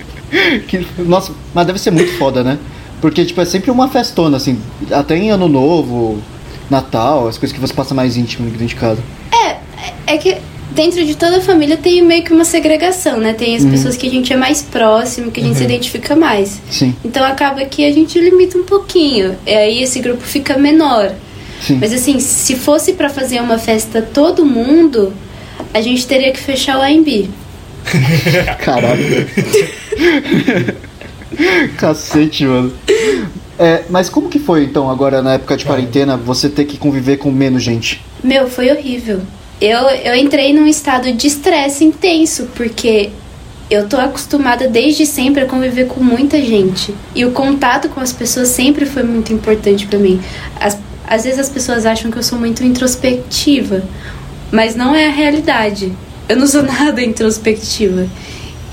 Que- 0.66 0.86
nossa, 1.00 1.34
mas 1.54 1.68
deve 1.68 1.78
ser 1.78 1.92
muito 1.92 2.14
foda, 2.18 2.42
né? 2.42 2.58
Porque, 3.02 3.26
tipo, 3.26 3.42
é 3.42 3.46
sempre 3.46 3.70
uma 3.70 3.90
festona, 3.90 4.38
assim. 4.38 4.58
Até 4.90 5.18
em 5.18 5.30
Ano 5.30 5.50
Novo, 5.50 6.22
Natal, 6.70 7.28
as 7.28 7.38
coisas 7.38 7.54
que 7.54 7.60
você 7.60 7.74
passa 7.74 7.94
mais 7.94 8.16
íntimo 8.16 8.50
dentro 8.50 8.66
de 8.66 8.76
casa. 8.76 9.02
É, 9.34 9.58
é 10.08 10.18
que 10.18 10.38
dentro 10.74 11.06
de 11.06 11.16
toda 11.16 11.38
a 11.38 11.42
família 11.42 11.78
tem 11.78 12.02
meio 12.02 12.24
que 12.24 12.34
uma 12.34 12.46
segregação, 12.46 13.18
né? 13.18 13.34
Tem 13.34 13.56
as 13.56 13.64
pessoas 13.66 13.96
que 13.98 14.08
a 14.08 14.10
gente 14.10 14.32
é 14.32 14.36
mais 14.36 14.62
próximo, 14.62 15.32
que 15.32 15.40
a 15.40 15.44
gente 15.44 15.58
se 15.58 15.64
identifica 15.64 16.16
mais. 16.16 16.60
Sim, 16.70 16.96
Então 17.04 17.24
acaba 17.24 17.64
que 17.66 17.86
a 17.86 17.92
gente 17.92 18.20
limita 18.20 18.58
um 18.58 18.64
pouquinho. 18.64 19.36
E 19.46 19.54
aí 19.54 19.84
esse 19.84 20.00
grupo 20.00 20.24
fica 20.24 20.58
menor. 20.58 21.12
sim. 21.62 21.78
Mas 21.80 21.94
assim, 21.94 22.20
se 22.20 22.56
fosse 22.56 22.94
pra 22.94 23.10
fazer 23.10 23.42
uma 23.42 23.58
festa 23.58 24.02
todo 24.02 24.46
mundo, 24.46 25.14
a 25.74 25.82
gente 25.82 26.06
teria 26.08 26.32
que 26.32 26.40
fechar 26.40 26.78
o 26.78 26.82
AMB. 26.82 27.30
Caralho. 28.60 29.28
Cacete, 31.78 32.46
mano. 32.46 32.74
É, 33.58 33.84
mas 33.90 34.10
como 34.10 34.28
que 34.30 34.40
foi, 34.40 34.64
então, 34.64 34.90
agora 34.90 35.22
na 35.22 35.34
época 35.34 35.56
de 35.56 35.66
quarentena, 35.66 36.18
você 36.18 36.50
ter 36.50 36.66
que 36.66 36.78
conviver 36.78 37.18
com 37.18 37.32
menos 37.32 37.62
gente? 37.62 38.02
Meu, 38.24 38.50
foi 38.50 38.72
horrível. 38.72 39.22
Eu, 39.62 39.78
eu 39.90 40.16
entrei 40.16 40.54
num 40.54 40.66
estado 40.66 41.12
de 41.14 41.28
estresse 41.28 41.84
intenso, 41.86 42.48
porque 42.56 43.12
eu 43.70 43.88
tô 43.88 43.96
acostumada 43.98 44.68
desde 44.68 45.06
sempre 45.06 45.44
a 45.44 45.46
conviver 45.46 45.86
com 45.88 46.04
muita 46.04 46.42
gente. 46.42 46.94
E 47.16 47.24
o 47.26 47.32
contato 47.32 47.88
com 47.90 48.00
as 48.00 48.12
pessoas 48.12 48.48
sempre 48.50 48.86
foi 48.86 49.04
muito 49.04 49.32
importante 49.32 49.86
pra 49.86 50.00
mim. 50.00 50.20
As- 50.60 50.78
às 51.08 51.24
vezes 51.26 51.40
as 51.40 51.50
pessoas 51.50 51.86
acham 51.86 52.10
que 52.10 52.18
eu 52.18 52.24
sou 52.24 52.40
muito 52.40 52.64
introspectiva, 52.64 53.84
mas 54.52 54.76
não 54.76 54.96
é 54.96 55.06
a 55.08 55.12
realidade. 55.12 55.94
Eu 56.28 56.38
não 56.38 56.48
sou 56.48 56.64
nada 56.66 57.02
introspectiva. 57.02 58.08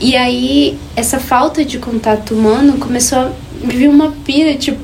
E 0.00 0.16
aí, 0.16 0.78
essa 0.96 1.18
falta 1.18 1.64
de 1.64 1.78
contato 1.78 2.32
humano 2.32 2.78
começou 2.78 3.18
a 3.18 3.32
me 3.60 3.74
vir 3.74 3.88
uma 3.88 4.12
pira, 4.24 4.54
tipo, 4.54 4.78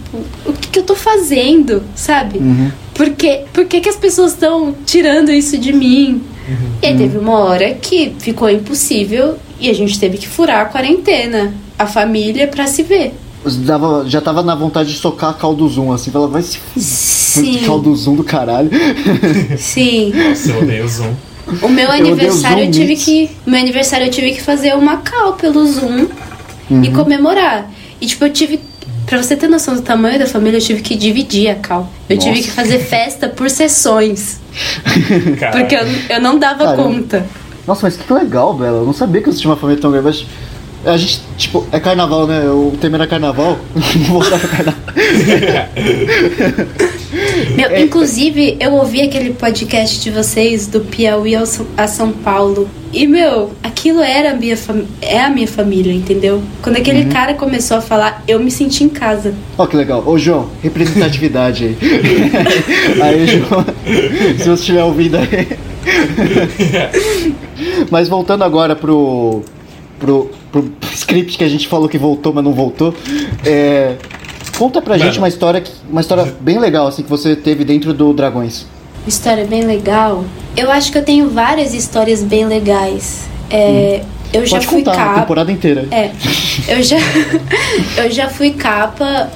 o 0.44 0.52
que, 0.52 0.68
que 0.68 0.78
eu 0.80 0.82
tô 0.82 0.96
fazendo, 0.96 1.82
sabe? 1.94 2.40
Por, 2.40 2.83
que, 3.10 3.40
por 3.52 3.64
que, 3.66 3.80
que 3.80 3.88
as 3.88 3.96
pessoas 3.96 4.32
estão 4.32 4.74
tirando 4.86 5.30
isso 5.30 5.58
de 5.58 5.72
mim? 5.72 6.22
E 6.82 6.86
aí 6.86 6.96
teve 6.96 7.16
uma 7.18 7.38
hora 7.40 7.72
que 7.74 8.14
ficou 8.18 8.50
impossível 8.50 9.36
e 9.58 9.70
a 9.70 9.72
gente 9.74 9.98
teve 9.98 10.18
que 10.18 10.28
furar 10.28 10.60
a 10.60 10.64
quarentena, 10.66 11.54
a 11.78 11.86
família, 11.86 12.46
pra 12.46 12.66
se 12.66 12.82
ver. 12.82 13.14
Você 13.42 13.58
dava- 13.60 14.04
já 14.06 14.20
tava 14.20 14.42
na 14.42 14.54
vontade 14.54 14.92
de 14.92 14.98
socar 14.98 15.30
a 15.30 15.34
caldo 15.34 15.68
zoom, 15.68 15.92
assim, 15.92 16.10
falar, 16.10 16.26
vai 16.28 16.42
se 16.42 16.58
Sim, 16.78 17.60
caldo 17.66 17.94
zoom 17.96 18.14
do 18.16 18.24
caralho. 18.24 18.70
sim. 19.58 20.12
Nossa, 20.14 20.50
eu 20.50 20.62
odeio 20.62 20.84
o 20.84 20.88
Zoom. 20.88 21.14
O 21.62 21.68
meu 21.68 21.90
aniversário 21.90 22.60
eu 22.64 22.64
Zoom 22.66 22.70
tive 22.72 22.96
que. 22.96 23.30
Meu 23.46 23.60
aniversário 23.60 24.06
eu 24.06 24.10
tive 24.10 24.32
que 24.32 24.40
fazer 24.42 24.74
uma 24.74 24.98
cal 24.98 25.34
pelo 25.34 25.66
Zoom 25.66 26.06
e 26.82 26.90
comemorar. 26.90 27.70
E 28.00 28.06
tipo, 28.06 28.24
eu 28.24 28.32
tive. 28.32 28.60
Pra 29.06 29.22
você 29.22 29.36
ter 29.36 29.48
noção 29.48 29.74
do 29.74 29.82
tamanho 29.82 30.18
da 30.18 30.26
família, 30.26 30.58
eu 30.58 30.62
tive 30.62 30.82
que 30.82 30.96
dividir 30.96 31.50
a 31.50 31.54
cal. 31.54 31.88
Eu 32.08 32.18
tive 32.18 32.36
Nossa. 32.36 32.48
que 32.48 32.50
fazer 32.50 32.78
festa 32.78 33.28
por 33.28 33.50
sessões. 33.50 34.40
Porque 35.52 35.74
eu, 35.74 36.16
eu 36.16 36.20
não 36.20 36.38
dava 36.38 36.64
Caramba. 36.64 36.82
conta. 36.82 37.26
Nossa, 37.66 37.86
mas 37.86 37.96
que 37.96 38.12
legal, 38.12 38.54
Bela. 38.54 38.78
Eu 38.78 38.84
não 38.84 38.92
sabia 38.92 39.22
que 39.22 39.30
você 39.30 39.38
tinha 39.40 39.50
uma 39.50 39.56
família 39.56 39.80
tão 39.80 39.90
grande. 39.90 40.06
Mas 40.06 40.26
a 40.86 40.96
gente, 40.96 41.20
tipo, 41.36 41.66
é 41.72 41.80
carnaval, 41.80 42.26
né? 42.26 42.48
O 42.48 42.72
tema 42.80 42.96
era 42.96 43.06
carnaval. 43.06 43.58
Vou 44.08 44.20
voltar 44.20 44.38
pra 44.38 44.48
carnaval. 44.48 44.80
Meu, 47.56 47.68
É, 47.70 47.82
inclusive, 47.82 48.56
eu 48.60 48.72
ouvi 48.74 49.00
aquele 49.02 49.30
podcast 49.34 50.00
de 50.00 50.10
vocês 50.10 50.66
do 50.66 50.80
Piauí 50.80 51.34
ao 51.34 51.44
a 51.76 51.86
São 51.86 52.12
Paulo. 52.12 52.68
E, 52.92 53.06
meu, 53.06 53.50
aquilo 53.62 54.00
era 54.00 54.30
a 54.30 54.34
minha 54.34 54.56
é 55.02 55.20
a 55.20 55.28
minha 55.28 55.48
família, 55.48 55.92
entendeu? 55.92 56.42
Quando 56.62 56.76
aquele 56.76 57.02
Uhum. 57.02 57.08
cara 57.08 57.34
começou 57.34 57.76
a 57.76 57.80
falar, 57.80 58.22
eu 58.28 58.38
me 58.38 58.50
senti 58.50 58.84
em 58.84 58.88
casa. 58.88 59.34
Ó, 59.58 59.66
que 59.66 59.76
legal. 59.76 60.02
Ô, 60.06 60.16
João, 60.16 60.48
representatividade 60.62 61.64
aí. 61.64 61.76
aí, 63.02 63.26
João, 63.26 63.64
se 64.38 64.44
você 64.44 64.52
estiver 64.52 64.84
ouvindo 64.84 65.16
aí. 65.16 65.48
Mas 67.90 68.08
voltando 68.08 68.42
agora 68.44 68.74
pro, 68.76 69.42
pro, 69.98 70.30
pro 70.50 70.70
script 70.94 71.36
que 71.38 71.44
a 71.44 71.48
gente 71.48 71.68
falou 71.68 71.88
que 71.88 71.98
voltou, 71.98 72.32
mas 72.32 72.44
não 72.44 72.52
voltou. 72.52 72.94
É, 73.44 73.94
conta 74.58 74.80
pra 74.82 74.96
Mano. 74.96 75.04
gente 75.04 75.18
uma 75.18 75.28
história, 75.28 75.60
que- 75.60 75.70
uma 75.90 76.00
história 76.00 76.32
bem 76.40 76.58
legal, 76.58 76.86
assim, 76.86 77.02
que 77.02 77.10
você 77.10 77.34
teve 77.36 77.64
dentro 77.64 77.92
do 77.92 78.12
Dragões. 78.12 78.66
História 79.06 79.44
bem 79.44 79.62
legal. 79.64 80.24
Eu 80.56 80.70
acho 80.70 80.90
que 80.90 80.98
eu 80.98 81.04
tenho 81.04 81.28
várias 81.30 81.74
histórias 81.74 82.22
bem 82.22 82.46
legais. 82.46 83.24
É, 83.50 84.02
Eu 84.32 84.44
já 84.44 84.56
Hum. 84.56 84.60
Pode 84.60 84.66
fui 84.66 84.78
contar 84.82 84.92
a 84.92 84.96
capa. 84.96 85.20
temporada 85.20 85.52
inteira. 85.52 85.86
É, 85.92 86.10
eu 86.66 86.82
já, 86.82 86.96
eu 88.02 88.10
já 88.10 88.28
fui 88.28 88.50
capa 88.50 89.30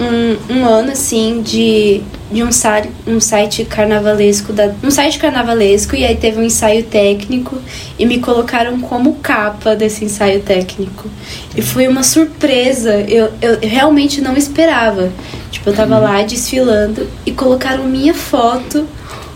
um, 0.00 0.54
um 0.54 0.64
ano 0.64 0.92
assim 0.92 1.42
de, 1.42 2.00
de 2.30 2.42
um, 2.42 2.50
site, 2.50 2.90
um 3.06 3.20
site 3.20 3.64
carnavalesco 3.64 4.52
da, 4.52 4.74
um 4.82 4.90
site 4.90 5.18
carnavalesco 5.18 5.94
e 5.94 6.04
aí 6.04 6.16
teve 6.16 6.40
um 6.40 6.42
ensaio 6.42 6.82
técnico 6.82 7.56
e 7.98 8.04
me 8.04 8.18
colocaram 8.18 8.80
como 8.80 9.14
capa 9.16 9.76
desse 9.76 10.04
ensaio 10.04 10.40
técnico 10.40 11.08
e 11.56 11.62
foi 11.62 11.86
uma 11.86 12.02
surpresa 12.02 12.94
eu, 13.02 13.32
eu 13.40 13.58
realmente 13.62 14.20
não 14.20 14.36
esperava 14.36 15.12
tipo 15.52 15.70
eu 15.70 15.74
tava 15.74 15.98
lá 15.98 16.20
desfilando 16.22 17.06
e 17.24 17.30
colocaram 17.30 17.84
minha 17.84 18.12
foto 18.12 18.86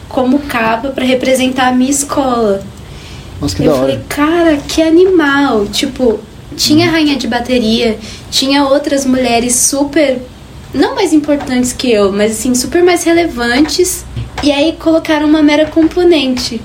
como 0.08 0.40
capa 0.40 0.88
para 0.88 1.04
representar 1.04 1.68
a 1.68 1.72
minha 1.72 1.90
escola 1.90 2.62
Nossa, 3.40 3.56
que 3.56 3.62
eu 3.62 3.72
da 3.72 3.78
falei, 3.78 3.96
hora. 3.96 4.04
cara, 4.08 4.56
que 4.56 4.82
animal. 4.82 5.66
Tipo, 5.66 6.18
tinha 6.56 6.90
rainha 6.90 7.16
de 7.16 7.26
bateria, 7.26 7.96
tinha 8.30 8.64
outras 8.64 9.06
mulheres 9.06 9.54
super. 9.54 10.18
Não 10.72 10.94
mais 10.94 11.12
importantes 11.12 11.72
que 11.72 11.90
eu, 11.90 12.12
mas 12.12 12.32
assim, 12.32 12.54
super 12.54 12.82
mais 12.82 13.04
relevantes. 13.04 14.04
E 14.42 14.52
aí 14.52 14.76
colocaram 14.78 15.26
uma 15.26 15.42
mera 15.42 15.66
componente. 15.66 16.60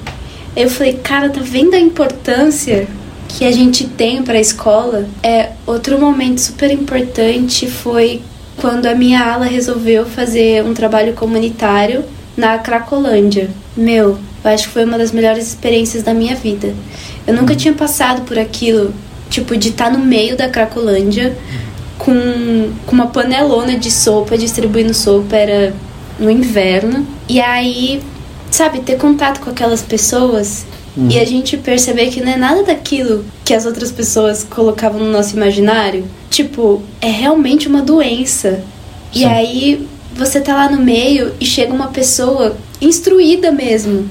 Eu 0.56 0.70
falei, 0.70 0.94
cara, 0.94 1.30
tá 1.30 1.42
vendo 1.42 1.74
a 1.74 1.80
importância 1.80 2.88
que 3.28 3.44
a 3.44 3.52
gente 3.52 3.86
tem 3.86 4.24
pra 4.24 4.40
escola? 4.40 5.08
É, 5.22 5.52
outro 5.66 6.00
momento 6.00 6.40
super 6.40 6.72
importante 6.72 7.68
foi 7.68 8.22
quando 8.58 8.86
a 8.86 8.96
minha 8.96 9.22
ala 9.22 9.46
resolveu 9.46 10.06
fazer 10.06 10.64
um 10.64 10.74
trabalho 10.74 11.14
comunitário 11.14 12.06
na 12.38 12.58
Cracolândia. 12.58 13.50
Meu, 13.76 14.18
eu 14.44 14.52
acho 14.52 14.68
que 14.68 14.74
foi 14.74 14.86
uma 14.86 14.98
das 14.98 15.12
melhores 15.12 15.48
experiências 15.48 16.04
da 16.04 16.14
minha 16.14 16.36
vida. 16.36 16.74
Eu 17.28 17.34
nunca 17.34 17.56
tinha 17.56 17.74
passado 17.74 18.22
por 18.22 18.38
aquilo, 18.38 18.94
tipo, 19.30 19.58
de 19.58 19.70
estar 19.70 19.92
no 19.92 20.00
meio 20.00 20.38
da 20.38 20.48
Cracolândia 20.48 21.36
com, 21.98 22.72
com 22.86 22.92
uma 22.94 23.08
panelona 23.08 23.78
de 23.78 23.92
sopa, 23.92 24.38
distribuindo 24.38 24.94
sopa, 24.94 25.36
era 25.36 25.74
no 26.20 26.30
inverno. 26.30 27.06
E 27.28 27.40
aí, 27.40 28.02
sabe, 28.52 28.80
ter 28.80 28.98
contato 28.98 29.40
com 29.40 29.50
aquelas 29.50 29.82
pessoas 29.82 30.66
e 31.10 31.20
a 31.20 31.26
gente 31.26 31.58
perceber 31.58 32.08
que 32.08 32.22
não 32.22 32.32
é 32.32 32.38
nada 32.38 32.64
daquilo 32.64 33.26
que 33.44 33.54
as 33.54 33.66
outras 33.66 33.92
pessoas 33.92 34.46
colocavam 34.50 35.00
no 35.00 35.12
nosso 35.12 35.36
imaginário. 35.36 36.06
Tipo, 36.30 36.82
é 37.02 37.10
realmente 37.10 37.68
uma 37.68 37.82
doença. 37.82 38.64
E 39.14 39.20
Sim. 39.20 39.26
aí 39.26 39.88
você 40.16 40.40
tá 40.40 40.56
lá 40.56 40.70
no 40.70 40.82
meio 40.82 41.34
e 41.40 41.46
chega 41.46 41.74
uma 41.74 41.88
pessoa 41.88 42.56
instruída 42.82 43.52
mesmo. 43.52 44.10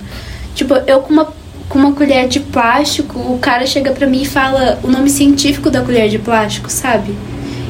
Tipo, 0.54 0.74
eu 0.86 1.00
com 1.00 1.12
uma, 1.12 1.32
com 1.70 1.78
uma 1.78 1.92
colher 1.92 2.28
de 2.28 2.40
plástico, 2.40 3.18
o 3.18 3.38
cara 3.38 3.66
chega 3.66 3.92
pra 3.92 4.06
mim 4.06 4.22
e 4.22 4.26
fala 4.26 4.78
o 4.82 4.88
nome 4.88 5.08
científico 5.08 5.70
da 5.70 5.80
colher 5.80 6.10
de 6.10 6.18
plástico, 6.18 6.70
sabe? 6.70 7.14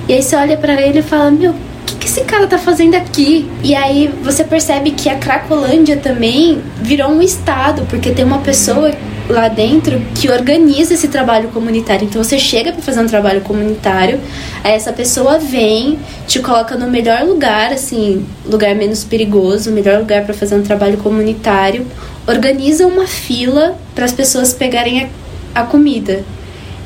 E 0.08 0.12
aí 0.12 0.22
você 0.22 0.36
olha 0.36 0.56
pra 0.56 0.80
ele 0.80 0.98
e 0.98 1.02
fala, 1.02 1.30
meu, 1.30 1.52
o 1.52 1.56
que, 1.86 1.96
que 1.96 2.06
esse 2.06 2.20
cara 2.24 2.46
tá 2.46 2.58
fazendo 2.58 2.94
aqui? 2.94 3.48
E 3.62 3.74
aí 3.74 4.12
você 4.22 4.44
percebe 4.44 4.90
que 4.90 5.08
a 5.08 5.16
Cracolândia 5.16 5.96
também 5.96 6.62
virou 6.82 7.10
um 7.10 7.22
estado, 7.22 7.86
porque 7.88 8.10
tem 8.10 8.24
uma 8.24 8.38
pessoa 8.38 8.90
lá 9.28 9.48
dentro 9.48 10.00
que 10.14 10.30
organiza 10.30 10.94
esse 10.94 11.08
trabalho 11.08 11.48
comunitário. 11.48 12.06
Então 12.06 12.22
você 12.22 12.38
chega 12.38 12.72
pra 12.72 12.82
fazer 12.82 13.00
um 13.00 13.06
trabalho 13.06 13.40
comunitário, 13.40 14.20
aí 14.62 14.72
essa 14.72 14.92
pessoa 14.92 15.38
vem, 15.38 15.98
te 16.26 16.40
coloca 16.40 16.76
no 16.76 16.90
melhor 16.90 17.22
lugar, 17.22 17.72
assim, 17.72 18.26
lugar 18.44 18.74
menos 18.74 19.04
perigoso, 19.04 19.70
melhor 19.70 19.98
lugar 20.00 20.24
pra 20.24 20.34
fazer 20.34 20.54
um 20.54 20.62
trabalho 20.62 20.98
comunitário, 20.98 21.86
organiza 22.26 22.86
uma 22.86 23.06
fila 23.06 23.76
para 23.94 24.04
as 24.04 24.12
pessoas 24.12 24.52
pegarem 24.52 25.10
a, 25.54 25.62
a 25.62 25.64
comida. 25.64 26.22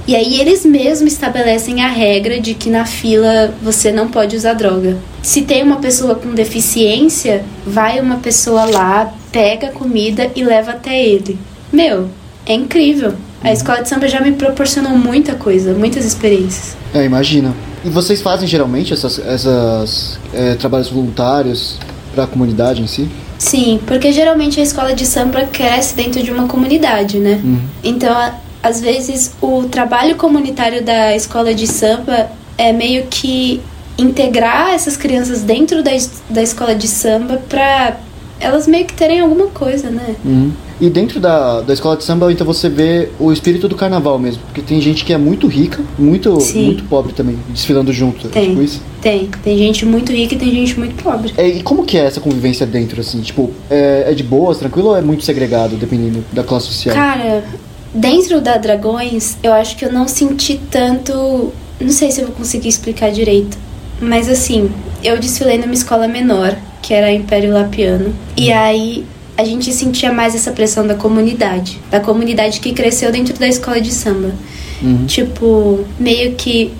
E 0.08 0.16
aí 0.16 0.40
eles 0.40 0.64
mesmos 0.64 1.12
estabelecem 1.12 1.82
a 1.84 1.88
regra 1.88 2.40
de 2.40 2.54
que 2.54 2.70
na 2.70 2.86
fila 2.86 3.52
você 3.62 3.92
não 3.92 4.08
pode 4.08 4.34
usar 4.34 4.54
droga. 4.54 4.96
Se 5.22 5.42
tem 5.42 5.62
uma 5.62 5.76
pessoa 5.76 6.14
com 6.14 6.32
deficiência, 6.34 7.44
vai 7.66 8.00
uma 8.00 8.16
pessoa 8.16 8.64
lá, 8.64 9.12
pega 9.30 9.66
a 9.68 9.70
comida 9.70 10.30
e 10.34 10.42
leva 10.42 10.70
até 10.70 10.98
ele. 11.06 11.38
Meu, 11.70 12.08
é 12.46 12.54
incrível. 12.54 13.12
A 13.44 13.52
escola 13.52 13.82
de 13.82 13.88
samba 13.90 14.08
já 14.08 14.20
me 14.22 14.32
proporcionou 14.32 14.92
muita 14.96 15.34
coisa, 15.34 15.74
muitas 15.74 16.06
experiências. 16.06 16.74
É, 16.94 17.04
imagina. 17.04 17.54
E 17.84 17.90
vocês 17.90 18.22
fazem 18.22 18.48
geralmente 18.48 18.94
essas, 18.94 19.18
essas 19.18 20.18
é, 20.32 20.54
trabalhos 20.54 20.88
voluntários 20.88 21.78
pra 22.14 22.26
comunidade 22.26 22.80
em 22.80 22.86
si? 22.86 23.06
Sim, 23.38 23.78
porque 23.86 24.10
geralmente 24.10 24.58
a 24.58 24.62
escola 24.62 24.94
de 24.94 25.04
samba 25.04 25.44
cresce 25.44 25.94
dentro 25.94 26.22
de 26.22 26.30
uma 26.32 26.48
comunidade, 26.48 27.18
né? 27.18 27.40
Então, 27.84 28.10
a- 28.12 28.34
às 28.62 28.80
vezes, 28.80 29.32
o 29.40 29.64
trabalho 29.64 30.16
comunitário 30.16 30.82
da 30.82 31.14
escola 31.14 31.54
de 31.54 31.66
samba 31.66 32.30
é 32.56 32.72
meio 32.72 33.06
que 33.06 33.60
integrar 33.96 34.74
essas 34.74 34.96
crianças 34.96 35.42
dentro 35.42 35.82
da, 35.82 35.90
da 36.30 36.42
escola 36.42 36.74
de 36.74 36.86
samba 36.86 37.40
pra 37.48 37.96
elas 38.40 38.66
meio 38.68 38.86
que 38.86 38.94
terem 38.94 39.20
alguma 39.20 39.46
coisa, 39.48 39.90
né? 39.90 40.14
Uhum. 40.24 40.52
E 40.80 40.88
dentro 40.88 41.18
da, 41.18 41.60
da 41.60 41.74
escola 41.74 41.96
de 41.96 42.04
samba, 42.04 42.32
então 42.32 42.46
você 42.46 42.68
vê 42.68 43.08
o 43.18 43.32
espírito 43.32 43.68
do 43.68 43.74
carnaval 43.74 44.16
mesmo. 44.16 44.42
Porque 44.44 44.62
tem 44.62 44.80
gente 44.80 45.04
que 45.04 45.12
é 45.12 45.18
muito 45.18 45.48
rica, 45.48 45.82
muito, 45.98 46.40
Sim. 46.40 46.66
muito 46.66 46.84
pobre 46.84 47.12
também, 47.12 47.36
desfilando 47.48 47.92
junto. 47.92 48.28
Tem. 48.28 48.50
Tipo 48.50 48.62
isso. 48.62 48.80
Tem. 49.00 49.28
Tem 49.42 49.58
gente 49.58 49.84
muito 49.84 50.12
rica 50.12 50.36
e 50.36 50.38
tem 50.38 50.50
gente 50.52 50.78
muito 50.78 51.02
pobre. 51.02 51.32
É, 51.36 51.48
e 51.48 51.62
como 51.64 51.84
que 51.84 51.98
é 51.98 52.04
essa 52.04 52.20
convivência 52.20 52.64
dentro, 52.64 53.00
assim? 53.00 53.20
Tipo, 53.20 53.50
é, 53.68 54.04
é 54.08 54.14
de 54.14 54.22
boas, 54.22 54.58
tranquilo 54.58 54.90
ou 54.90 54.96
é 54.96 55.02
muito 55.02 55.24
segregado, 55.24 55.74
dependendo 55.74 56.24
da 56.32 56.44
classe 56.44 56.66
social? 56.66 56.94
Cara, 56.94 57.42
dentro 57.94 58.40
da 58.40 58.56
Dragões, 58.56 59.36
eu 59.42 59.52
acho 59.52 59.76
que 59.76 59.84
eu 59.84 59.92
não 59.92 60.08
senti 60.08 60.60
tanto. 60.70 61.52
Não 61.80 61.90
sei 61.90 62.10
se 62.10 62.20
eu 62.20 62.26
vou 62.26 62.36
conseguir 62.36 62.68
explicar 62.68 63.10
direito. 63.10 63.56
Mas 64.00 64.28
assim, 64.28 64.70
eu 65.02 65.18
desfilei 65.18 65.58
numa 65.58 65.74
escola 65.74 66.06
menor, 66.06 66.56
que 66.82 66.94
era 66.94 67.06
a 67.08 67.12
Império 67.12 67.52
Lapiano. 67.52 68.14
E 68.36 68.52
aí 68.52 69.04
a 69.36 69.44
gente 69.44 69.72
sentia 69.72 70.12
mais 70.12 70.34
essa 70.34 70.50
pressão 70.50 70.86
da 70.86 70.94
comunidade. 70.94 71.80
Da 71.90 72.00
comunidade 72.00 72.60
que 72.60 72.72
cresceu 72.72 73.12
dentro 73.12 73.38
da 73.38 73.46
escola 73.46 73.80
de 73.80 73.92
samba. 73.92 74.32
Tipo, 75.06 75.84
meio 75.98 76.34
que 76.34 76.72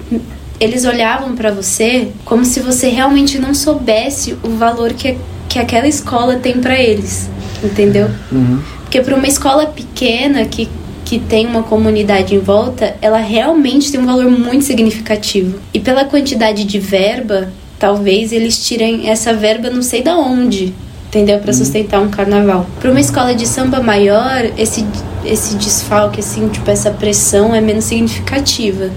eles 0.60 0.84
olhavam 0.84 1.34
pra 1.34 1.50
você 1.50 2.08
como 2.24 2.44
se 2.44 2.60
você 2.60 2.88
realmente 2.88 3.38
não 3.38 3.54
soubesse 3.54 4.36
o 4.42 4.50
valor 4.50 4.92
que, 4.92 5.16
que 5.48 5.58
aquela 5.58 5.86
escola 5.86 6.36
tem 6.36 6.60
pra 6.60 6.78
eles. 6.78 7.28
Entendeu? 7.62 8.08
Uhum. 8.30 8.60
Porque 8.82 9.00
para 9.00 9.14
uma 9.14 9.26
escola 9.26 9.66
pequena 9.66 10.44
que, 10.46 10.68
que 11.08 11.18
tem 11.18 11.46
uma 11.46 11.62
comunidade 11.62 12.34
em 12.34 12.38
volta, 12.38 12.94
ela 13.00 13.16
realmente 13.16 13.90
tem 13.90 13.98
um 13.98 14.04
valor 14.04 14.30
muito 14.30 14.62
significativo. 14.62 15.58
E 15.72 15.80
pela 15.80 16.04
quantidade 16.04 16.64
de 16.64 16.78
verba, 16.78 17.50
talvez 17.78 18.30
eles 18.30 18.62
tirem 18.62 19.08
essa 19.08 19.32
verba 19.32 19.70
não 19.70 19.80
sei 19.80 20.02
da 20.02 20.18
onde, 20.18 20.74
entendeu? 21.06 21.38
Para 21.38 21.54
sustentar 21.54 22.02
um 22.02 22.10
carnaval. 22.10 22.66
Para 22.78 22.90
uma 22.90 23.00
escola 23.00 23.34
de 23.34 23.46
samba 23.48 23.80
maior, 23.80 24.44
esse, 24.58 24.84
esse 25.24 25.56
desfalque, 25.56 26.20
assim, 26.20 26.46
tipo, 26.48 26.70
essa 26.70 26.90
pressão 26.90 27.54
é 27.54 27.60
menos 27.62 27.84
significativa. 27.84 28.90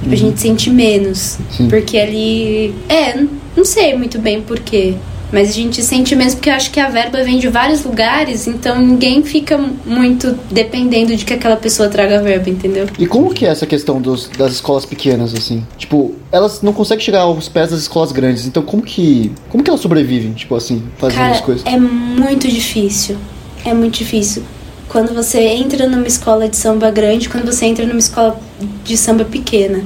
Tipo, 0.00 0.14
A 0.14 0.16
gente 0.16 0.40
sente 0.40 0.70
menos. 0.70 1.36
Sim. 1.50 1.66
Porque 1.68 1.98
ali. 1.98 2.76
É, 2.88 3.24
não 3.56 3.64
sei 3.64 3.96
muito 3.96 4.20
bem 4.20 4.40
porquê. 4.40 4.94
Mas 5.32 5.48
a 5.50 5.52
gente 5.52 5.82
sente 5.82 6.14
mesmo 6.14 6.36
porque 6.36 6.50
eu 6.50 6.54
acho 6.54 6.70
que 6.70 6.78
a 6.78 6.88
verba 6.88 7.22
vem 7.24 7.38
de 7.38 7.48
vários 7.48 7.84
lugares, 7.84 8.46
então 8.46 8.80
ninguém 8.80 9.24
fica 9.24 9.58
muito 9.84 10.38
dependendo 10.50 11.16
de 11.16 11.24
que 11.24 11.32
aquela 11.32 11.56
pessoa 11.56 11.88
traga 11.88 12.20
a 12.20 12.22
verba, 12.22 12.48
entendeu? 12.48 12.86
E 12.98 13.06
como 13.06 13.34
que 13.34 13.44
é 13.44 13.48
essa 13.48 13.66
questão 13.66 14.00
dos, 14.00 14.28
das 14.28 14.52
escolas 14.52 14.86
pequenas, 14.86 15.34
assim? 15.34 15.66
Tipo, 15.76 16.14
elas 16.30 16.62
não 16.62 16.72
conseguem 16.72 17.04
chegar 17.04 17.22
aos 17.22 17.48
pés 17.48 17.70
das 17.70 17.80
escolas 17.80 18.12
grandes, 18.12 18.46
então 18.46 18.62
como 18.62 18.82
que. 18.82 19.32
Como 19.48 19.64
que 19.64 19.70
elas 19.70 19.80
sobrevivem, 19.80 20.32
tipo 20.32 20.54
assim, 20.54 20.82
fazendo 20.96 21.20
as 21.22 21.32
Cara, 21.32 21.42
coisas? 21.42 21.66
é 21.66 21.76
muito 21.76 22.46
difícil. 22.48 23.16
É 23.64 23.74
muito 23.74 23.98
difícil. 23.98 24.44
quando 24.88 25.12
você 25.12 25.40
entra 25.40 25.88
numa 25.88 26.06
escola 26.06 26.48
de 26.48 26.56
samba 26.56 26.90
grande, 26.92 27.28
quando 27.28 27.46
você 27.46 27.66
entra 27.66 27.84
numa 27.84 27.98
escola 27.98 28.38
de 28.84 28.96
samba 28.96 29.24
pequena. 29.24 29.82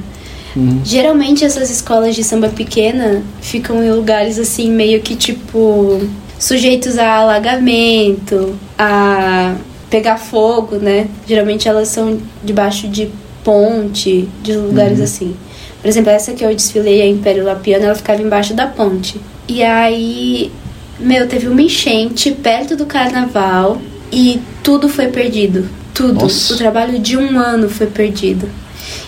Geralmente 0.83 1.45
essas 1.45 1.69
escolas 1.69 2.15
de 2.15 2.23
samba 2.23 2.49
pequena 2.49 3.23
ficam 3.41 3.83
em 3.83 3.91
lugares 3.91 4.37
assim 4.37 4.69
meio 4.71 5.01
que 5.01 5.15
tipo 5.15 6.01
sujeitos 6.37 6.97
a 6.97 7.15
alagamento, 7.17 8.55
a 8.77 9.55
pegar 9.89 10.17
fogo, 10.17 10.77
né? 10.77 11.07
Geralmente 11.27 11.67
elas 11.67 11.89
são 11.89 12.19
debaixo 12.43 12.87
de 12.87 13.09
ponte, 13.43 14.27
de 14.41 14.53
lugares 14.53 14.99
assim. 14.99 15.35
Por 15.81 15.87
exemplo, 15.87 16.11
essa 16.11 16.33
que 16.33 16.43
eu 16.43 16.53
desfilei, 16.53 17.01
a 17.01 17.07
Império 17.07 17.43
Lapiano, 17.43 17.85
ela 17.85 17.95
ficava 17.95 18.21
embaixo 18.21 18.53
da 18.53 18.67
ponte. 18.67 19.19
E 19.47 19.63
aí, 19.63 20.51
meu, 20.99 21.27
teve 21.27 21.47
uma 21.47 21.61
enchente 21.61 22.31
perto 22.31 22.75
do 22.75 22.85
carnaval 22.85 23.81
e 24.11 24.39
tudo 24.63 24.87
foi 24.87 25.07
perdido. 25.07 25.67
Tudo. 25.93 26.21
Nossa. 26.21 26.53
O 26.53 26.57
trabalho 26.57 26.99
de 26.99 27.17
um 27.17 27.37
ano 27.37 27.67
foi 27.67 27.87
perdido. 27.87 28.47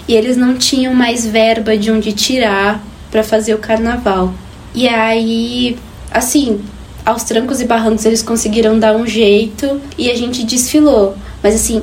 E 0.07 0.15
eles 0.15 0.38
não 0.38 0.55
tinham 0.55 0.93
mais 0.93 1.26
verba 1.26 1.77
de 1.77 1.91
onde 1.91 2.11
tirar 2.14 2.84
pra 3.11 3.23
fazer 3.23 3.53
o 3.53 3.57
carnaval. 3.60 4.34
E 4.73 4.88
aí, 4.88 5.77
assim, 6.11 6.60
aos 7.05 7.23
trancos 7.23 7.61
e 7.61 7.65
barrancos 7.65 8.05
eles 8.05 8.22
conseguiram 8.22 8.80
dar 8.80 8.95
um 8.95 9.05
jeito 9.05 9.80
e 9.97 10.10
a 10.10 10.15
gente 10.15 10.43
desfilou. 10.43 11.15
Mas 11.41 11.55
assim, 11.55 11.81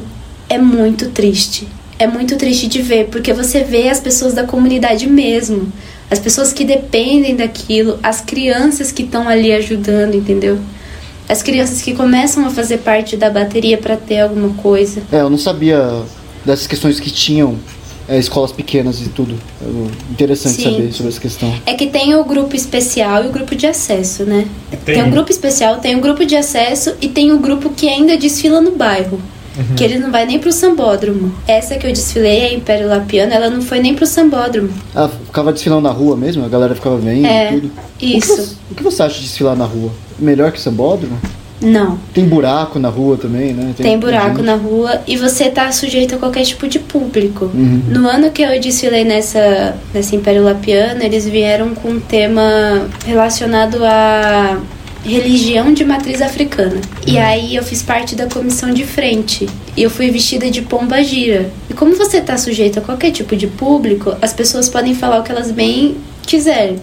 é 0.49 0.59
muito 0.59 1.11
triste. 1.11 1.69
É 1.99 2.07
muito 2.07 2.37
triste 2.37 2.67
de 2.67 2.81
ver, 2.81 3.09
porque 3.09 3.33
você 3.33 3.63
vê 3.63 3.89
as 3.89 4.01
pessoas 4.01 4.33
da 4.33 4.45
comunidade 4.45 5.07
mesmo. 5.07 5.71
As 6.11 6.19
pessoas 6.19 6.53
que 6.53 6.65
dependem 6.65 7.37
daquilo, 7.37 7.99
as 8.03 8.21
crianças 8.21 8.91
que 8.91 9.03
estão 9.03 9.29
ali 9.29 9.53
ajudando, 9.53 10.15
entendeu? 10.15 10.59
As 11.29 11.43
crianças 11.43 11.83
que 11.83 11.95
começam 11.95 12.45
a 12.45 12.51
fazer 12.51 12.79
parte 12.79 13.17
da 13.17 13.31
bateria 13.31 13.79
pra 13.79 13.97
ter 13.97 14.21
alguma 14.21 14.49
coisa. 14.55 15.03
É, 15.13 15.21
eu 15.21 15.31
não 15.31 15.39
sabia 15.39 16.03
dessas 16.45 16.67
questões 16.67 16.99
que 16.99 17.11
tinham 17.11 17.57
é, 18.11 18.19
escolas 18.19 18.51
pequenas 18.53 19.01
e 19.01 19.09
tudo. 19.09 19.35
Eu- 19.63 19.89
interessante 20.11 20.57
Sim. 20.57 20.65
saber 20.73 20.93
sobre 20.93 21.13
essa 21.13 21.21
questão. 21.21 21.55
É 21.65 21.75
que 21.75 21.87
tem 21.87 22.15
o 22.15 22.25
grupo 22.25 22.55
especial 22.57 23.25
e 23.25 23.29
o 23.29 23.31
grupo 23.31 23.55
de 23.55 23.67
acesso, 23.67 24.25
né? 24.25 24.47
Tem- 24.85 24.97
Tem, 24.97 25.03
o 25.09 25.11
grupo 25.11 25.31
especial, 25.31 25.79
tem 25.79 25.97
o 25.97 26.01
grupo 26.01 26.27
de 26.27 26.35
acesso 26.37 26.95
e 27.01 27.09
tem 27.09 27.31
o 27.33 27.39
grupo 27.39 27.71
que 27.71 27.89
ainda 27.89 28.17
desfila 28.17 28.61
no 28.61 28.73
bairro. 28.73 29.21
Que 29.77 29.85
ele 29.85 29.99
não 29.99 30.11
vai 30.11 30.25
nem 30.25 30.39
pro 30.39 30.51
sambódromo. 30.51 31.35
Essa 31.47 31.77
que 31.77 31.87
eu 31.87 31.93
desfilei, 31.93 32.47
a 32.47 32.55
Império 32.55 32.89
Lapiano, 32.89 33.31
ela 33.33 33.51
não 33.51 33.61
foi 33.61 33.79
nem 33.81 33.95
pro 33.95 34.07
sambódromo. 34.07 34.71
Ah, 34.95 35.07
ficava 35.27 35.53
desfilando 35.53 35.83
na 35.83 35.91
rua 35.91 36.17
mesmo? 36.17 36.43
A 36.45 36.49
galera 36.49 36.75
ficava 36.75 36.97
vendo 36.97 37.27
É, 37.27 37.53
e 37.53 37.61
tudo? 37.61 37.71
isso. 38.01 38.33
O 38.33 38.35
que, 38.37 38.43
você, 38.47 38.55
o 38.71 38.75
que 38.77 38.83
você 38.83 39.03
acha 39.03 39.15
de 39.17 39.23
desfilar 39.23 39.55
na 39.57 39.67
rua? 39.67 39.91
Melhor 40.19 40.51
que 40.51 40.59
o 40.59 40.63
sambódromo? 40.63 41.19
Não. 41.61 41.99
Tem 42.15 42.25
buraco 42.25 42.79
na 42.79 42.89
rua 42.89 43.17
também, 43.17 43.53
né? 43.53 43.75
Tem 43.77 43.99
buraco 43.99 44.37
gente. 44.37 44.47
na 44.47 44.55
rua 44.55 45.03
e 45.07 45.17
você 45.17 45.51
tá 45.51 45.71
sujeito 45.71 46.15
a 46.15 46.19
qualquer 46.19 46.45
tipo 46.45 46.67
de 46.67 46.79
público. 46.79 47.47
Uhum. 47.47 47.83
No 47.89 48.09
ano 48.09 48.31
que 48.31 48.43
eu 48.43 48.59
desfilei 48.59 49.05
nessa, 49.05 49.77
nessa 49.93 50.17
Império 50.17 50.43
Lapiano, 50.43 51.03
eles 51.03 51.27
vieram 51.27 51.75
com 51.75 51.91
um 51.91 52.01
tema 52.01 52.89
relacionado 53.05 53.85
a 53.85 54.59
religião 55.05 55.73
de 55.73 55.85
matriz 55.85 56.21
africana. 56.21 56.81
E 57.07 57.19
aí 57.19 57.57
eu 57.57 57.63
fiz 57.63 57.83
parte 57.83 58.15
da 58.15 58.27
comissão 58.27 58.71
de 58.71 58.85
frente. 58.85 59.49
E 59.77 59.83
eu 59.83 59.91
fui 59.91 60.11
vestida 60.11 60.51
de 60.51 60.63
pomba 60.63 61.03
gira. 61.03 61.51
E 61.69 61.75
como 61.75 61.95
você 61.95 62.21
tá 62.21 62.37
sujeito 62.37 62.79
a 62.79 62.83
qualquer 62.83 63.11
tipo 63.11 63.37
de 63.37 63.47
público, 63.47 64.15
as 64.21 64.33
pessoas 64.33 64.69
podem 64.69 64.95
falar 64.95 65.21
o 65.21 65.23
que 65.23 65.33
elas 65.33 65.51
bem 65.51 65.97
quiserem. 66.27 66.79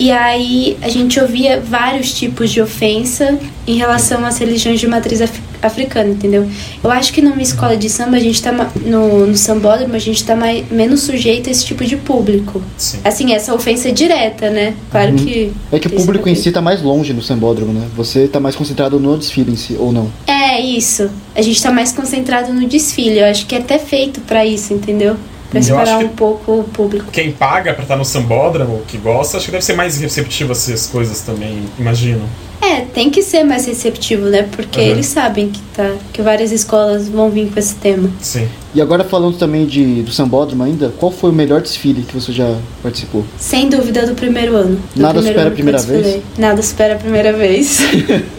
E 0.00 0.10
aí 0.10 0.78
a 0.80 0.88
gente 0.88 1.20
ouvia 1.20 1.60
vários 1.60 2.14
tipos 2.14 2.50
de 2.50 2.58
ofensa 2.62 3.38
em 3.66 3.76
relação 3.76 4.24
às 4.24 4.38
religiões 4.38 4.80
de 4.80 4.86
matriz 4.86 5.20
af- 5.20 5.42
africana, 5.60 6.08
entendeu? 6.08 6.48
Eu 6.82 6.90
acho 6.90 7.12
que 7.12 7.20
numa 7.20 7.42
escola 7.42 7.76
de 7.76 7.90
samba, 7.90 8.16
a 8.16 8.20
gente 8.20 8.40
tá 8.42 8.50
no, 8.82 9.26
no 9.26 9.36
sambódromo, 9.36 9.94
a 9.94 9.98
gente 9.98 10.24
tá 10.24 10.34
mais, 10.34 10.64
menos 10.70 11.02
sujeito 11.02 11.48
a 11.48 11.50
esse 11.52 11.66
tipo 11.66 11.84
de 11.84 11.98
público. 11.98 12.62
Sim. 12.78 12.98
Assim, 13.04 13.34
essa 13.34 13.52
ofensa 13.54 13.92
direta, 13.92 14.48
né? 14.48 14.72
Claro 14.90 15.12
que. 15.16 15.52
É 15.70 15.78
que 15.78 15.88
o 15.88 15.90
público 15.90 16.30
em 16.30 16.34
si 16.34 16.50
tá 16.50 16.62
mais 16.62 16.80
longe 16.80 17.12
no 17.12 17.20
sambódromo, 17.20 17.74
né? 17.74 17.86
Você 17.94 18.26
tá 18.26 18.40
mais 18.40 18.56
concentrado 18.56 18.98
no 18.98 19.18
desfile 19.18 19.52
em 19.52 19.56
si, 19.56 19.76
ou 19.78 19.92
não? 19.92 20.10
É, 20.26 20.58
isso. 20.62 21.10
A 21.36 21.42
gente 21.42 21.62
tá 21.62 21.70
mais 21.70 21.92
concentrado 21.92 22.54
no 22.54 22.66
desfile. 22.66 23.18
Eu 23.18 23.26
acho 23.26 23.44
que 23.44 23.54
é 23.54 23.58
até 23.58 23.78
feito 23.78 24.22
pra 24.22 24.46
isso, 24.46 24.72
entendeu? 24.72 25.14
Pra 25.50 25.58
Eu 25.58 25.62
acho 25.62 25.66
separar 25.66 25.98
que- 25.98 26.04
um 26.04 26.08
pouco 26.08 26.52
o 26.60 26.64
público. 26.64 27.06
Quem 27.12 27.32
paga 27.32 27.74
pra 27.74 27.82
estar 27.82 27.96
no 27.96 28.04
sambódromo, 28.04 28.82
que 28.86 28.96
gosta, 28.96 29.36
acho 29.36 29.46
que 29.46 29.52
deve 29.52 29.64
ser 29.64 29.74
mais 29.74 29.98
receptivo 30.00 30.50
a 30.50 30.52
essas 30.52 30.86
coisas 30.86 31.20
também, 31.22 31.64
imagino. 31.78 32.22
É, 32.62 32.82
tem 32.82 33.08
que 33.10 33.22
ser 33.22 33.42
mais 33.42 33.66
receptivo, 33.66 34.26
né? 34.26 34.46
Porque 34.52 34.78
Uhum. 34.80 34.86
eles 34.88 35.06
sabem 35.06 35.48
que, 35.48 35.60
tá, 35.74 35.94
que 36.12 36.20
várias 36.22 36.52
escolas 36.52 37.08
vão 37.08 37.30
vir 37.30 37.50
com 37.50 37.58
esse 37.58 37.74
tema. 37.76 38.10
Sim. 38.20 38.46
E 38.74 38.80
agora 38.82 39.02
falando 39.02 39.36
também 39.38 39.64
de, 39.66 40.02
do 40.02 40.12
sambódromo 40.12 40.62
ainda, 40.62 40.92
qual 40.98 41.10
foi 41.10 41.30
o 41.30 41.32
melhor 41.32 41.62
desfile 41.62 42.02
que 42.02 42.14
você 42.14 42.30
já 42.32 42.54
participou? 42.82 43.24
Sem 43.38 43.68
dúvida 43.70 44.06
do 44.06 44.14
primeiro 44.14 44.54
ano. 44.54 44.78
Do 44.94 45.02
Nada 45.02 45.14
primeiro 45.14 45.24
supera 45.24 45.40
a 45.40 45.42
ano 45.42 45.50
eu 45.50 45.54
primeira 45.54 45.78
vez? 45.80 46.22
Nada 46.38 46.62
supera 46.62 46.94
a 46.94 46.98
primeira 46.98 47.32
vez. 47.32 47.78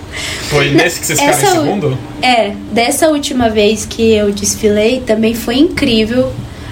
Foi 0.50 0.70
nesse 0.72 1.00
que 1.00 1.06
vocês 1.06 1.20
ficaram 1.20 1.42
em 1.42 1.66
segundo? 1.66 1.98
é, 2.22 2.52
dessa 2.72 3.08
última 3.10 3.50
vez 3.50 3.86
que 3.86 4.14
eu 4.14 4.32
desfilei 4.32 5.00
também 5.02 5.34
foi 5.34 5.56
incrível. 5.58 6.32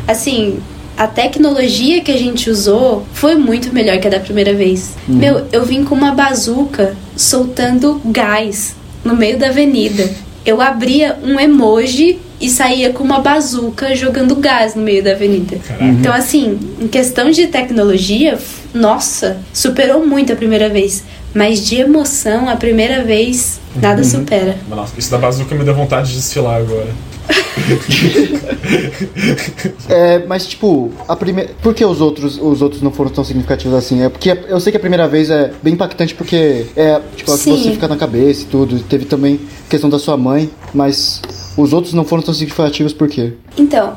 Assim, 0.10 0.58
a 0.98 1.06
tecnologia 1.06 2.02
que 2.02 2.12
a 2.12 2.18
gente 2.18 2.50
usou 2.50 3.06
foi 3.14 3.36
muito 3.36 3.72
melhor 3.72 4.00
que 4.00 4.08
a 4.08 4.10
da 4.10 4.20
primeira 4.20 4.56
vez. 4.56 4.96
Meu, 5.08 5.46
eu 5.52 5.64
vim 5.64 5.84
com 5.84 5.94
uma 5.94 6.16
bazuca 6.16 6.98
soltando 7.16 8.02
gás 8.06 8.76
no 9.06 9.16
meio 9.16 9.38
da 9.38 9.50
avenida. 9.50 10.10
Eu 10.44 10.62
abria 10.62 11.16
um 11.24 11.40
emoji 11.40 12.20
e 12.42 12.50
saía 12.50 12.92
com 12.92 13.04
uma 13.04 13.20
bazuca 13.20 13.96
jogando 13.96 14.36
gás 14.38 14.74
no 14.74 14.82
meio 14.82 15.04
da 15.04 15.12
avenida. 15.12 15.58
Caraca. 15.60 15.86
Então, 15.86 16.12
assim, 16.12 16.58
em 16.82 16.88
questão 16.88 17.30
de 17.30 17.46
tecnologia, 17.46 18.40
nossa, 18.74 19.38
superou 19.54 20.04
muito 20.08 20.34
a 20.34 20.36
primeira 20.36 20.70
vez. 20.70 21.04
Mas 21.36 21.64
de 21.68 21.76
emoção, 21.76 22.50
a 22.50 22.56
primeira 22.56 23.04
vez, 23.04 23.60
nada 23.76 24.04
supera. 24.04 24.58
Nossa, 24.68 24.94
isso 24.98 25.12
da 25.12 25.20
bazuca 25.20 25.54
me 25.54 25.64
deu 25.64 25.76
vontade 25.76 26.10
de 26.10 26.16
desfilar 26.16 26.60
agora. 26.62 26.88
É, 29.90 30.24
mas 30.28 30.46
tipo, 30.46 30.92
a 31.08 31.16
primeira. 31.16 31.52
Por 31.62 31.74
que 31.74 31.84
os 31.84 32.02
outros, 32.02 32.40
os 32.40 32.62
outros 32.62 32.82
não 32.82 32.92
foram 32.92 33.10
tão 33.10 33.24
significativos 33.24 33.76
assim? 33.76 34.04
É 34.04 34.10
porque 34.10 34.38
eu 34.48 34.60
sei 34.60 34.72
que 34.72 34.78
a 34.78 34.80
primeira 34.80 35.08
vez 35.08 35.30
é 35.30 35.52
bem 35.64 35.74
impactante 35.74 36.14
porque 36.14 36.66
é 36.76 37.00
tipo 37.16 37.32
que 37.32 37.38
Sim. 37.38 37.52
você 37.52 37.72
fica 37.72 37.88
na 37.88 37.98
cabeça 37.98 38.44
e 38.44 38.46
tudo. 38.46 38.80
Teve 38.82 39.06
também 39.06 39.40
questão 39.70 39.90
da 39.90 39.98
sua 39.98 40.18
mãe, 40.18 40.50
mas 40.74 41.22
os 41.58 41.74
outros 41.74 41.94
não 41.94 42.06
foram 42.06 42.24
tão 42.24 42.34
significativos 42.34 42.94
por 42.94 43.08
quê? 43.08 43.34
Então, 43.58 43.96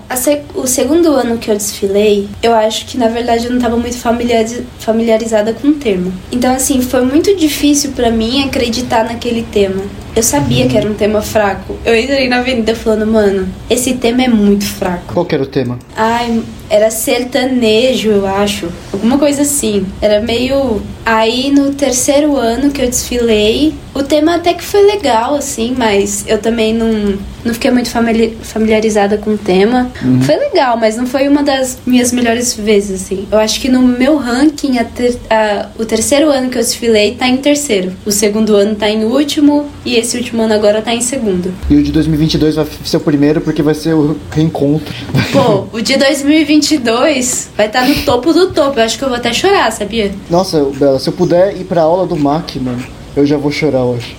o 0.55 0.67
segundo 0.67 1.11
ano 1.13 1.39
que 1.39 1.51
eu 1.51 1.57
desfilei, 1.57 2.29
eu 2.43 2.53
acho 2.55 2.87
que 2.87 2.99
na 2.99 3.09
verdade 3.09 3.45
eu 3.45 3.51
não 3.51 3.59
estava 3.59 3.77
muito 3.77 3.97
familiariz- 3.97 4.63
familiarizada 4.79 5.53
com 5.53 5.69
o 5.69 5.73
termo. 5.75 6.13
Então, 6.31 6.55
assim, 6.55 6.81
foi 6.81 7.05
muito 7.05 7.35
difícil 7.37 7.93
pra 7.93 8.11
mim 8.11 8.43
acreditar 8.45 9.05
naquele 9.05 9.43
tema. 9.43 9.83
Eu 10.15 10.23
sabia 10.23 10.67
que 10.69 10.77
era 10.77 10.87
um 10.87 10.93
tema 10.93 11.23
fraco. 11.23 11.75
Eu 11.87 11.99
entrei 11.99 12.29
na 12.29 12.39
avenida 12.39 12.75
falando, 12.75 13.07
mano, 13.07 13.49
esse 13.71 13.95
tema 13.95 14.23
é 14.23 14.29
muito 14.29 14.65
fraco. 14.67 15.15
Qual 15.15 15.25
que 15.25 15.35
era 15.35 15.43
o 15.43 15.47
tema? 15.47 15.79
Ai, 15.97 16.43
era 16.69 16.91
sertanejo, 16.91 18.11
eu 18.11 18.27
acho. 18.27 18.69
Alguma 18.93 19.17
coisa 19.17 19.41
assim. 19.43 19.87
Era 20.03 20.21
meio. 20.21 20.83
Aí 21.05 21.51
no 21.51 21.73
terceiro 21.73 22.37
ano 22.37 22.71
que 22.71 22.83
eu 22.83 22.87
desfilei, 22.89 23.75
o 23.95 24.03
tema 24.03 24.35
até 24.37 24.53
que 24.55 24.63
foi 24.63 24.83
legal, 24.87 25.35
assim, 25.35 25.75
mas 25.77 26.25
eu 26.29 26.39
também 26.39 26.73
não, 26.75 27.19
não 27.45 27.55
fiquei 27.55 27.71
muito 27.71 27.89
famili- 27.91 28.37
familiarizada 28.43 29.17
com 29.17 29.31
o 29.31 29.39
tema. 29.43 29.91
Foi 30.25 30.37
legal, 30.37 30.77
mas 30.77 30.97
não 30.97 31.07
foi 31.07 31.29
uma 31.29 31.43
das 31.43 31.79
minhas 31.87 32.13
melhores 32.13 32.55
vezes, 32.55 33.03
assim. 33.03 33.27
Eu 33.31 33.39
acho 33.39 33.61
que 33.61 33.69
no 33.69 33.81
meu 33.83 34.17
ranking, 34.17 34.79
a 34.79 34.85
ter- 34.85 35.19
a- 35.31 35.67
o 35.79 35.85
terceiro 35.85 36.31
ano 36.31 36.49
que 36.51 36.57
eu 36.59 36.63
desfilei 36.63 37.15
tá 37.15 37.29
em 37.29 37.37
terceiro. 37.37 37.93
O 38.07 38.11
segundo 38.13 38.55
ano 38.57 38.75
tá 38.75 38.89
em 38.89 39.05
último 39.05 39.67
e 39.85 39.97
esse 39.97 40.17
último 40.17 40.43
ano 40.43 40.55
agora 40.55 40.81
tá 40.81 40.95
em 40.95 41.01
segundo. 41.01 41.53
E 41.69 41.77
o 41.77 41.83
de 41.83 41.93
2022 41.93 42.57
vai 42.57 42.67
ser 42.85 42.97
o 42.97 43.01
primeiro 43.01 43.41
porque 43.41 43.63
vai 43.63 43.75
ser 43.75 43.95
o 43.95 44.17
reencontro. 44.31 44.95
Pô, 45.33 45.67
o 45.77 45.81
de 45.83 45.97
2022 45.97 47.51
vai 47.57 47.67
estar 47.67 47.87
no 47.87 47.95
topo 48.05 48.33
do 48.33 48.51
topo. 48.53 48.79
Eu 48.79 48.85
acho 48.85 48.99
que 48.99 49.05
eu 49.05 49.09
vou 49.09 49.17
até 49.17 49.33
chorar, 49.33 49.71
sabia? 49.73 50.13
Nossa, 50.31 50.65
Bela, 50.77 50.99
se 50.99 51.09
eu 51.09 51.13
puder 51.13 51.57
ir 51.57 51.65
pra 51.65 51.83
aula 51.83 52.07
do 52.07 52.17
MAC, 52.17 52.59
mano, 52.59 52.83
eu 53.17 53.27
já 53.27 53.37
vou 53.37 53.51
chorar 53.51 53.85
hoje. 53.85 54.17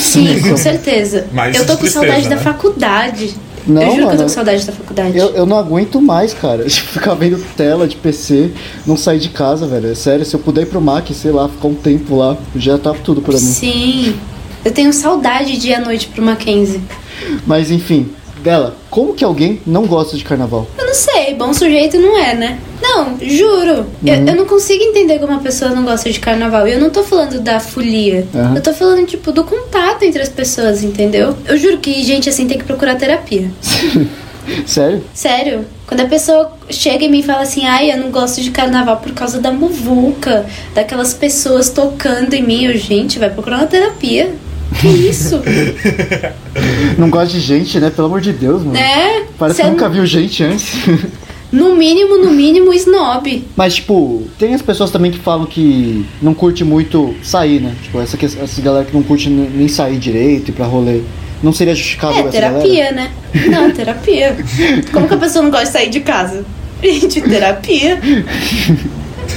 Sim, 0.00 0.40
com 0.48 0.56
certeza. 0.56 1.26
Mas 1.32 1.56
eu 1.56 1.64
tô 1.66 1.72
com 1.74 1.78
tristeza, 1.80 2.06
saudade 2.06 2.28
da 2.28 2.36
né? 2.36 2.42
faculdade. 2.42 3.34
Não, 3.66 3.82
eu 3.82 3.90
juro 3.90 3.96
que 3.96 4.02
eu 4.02 4.06
tô 4.06 4.16
mano. 4.16 4.22
com 4.22 4.28
saudade 4.28 4.66
da 4.66 4.72
faculdade. 4.72 5.18
Eu, 5.18 5.30
eu 5.30 5.46
não 5.46 5.58
aguento 5.58 6.00
mais, 6.00 6.34
cara. 6.34 6.64
Tipo, 6.68 6.88
ficar 6.88 7.14
vendo 7.14 7.42
tela 7.56 7.86
de 7.88 7.96
PC, 7.96 8.50
não 8.86 8.96
sair 8.96 9.18
de 9.18 9.30
casa, 9.30 9.66
velho. 9.66 9.90
É 9.90 9.94
sério, 9.94 10.24
se 10.24 10.34
eu 10.34 10.40
puder 10.40 10.62
ir 10.62 10.66
pro 10.66 10.80
Mac, 10.80 11.08
sei 11.10 11.30
lá, 11.30 11.48
ficar 11.48 11.68
um 11.68 11.74
tempo 11.74 12.16
lá, 12.16 12.36
já 12.54 12.76
tá 12.78 12.92
tudo 12.92 13.22
pra 13.22 13.34
mim. 13.34 13.40
Sim. 13.40 14.16
Eu 14.64 14.72
tenho 14.72 14.92
saudade 14.92 15.58
de 15.58 15.68
ir 15.68 15.74
à 15.74 15.80
noite 15.80 16.08
pro 16.08 16.22
Mackenzie. 16.22 16.80
Mas 17.46 17.70
enfim, 17.70 18.10
Bela, 18.42 18.76
Como 18.94 19.12
que 19.12 19.24
alguém 19.24 19.60
não 19.66 19.88
gosta 19.88 20.16
de 20.16 20.22
carnaval? 20.22 20.68
Eu 20.78 20.86
não 20.86 20.94
sei, 20.94 21.34
bom 21.34 21.52
sujeito 21.52 21.98
não 21.98 22.16
é, 22.16 22.32
né? 22.32 22.60
Não, 22.80 23.18
juro. 23.20 23.86
Eu, 24.06 24.14
eu 24.14 24.36
não 24.36 24.46
consigo 24.46 24.84
entender 24.84 25.18
como 25.18 25.32
uma 25.32 25.40
pessoa 25.40 25.72
não 25.72 25.82
gosta 25.82 26.08
de 26.08 26.20
carnaval. 26.20 26.68
E 26.68 26.74
eu 26.74 26.78
não 26.78 26.90
tô 26.90 27.02
falando 27.02 27.40
da 27.40 27.58
folia. 27.58 28.24
Aham. 28.32 28.54
Eu 28.54 28.62
tô 28.62 28.72
falando, 28.72 29.04
tipo, 29.04 29.32
do 29.32 29.42
contato 29.42 30.04
entre 30.04 30.22
as 30.22 30.28
pessoas, 30.28 30.84
entendeu? 30.84 31.36
Eu 31.44 31.56
juro 31.56 31.78
que 31.78 32.04
gente 32.04 32.28
assim 32.28 32.46
tem 32.46 32.56
que 32.56 32.62
procurar 32.62 32.94
terapia. 32.94 33.50
Sério? 34.64 35.02
Sério. 35.12 35.64
Quando 35.88 36.02
a 36.02 36.06
pessoa 36.06 36.52
chega 36.70 37.04
em 37.04 37.10
mim 37.10 37.18
e 37.18 37.22
fala 37.24 37.42
assim, 37.42 37.66
ai, 37.66 37.90
eu 37.90 37.98
não 37.98 38.12
gosto 38.12 38.40
de 38.40 38.52
carnaval 38.52 38.98
por 38.98 39.12
causa 39.12 39.40
da 39.40 39.50
muvuca, 39.50 40.46
daquelas 40.72 41.12
pessoas 41.12 41.68
tocando 41.68 42.32
em 42.34 42.42
mim, 42.44 42.66
eu, 42.66 42.76
gente, 42.76 43.18
vai 43.18 43.28
procurar 43.28 43.56
uma 43.56 43.66
terapia. 43.66 44.32
Que 44.80 44.88
isso? 44.88 45.40
Não 46.98 47.08
gosta 47.10 47.28
de 47.32 47.40
gente, 47.40 47.78
né? 47.80 47.90
Pelo 47.90 48.06
amor 48.08 48.20
de 48.20 48.32
Deus, 48.32 48.60
mano. 48.60 48.72
né? 48.72 49.22
Parece 49.38 49.62
que 49.62 49.68
nunca 49.68 49.88
viu 49.88 50.04
gente 50.06 50.42
antes. 50.42 50.74
No 51.52 51.76
mínimo, 51.76 52.16
no 52.18 52.32
mínimo, 52.32 52.74
snob. 52.74 53.44
Mas, 53.54 53.76
tipo, 53.76 54.24
tem 54.40 54.54
as 54.54 54.62
pessoas 54.62 54.90
também 54.90 55.12
que 55.12 55.18
falam 55.20 55.46
que 55.46 56.04
não 56.20 56.34
curte 56.34 56.64
muito 56.64 57.14
sair, 57.22 57.60
né? 57.60 57.72
Tipo, 57.80 58.00
essa, 58.00 58.18
essa 58.26 58.60
galera 58.60 58.84
que 58.84 58.92
não 58.92 59.04
curte 59.04 59.28
nem 59.30 59.68
sair 59.68 59.96
direito, 59.96 60.48
ir 60.48 60.52
pra 60.52 60.66
rolê. 60.66 61.02
Não 61.44 61.52
seria 61.52 61.72
justificado 61.72 62.18
É, 62.18 62.22
terapia, 62.24 62.90
galera? 62.90 62.94
né? 62.96 63.10
Não, 63.46 63.70
terapia. 63.70 64.36
Como 64.92 65.06
que 65.06 65.14
a 65.14 65.16
pessoa 65.16 65.44
não 65.44 65.50
gosta 65.52 65.66
de 65.66 65.72
sair 65.72 65.90
de 65.90 66.00
casa? 66.00 66.44
Gente, 66.82 67.20
terapia. 67.20 68.00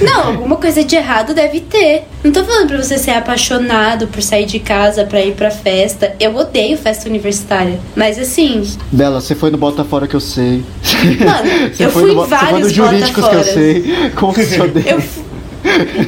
Não, 0.01 0.27
alguma 0.27 0.55
coisa 0.57 0.83
de 0.83 0.95
errado 0.95 1.33
deve 1.33 1.59
ter. 1.61 2.03
Não 2.23 2.31
tô 2.31 2.43
falando 2.43 2.67
pra 2.67 2.77
você 2.83 2.97
ser 2.97 3.11
apaixonado 3.11 4.07
por 4.07 4.21
sair 4.21 4.45
de 4.45 4.59
casa 4.59 5.03
pra 5.05 5.21
ir 5.21 5.33
pra 5.33 5.49
festa. 5.49 6.13
Eu 6.19 6.35
odeio 6.35 6.77
festa 6.77 7.09
universitária. 7.09 7.79
Mas 7.95 8.19
assim, 8.19 8.63
Bela, 8.91 9.19
você 9.21 9.33
foi 9.35 9.49
no 9.49 9.57
Botafora 9.57 10.07
que 10.07 10.15
eu 10.15 10.19
sei. 10.19 10.63
Mano, 11.19 11.71
eu 11.79 11.89
fui 11.91 12.03
no, 12.03 12.11
em 12.11 12.15
Bo- 12.15 12.25
Você 12.25 12.35
foi 12.37 12.45
no 12.47 12.51
vários 12.51 12.71
Jurídicos 12.73 13.27
que 13.27 13.35
eu 13.35 13.43
sei. 13.43 14.11
Como 14.15 14.33
que 14.33 14.43
você 14.45 14.61
odeia? 14.61 14.91
eu, 14.91 15.03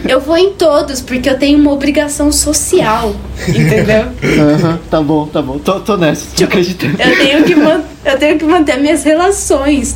eu 0.07 0.21
vou 0.21 0.37
em 0.37 0.53
todos 0.53 1.01
porque 1.01 1.29
eu 1.29 1.37
tenho 1.37 1.57
uma 1.59 1.71
obrigação 1.71 2.31
social. 2.31 3.15
Entendeu? 3.47 4.05
Aham, 4.53 4.79
tá 4.89 5.01
bom, 5.01 5.25
tá 5.27 5.41
bom. 5.41 5.57
Tô, 5.57 5.79
tô 5.79 5.97
nessa, 5.97 6.25
tô 6.35 6.43
acreditando. 6.43 6.95
Eu 7.01 7.17
tenho 7.17 7.43
que 7.43 7.53
eu 8.05 8.17
tenho 8.17 8.37
que 8.37 8.45
manter 8.45 8.77
minhas 8.79 9.03
relações. 9.03 9.95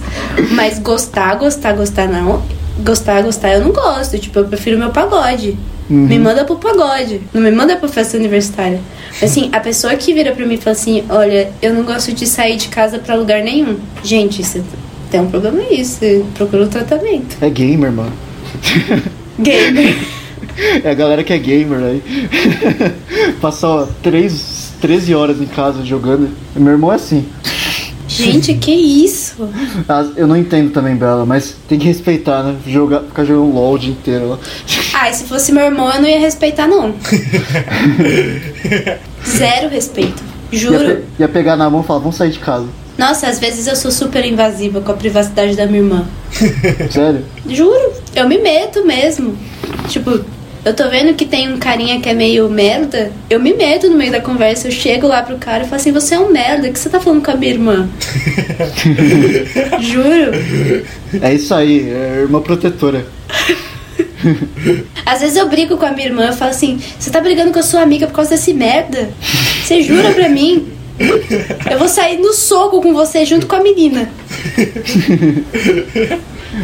Mas 0.52 0.80
gostar, 0.80 1.36
gostar, 1.36 1.74
gostar 1.74 2.08
não. 2.08 2.42
Gostar, 2.84 3.22
gostar 3.24 3.54
eu 3.54 3.62
não 3.62 3.72
gosto. 3.72 4.18
Tipo, 4.20 4.40
eu 4.40 4.46
prefiro 4.46 4.78
meu 4.78 4.90
pagode. 4.90 5.58
Me 5.90 6.18
manda 6.18 6.46
pro 6.46 6.56
pagode. 6.56 7.22
Não 7.34 7.42
me 7.42 7.52
manda 7.52 7.76
pra 7.76 7.88
festa 7.90 8.18
universitária. 8.18 8.80
Assim, 9.22 9.50
a 9.52 9.60
pessoa 9.60 9.96
que 9.96 10.14
vira 10.14 10.32
pra 10.32 10.46
mim 10.46 10.56
e 10.56 10.58
fala 10.58 10.76
assim: 10.76 11.04
Olha, 11.10 11.52
eu 11.62 11.74
não 11.74 11.84
gosto 11.84 12.14
de 12.14 12.26
sair 12.26 12.56
de 12.58 12.70
casa 12.70 13.00
pra 13.00 13.16
lugar 13.16 13.44
nenhum. 13.44 13.78
Gente, 14.04 14.44
você 14.44 14.64
tem 15.12 15.22
um 15.22 15.30
problema 15.30 15.60
aí. 15.60 15.84
Você 15.84 16.24
procura 16.34 16.64
um 16.64 16.68
tratamento. 16.70 17.38
É 17.42 17.50
gamer, 17.50 17.92
mano. 17.92 18.14
Gamer. 19.40 19.96
É 20.84 20.92
a 20.92 20.94
galera 20.94 21.24
que 21.24 21.34
é 21.34 21.38
gamer 21.40 21.80
aí. 21.80 22.04
Passou 23.42 23.88
três, 24.04 24.72
13 24.80 25.16
horas 25.16 25.42
em 25.42 25.48
casa 25.48 25.84
jogando. 25.84 26.30
Meu 26.56 26.74
irmão 26.74 26.92
é 26.92 26.96
assim. 26.96 27.26
Gente, 28.16 28.54
que 28.56 28.72
isso? 28.72 29.50
Ah, 29.90 30.06
Eu 30.16 30.28
não 30.28 30.38
entendo 30.38 30.72
também, 30.72 30.96
Bela, 30.96 31.26
mas 31.26 31.56
tem 31.68 31.80
que 31.80 31.86
respeitar, 31.88 32.44
né? 32.44 32.56
Jogar, 32.68 33.02
ficar 33.02 33.26
jogando 33.26 33.54
LOL 33.54 33.74
o 33.74 33.80
dia 33.80 33.92
inteiro 33.92 34.30
lá. 34.30 34.40
Ah, 34.96 35.10
e 35.10 35.14
se 35.14 35.24
fosse 35.24 35.52
meu 35.52 35.64
irmão, 35.66 35.92
eu 35.92 36.00
não 36.02 36.08
ia 36.08 36.20
respeitar, 36.20 36.68
não. 36.68 36.94
Zero 39.28 39.70
respeito. 39.70 40.24
Ia, 40.52 40.60
Juro. 40.60 40.80
pe- 40.86 41.04
ia 41.20 41.28
pegar 41.28 41.56
na 41.56 41.70
mão 41.70 41.82
e 41.82 41.84
falar, 41.84 42.00
vamos 42.00 42.16
sair 42.16 42.30
de 42.32 42.40
casa. 42.40 42.68
Nossa, 42.98 43.28
às 43.28 43.40
vezes 43.40 43.66
eu 43.66 43.76
sou 43.76 43.90
super 43.90 44.24
invasiva 44.24 44.82
com 44.82 44.92
a 44.92 44.96
privacidade 44.96 45.56
da 45.56 45.66
minha 45.66 45.80
irmã. 45.82 46.06
Sério? 46.92 47.26
Juro, 47.50 47.92
eu 48.16 48.28
me 48.30 48.38
meto 48.38 48.86
mesmo. 48.86 49.36
Tipo, 49.90 50.24
eu 50.66 50.74
tô 50.74 50.90
vendo 50.90 51.14
que 51.14 51.26
tem 51.26 51.52
um 51.52 51.60
carinha 51.60 52.00
que 52.00 52.08
é 52.08 52.14
meio 52.14 52.50
merda, 52.50 53.12
eu 53.30 53.40
me 53.40 53.54
meto 53.54 53.90
no 53.90 53.98
meio 53.98 54.12
da 54.12 54.22
conversa, 54.22 54.68
eu 54.68 54.72
chego 54.72 55.08
lá 55.08 55.22
pro 55.22 55.38
cara 55.38 55.64
e 55.64 55.68
falo 55.68 55.76
assim, 55.76 55.92
você 55.92 56.16
é 56.16 56.20
um 56.20 56.32
merda, 56.32 56.70
o 56.70 56.74
que 56.74 56.80
você 56.80 56.90
tá 56.90 57.00
falando 57.00 57.24
com 57.24 57.32
a 57.32 57.36
minha 57.36 57.52
irmã? 57.52 57.90
Juro. 59.82 60.32
É 61.22 61.34
isso 61.34 61.54
aí, 61.54 61.90
é 61.90 62.22
irmã 62.22 62.42
protetora. 62.42 63.06
Às 65.06 65.20
vezes 65.20 65.36
eu 65.36 65.50
brigo 65.50 65.76
com 65.76 65.86
a 65.86 65.92
minha 65.92 66.08
irmã, 66.08 66.28
eu 66.28 66.34
falo 66.34 66.52
assim, 66.52 66.80
você 66.98 67.12
tá 67.12 67.20
brigando 67.20 67.52
com 67.52 67.60
a 67.60 67.64
sua 67.64 67.82
amiga 67.82 68.08
por 68.08 68.14
causa 68.14 68.32
desse 68.32 68.54
merda? 68.54 69.10
Você 69.64 69.82
jura 69.82 70.12
pra 70.12 70.30
mim? 70.30 70.70
Eu 71.70 71.78
vou 71.78 71.90
sair 71.90 72.20
no 72.20 72.34
soco 72.34 72.82
com 72.82 72.94
você 72.94 73.26
junto 73.26 73.48
com 73.48 73.56
a 73.56 73.62
menina. 73.62 74.10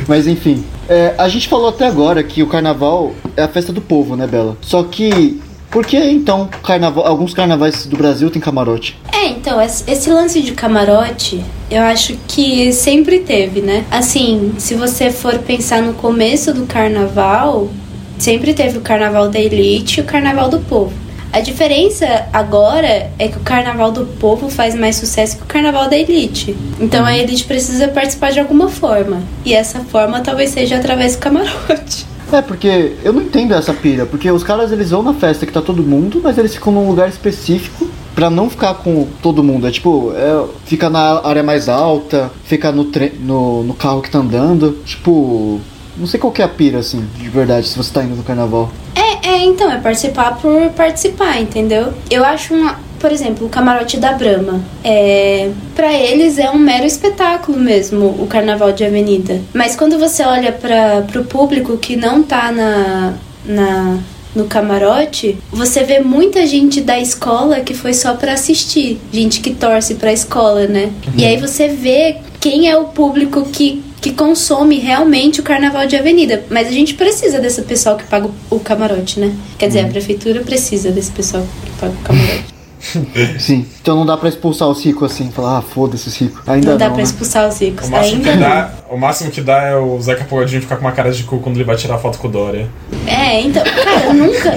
Mas 0.08 0.28
enfim, 0.28 0.64
é, 0.88 1.14
a 1.18 1.28
gente 1.28 1.48
falou 1.48 1.70
até 1.70 1.88
agora 1.88 2.24
que 2.24 2.44
o 2.44 2.48
carnaval 2.48 3.14
é 3.36 3.44
a 3.44 3.48
festa 3.48 3.72
do 3.72 3.82
povo, 3.82 4.16
né, 4.16 4.28
Bela? 4.28 4.58
Só 4.62 4.84
que, 4.84 5.40
por 5.70 5.86
que 5.86 5.98
então 5.98 6.50
carnaval, 6.64 7.06
alguns 7.06 7.34
carnavais 7.34 7.86
do 7.86 7.98
Brasil 7.98 8.30
tem 8.30 8.42
camarote? 8.42 8.98
É, 9.12 9.28
então, 9.28 9.60
esse 9.62 10.10
lance 10.10 10.42
de 10.42 10.54
camarote, 10.54 11.44
eu 11.70 11.82
acho 11.84 12.18
que 12.28 12.72
sempre 12.72 13.20
teve, 13.20 13.62
né? 13.62 13.86
Assim, 13.92 14.54
se 14.58 14.76
você 14.76 15.12
for 15.12 15.38
pensar 15.40 15.82
no 15.82 15.94
começo 15.94 16.54
do 16.54 16.66
carnaval, 16.66 17.70
sempre 18.18 18.54
teve 18.54 18.78
o 18.78 18.82
carnaval 18.82 19.30
da 19.30 19.40
elite 19.40 20.00
e 20.00 20.04
o 20.04 20.06
carnaval 20.06 20.50
do 20.50 20.60
povo. 20.60 20.94
A 21.32 21.42
diferença 21.42 22.26
agora 22.34 23.12
é 23.20 23.28
que 23.28 23.38
o 23.38 23.42
carnaval 23.42 23.92
do 23.92 24.06
povo 24.06 24.50
faz 24.50 24.74
mais 24.74 24.96
sucesso 24.96 25.38
que 25.38 25.44
o 25.44 25.46
carnaval 25.46 25.88
da 25.90 25.96
elite. 25.98 26.56
Então 26.80 27.06
a 27.06 27.16
elite 27.16 27.44
precisa 27.44 27.88
participar 27.88 28.32
de 28.32 28.40
alguma 28.40 28.68
forma. 28.68 29.22
E 29.46 29.54
essa 29.54 29.80
forma 29.82 30.22
talvez 30.22 30.50
seja 30.50 30.78
através 30.78 31.16
do 31.16 31.20
camarote. 31.20 32.08
É, 32.32 32.44
porque 32.44 32.94
eu 33.04 33.12
não 33.12 33.24
entendo 33.24 33.56
essa 33.56 33.74
pira, 33.74 34.06
porque 34.06 34.30
os 34.30 34.44
caras 34.44 34.72
eles 34.72 34.92
vão 34.92 35.02
na 35.02 35.16
festa 35.16 35.48
que 35.48 35.52
tá 35.52 35.64
todo 35.64 35.82
mundo, 35.82 36.22
mas 36.24 36.38
eles 36.38 36.54
ficam 36.54 36.72
num 36.72 36.88
lugar 36.88 37.10
específico 37.10 37.88
pra 38.14 38.30
não 38.30 38.48
ficar 38.52 38.76
com 38.76 39.08
todo 39.20 39.44
mundo. 39.44 39.66
É 39.68 39.72
tipo, 39.72 40.14
é, 40.16 40.46
fica 40.64 40.92
na 40.92 41.26
área 41.28 41.42
mais 41.42 41.68
alta, 41.68 42.30
fica 42.44 42.72
no, 42.72 42.84
tre- 42.86 43.14
no, 43.20 43.64
no 43.64 43.74
carro 43.74 44.04
que 44.04 44.12
tá 44.12 44.20
andando. 44.20 44.78
Tipo, 44.86 45.60
não 45.98 46.06
sei 46.06 46.20
qual 46.20 46.32
que 46.32 46.44
é 46.44 46.46
a 46.46 46.48
pira, 46.48 46.78
assim, 46.78 47.04
de 47.18 47.28
verdade, 47.30 47.68
se 47.68 47.76
você 47.76 47.92
tá 47.92 48.04
indo 48.04 48.16
no 48.16 48.22
carnaval. 48.22 48.70
É, 48.94 49.09
é, 49.24 49.44
então, 49.44 49.72
é 49.72 49.78
participar 49.78 50.38
por 50.38 50.70
participar, 50.72 51.40
entendeu? 51.42 51.94
Eu 52.10 52.24
acho 52.24 52.54
uma. 52.54 52.80
Por 53.00 53.14
exemplo, 53.14 53.48
o 53.48 53.50
camarote 53.50 53.98
da 53.98 54.12
Brahma. 54.12 54.62
É, 54.84 55.50
para 55.74 55.94
eles 55.94 56.38
é 56.38 56.50
um 56.52 56.58
mero 56.58 56.86
espetáculo 56.86 57.58
mesmo, 57.58 58.08
o 58.08 58.28
carnaval 58.28 58.74
de 58.74 58.84
avenida. 58.84 59.40
Mas 59.54 59.76
quando 59.76 59.98
você 59.98 60.22
olha 60.24 60.52
para 60.52 61.04
pro 61.04 61.24
público 61.24 61.78
que 61.78 61.96
não 61.96 62.22
tá 62.22 62.52
na, 62.52 63.14
na 63.46 64.00
no 64.36 64.46
camarote, 64.46 65.38
você 65.52 65.84
vê 65.84 66.00
muita 66.00 66.46
gente 66.46 66.82
da 66.82 67.00
escola 67.00 67.62
que 67.62 67.74
foi 67.74 67.94
só 67.94 68.14
pra 68.14 68.34
assistir, 68.34 69.00
gente 69.12 69.40
que 69.40 69.54
torce 69.54 69.96
pra 69.96 70.14
escola, 70.14 70.68
né? 70.68 70.92
E 71.18 71.26
aí 71.26 71.38
você 71.38 71.68
vê 71.68 72.18
quem 72.40 72.70
é 72.70 72.78
o 72.78 72.86
público 72.86 73.44
que 73.46 73.84
que 74.02 74.12
consome 74.14 74.80
realmente 74.80 75.40
o 75.40 75.44
carnaval 75.44 75.86
de 75.86 75.96
avenida. 75.96 76.44
Mas 76.50 76.68
a 76.68 76.72
gente 76.72 76.94
precisa 76.94 77.40
desse 77.40 77.62
pessoal 77.64 77.98
que 77.98 78.04
paga 78.06 78.30
o 78.50 78.60
camarote, 78.60 79.20
né? 79.20 79.34
Quer 79.58 79.68
dizer, 79.68 79.82
a 79.82 79.88
prefeitura 79.88 80.42
precisa 80.42 80.92
desse 80.92 81.12
pessoal 81.12 81.46
que 81.66 81.72
paga 81.80 81.94
o 81.94 82.04
camarote. 82.04 82.46
Sim. 83.40 83.66
Então 83.82 83.94
não 83.98 84.06
dá 84.06 84.16
pra 84.16 84.30
expulsar 84.30 84.70
os 84.70 84.82
ricos 84.84 85.12
assim, 85.12 85.30
falar, 85.32 85.58
ah, 85.58 85.62
foda-se 85.62 86.08
os 86.08 86.16
ricos. 86.16 86.40
Ainda 86.48 86.66
Não 86.66 86.72
não. 86.74 86.78
dá 86.78 86.86
pra 86.88 86.98
né? 86.98 87.04
expulsar 87.04 87.50
os 87.50 87.60
ricos. 87.60 87.88
O 87.88 87.92
máximo, 87.92 88.16
Ainda 88.16 88.32
que 88.32 88.38
não. 88.38 88.50
dá, 88.50 88.72
o 88.90 88.98
máximo 88.98 89.32
que 89.32 89.42
dá 89.42 89.64
é 89.64 89.76
o 89.76 90.00
Zeca 90.02 90.24
Pagodinho 90.24 90.62
ficar 90.62 90.78
com 90.78 90.82
uma 90.86 90.94
cara 90.94 91.12
de 91.12 91.24
cu 91.24 91.40
quando 91.40 91.58
ele 91.58 91.66
vai 91.66 91.76
tirar 91.76 91.98
foto 91.98 92.18
com 92.20 92.30
o 92.30 92.32
Dória. 92.32 92.70
É, 93.06 93.42
então, 93.42 93.64
cara, 93.66 94.14
nunca. 94.14 94.50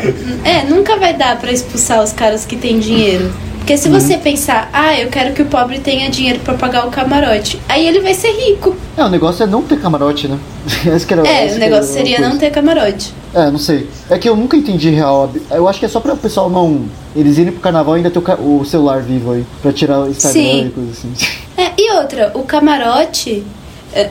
É, 0.44 0.62
nunca 0.68 0.96
vai 0.98 1.14
dar 1.16 1.36
pra 1.40 1.50
expulsar 1.50 2.00
os 2.02 2.12
caras 2.12 2.44
que 2.46 2.54
têm 2.56 2.78
dinheiro. 2.78 3.32
Porque 3.62 3.78
se 3.78 3.88
você 3.88 4.18
pensar, 4.18 4.68
ah, 4.72 4.98
eu 4.98 5.08
quero 5.08 5.32
que 5.34 5.40
o 5.40 5.46
pobre 5.46 5.78
tenha 5.78 6.10
dinheiro 6.10 6.40
pra 6.40 6.54
pagar 6.54 6.84
o 6.84 6.90
camarote, 6.90 7.60
aí 7.68 7.86
ele 7.86 8.00
vai 8.00 8.12
ser 8.12 8.32
rico. 8.32 8.74
É, 8.96 9.04
o 9.04 9.08
negócio 9.08 9.44
é 9.44 9.46
não 9.46 9.62
ter 9.62 9.80
camarote, 9.80 10.26
né? 10.26 10.36
Era, 10.84 11.28
É, 11.28 11.54
o 11.54 11.58
negócio 11.60 11.92
seria 11.92 12.18
não 12.18 12.36
ter 12.36 12.50
camarote. 12.50 13.14
É, 13.32 13.48
não 13.52 13.58
sei. 13.58 13.88
É 14.10 14.18
que 14.18 14.28
eu 14.28 14.34
nunca 14.34 14.56
entendi 14.56 14.90
real. 14.90 15.32
Eu 15.48 15.68
acho 15.68 15.78
que 15.78 15.86
é 15.86 15.88
só 15.88 16.00
pra 16.00 16.12
o 16.12 16.16
pessoal 16.16 16.50
não. 16.50 16.86
Eles 17.14 17.38
irem 17.38 17.52
pro 17.52 17.60
carnaval 17.60 17.94
e 17.94 17.98
ainda 17.98 18.10
ter 18.10 18.18
o, 18.18 18.58
o 18.60 18.64
celular 18.64 19.00
vivo 19.00 19.30
aí. 19.30 19.46
Pra 19.62 19.72
tirar 19.72 20.00
o 20.00 20.10
Instagram 20.10 20.42
Sim. 20.42 20.66
e 20.66 20.70
coisa 20.70 20.90
assim. 20.90 21.12
É, 21.54 21.70
e 21.78 21.92
outra, 21.92 22.32
o 22.34 22.44
camarote, 22.44 23.44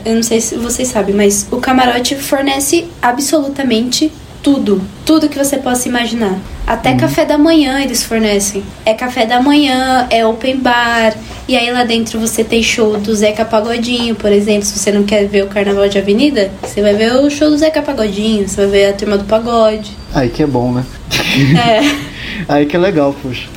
eu 0.04 0.14
não 0.14 0.22
sei 0.22 0.40
se 0.40 0.54
vocês 0.54 0.86
sabem, 0.88 1.12
mas 1.12 1.48
o 1.50 1.56
camarote 1.56 2.14
fornece 2.14 2.86
absolutamente 3.02 4.12
tudo. 4.42 4.82
Tudo 5.06 5.28
que 5.28 5.38
você 5.38 5.56
possa 5.56 5.88
imaginar. 5.88 6.38
Até 6.66 6.94
café 6.94 7.24
da 7.24 7.38
manhã 7.38 7.80
eles 7.80 8.02
fornecem. 8.02 8.62
É 8.84 8.94
café 8.94 9.24
da 9.26 9.40
manhã, 9.40 10.06
é 10.10 10.26
open 10.26 10.58
bar. 10.58 11.14
E 11.48 11.56
aí 11.56 11.70
lá 11.70 11.84
dentro 11.84 12.18
você 12.20 12.42
tem 12.42 12.62
show 12.62 12.98
do 12.98 13.14
Zeca 13.14 13.44
Pagodinho, 13.44 14.14
por 14.14 14.32
exemplo. 14.32 14.64
Se 14.64 14.78
você 14.78 14.92
não 14.92 15.04
quer 15.04 15.26
ver 15.26 15.44
o 15.44 15.48
carnaval 15.48 15.88
de 15.88 15.98
avenida, 15.98 16.50
você 16.62 16.82
vai 16.82 16.94
ver 16.94 17.12
o 17.14 17.30
show 17.30 17.50
do 17.50 17.58
Zeca 17.58 17.82
Pagodinho, 17.82 18.48
você 18.48 18.56
vai 18.56 18.66
ver 18.66 18.86
a 18.86 18.92
turma 18.92 19.18
do 19.18 19.24
pagode. 19.24 19.96
Aí 20.14 20.28
que 20.28 20.42
é 20.42 20.46
bom, 20.46 20.72
né? 20.72 20.84
É. 21.56 22.12
Aí 22.52 22.66
que 22.66 22.76
é 22.76 22.78
legal, 22.78 23.14
poxa. 23.22 23.48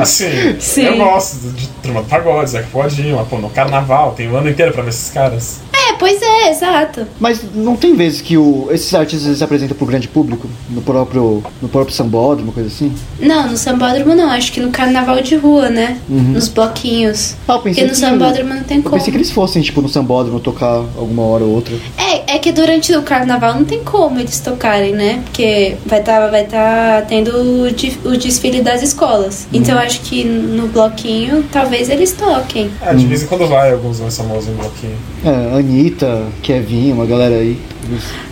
Assim, 0.00 0.56
Sim. 0.58 0.82
eu 0.82 0.96
gosto 0.96 1.50
de 1.50 1.68
Turma 1.82 2.02
do 2.02 2.08
Pagode, 2.08 2.50
Zeca 2.50 2.68
Pagodinho, 2.72 3.16
mas, 3.16 3.28
pô, 3.28 3.36
no 3.38 3.50
carnaval, 3.50 4.12
tem 4.12 4.28
o 4.30 4.36
ano 4.36 4.48
inteiro 4.48 4.72
pra 4.72 4.82
ver 4.82 4.90
esses 4.90 5.10
caras. 5.10 5.60
É, 5.88 5.92
pois 5.94 6.20
é, 6.22 6.50
exato. 6.50 7.06
Mas 7.18 7.40
não 7.54 7.76
tem 7.76 7.94
vezes 7.94 8.20
que 8.20 8.36
o, 8.36 8.68
esses 8.70 8.92
artistas 8.94 9.36
se 9.38 9.44
apresentam 9.44 9.76
pro 9.76 9.86
grande 9.86 10.08
público? 10.08 10.48
No 10.70 10.82
próprio, 10.82 11.42
no 11.60 11.68
próprio 11.68 11.94
sambódromo, 11.94 12.52
coisa 12.52 12.68
assim? 12.68 12.92
Não, 13.20 13.48
no 13.50 13.56
sambódromo 13.56 14.14
não, 14.14 14.30
acho 14.30 14.52
que 14.52 14.60
no 14.60 14.70
carnaval 14.70 15.20
de 15.22 15.36
rua, 15.36 15.68
né? 15.68 15.98
Nos 16.08 16.48
bloquinhos. 16.48 17.34
Ah, 17.48 17.54
eu 17.54 17.58
pensei 17.60 17.84
Porque 17.84 17.84
no 17.84 17.88
que- 17.90 17.96
sambódromo 18.12 18.54
não 18.54 18.62
tem 18.64 18.76
Eu 18.78 18.82
como. 18.84 18.96
pensei 18.96 19.10
que 19.10 19.16
eles 19.16 19.30
fossem, 19.30 19.62
tipo, 19.62 19.80
no 19.82 19.88
sambódromo 19.88 20.40
tocar 20.40 20.84
alguma 20.96 21.22
hora 21.24 21.44
ou 21.44 21.50
outra. 21.54 21.74
É, 21.98 22.36
é 22.36 22.38
que 22.38 22.52
durante 22.52 22.94
o 22.94 23.02
carnaval 23.02 23.54
não 23.54 23.64
tem 23.64 23.82
como 23.82 24.18
eles 24.18 24.38
tocarem, 24.40 24.92
né? 24.92 25.20
Porque 25.24 25.76
vai 25.86 26.00
estar 26.00 26.28
vai 26.30 26.44
tá 26.44 27.02
tendo 27.08 27.30
o, 27.36 27.64
o 28.08 28.16
desfile 28.16 28.60
das 28.62 28.82
escolas. 28.82 29.46
Então 29.52 29.74
eu 29.74 29.80
acho 29.80 30.00
que 30.00 30.24
no 30.24 30.68
bloquinho 30.68 31.44
talvez 31.50 31.88
eles 31.88 32.12
toquem. 32.12 32.70
Ah, 32.80 32.92
de 32.94 33.06
vez 33.06 33.22
em 33.22 33.26
quando 33.26 33.46
vai 33.48 33.72
alguns 33.72 34.00
mais 34.00 34.16
famosos 34.16 34.48
em 34.48 34.54
bloquinho. 34.54 34.96
É, 35.24 35.56
Anitta, 35.72 36.26
Kevin, 36.42 36.92
uma 36.92 37.06
galera 37.06 37.36
aí. 37.36 37.56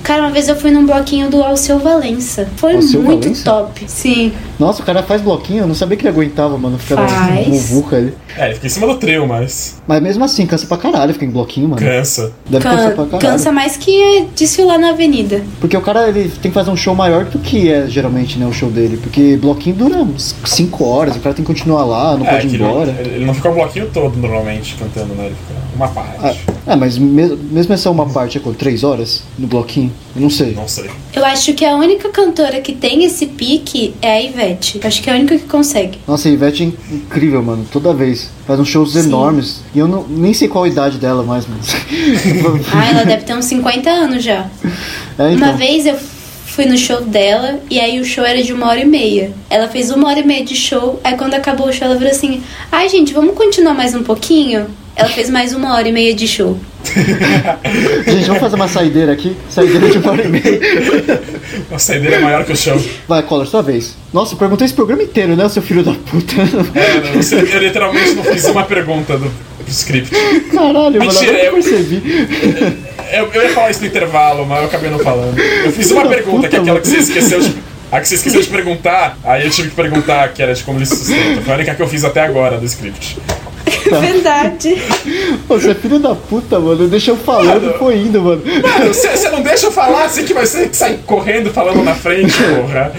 Cara, 0.02 0.22
uma 0.22 0.30
vez 0.30 0.48
eu 0.48 0.56
fui 0.56 0.70
num 0.70 0.84
bloquinho 0.86 1.30
do 1.30 1.42
Alceu 1.42 1.78
Valença. 1.78 2.48
Foi 2.56 2.74
Alceu 2.76 3.02
muito 3.02 3.22
Valença? 3.24 3.44
top. 3.44 3.84
Sim. 3.86 4.32
Nossa, 4.58 4.82
o 4.82 4.86
cara 4.86 5.02
faz 5.02 5.22
bloquinho, 5.22 5.60
eu 5.62 5.66
não 5.66 5.74
sabia 5.74 5.96
que 5.96 6.02
ele 6.06 6.14
aguentava, 6.14 6.56
mano. 6.58 6.78
Ficar 6.78 7.08
Faz. 7.08 7.46
muvuca 7.46 7.96
ali. 7.96 8.14
É, 8.36 8.46
ele 8.46 8.54
fica 8.54 8.66
em 8.66 8.70
cima 8.70 8.86
do 8.86 8.96
trio, 8.96 9.26
mas 9.26 9.80
Mas 9.86 10.02
mesmo 10.02 10.24
assim, 10.24 10.46
cansa 10.46 10.66
pra 10.66 10.76
caralho 10.76 11.12
ficar 11.12 11.26
em 11.26 11.30
bloquinho, 11.30 11.68
mano. 11.68 11.80
cansa. 11.80 12.32
Deve 12.48 12.62
Can- 12.62 12.70
cansar 12.76 12.94
pra 12.94 13.04
caralho. 13.06 13.20
cansa 13.32 13.52
mais 13.52 13.76
que 13.76 14.26
desfilar 14.36 14.78
na 14.78 14.90
avenida. 14.90 15.42
Porque 15.60 15.76
o 15.76 15.80
cara 15.80 16.08
ele 16.08 16.28
tem 16.28 16.50
que 16.50 16.54
fazer 16.54 16.70
um 16.70 16.76
show 16.76 16.94
maior 16.94 17.24
do 17.24 17.38
que 17.38 17.70
é 17.72 17.86
geralmente, 17.88 18.38
né, 18.38 18.46
o 18.46 18.52
show 18.52 18.70
dele. 18.70 18.98
Porque 19.02 19.36
bloquinho 19.36 19.76
dura 19.76 19.96
uns 19.98 20.34
5 20.44 20.84
horas, 20.84 21.16
o 21.16 21.20
cara 21.20 21.34
tem 21.34 21.44
que 21.44 21.50
continuar 21.52 21.84
lá, 21.84 22.16
não 22.16 22.26
É, 22.26 22.30
pode 22.30 22.48
ir 22.54 22.60
embora. 22.60 22.94
ele 22.98 23.10
ele 23.20 23.24
não 23.24 23.34
fica 23.34 23.50
o 23.50 23.54
bloquinho 23.54 23.88
todo 23.92 24.16
normalmente 24.16 24.76
cantando, 24.78 25.14
né? 25.14 25.26
Ele 25.26 25.34
fica 25.34 25.60
uma 25.76 25.88
parte. 25.88 26.18
Ah, 26.66 26.72
é, 26.72 26.76
mas 26.76 26.96
me- 26.98 27.36
mesmo 27.50 27.72
essa 27.74 27.90
uma 27.90 28.06
parte 28.06 28.38
é 28.38 28.40
com 28.40 28.52
3 28.52 28.84
horas 28.84 29.22
no 29.40 29.46
bloquinho? 29.46 29.90
Eu 30.14 30.22
não 30.22 30.30
sei. 30.30 30.52
Não 30.52 30.68
sei. 30.68 30.90
Eu 31.14 31.24
acho 31.24 31.54
que 31.54 31.64
a 31.64 31.74
única 31.74 32.10
cantora 32.10 32.60
que 32.60 32.74
tem 32.74 33.04
esse 33.04 33.26
pique 33.26 33.94
é 34.02 34.12
a 34.12 34.22
Ivete. 34.22 34.78
Eu 34.80 34.86
acho 34.86 35.02
que 35.02 35.08
é 35.08 35.14
a 35.14 35.16
única 35.16 35.38
que 35.38 35.46
consegue. 35.46 35.98
Nossa, 36.06 36.28
a 36.28 36.30
Ivete 36.30 36.62
é 36.62 36.94
incrível, 36.94 37.42
mano. 37.42 37.66
Toda 37.72 37.94
vez. 37.94 38.30
Faz 38.46 38.60
uns 38.60 38.68
shows 38.68 38.92
Sim. 38.92 39.00
enormes. 39.08 39.62
E 39.74 39.78
eu 39.78 39.88
não, 39.88 40.06
nem 40.06 40.34
sei 40.34 40.46
qual 40.46 40.64
a 40.64 40.68
idade 40.68 40.98
dela 40.98 41.22
mais, 41.22 41.46
mano. 41.46 41.60
Ah, 42.72 42.90
ela 42.90 43.04
deve 43.04 43.24
ter 43.24 43.34
uns 43.34 43.46
50 43.46 43.88
anos 43.88 44.22
já. 44.22 44.48
É, 45.18 45.32
então. 45.32 45.48
Uma 45.48 45.52
vez 45.52 45.86
eu 45.86 45.96
fui 46.44 46.66
no 46.66 46.76
show 46.76 47.00
dela 47.00 47.60
e 47.70 47.80
aí 47.80 48.00
o 48.00 48.04
show 48.04 48.24
era 48.24 48.42
de 48.42 48.52
uma 48.52 48.68
hora 48.68 48.80
e 48.80 48.84
meia. 48.84 49.32
Ela 49.48 49.68
fez 49.68 49.90
uma 49.90 50.08
hora 50.08 50.20
e 50.20 50.26
meia 50.26 50.44
de 50.44 50.54
show, 50.54 51.00
aí 51.02 51.16
quando 51.16 51.34
acabou 51.34 51.68
o 51.68 51.72
show 51.72 51.86
ela 51.86 51.96
virou 51.96 52.10
assim: 52.10 52.42
ai 52.70 52.88
gente, 52.88 53.14
vamos 53.14 53.34
continuar 53.34 53.74
mais 53.74 53.94
um 53.94 54.02
pouquinho? 54.02 54.66
Ela 54.96 55.08
fez 55.08 55.30
mais 55.30 55.54
uma 55.54 55.74
hora 55.74 55.88
e 55.88 55.92
meia 55.92 56.14
de 56.14 56.28
show. 56.28 56.58
Gente, 58.06 58.26
vamos 58.26 58.40
fazer 58.40 58.56
uma 58.56 58.68
saideira 58.68 59.12
aqui. 59.12 59.36
Saideira 59.48 59.88
de 59.88 59.98
uma 59.98 60.12
hora 60.12 60.24
e 60.24 60.28
meia. 60.28 60.60
A 61.72 61.78
saideira 61.78 62.16
é 62.16 62.18
maior 62.18 62.44
que 62.44 62.52
o 62.52 62.56
show. 62.56 62.78
Vai, 63.08 63.22
Collor, 63.22 63.46
sua 63.46 63.62
vez. 63.62 63.96
Nossa, 64.12 64.34
eu 64.34 64.38
perguntei 64.38 64.66
esse 64.66 64.74
programa 64.74 65.02
inteiro, 65.02 65.36
né, 65.36 65.48
seu 65.48 65.62
filho 65.62 65.82
da 65.82 65.92
puta? 65.92 66.34
É, 66.78 67.00
não, 67.00 67.22
você- 67.22 67.36
eu 67.36 67.58
literalmente 67.60 68.12
não 68.14 68.24
fiz 68.24 68.44
uma 68.46 68.64
pergunta 68.64 69.16
do, 69.16 69.24
do 69.26 69.68
script. 69.70 70.10
Caralho, 70.52 70.74
mano, 70.74 70.98
Mentira, 70.98 71.32
que 71.32 71.38
eu 71.40 71.44
eu- 71.44 71.52
percebi. 71.54 72.02
Eu, 73.12 73.26
eu 73.32 73.42
ia 73.42 73.48
falar 73.50 73.70
isso 73.70 73.80
no 73.80 73.86
intervalo, 73.86 74.44
mas 74.46 74.58
eu 74.60 74.64
acabei 74.66 74.90
não 74.90 74.98
falando. 74.98 75.38
Eu 75.38 75.72
fiz 75.72 75.90
uma 75.92 76.02
Filho 76.02 76.14
pergunta, 76.14 76.48
que 76.48 76.56
é 76.56 76.58
puta, 76.58 76.70
aquela 76.72 76.80
que 76.80 76.88
você 76.88 76.96
esqueceu 76.98 77.40
de. 77.40 77.54
A 77.92 78.00
que 78.00 78.06
você 78.08 78.14
esqueceu 78.16 78.40
de 78.40 78.46
perguntar, 78.48 79.18
aí 79.24 79.44
eu 79.44 79.50
tive 79.50 79.70
que 79.70 79.74
perguntar, 79.74 80.28
que 80.32 80.40
era 80.40 80.54
de 80.54 80.62
como 80.62 80.78
ele 80.78 80.86
se 80.86 80.94
sustenta. 80.96 81.40
Foi 81.42 81.52
a 81.52 81.56
única 81.56 81.74
que 81.74 81.82
eu 81.82 81.88
fiz 81.88 82.04
até 82.04 82.20
agora 82.20 82.56
do 82.58 82.64
script. 82.64 83.18
Verdade. 83.98 84.82
Você 85.48 85.70
é 85.70 85.74
filho 85.74 85.98
da 85.98 86.14
puta, 86.14 86.58
mano. 86.60 86.86
Deixa 86.88 87.10
eu 87.10 87.16
falando 87.16 87.62
Mano. 87.62 87.74
e 87.74 87.78
foi 87.78 87.96
indo, 87.98 88.20
mano. 88.22 88.42
Mano, 88.44 88.94
você 88.94 89.08
você 89.16 89.28
não 89.30 89.42
deixa 89.42 89.66
eu 89.66 89.72
falar 89.72 90.04
assim 90.04 90.24
que 90.24 90.32
vai 90.34 90.46
ser 90.46 90.68
que 90.68 90.76
sai 90.76 90.98
correndo 91.06 91.50
falando 91.52 91.82
na 91.82 91.94
frente, 91.94 92.32
porra. 92.54 92.92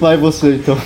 Vai 0.00 0.16
você, 0.16 0.48
então. 0.54 0.76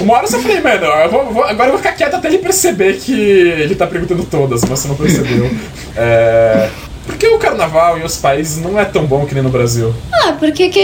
Uma 0.00 0.14
hora 0.14 0.24
eu 0.24 0.30
só 0.30 0.38
falei, 0.40 0.60
mano, 0.60 0.84
eu 0.86 1.10
vou- 1.10 1.32
vou- 1.32 1.44
agora 1.44 1.68
eu 1.68 1.72
vou 1.72 1.78
ficar 1.78 1.92
quieto 1.92 2.14
até 2.14 2.26
ele 2.28 2.38
perceber 2.38 2.94
que 2.94 3.12
ele 3.12 3.74
tá 3.76 3.86
perguntando 3.86 4.24
todas, 4.24 4.62
mas 4.64 4.80
você 4.80 4.88
não 4.88 4.96
percebeu. 4.96 5.48
É. 5.96 6.68
Por 7.06 7.16
que 7.16 7.28
o 7.28 7.38
carnaval 7.38 7.98
em 7.98 8.00
outros 8.00 8.16
países 8.18 8.62
não 8.62 8.80
é 8.80 8.84
tão 8.84 9.04
bom 9.04 9.26
que 9.26 9.34
nem 9.34 9.42
no 9.42 9.50
Brasil? 9.50 9.94
Ah, 10.12 10.32
porque 10.38 10.68
que, 10.70 10.80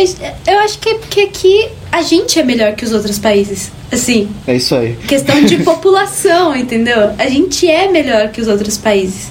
eu 0.47 0.59
acho 0.61 0.79
que 0.79 0.91
é 0.91 0.95
porque 0.95 1.21
aqui 1.23 1.69
a 1.93 2.03
gente 2.03 2.39
é 2.39 2.43
melhor 2.43 2.75
que 2.75 2.85
os 2.85 2.93
outros 2.93 3.19
países. 3.19 3.71
Assim, 3.93 4.29
É 4.47 4.55
isso 4.55 4.73
aí. 4.77 4.97
questão 5.09 5.43
de 5.45 5.57
população, 5.65 6.55
entendeu? 6.55 7.11
A 7.19 7.29
gente 7.29 7.69
é 7.69 7.91
melhor 7.91 8.29
que 8.29 8.41
os 8.41 8.47
outros 8.47 8.77
países. 8.79 9.31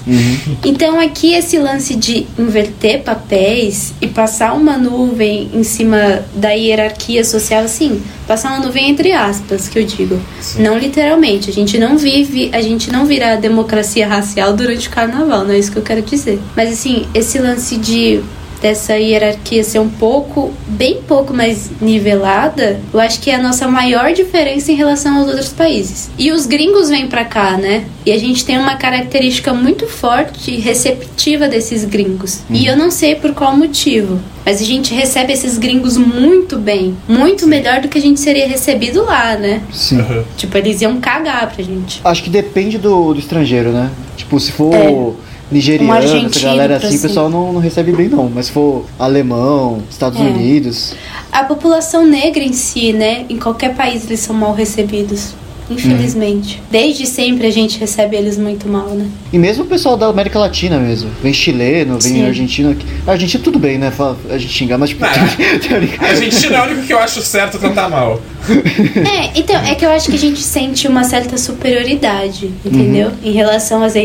Então 0.62 1.00
aqui 1.00 1.32
esse 1.32 1.58
lance 1.58 1.94
de 1.94 2.26
inverter 2.38 3.00
papéis 3.02 3.94
e 4.02 4.06
passar 4.06 4.52
uma 4.52 4.76
nuvem 4.76 5.48
em 5.54 5.62
cima 5.62 6.22
da 6.34 6.50
hierarquia 6.50 7.24
social, 7.24 7.64
assim, 7.64 8.02
passar 8.28 8.50
uma 8.50 8.66
nuvem 8.66 8.90
entre 8.90 9.12
aspas, 9.12 9.66
que 9.66 9.78
eu 9.78 9.84
digo. 9.84 10.20
Não 10.58 10.76
literalmente. 10.78 11.48
A 11.48 11.52
gente 11.54 11.78
não 11.78 11.96
vive, 11.96 12.50
a 12.52 12.60
gente 12.60 12.90
não 12.92 13.06
vira 13.06 13.32
a 13.32 13.36
democracia 13.36 14.06
racial 14.06 14.52
durante 14.52 14.88
o 14.88 14.90
carnaval, 14.90 15.44
não 15.44 15.54
é 15.54 15.58
isso 15.58 15.72
que 15.72 15.78
eu 15.78 15.82
quero 15.82 16.02
dizer. 16.02 16.38
Mas 16.54 16.70
assim, 16.70 17.06
esse 17.14 17.38
lance 17.38 17.78
de 17.78 18.20
dessa 18.60 18.94
hierarquia 18.96 19.64
ser 19.64 19.78
um 19.78 19.88
pouco, 19.88 20.52
bem 20.66 21.00
pouco 21.02 21.32
mais 21.32 21.70
nivelada, 21.80 22.80
eu 22.92 23.00
acho 23.00 23.20
que 23.20 23.30
é 23.30 23.34
a 23.34 23.42
nossa 23.42 23.66
maior 23.66 24.12
diferença 24.12 24.70
em 24.70 24.74
relação 24.74 25.18
aos 25.18 25.28
outros 25.28 25.52
países. 25.52 26.10
E 26.18 26.30
os 26.30 26.46
gringos 26.46 26.88
vêm 26.88 27.06
pra 27.06 27.24
cá, 27.24 27.56
né? 27.56 27.84
E 28.04 28.12
a 28.12 28.18
gente 28.18 28.44
tem 28.44 28.58
uma 28.58 28.76
característica 28.76 29.52
muito 29.52 29.86
forte 29.86 30.50
e 30.50 30.56
receptiva 30.60 31.48
desses 31.48 31.84
gringos. 31.84 32.40
E 32.50 32.66
eu 32.66 32.76
não 32.76 32.90
sei 32.90 33.14
por 33.14 33.32
qual 33.34 33.56
motivo. 33.56 34.20
Mas 34.44 34.60
a 34.60 34.64
gente 34.64 34.94
recebe 34.94 35.32
esses 35.32 35.58
gringos 35.58 35.96
muito 35.96 36.58
bem. 36.58 36.96
Muito 37.06 37.46
melhor 37.46 37.80
do 37.80 37.88
que 37.88 37.98
a 37.98 38.00
gente 38.00 38.18
seria 38.20 38.46
recebido 38.46 39.04
lá, 39.04 39.36
né? 39.36 39.60
Sim. 39.72 40.00
Aham. 40.00 40.24
Tipo, 40.36 40.56
eles 40.58 40.80
iam 40.80 40.98
cagar 41.00 41.52
pra 41.52 41.62
gente. 41.62 42.00
Acho 42.02 42.22
que 42.22 42.30
depende 42.30 42.78
do, 42.78 43.12
do 43.12 43.20
estrangeiro, 43.20 43.70
né? 43.70 43.90
Tipo, 44.16 44.40
se 44.40 44.52
for 44.52 44.74
É. 44.74 45.29
nigeriano, 45.50 45.92
Um 45.92 46.26
essa 46.26 46.40
galera 46.40 46.76
assim, 46.76 46.96
o 46.96 47.00
pessoal 47.00 47.28
não, 47.30 47.52
não 47.52 47.60
recebe 47.60 47.92
bem, 47.92 48.08
não. 48.08 48.30
Mas 48.32 48.46
se 48.46 48.52
for 48.52 48.84
alemão, 48.98 49.82
Estados 49.90 50.18
É. 50.20 50.22
Unidos. 50.22 50.94
A 51.32 51.44
população 51.44 52.06
negra 52.06 52.42
em 52.42 52.52
si, 52.52 52.92
né? 52.92 53.24
Em 53.28 53.36
qualquer 53.38 53.74
país 53.74 54.04
eles 54.06 54.20
são 54.20 54.34
mal 54.34 54.54
recebidos. 54.54 55.34
Infelizmente. 55.72 56.60
Desde 56.68 57.06
sempre 57.06 57.46
a 57.46 57.50
gente 57.52 57.78
recebe 57.78 58.16
eles 58.16 58.36
muito 58.36 58.68
mal, 58.68 58.88
né? 58.88 59.06
E 59.32 59.38
mesmo 59.38 59.62
o 59.62 59.66
pessoal 59.68 59.96
da 59.96 60.06
América 60.06 60.36
Latina 60.36 60.80
mesmo. 60.80 61.08
Vem 61.22 61.32
chileno, 61.32 61.92
vem 62.00 62.12
Sim. 62.14 62.26
argentino. 62.26 62.76
A 63.06 63.12
Argentina 63.12 63.42
tudo 63.44 63.56
bem, 63.56 63.78
né? 63.78 63.92
A 64.28 64.36
gente 64.36 64.52
xingar, 64.52 64.78
mas 64.78 64.88
tipo. 64.90 65.04
Ah. 65.04 65.10
A 66.04 66.06
Argentina 66.08 66.56
é 66.56 66.60
o 66.60 66.64
único 66.64 66.82
que 66.88 66.92
eu 66.92 66.98
acho 66.98 67.20
certo 67.22 67.56
tratar 67.58 67.88
mal. 67.88 68.20
É, 68.50 69.38
então, 69.38 69.56
é 69.64 69.74
que 69.76 69.84
eu 69.86 69.90
acho 69.90 70.08
que 70.10 70.16
a 70.16 70.18
gente 70.18 70.40
sente 70.42 70.88
uma 70.88 71.04
certa 71.04 71.36
superioridade, 71.38 72.50
entendeu? 72.64 73.12
Em 73.22 73.30
relação 73.32 73.82
às, 73.84 73.94
a- 73.94 74.00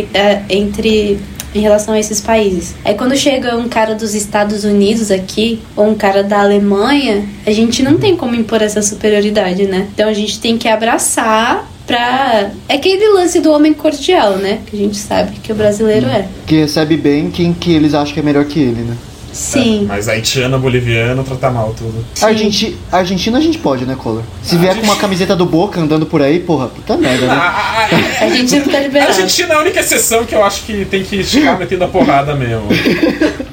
entre. 0.50 1.18
Em 1.56 1.62
relação 1.62 1.94
a 1.94 2.00
esses 2.00 2.20
países. 2.20 2.76
Aí 2.84 2.94
quando 2.94 3.16
chega 3.16 3.56
um 3.56 3.70
cara 3.70 3.96
dos 3.96 4.14
Estados 4.14 4.64
Unidos 4.66 5.10
aqui, 5.10 5.62
ou 5.76 5.90
um 5.90 5.96
cara 5.96 6.22
da 6.22 6.42
Alemanha, 6.42 7.28
a 7.48 7.52
gente 7.52 7.82
não 7.82 7.98
tem 7.98 8.18
como 8.18 8.36
impor 8.36 8.62
essa 8.62 8.82
superioridade, 8.82 9.66
né? 9.66 9.88
Então 9.94 10.10
a 10.10 10.14
gente 10.14 10.40
tem 10.40 10.58
que 10.58 10.68
abraçar 10.68 11.66
pra. 11.88 12.52
É 12.68 12.76
aquele 12.76 13.08
lance 13.10 13.40
do 13.40 13.52
homem 13.52 13.74
cordial, 13.74 14.38
né? 14.38 14.60
Que 14.66 14.76
a 14.76 14.80
gente 14.80 14.98
sabe 14.98 15.38
que 15.40 15.52
o 15.52 15.56
brasileiro 15.56 16.08
é. 16.08 16.28
que 16.46 16.58
recebe 16.58 16.98
bem 16.98 17.30
quem 17.30 17.54
que 17.54 17.74
eles 17.74 17.94
acham 17.94 18.14
que 18.14 18.20
é 18.20 18.24
melhor 18.24 18.46
que 18.46 18.60
ele, 18.60 18.82
né? 18.82 18.96
Sim. 19.36 19.84
Mas 19.86 20.08
haitiano, 20.08 20.58
boliviano, 20.58 21.22
trata 21.24 21.52
mal 21.52 21.76
tudo. 21.78 22.06
Argenti 22.22 22.78
Argentina 22.90 23.38
a 23.38 23.42
gente 23.42 23.58
pode, 23.58 23.86
né, 23.86 23.94
Collor? 24.02 24.24
Se 24.42 24.56
vier 24.58 24.76
com 24.78 24.84
uma 24.84 24.96
camiseta 24.96 25.36
do 25.36 25.46
Boca 25.46 25.82
andando 25.82 26.06
por 26.06 26.22
aí, 26.22 26.40
porra, 26.40 26.68
puta 26.68 26.96
merda, 26.96 27.26
A, 27.26 27.28
né? 27.28 27.34
a- 27.36 27.88
a- 28.22 28.26
A 28.26 28.30
gente 28.30 28.56
não 28.60 28.66
tá 28.70 28.78
a 28.78 28.82
liberado. 28.82 29.12
Argentina 29.12 29.54
é 29.54 29.58
a 29.58 29.60
única 29.60 29.80
exceção 29.82 30.24
que 30.24 30.34
eu 30.34 30.42
acho 30.44 30.64
que 30.64 30.86
tem 30.86 31.04
que 31.04 31.22
chegar 31.22 31.60
metendo 31.60 31.84
a 31.84 31.88
porrada 31.90 32.34
mesmo. 32.34 32.64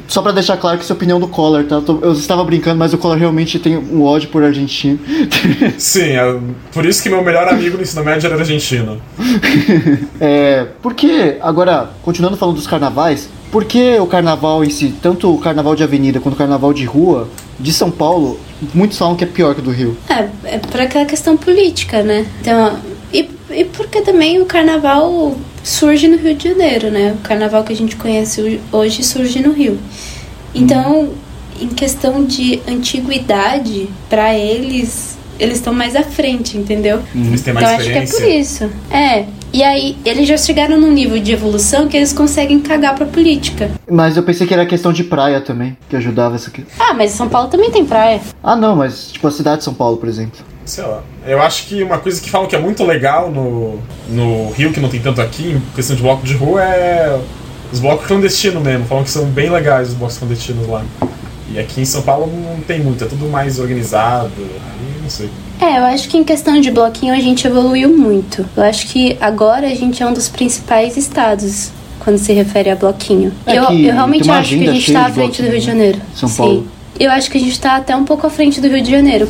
Só 0.06 0.22
pra 0.22 0.30
deixar 0.30 0.56
claro 0.56 0.78
que 0.78 0.84
isso 0.84 0.92
é 0.92 0.94
a 0.94 0.96
opinião 0.96 1.18
do 1.18 1.26
Collor, 1.26 1.64
tá? 1.64 1.82
Eu 2.00 2.12
estava 2.12 2.44
brincando, 2.44 2.78
mas 2.78 2.92
o 2.92 2.98
Collor 2.98 3.16
realmente 3.18 3.58
tem 3.58 3.76
um 3.76 4.04
ódio 4.04 4.28
por 4.28 4.44
Argentina. 4.44 4.98
Sim, 5.78 6.10
é 6.12 6.36
por 6.72 6.86
isso 6.86 7.02
que 7.02 7.08
meu 7.10 7.24
melhor 7.24 7.48
amigo 7.48 7.76
no 7.76 7.82
ensino 7.82 8.04
médio 8.04 8.26
era 8.28 8.36
argentino. 8.38 9.00
É, 10.20 10.66
porque, 10.82 11.36
agora, 11.40 11.90
continuando 12.02 12.36
falando 12.36 12.56
dos 12.56 12.66
carnavais, 12.66 13.28
por 13.52 13.66
que 13.66 13.98
o 13.98 14.06
carnaval 14.06 14.64
em 14.64 14.70
si, 14.70 14.94
tanto 15.02 15.32
o 15.32 15.38
carnaval 15.38 15.76
de 15.76 15.82
avenida 15.82 16.18
quanto 16.18 16.34
o 16.34 16.38
carnaval 16.38 16.72
de 16.72 16.86
rua, 16.86 17.28
de 17.60 17.70
São 17.70 17.90
Paulo, 17.90 18.40
muitos 18.72 18.96
falam 18.96 19.14
que 19.14 19.24
é 19.24 19.26
pior 19.26 19.54
que 19.54 19.60
o 19.60 19.64
do 19.64 19.70
Rio? 19.70 19.94
É, 20.08 20.54
é 20.54 20.58
por 20.58 20.80
aquela 20.80 21.04
questão 21.04 21.36
política, 21.36 22.02
né? 22.02 22.26
Então, 22.40 22.78
e, 23.12 23.28
e 23.50 23.64
porque 23.66 24.00
também 24.00 24.40
o 24.40 24.46
carnaval 24.46 25.36
surge 25.62 26.08
no 26.08 26.16
Rio 26.16 26.34
de 26.34 26.48
Janeiro, 26.48 26.90
né? 26.90 27.12
O 27.12 27.22
carnaval 27.22 27.62
que 27.62 27.74
a 27.74 27.76
gente 27.76 27.94
conhece 27.94 28.58
hoje 28.72 29.04
surge 29.04 29.40
no 29.40 29.52
Rio. 29.52 29.78
Então, 30.54 31.10
em 31.60 31.68
questão 31.68 32.24
de 32.24 32.58
antiguidade, 32.66 33.86
pra 34.08 34.34
eles, 34.34 35.18
eles 35.38 35.56
estão 35.56 35.74
mais 35.74 35.94
à 35.94 36.02
frente, 36.02 36.56
entendeu? 36.56 37.02
Eles 37.14 37.42
têm 37.42 37.52
mais 37.52 37.66
então 37.66 37.80
acho 37.80 37.90
que 37.90 37.98
é 37.98 38.06
por 38.06 38.28
isso. 38.28 38.70
É. 38.90 39.26
E 39.52 39.62
aí, 39.62 39.98
eles 40.04 40.26
já 40.26 40.36
chegaram 40.38 40.80
num 40.80 40.90
nível 40.90 41.18
de 41.18 41.30
evolução 41.30 41.86
que 41.86 41.94
eles 41.94 42.12
conseguem 42.12 42.58
cagar 42.58 42.94
pra 42.94 43.04
política. 43.04 43.70
Mas 43.90 44.16
eu 44.16 44.22
pensei 44.22 44.46
que 44.46 44.54
era 44.54 44.64
questão 44.64 44.92
de 44.92 45.04
praia 45.04 45.42
também, 45.42 45.76
que 45.90 45.96
ajudava 45.96 46.36
essa 46.36 46.48
aqui. 46.48 46.64
Ah, 46.78 46.94
mas 46.94 47.10
São 47.10 47.28
Paulo 47.28 47.48
também 47.48 47.70
tem 47.70 47.84
praia. 47.84 48.20
Ah, 48.42 48.56
não, 48.56 48.74
mas 48.74 49.12
tipo 49.12 49.26
a 49.28 49.30
cidade 49.30 49.58
de 49.58 49.64
São 49.64 49.74
Paulo, 49.74 49.98
por 49.98 50.08
exemplo. 50.08 50.40
Sei 50.64 50.82
lá. 50.82 51.02
Eu 51.26 51.42
acho 51.42 51.66
que 51.66 51.82
uma 51.82 51.98
coisa 51.98 52.20
que 52.20 52.30
falam 52.30 52.48
que 52.48 52.56
é 52.56 52.58
muito 52.58 52.82
legal 52.84 53.30
no, 53.30 53.78
no 54.08 54.50
Rio, 54.52 54.72
que 54.72 54.80
não 54.80 54.88
tem 54.88 55.00
tanto 55.00 55.20
aqui, 55.20 55.50
em 55.50 55.60
questão 55.74 55.94
de 55.94 56.02
bloco 56.02 56.24
de 56.24 56.34
rua, 56.34 56.62
é 56.62 57.20
os 57.70 57.78
blocos 57.78 58.06
clandestinos 58.06 58.62
mesmo. 58.62 58.86
Falam 58.86 59.04
que 59.04 59.10
são 59.10 59.26
bem 59.26 59.50
legais 59.50 59.88
os 59.88 59.94
blocos 59.94 60.16
clandestinos 60.16 60.66
lá. 60.66 60.82
E 61.52 61.58
aqui 61.58 61.82
em 61.82 61.84
São 61.84 62.00
Paulo 62.00 62.26
não 62.26 62.60
tem 62.62 62.80
muito, 62.80 63.04
é 63.04 63.06
tudo 63.06 63.28
mais 63.28 63.58
organizado. 63.58 64.32
Aí 64.38 65.02
não 65.02 65.10
sei. 65.10 65.28
É, 65.62 65.78
eu 65.78 65.84
acho 65.84 66.08
que 66.08 66.18
em 66.18 66.24
questão 66.24 66.60
de 66.60 66.72
bloquinho 66.72 67.14
a 67.14 67.20
gente 67.20 67.46
evoluiu 67.46 67.96
muito. 67.96 68.44
Eu 68.56 68.64
acho 68.64 68.88
que 68.88 69.16
agora 69.20 69.68
a 69.68 69.74
gente 69.74 70.02
é 70.02 70.06
um 70.06 70.12
dos 70.12 70.28
principais 70.28 70.96
estados 70.96 71.70
quando 72.00 72.18
se 72.18 72.32
refere 72.32 72.68
a 72.68 72.74
bloquinho. 72.74 73.32
É 73.46 73.56
eu, 73.56 73.62
eu 73.62 73.92
realmente 73.92 74.28
acho 74.28 74.56
que 74.56 74.68
a 74.68 74.72
gente 74.72 74.84
cheia 74.86 74.98
tá 74.98 75.06
à 75.06 75.10
frente 75.10 75.40
do 75.40 75.48
Rio 75.48 75.60
de 75.60 75.66
né? 75.66 75.72
Janeiro. 75.72 76.02
São 76.16 76.28
Sim. 76.28 76.36
Paulo. 76.36 76.68
Eu 76.98 77.10
acho 77.12 77.30
que 77.30 77.38
a 77.38 77.40
gente 77.40 77.60
tá 77.60 77.76
até 77.76 77.94
um 77.94 78.04
pouco 78.04 78.26
à 78.26 78.30
frente 78.30 78.60
do 78.60 78.66
Rio 78.66 78.82
de 78.82 78.90
Janeiro 78.90 79.28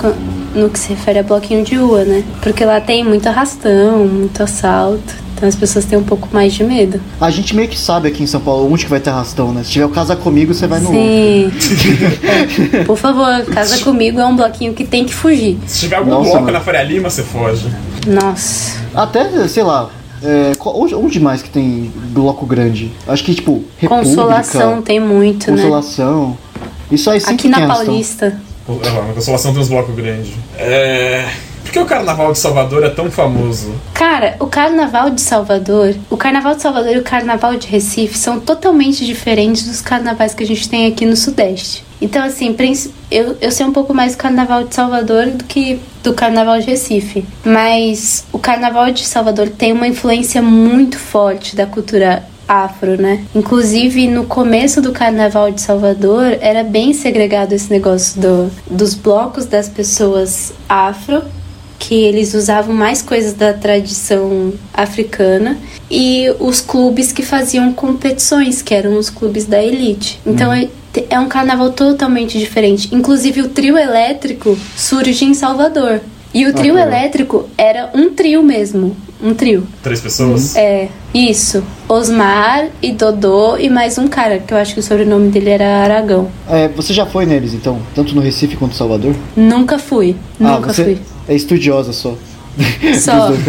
no 0.54 0.70
que 0.70 0.78
se 0.78 0.88
refere 0.88 1.18
a 1.18 1.22
bloquinho 1.22 1.62
de 1.64 1.74
rua, 1.74 2.02
né? 2.04 2.24
Porque 2.40 2.64
lá 2.64 2.80
tem 2.80 3.04
muito 3.04 3.26
arrastão, 3.28 4.06
muito 4.06 4.42
assalto. 4.42 5.21
Então 5.34 5.48
as 5.48 5.56
pessoas 5.56 5.84
têm 5.84 5.98
um 5.98 6.04
pouco 6.04 6.28
mais 6.32 6.52
de 6.52 6.62
medo. 6.62 7.00
A 7.20 7.30
gente 7.30 7.54
meio 7.54 7.68
que 7.68 7.78
sabe 7.78 8.08
aqui 8.08 8.22
em 8.22 8.26
São 8.26 8.40
Paulo 8.40 8.72
onde 8.72 8.84
que 8.84 8.90
vai 8.90 9.00
ter 9.00 9.10
arrastão, 9.10 9.52
né? 9.52 9.64
Se 9.64 9.70
tiver 9.70 9.86
o 9.86 9.88
Casa 9.88 10.14
Comigo, 10.14 10.54
você 10.54 10.66
vai 10.66 10.80
no... 10.80 10.90
Sim. 10.90 11.50
É, 12.22 12.84
Por 12.84 12.96
favor, 12.96 13.44
casa 13.46 13.82
comigo 13.82 14.20
é 14.20 14.26
um 14.26 14.36
bloquinho 14.36 14.72
que 14.72 14.84
tem 14.84 15.04
que 15.04 15.14
fugir. 15.14 15.58
Se 15.66 15.80
tiver 15.80 15.96
algum 15.96 16.10
Nossa, 16.10 16.24
bloco 16.24 16.40
mano. 16.40 16.52
na 16.52 16.60
Faria 16.60 16.82
Lima, 16.82 17.10
você 17.10 17.22
foge. 17.22 17.68
Nossa. 18.06 18.80
Até, 18.94 19.48
sei 19.48 19.62
lá, 19.62 19.90
é, 20.22 20.52
onde, 20.64 20.94
onde 20.94 21.20
mais 21.20 21.42
que 21.42 21.50
tem 21.50 21.92
bloco 22.10 22.46
grande? 22.46 22.92
Acho 23.06 23.24
que, 23.24 23.34
tipo, 23.34 23.64
República, 23.76 24.08
Consolação 24.10 24.80
tem 24.80 25.00
muito, 25.00 25.50
né? 25.50 25.56
Consolação. 25.62 26.38
Isso 26.90 27.10
aí 27.10 27.20
sempre 27.20 27.34
Aqui 27.34 27.48
na. 27.48 27.66
Paulista. 27.66 28.40
É 28.68 29.12
Consolação 29.14 29.52
tem 29.52 29.60
uns 29.60 29.68
blocos 29.68 29.94
grandes. 29.94 30.32
É. 30.56 31.28
Por 31.72 31.78
que 31.78 31.84
o 31.84 31.86
Carnaval 31.86 32.32
de 32.32 32.38
Salvador 32.38 32.84
é 32.84 32.90
tão 32.90 33.10
famoso? 33.10 33.72
Cara, 33.94 34.36
o 34.38 34.46
carnaval 34.46 35.08
de 35.08 35.22
Salvador, 35.22 35.94
o 36.10 36.18
carnaval 36.18 36.54
de 36.54 36.60
Salvador 36.60 36.92
e 36.92 36.98
o 36.98 37.02
carnaval 37.02 37.56
de 37.56 37.66
Recife 37.66 38.18
são 38.18 38.38
totalmente 38.38 39.06
diferentes 39.06 39.66
dos 39.66 39.80
carnavais 39.80 40.34
que 40.34 40.44
a 40.44 40.46
gente 40.46 40.68
tem 40.68 40.86
aqui 40.86 41.06
no 41.06 41.16
Sudeste. 41.16 41.82
Então, 41.98 42.22
assim, 42.22 42.54
eu, 43.10 43.38
eu 43.40 43.50
sei 43.50 43.64
um 43.64 43.72
pouco 43.72 43.94
mais 43.94 44.12
do 44.12 44.18
carnaval 44.18 44.64
de 44.64 44.74
Salvador 44.74 45.28
do 45.28 45.44
que 45.44 45.80
do 46.02 46.12
carnaval 46.12 46.60
de 46.60 46.66
Recife. 46.66 47.24
Mas 47.42 48.26
o 48.30 48.38
carnaval 48.38 48.90
de 48.90 49.06
Salvador 49.06 49.48
tem 49.48 49.72
uma 49.72 49.88
influência 49.88 50.42
muito 50.42 50.98
forte 50.98 51.56
da 51.56 51.64
cultura 51.64 52.22
afro, 52.46 53.00
né? 53.00 53.24
Inclusive, 53.34 54.08
no 54.08 54.26
começo 54.26 54.82
do 54.82 54.92
carnaval 54.92 55.50
de 55.50 55.62
Salvador, 55.62 56.36
era 56.38 56.62
bem 56.62 56.92
segregado 56.92 57.54
esse 57.54 57.70
negócio 57.70 58.20
do, 58.20 58.50
dos 58.70 58.92
blocos 58.94 59.46
das 59.46 59.70
pessoas 59.70 60.52
afro 60.68 61.22
que 61.82 61.96
eles 61.96 62.32
usavam 62.32 62.72
mais 62.72 63.02
coisas 63.02 63.32
da 63.32 63.52
tradição 63.52 64.52
africana 64.72 65.58
e 65.90 66.32
os 66.38 66.60
clubes 66.60 67.10
que 67.10 67.22
faziam 67.22 67.72
competições, 67.72 68.62
que 68.62 68.72
eram 68.72 68.96
os 68.96 69.10
clubes 69.10 69.46
da 69.46 69.60
elite. 69.60 70.20
Então 70.24 70.52
é, 70.52 70.68
é 71.10 71.18
um 71.18 71.26
carnaval 71.26 71.72
totalmente 71.72 72.38
diferente. 72.38 72.94
Inclusive 72.94 73.40
o 73.42 73.48
trio 73.48 73.76
elétrico 73.76 74.56
surge 74.76 75.24
em 75.24 75.34
Salvador. 75.34 76.00
E 76.32 76.46
o 76.46 76.54
trio 76.54 76.78
elétrico 76.78 77.48
era 77.58 77.90
um 77.92 78.10
trio 78.10 78.44
mesmo, 78.44 78.96
um 79.22 79.34
trio. 79.34 79.66
Três 79.82 80.00
pessoas? 80.00 80.56
É, 80.56 80.88
isso. 81.14 81.62
Osmar 81.88 82.68
e 82.82 82.92
Dodô 82.92 83.56
e 83.56 83.70
mais 83.70 83.98
um 83.98 84.08
cara, 84.08 84.38
que 84.38 84.52
eu 84.52 84.58
acho 84.58 84.74
que 84.74 84.80
o 84.80 84.82
sobrenome 84.82 85.30
dele 85.30 85.50
era 85.50 85.82
Aragão. 85.84 86.28
É, 86.48 86.68
você 86.68 86.92
já 86.92 87.06
foi 87.06 87.24
neles, 87.24 87.54
então? 87.54 87.80
Tanto 87.94 88.14
no 88.14 88.20
Recife 88.20 88.56
quanto 88.56 88.72
em 88.72 88.76
Salvador? 88.76 89.14
Nunca 89.36 89.78
fui, 89.78 90.16
ah, 90.40 90.56
nunca 90.56 90.72
você 90.72 90.84
fui. 90.84 90.98
é 91.28 91.34
estudiosa 91.34 91.92
só. 91.92 92.14
Só. 93.00 93.28
Dois. 93.28 93.40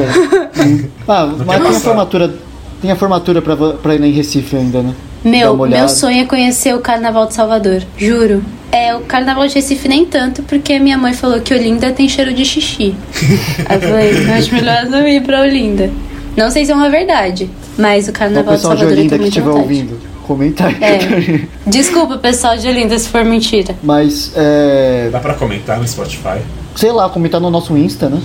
Hum. 0.66 0.86
ah, 1.08 1.34
mas 1.46 1.62
tem 1.62 1.76
a 1.76 1.80
formatura... 1.80 2.34
Tem 2.82 2.92
a 2.92 2.96
formatura 2.96 3.42
pra, 3.42 3.56
pra 3.56 3.96
ir 3.96 4.00
lá 4.00 4.08
em 4.08 4.12
Recife 4.12 4.56
ainda, 4.58 4.82
né? 4.82 4.94
Meu, 5.24 5.56
meu 5.56 5.88
sonho 5.88 6.22
é 6.22 6.26
conhecer 6.26 6.76
o 6.76 6.80
Carnaval 6.80 7.28
de 7.28 7.34
Salvador, 7.34 7.82
juro. 7.98 8.44
É, 8.74 8.96
o 8.96 9.02
Carnaval 9.02 9.48
de 9.48 9.54
Recife 9.54 9.88
nem 9.88 10.04
tanto, 10.04 10.42
porque 10.44 10.80
minha 10.80 10.98
mãe 10.98 11.14
falou 11.14 11.40
que 11.40 11.54
Olinda 11.54 11.92
tem 11.92 12.10
cheiro 12.10 12.34
de 12.34 12.44
xixi. 12.44 12.96
Aí 13.70 13.76
eu 13.78 13.82
falei, 13.82 14.12
"Então 14.18 14.34
acho 14.34 14.54
melhor 14.54 14.86
não 14.86 15.08
ir 15.08 15.22
pra 15.22 15.42
Olinda. 15.42 15.92
Não 16.36 16.50
sei 16.50 16.66
se 16.66 16.72
é 16.72 16.76
uma 16.76 16.90
verdade, 16.90 17.48
mas 17.78 18.08
o 18.08 18.10
o 18.10 18.14
Carnaval 18.14 18.44
de 18.56 18.58
pessoal 18.58 18.74
de 18.74 18.80
Salvador 18.80 18.98
eu 18.98 19.00
Olinda 19.00 19.20
que 19.20 19.26
estiver 19.26 19.50
ouvindo, 19.52 20.00
comenta 20.24 20.66
aí. 20.66 20.78
É. 20.82 21.70
Desculpa, 21.70 22.18
pessoal 22.18 22.58
de 22.58 22.68
Olinda, 22.68 22.98
se 22.98 23.08
for 23.10 23.24
mentira. 23.24 23.76
Mas, 23.84 24.32
é... 24.36 25.10
Dá 25.12 25.20
pra 25.20 25.36
comentar 25.36 25.78
no 25.80 25.88
Spotify? 25.88 26.40
Sei 26.76 26.92
lá, 26.92 27.08
comentar 27.10 27.40
no 27.40 27.52
nosso 27.52 27.78
Insta, 27.78 28.10
né? 28.10 28.20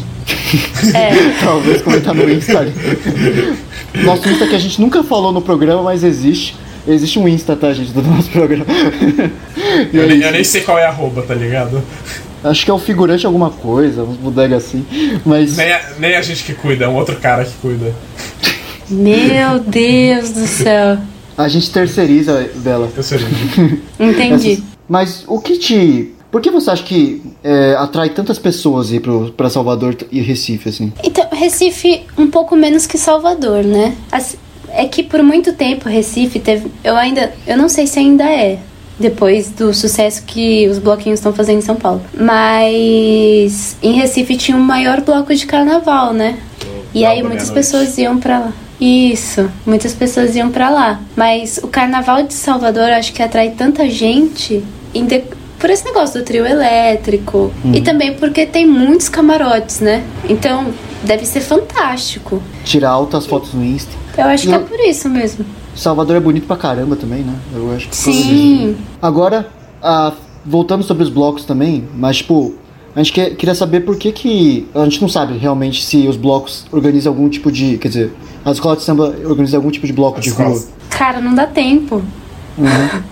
É, 0.95 1.11
Talvez 1.45 1.83
comentar 1.83 2.15
no 2.15 2.31
Insta. 2.33 2.66
Nosso 4.03 4.27
Insta 4.31 4.47
que 4.47 4.55
a 4.57 4.59
gente 4.59 4.81
nunca 4.81 5.03
falou 5.03 5.31
no 5.31 5.43
programa, 5.43 5.83
mas 5.83 6.03
existe. 6.03 6.57
Existe 6.89 7.19
um 7.19 7.28
Insta, 7.28 7.55
tá, 7.55 7.73
gente, 7.73 7.93
do 7.93 8.02
nosso 8.02 8.31
programa. 8.31 8.65
Eu, 9.93 10.05
é 10.05 10.06
nem, 10.06 10.20
eu 10.23 10.32
nem 10.32 10.43
sei 10.44 10.62
qual 10.62 10.78
é 10.78 10.85
a 10.86 10.89
arroba, 10.89 11.23
tá 11.23 11.35
ligado? 11.35 11.82
Acho 12.43 12.65
que 12.65 12.70
é 12.70 12.74
o 12.74 12.78
figurante 12.78 13.27
alguma 13.27 13.51
coisa, 13.51 14.02
uns 14.02 14.16
bodega 14.16 14.56
assim. 14.56 14.85
Mas 15.27 15.56
Nem 15.56 15.73
a, 15.73 15.81
nem 15.98 16.16
a 16.16 16.23
gente 16.23 16.44
que 16.44 16.55
cuida, 16.55 16.85
é 16.86 16.89
um 16.89 16.94
outro 16.97 17.16
cara 17.16 17.44
que 17.44 17.52
cuida. 17.60 17.94
meu 18.90 19.59
Deus 19.60 20.31
do 20.31 20.47
céu. 20.47 20.98
a 21.36 21.48
gente 21.48 21.70
terceiriza 21.70 22.48
dela. 22.56 22.89
Eu 22.97 23.02
sei. 23.02 23.19
Entendi. 24.01 24.52
Essas- 24.52 24.65
Mas 24.89 25.24
o 25.27 25.40
que 25.40 25.59
te. 25.59 26.12
Por 26.31 26.40
que 26.43 26.51
você 26.51 26.70
acha 26.70 26.82
que 26.82 27.23
é, 27.43 27.74
atrai 27.78 28.10
tantas 28.10 28.39
pessoas 28.39 28.93
ir 28.93 29.01
pro, 29.01 29.32
pra 29.36 29.48
Salvador 29.48 29.97
e 30.12 30.20
Recife, 30.20 30.69
assim? 30.69 30.93
Então, 31.02 31.27
Recife 31.32 32.02
um 32.19 32.27
pouco 32.31 32.55
menos 32.55 32.86
que 32.86 32.98
Salvador, 32.98 33.65
né? 33.65 33.94
As- 34.12 34.36
É 34.70 34.86
que 34.86 35.03
por 35.03 35.23
muito 35.23 35.53
tempo 35.53 35.89
Recife 35.89 36.39
teve. 36.39 36.70
Eu 36.82 36.97
ainda. 36.97 37.32
Eu 37.47 37.57
não 37.57 37.69
sei 37.69 37.86
se 37.86 37.99
ainda 37.99 38.24
é. 38.24 38.59
Depois 38.99 39.51
do 39.51 39.73
sucesso 39.73 40.24
que 40.27 40.66
os 40.69 40.78
bloquinhos 40.78 41.20
estão 41.20 41.32
fazendo 41.32 41.59
em 41.59 41.62
São 41.62 41.77
Paulo. 41.77 42.03
Mas 42.12 43.77
em 43.81 43.93
Recife 43.93 44.36
tinha 44.36 44.57
um 44.57 44.61
maior 44.61 45.01
bloco 45.01 45.32
de 45.35 45.47
carnaval, 45.47 46.12
né? 46.12 46.36
E 46.93 47.05
aí 47.05 47.23
muitas 47.23 47.49
pessoas 47.51 47.97
iam 47.97 48.19
pra 48.19 48.39
lá. 48.40 48.53
Isso, 48.81 49.51
muitas 49.66 49.93
pessoas 49.93 50.35
iam 50.35 50.51
pra 50.51 50.70
lá. 50.70 51.01
Mas 51.16 51.59
o 51.62 51.69
carnaval 51.69 52.23
de 52.23 52.35
Salvador 52.35 52.90
acho 52.90 53.12
que 53.12 53.23
atrai 53.23 53.51
tanta 53.51 53.89
gente 53.89 54.65
por 55.59 55.70
esse 55.70 55.85
negócio 55.85 56.20
do 56.20 56.24
trio 56.24 56.47
elétrico. 56.47 57.53
E 57.73 57.81
também 57.81 58.15
porque 58.15 58.47
tem 58.47 58.66
muitos 58.66 59.09
camarotes, 59.09 59.81
né? 59.81 60.03
Então 60.28 60.73
deve 61.03 61.25
ser 61.27 61.41
fantástico. 61.41 62.43
Tirar 62.65 62.91
altas 62.91 63.27
fotos 63.27 63.53
no 63.55 63.65
Insta. 63.65 63.93
Eu 64.16 64.25
acho 64.25 64.49
que 64.49 64.55
é 64.55 64.59
Não. 64.59 64.65
por 64.66 64.79
isso 64.81 65.09
mesmo. 65.09 65.45
Salvador 65.75 66.16
é 66.16 66.20
bonito 66.20 66.47
pra 66.47 66.57
caramba 66.57 66.97
também, 66.97 67.20
né? 67.23 67.35
Eu 67.55 67.73
acho 67.75 67.89
que. 67.89 67.97
Sim. 67.97 68.77
Agora, 69.01 69.49
ah, 69.83 70.12
voltando 70.45 70.83
sobre 70.83 71.05
os 71.05 71.09
blocos 71.11 71.45
também, 71.45 71.87
mas 71.95 72.16
tipo, 72.19 72.55
a 72.97 72.99
gente 72.99 73.12
quer- 73.12 73.37
queria 73.37 73.55
saber 73.55 73.81
por 73.81 73.97
que 73.97 74.11
que. 74.11 74.66
A 74.75 74.83
gente 74.85 75.01
não 75.01 75.09
sabe 75.09 75.39
realmente 75.39 75.85
se 75.85 76.09
os 76.09 76.16
blocos 76.16 76.66
organizam 76.73 77.12
algum 77.12 77.29
tipo 77.29 77.53
de. 77.53 77.79
Quer 77.79 77.89
dizer, 77.89 78.12
as 78.45 78.55
escolas 78.57 78.79
de 78.79 78.85
samba 78.85 79.15
organizam 79.25 79.59
algum 79.59 79.70
tipo 79.70 79.87
de 79.87 79.93
bloco 79.93 80.20
de 80.20 80.31
rua. 80.31 80.61
Cara, 80.91 81.20
não 81.20 81.35
dá 81.35 81.47
tempo. 81.47 82.03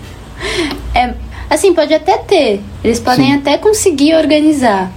É, 0.93 1.13
assim, 1.49 1.73
pode 1.73 1.93
até 1.93 2.17
ter. 2.17 2.61
Eles 2.83 2.99
podem 2.99 3.27
Sim. 3.31 3.37
até 3.37 3.57
conseguir 3.57 4.15
organizar. 4.15 4.91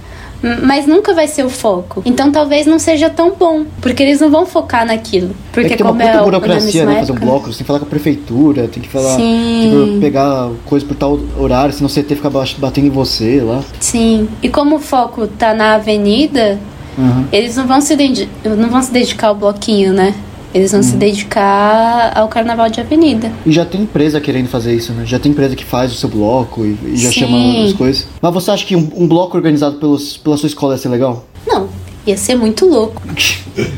Mas 0.63 0.87
nunca 0.87 1.13
vai 1.13 1.27
ser 1.27 1.45
o 1.45 1.49
foco. 1.49 2.01
Então 2.05 2.31
talvez 2.31 2.65
não 2.65 2.79
seja 2.79 3.09
tão 3.09 3.33
bom. 3.33 3.63
Porque 3.79 4.01
eles 4.01 4.19
não 4.19 4.29
vão 4.31 4.45
focar 4.45 4.85
naquilo. 4.85 5.35
Porque 5.51 5.67
é 5.67 5.69
que 5.71 5.77
tem 5.77 5.85
uma 5.85 5.91
como 5.93 6.01
é 6.01 6.23
burocracia, 6.23 6.85
né? 6.85 6.99
Fazer 6.99 7.11
um 7.11 7.15
bloco, 7.15 7.45
você 7.51 7.57
tem 7.57 7.57
que 7.59 7.63
falar 7.65 7.79
com 7.79 7.85
a 7.85 7.89
prefeitura, 7.89 8.67
tem 8.67 8.81
que 8.81 8.89
falar. 8.89 9.17
Tipo, 9.17 9.99
pegar 9.99 10.49
coisa 10.65 10.85
por 10.85 10.95
tal 10.95 11.19
horário, 11.37 11.73
senão 11.73 11.87
o 11.87 11.91
CT 11.93 12.15
fica 12.15 12.29
ba- 12.29 12.43
batendo 12.57 12.87
em 12.87 12.89
você 12.89 13.41
lá. 13.41 13.61
Sim. 13.79 14.27
E 14.41 14.49
como 14.49 14.77
o 14.77 14.79
foco 14.79 15.27
tá 15.27 15.53
na 15.53 15.75
avenida, 15.75 16.59
Uhum. 16.97 17.25
eles 17.31 17.55
não 17.55 17.65
vão 17.67 17.79
se, 17.79 17.95
não 18.43 18.69
vão 18.69 18.81
se 18.81 18.91
dedicar 18.91 19.27
ao 19.27 19.35
bloquinho, 19.35 19.93
né? 19.93 20.13
Eles 20.53 20.71
vão 20.71 20.83
se 20.83 20.95
dedicar 20.95 22.11
ao 22.17 22.27
carnaval 22.27 22.69
de 22.69 22.81
avenida. 22.81 23.31
E 23.45 23.51
já 23.51 23.63
tem 23.65 23.81
empresa 23.81 24.19
querendo 24.19 24.47
fazer 24.49 24.73
isso, 24.75 24.91
né? 24.93 25.05
Já 25.05 25.17
tem 25.19 25.31
empresa 25.31 25.55
que 25.55 25.63
faz 25.65 25.91
o 25.91 25.95
seu 25.95 26.09
bloco 26.09 26.65
e, 26.65 26.77
e 26.85 26.97
já 26.97 27.09
Sim. 27.09 27.19
chama 27.21 27.65
as 27.65 27.73
coisas. 27.73 28.07
Mas 28.21 28.33
você 28.33 28.51
acha 28.51 28.65
que 28.65 28.75
um, 28.75 28.89
um 28.95 29.07
bloco 29.07 29.35
organizado 29.37 29.77
pelos, 29.77 30.17
pela 30.17 30.35
sua 30.37 30.47
escola 30.47 30.73
ia 30.73 30.77
ser 30.77 30.89
legal? 30.89 31.25
Não, 31.47 31.69
ia 32.05 32.17
ser 32.17 32.35
muito 32.35 32.65
louco. 32.65 33.01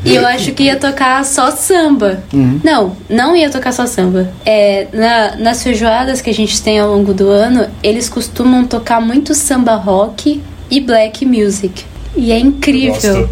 E 0.05 0.15
eu 0.15 0.25
acho 0.27 0.51
que 0.53 0.63
ia 0.63 0.75
tocar 0.75 1.23
só 1.25 1.51
samba. 1.51 2.23
Não, 2.63 2.95
não 3.09 3.35
ia 3.35 3.49
tocar 3.49 3.71
só 3.71 3.85
samba. 3.85 4.31
É, 4.45 4.87
na- 4.93 5.35
nas 5.37 5.61
feijoadas 5.63 6.21
que 6.21 6.29
a 6.29 6.33
gente 6.33 6.61
tem 6.61 6.79
ao 6.79 6.89
longo 6.91 7.13
do 7.13 7.29
ano, 7.29 7.67
eles 7.83 8.09
costumam 8.09 8.65
tocar 8.65 8.99
muito 8.99 9.33
samba 9.35 9.75
rock 9.75 10.41
e 10.71 10.79
black 10.79 11.25
music. 11.25 11.83
E 12.15 12.31
é 12.31 12.39
incrível. 12.39 13.29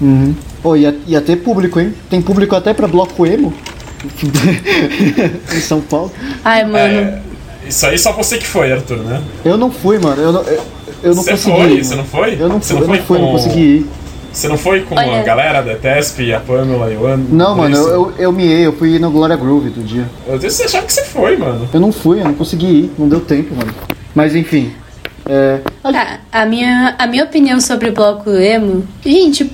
Uhum. 0.00 0.34
Pô, 0.62 0.74
ia, 0.76 0.94
ia 1.06 1.20
ter 1.20 1.36
público, 1.36 1.78
hein? 1.80 1.94
Tem 2.10 2.20
público 2.20 2.54
até 2.56 2.72
pra 2.74 2.86
bloco 2.88 3.24
emo. 3.26 3.52
em 5.54 5.60
São 5.60 5.80
Paulo. 5.80 6.12
Ai, 6.44 6.64
mano. 6.64 6.78
É, 6.78 7.20
isso 7.68 7.86
aí 7.86 7.98
só 7.98 8.12
você 8.12 8.38
que 8.38 8.46
foi, 8.46 8.72
Arthur, 8.72 8.98
né? 8.98 9.22
Eu 9.44 9.56
não 9.56 9.70
fui, 9.70 9.98
mano. 9.98 10.20
Eu 10.20 10.32
não, 10.32 10.42
eu, 10.42 10.62
eu 11.02 11.14
não 11.14 11.22
Você 11.22 11.30
consegui. 11.32 11.56
foi? 11.56 11.72
ir, 11.72 11.84
Você 11.84 11.94
não 11.96 12.04
foi? 12.04 12.36
Eu 12.40 12.48
não 12.48 12.60
Você 12.60 12.74
fui, 12.74 12.76
não 12.76 12.82
eu 12.82 12.88
não 12.88 12.94
foi 12.96 13.04
fui, 13.06 13.18
não 13.18 13.26
com- 13.26 13.32
consegui 13.32 13.60
ir. 13.60 13.86
Você 14.32 14.46
não 14.48 14.58
foi 14.58 14.82
com 14.82 14.94
Olha- 14.94 15.20
a 15.20 15.22
galera 15.24 15.62
da 15.62 15.74
TESP, 15.74 16.32
a 16.32 16.38
Pamela 16.40 16.92
e 16.92 16.96
o 16.96 17.06
Ano? 17.06 17.26
Não, 17.30 17.56
mano, 17.56 17.76
eu, 17.76 17.88
eu, 17.88 18.12
eu 18.18 18.32
miei, 18.32 18.66
eu 18.66 18.72
fui 18.72 18.98
no 18.98 19.10
Glória 19.10 19.34
Groove 19.36 19.70
do 19.70 19.82
dia. 19.82 20.04
Eu 20.26 20.38
você 20.38 20.64
achava 20.64 20.86
que 20.86 20.92
você 20.92 21.02
foi, 21.04 21.36
mano. 21.36 21.68
Eu 21.72 21.80
não 21.80 21.90
fui, 21.90 22.20
eu 22.20 22.24
não 22.24 22.34
consegui 22.34 22.66
ir, 22.66 22.92
não 22.98 23.08
deu 23.08 23.20
tempo, 23.20 23.54
mano. 23.54 23.72
Mas 24.14 24.36
enfim. 24.36 24.72
É. 25.26 25.60
a- 25.82 25.92
Tá, 25.92 26.20
a 26.30 26.44
minha, 26.46 26.94
a 26.98 27.06
minha 27.06 27.24
opinião 27.24 27.58
sobre 27.60 27.88
o 27.88 27.92
bloco 27.92 28.30
emo. 28.30 28.86
Gente, 29.04 29.44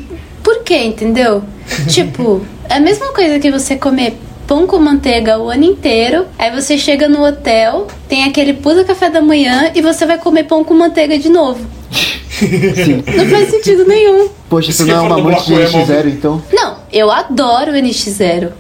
por 0.45 0.63
quê, 0.63 0.85
entendeu? 0.85 1.43
tipo, 1.89 2.47
é 2.69 2.75
a 2.75 2.81
mesma 2.81 3.13
coisa 3.13 3.41
que 3.41 3.51
você 3.51 3.77
comer 3.77 4.17
pão 4.47 4.67
com 4.67 4.79
manteiga 4.79 5.39
o 5.39 5.49
ano 5.49 5.65
inteiro. 5.65 6.27
Aí 6.39 6.51
você 6.51 6.77
chega 6.77 7.09
no 7.09 7.25
hotel, 7.25 7.89
tem 8.07 8.25
aquele 8.25 8.53
puta 8.53 8.85
café 8.85 9.11
da 9.11 9.23
manhã 9.23 9.73
e 9.75 9.81
você 9.81 10.05
vai 10.07 10.19
comer 10.19 10.45
pão 10.45 10.63
com 10.63 10.75
manteiga 10.75 11.19
de 11.19 11.31
novo. 11.31 11.67
Sim. 11.91 13.03
Não 13.17 13.27
faz 13.27 13.51
sentido 13.51 13.87
nenhum. 13.87 14.29
Poxa, 14.55 14.73
você 14.73 14.85
não 14.85 14.95
é 14.97 15.01
uma 15.01 15.09
no 15.17 15.21
amante 15.29 15.47
de 15.47 15.55
bloco 15.55 15.77
emo- 15.77 15.87
NX0, 15.87 16.07
então? 16.09 16.43
Não, 16.53 16.75
eu 16.93 17.11
adoro 17.11 17.73
o 17.73 17.75
NX0. 17.75 18.51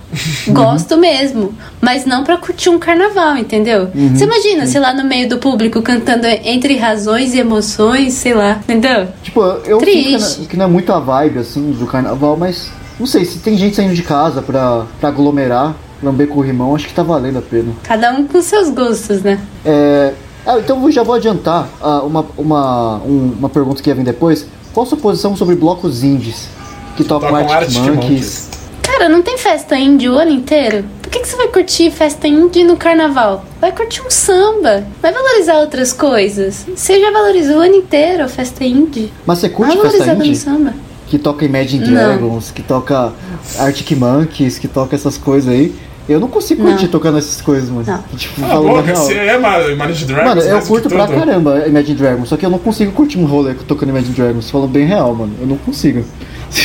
Uhum. 0.47 0.53
Gosto 0.55 0.97
mesmo. 0.97 1.55
Mas 1.81 2.05
não 2.05 2.25
pra 2.25 2.37
curtir 2.37 2.69
um 2.71 2.79
carnaval, 2.79 3.37
entendeu? 3.37 3.89
Uhum. 3.95 4.15
Você 4.16 4.25
imagina, 4.25 4.66
sei 4.66 4.81
lá, 4.81 4.93
no 4.93 5.05
meio 5.05 5.29
do 5.29 5.39
público 5.39 5.81
cantando 5.83 6.27
entre 6.27 6.77
razões 6.77 7.35
e 7.35 7.39
emoções, 7.39 8.15
sei 8.15 8.35
lá, 8.35 8.59
entendeu? 8.62 9.09
Tipo, 9.23 9.41
eu 9.66 9.79
Triste. 9.79 10.23
sinto 10.23 10.49
que 10.49 10.57
não, 10.57 10.65
é 10.65 10.69
muito 10.69 10.93
a 10.93 10.99
vibe, 10.99 11.39
assim, 11.39 11.73
do 11.73 11.87
carnaval, 11.87 12.37
mas 12.37 12.71
não 12.99 13.07
sei, 13.07 13.25
se 13.25 13.39
tem 13.39 13.57
gente 13.57 13.77
saindo 13.77 13.95
de 13.95 14.03
casa 14.03 14.41
pra, 14.43 14.85
pra 14.99 15.09
aglomerar, 15.11 15.75
lamber 16.03 16.27
com 16.29 16.39
o 16.39 16.43
rimão, 16.43 16.75
acho 16.75 16.87
que 16.89 16.95
tá 16.95 17.03
valendo 17.03 17.39
a 17.39 17.43
pena. 17.43 17.73
Cada 17.83 18.12
um 18.12 18.27
com 18.27 18.41
seus 18.43 18.69
gostos, 18.71 19.23
né? 19.23 19.39
É, 19.65 20.12
ah, 20.47 20.59
então 20.59 20.83
eu 20.83 20.91
já 20.91 21.03
vou 21.03 21.15
adiantar 21.15 21.69
ah, 21.81 22.01
uma, 22.03 22.25
uma, 22.37 22.97
um- 23.05 23.35
uma 23.39 23.49
pergunta 23.49 23.83
que 23.83 23.89
ia 23.91 23.95
vir 23.95 24.05
depois. 24.05 24.47
Qual 24.75 24.85
a 24.85 24.89
sua 24.89 24.99
posição 24.99 25.37
sobre 25.37 25.55
blocos 25.55 26.03
indies? 26.03 26.49
Que 26.97 27.05
tocam 27.05 27.31
Tocam 27.31 27.37
Arctic, 27.49 27.57
Arctic 27.79 27.79
Monkeys. 27.81 28.03
Monkeys. 28.03 28.49
Cara, 28.83 29.09
não 29.09 29.23
tem 29.23 29.39
festa 29.39 29.77
indie 29.77 30.09
o 30.09 30.19
ano 30.19 30.31
inteiro? 30.33 30.85
Por 31.01 31.11
que, 31.11 31.21
que 31.21 31.29
você 31.29 31.37
vai 31.37 31.49
curtir 31.49 31.91
festa 31.91 32.27
indie 32.29 32.65
no 32.65 32.77
carnaval? 32.77 33.45
Vai 33.61 33.73
curtir 33.73 34.03
um 34.03 34.11
samba. 34.11 34.85
Vai 35.01 35.13
valorizar 35.13 35.59
outras 35.61 35.93
coisas. 35.93 36.67
Você 36.75 37.01
já 37.01 37.11
valorizou 37.11 37.57
o 37.57 37.61
ano 37.61 37.75
inteiro 37.77 38.25
a 38.25 38.29
festa 38.29 38.65
indie. 38.65 39.13
Mas 39.25 39.39
você 39.39 39.49
Vai 39.49 39.57
curte 39.57 39.73
festa 39.73 39.89
valorizar 39.89 40.15
no 40.17 40.25
indie? 40.25 40.37
samba. 40.37 40.75
Que 41.09 41.19
toca 41.19 41.45
Imagine 41.45 41.87
Não. 41.87 41.93
Dragons, 41.93 42.51
que 42.51 42.63
toca 42.63 43.13
Arctic 43.59 43.93
Monkeys, 43.97 44.59
que 44.59 44.67
toca 44.69 44.95
essas 44.97 45.17
coisas 45.17 45.53
aí. 45.53 45.75
Eu 46.09 46.21
não 46.21 46.29
consigo 46.29 46.63
Não. 46.63 46.71
curtir 46.71 46.89
tocando 46.89 47.17
essas 47.19 47.41
coisas, 47.41 47.71
mano. 47.71 47.85
Não. 47.87 48.17
Tipo, 48.19 48.41
Cala 48.41 48.53
a 48.53 48.57
falando 48.57 48.87
boca, 48.87 48.95
você 48.95 49.15
é 49.15 49.39
Managed 49.39 50.07
Dragons 50.07 50.29
Mano, 50.29 50.41
eu 50.43 50.61
do 50.61 50.67
curto 50.67 50.89
pra 50.89 51.07
tudo. 51.07 51.19
caramba 51.19 51.67
Imagine 51.67 51.95
Dragons, 51.97 52.29
só 52.29 52.37
que 52.37 52.45
eu 52.45 52.51
não 52.51 52.59
consigo 52.59 52.93
curtir 52.93 53.19
um 53.19 53.25
rolê 53.25 53.55
tocando 53.55 53.89
Imagine 53.89 54.15
Dragons, 54.15 54.51
falando 54.51 54.71
bem 54.71 54.85
real, 54.87 55.15
mano. 55.15 55.33
Eu 55.41 55.47
não 55.47 55.57
consigo. 55.57 56.05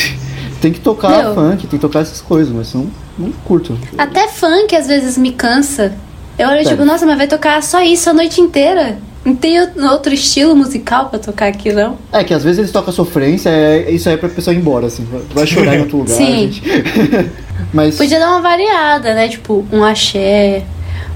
tem 0.60 0.72
que 0.72 0.80
tocar 0.80 1.24
Meu. 1.24 1.34
funk, 1.34 1.66
tem 1.66 1.70
que 1.70 1.78
tocar 1.78 2.00
essas 2.00 2.20
coisas, 2.20 2.52
mas 2.54 2.72
eu 2.74 2.80
não, 2.80 3.26
não 3.26 3.32
curto. 3.44 3.78
Até 3.96 4.28
funk 4.28 4.76
às 4.76 4.86
vezes 4.86 5.16
me 5.16 5.32
cansa. 5.32 5.94
Eu 6.38 6.46
olho 6.48 6.56
Sério? 6.58 6.70
tipo, 6.72 6.84
nossa, 6.84 7.06
mas 7.06 7.16
vai 7.16 7.26
tocar 7.26 7.62
só 7.62 7.82
isso 7.82 8.08
a 8.10 8.14
noite 8.14 8.40
inteira. 8.40 8.98
Não 9.24 9.34
tem 9.36 9.60
outro- 9.60 10.14
estilo 10.14 10.56
musical 10.56 11.10
pra 11.10 11.18
tocar 11.18 11.48
aqui, 11.48 11.72
não? 11.72 11.96
É 12.12 12.24
que 12.24 12.32
às 12.32 12.42
vezes 12.42 12.58
eles 12.58 12.72
tocam 12.72 12.92
sofrência, 12.92 13.50
é, 13.50 13.90
isso 13.90 14.08
aí 14.08 14.14
é 14.14 14.18
pra 14.18 14.28
pessoa 14.28 14.54
ir 14.54 14.58
embora, 14.58 14.86
assim. 14.86 15.04
vai- 15.04 15.20
Vai 15.34 15.46
chorar 15.46 15.76
em 15.76 15.80
outro 15.80 15.98
lugar, 15.98 16.14
Sim. 16.16 16.50
gente. 16.52 16.62
mas. 17.72 17.96
Podia 17.96 18.18
dar 18.18 18.30
uma 18.30 18.40
variada, 18.40 19.12
né? 19.14 19.28
Tipo, 19.28 19.64
um 19.70 19.84
axé, 19.84 20.62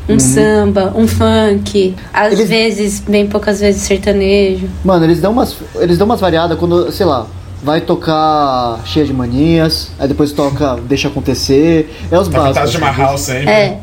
um 0.09 0.19
samba, 0.21 0.93
um 0.95 1.09
funk. 1.09 1.95
Às 2.13 2.35
Eles- 2.35 2.49
vezes, 2.49 3.01
bem 3.01 3.27
poucas 3.27 3.61
vezes, 3.61 3.81
sertanejo. 3.83 4.69
Mano, 4.85 5.05
eles 5.07 5.21
dão 5.21 5.33
umas. 5.33 5.57
Eles 5.77 5.97
dão 5.97 6.05
umas 6.07 6.21
variadas 6.21 6.59
quando, 6.59 6.93
sei 6.93 7.07
lá, 7.07 7.27
vai 7.63 7.81
tocar 7.81 8.81
cheia 8.85 9.07
de 9.07 9.15
manias, 9.15 9.91
aí 9.99 10.07
depois 10.07 10.31
toca 10.33 10.77
Deixa 10.87 11.09
Acontecer. 11.09 11.91
É 12.11 12.19
os 12.19 12.29
Tá 12.29 12.53
básicos. 12.53 12.73
Taj 12.79 13.03
assim. 13.03 13.17
Sempre. 13.33 13.51
É, 13.51 13.79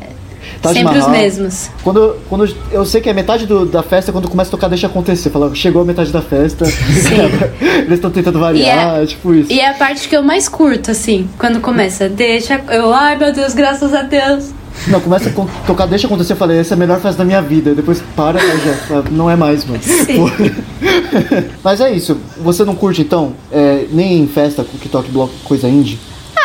Taj 0.61 0.73
sempre 0.75 0.97
os 0.97 1.05
Mahal. 1.05 1.21
mesmos. 1.21 1.69
Quando, 1.83 2.15
quando 2.29 2.55
eu 2.71 2.85
sei 2.85 3.01
que 3.01 3.09
é 3.09 3.13
metade 3.13 3.45
do- 3.45 3.65
da 3.65 3.81
festa, 3.83 4.11
quando 4.11 4.29
começa 4.29 4.49
a 4.49 4.51
tocar 4.51 4.67
Deixa 4.67 4.87
Acontecer. 4.87 5.29
Fala, 5.29 5.53
chegou 5.55 5.81
a 5.81 5.85
metade 5.85 6.11
da 6.11 6.21
festa. 6.21 6.65
eles 7.61 7.93
estão 7.93 8.11
tentando 8.11 8.39
variar, 8.39 8.95
E 8.95 8.99
é- 8.99 9.03
é 9.03 9.05
tipo 9.05 9.33
isso. 9.33 9.51
E 9.51 9.59
é 9.59 9.69
a 9.69 9.73
parte 9.73 10.07
que 10.07 10.15
eu 10.15 10.23
mais 10.23 10.47
curto, 10.49 10.91
assim, 10.91 11.29
quando 11.37 11.59
começa. 11.59 12.07
Deixa. 12.09 12.61
Eu, 12.69 12.93
ai 12.93 13.17
meu 13.17 13.31
Deus, 13.33 13.53
graças 13.53 13.93
a 13.93 14.01
Deus. 14.03 14.51
Não, 14.87 14.99
começa 15.01 15.29
a 15.29 15.65
tocar 15.67 15.85
Deixa 15.85 16.07
Acontecer, 16.07 16.33
eu 16.33 16.37
falei, 16.37 16.57
essa 16.59 16.73
é 16.73 16.75
a 16.75 16.77
melhor 16.77 16.99
festa 16.99 17.19
da 17.19 17.25
minha 17.25 17.41
vida. 17.41 17.75
Depois 17.75 18.01
para, 18.15 18.39
já, 18.39 19.03
não 19.11 19.29
é 19.29 19.35
mais, 19.35 19.65
mano. 19.65 19.79
Mas 21.63 21.81
é 21.81 21.91
isso, 21.91 22.17
você 22.41 22.63
não 22.63 22.75
curte 22.75 23.01
então, 23.01 23.33
é, 23.51 23.85
nem 23.91 24.19
em 24.19 24.27
festa 24.27 24.63
que 24.63 24.89
toque 24.89 25.11
bloco 25.11 25.33
coisa 25.43 25.67
indie? 25.67 25.99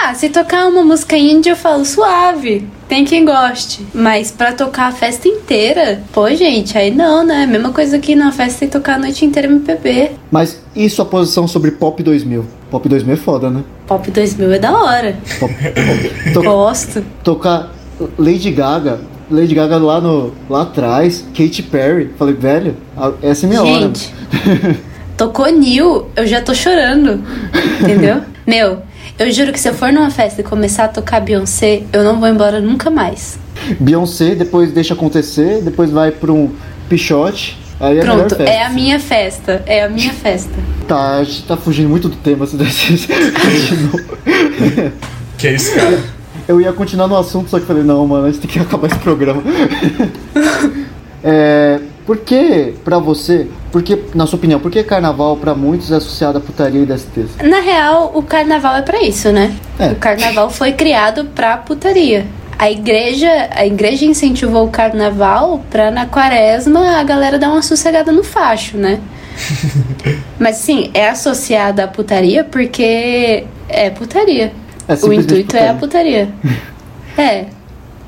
Ah, 0.09 0.15
se 0.15 0.29
tocar 0.29 0.69
uma 0.69 0.85
música 0.85 1.17
indie, 1.17 1.49
eu 1.51 1.57
falo 1.57 1.85
suave. 1.85 2.65
Tem 2.89 3.05
quem 3.05 3.25
goste. 3.25 3.85
Mas 3.93 4.31
pra 4.31 4.53
tocar 4.53 4.87
a 4.87 4.93
festa 4.93 5.27
inteira, 5.27 6.01
pô, 6.13 6.33
gente, 6.33 6.79
aí 6.79 6.93
não, 6.95 7.27
né? 7.27 7.45
Mesma 7.45 7.73
coisa 7.73 7.99
que 7.99 8.15
na 8.15 8.31
festa 8.31 8.65
que 8.65 8.71
tocar 8.71 8.95
a 8.95 8.99
noite 9.01 9.25
inteira 9.25 9.49
MPB. 9.49 10.13
Mas 10.31 10.63
e 10.77 10.89
sua 10.89 11.05
posição 11.07 11.49
sobre 11.49 11.73
Pop 11.73 12.01
2000? 12.01 12.47
Pop 12.71 12.89
2000 12.89 13.15
é 13.15 13.17
foda, 13.17 13.51
né? 13.51 13.65
Pop 13.85 14.09
2000 14.09 14.53
é 14.53 14.59
da 14.61 14.79
hora. 14.79 15.17
Pop, 15.41 15.53
pop. 15.53 16.33
To- 16.33 16.43
Gosto. 16.45 17.05
tocar 17.25 17.73
Lady 18.17 18.53
Gaga, 18.53 19.01
Lady 19.29 19.57
Gaga 19.57 19.77
lá, 19.79 20.01
no, 20.01 20.33
lá 20.49 20.63
atrás, 20.63 21.25
Katy 21.37 21.65
Perry. 21.65 22.13
Falei, 22.17 22.35
velho, 22.35 22.77
essa 23.21 23.45
é 23.45 23.49
minha 23.49 23.61
Gente, 23.61 24.13
hora. 24.55 24.77
tocou 25.17 25.51
Neil, 25.51 26.09
eu 26.15 26.27
já 26.29 26.41
tô 26.41 26.55
chorando. 26.55 27.21
Entendeu? 27.83 28.21
Meu, 28.47 28.83
eu 29.19 29.31
juro 29.31 29.53
que 29.53 29.59
se 29.61 29.69
eu 29.69 29.75
for 29.75 29.93
numa 29.93 30.11
festa 30.11 30.41
e 30.41 30.45
começar 30.45 30.85
a 30.85 30.89
tocar 30.89 31.21
Beyoncé, 31.21 31.83
eu 31.93 32.05
não 32.05 32.19
vou 32.21 32.29
embora 32.29 32.61
nunca 32.61 32.91
mais. 32.91 33.39
Beyoncé, 33.81 34.35
depois 34.35 34.71
deixa 34.73 34.95
acontecer, 34.95 35.63
depois 35.63 35.91
vai 35.91 36.11
pra 36.11 36.33
um 36.33 36.53
pichote. 36.89 37.59
Aí 37.79 37.99
é 37.99 38.01
a 38.01 38.05
Pronto, 38.05 38.35
festa. 38.37 38.43
é 38.53 38.65
a 38.65 38.71
minha 38.71 38.99
festa. 38.99 39.63
É 39.67 39.85
a 39.85 39.89
minha 39.89 40.13
festa. 40.13 40.53
Tá, 40.89 41.17
a 41.17 41.25
gente 41.25 41.43
tá 41.45 41.57
fugindo 41.57 41.89
muito 41.89 42.09
do 42.09 42.17
tema. 42.17 42.47
se 42.47 42.57
desse-. 42.57 43.09
Que 45.37 45.51
isso, 45.51 45.75
cara. 45.75 46.03
Eu 46.49 46.61
ia 46.61 46.73
continuar 46.73 47.09
no 47.09 47.17
assunto, 47.17 47.51
só 47.51 47.59
que 47.59 47.67
falei, 47.67 47.83
não, 47.83 48.07
mano, 48.07 48.27
a 48.27 48.31
gente 48.31 48.41
tem 48.41 48.51
que 48.51 48.59
acabar 48.59 48.87
esse 48.87 48.99
programa. 49.01 49.43
é, 51.23 51.81
por 52.07 52.19
que, 52.19 52.73
pra 52.85 53.01
você, 53.01 53.49
porque, 53.73 54.01
na 54.15 54.27
sua 54.27 54.39
opinião, 54.39 54.61
por 54.61 54.71
que 54.71 54.83
carnaval 54.85 55.37
pra 55.37 55.57
muitos 55.57 55.91
é 55.91 55.97
associado 55.97 56.39
a 56.39 56.41
putaria 56.41 56.83
e 56.83 56.87
DSTs? 56.87 57.37
Na 57.43 57.61
real, 57.61 58.13
o 58.15 58.23
carnaval 58.23 58.77
é 58.77 58.83
pra 58.83 59.03
isso, 59.03 59.33
né? 59.33 59.53
É. 59.77 59.89
O 59.89 59.97
carnaval 59.97 60.49
foi 60.49 60.73
criado 60.73 61.25
pra 61.35 61.57
putaria. 61.57 62.25
A 62.57 62.71
igreja, 62.71 63.49
a 63.51 63.67
igreja 63.67 64.07
incentivou 64.07 64.65
o 64.65 64.71
carnaval 64.71 65.63
pra 65.69 65.91
na 65.91 66.07
quaresma 66.07 66.99
a 66.99 67.03
galera 67.03 67.39
dar 67.39 67.51
uma 67.51 67.61
sossegada 67.61 68.13
no 68.13 68.23
facho, 68.23 68.79
né? 68.79 69.01
Mas 70.39 70.57
sim, 70.57 70.91
é 70.95 71.09
associada 71.09 71.85
à 71.85 71.89
putaria 71.89 72.45
porque 72.45 73.45
é 73.69 73.91
putaria. 73.91 74.53
É 74.89 74.95
o 75.05 75.13
intuito 75.13 75.57
é 75.57 75.69
a 75.69 75.75
putaria. 75.75 76.29
é. 77.19 77.47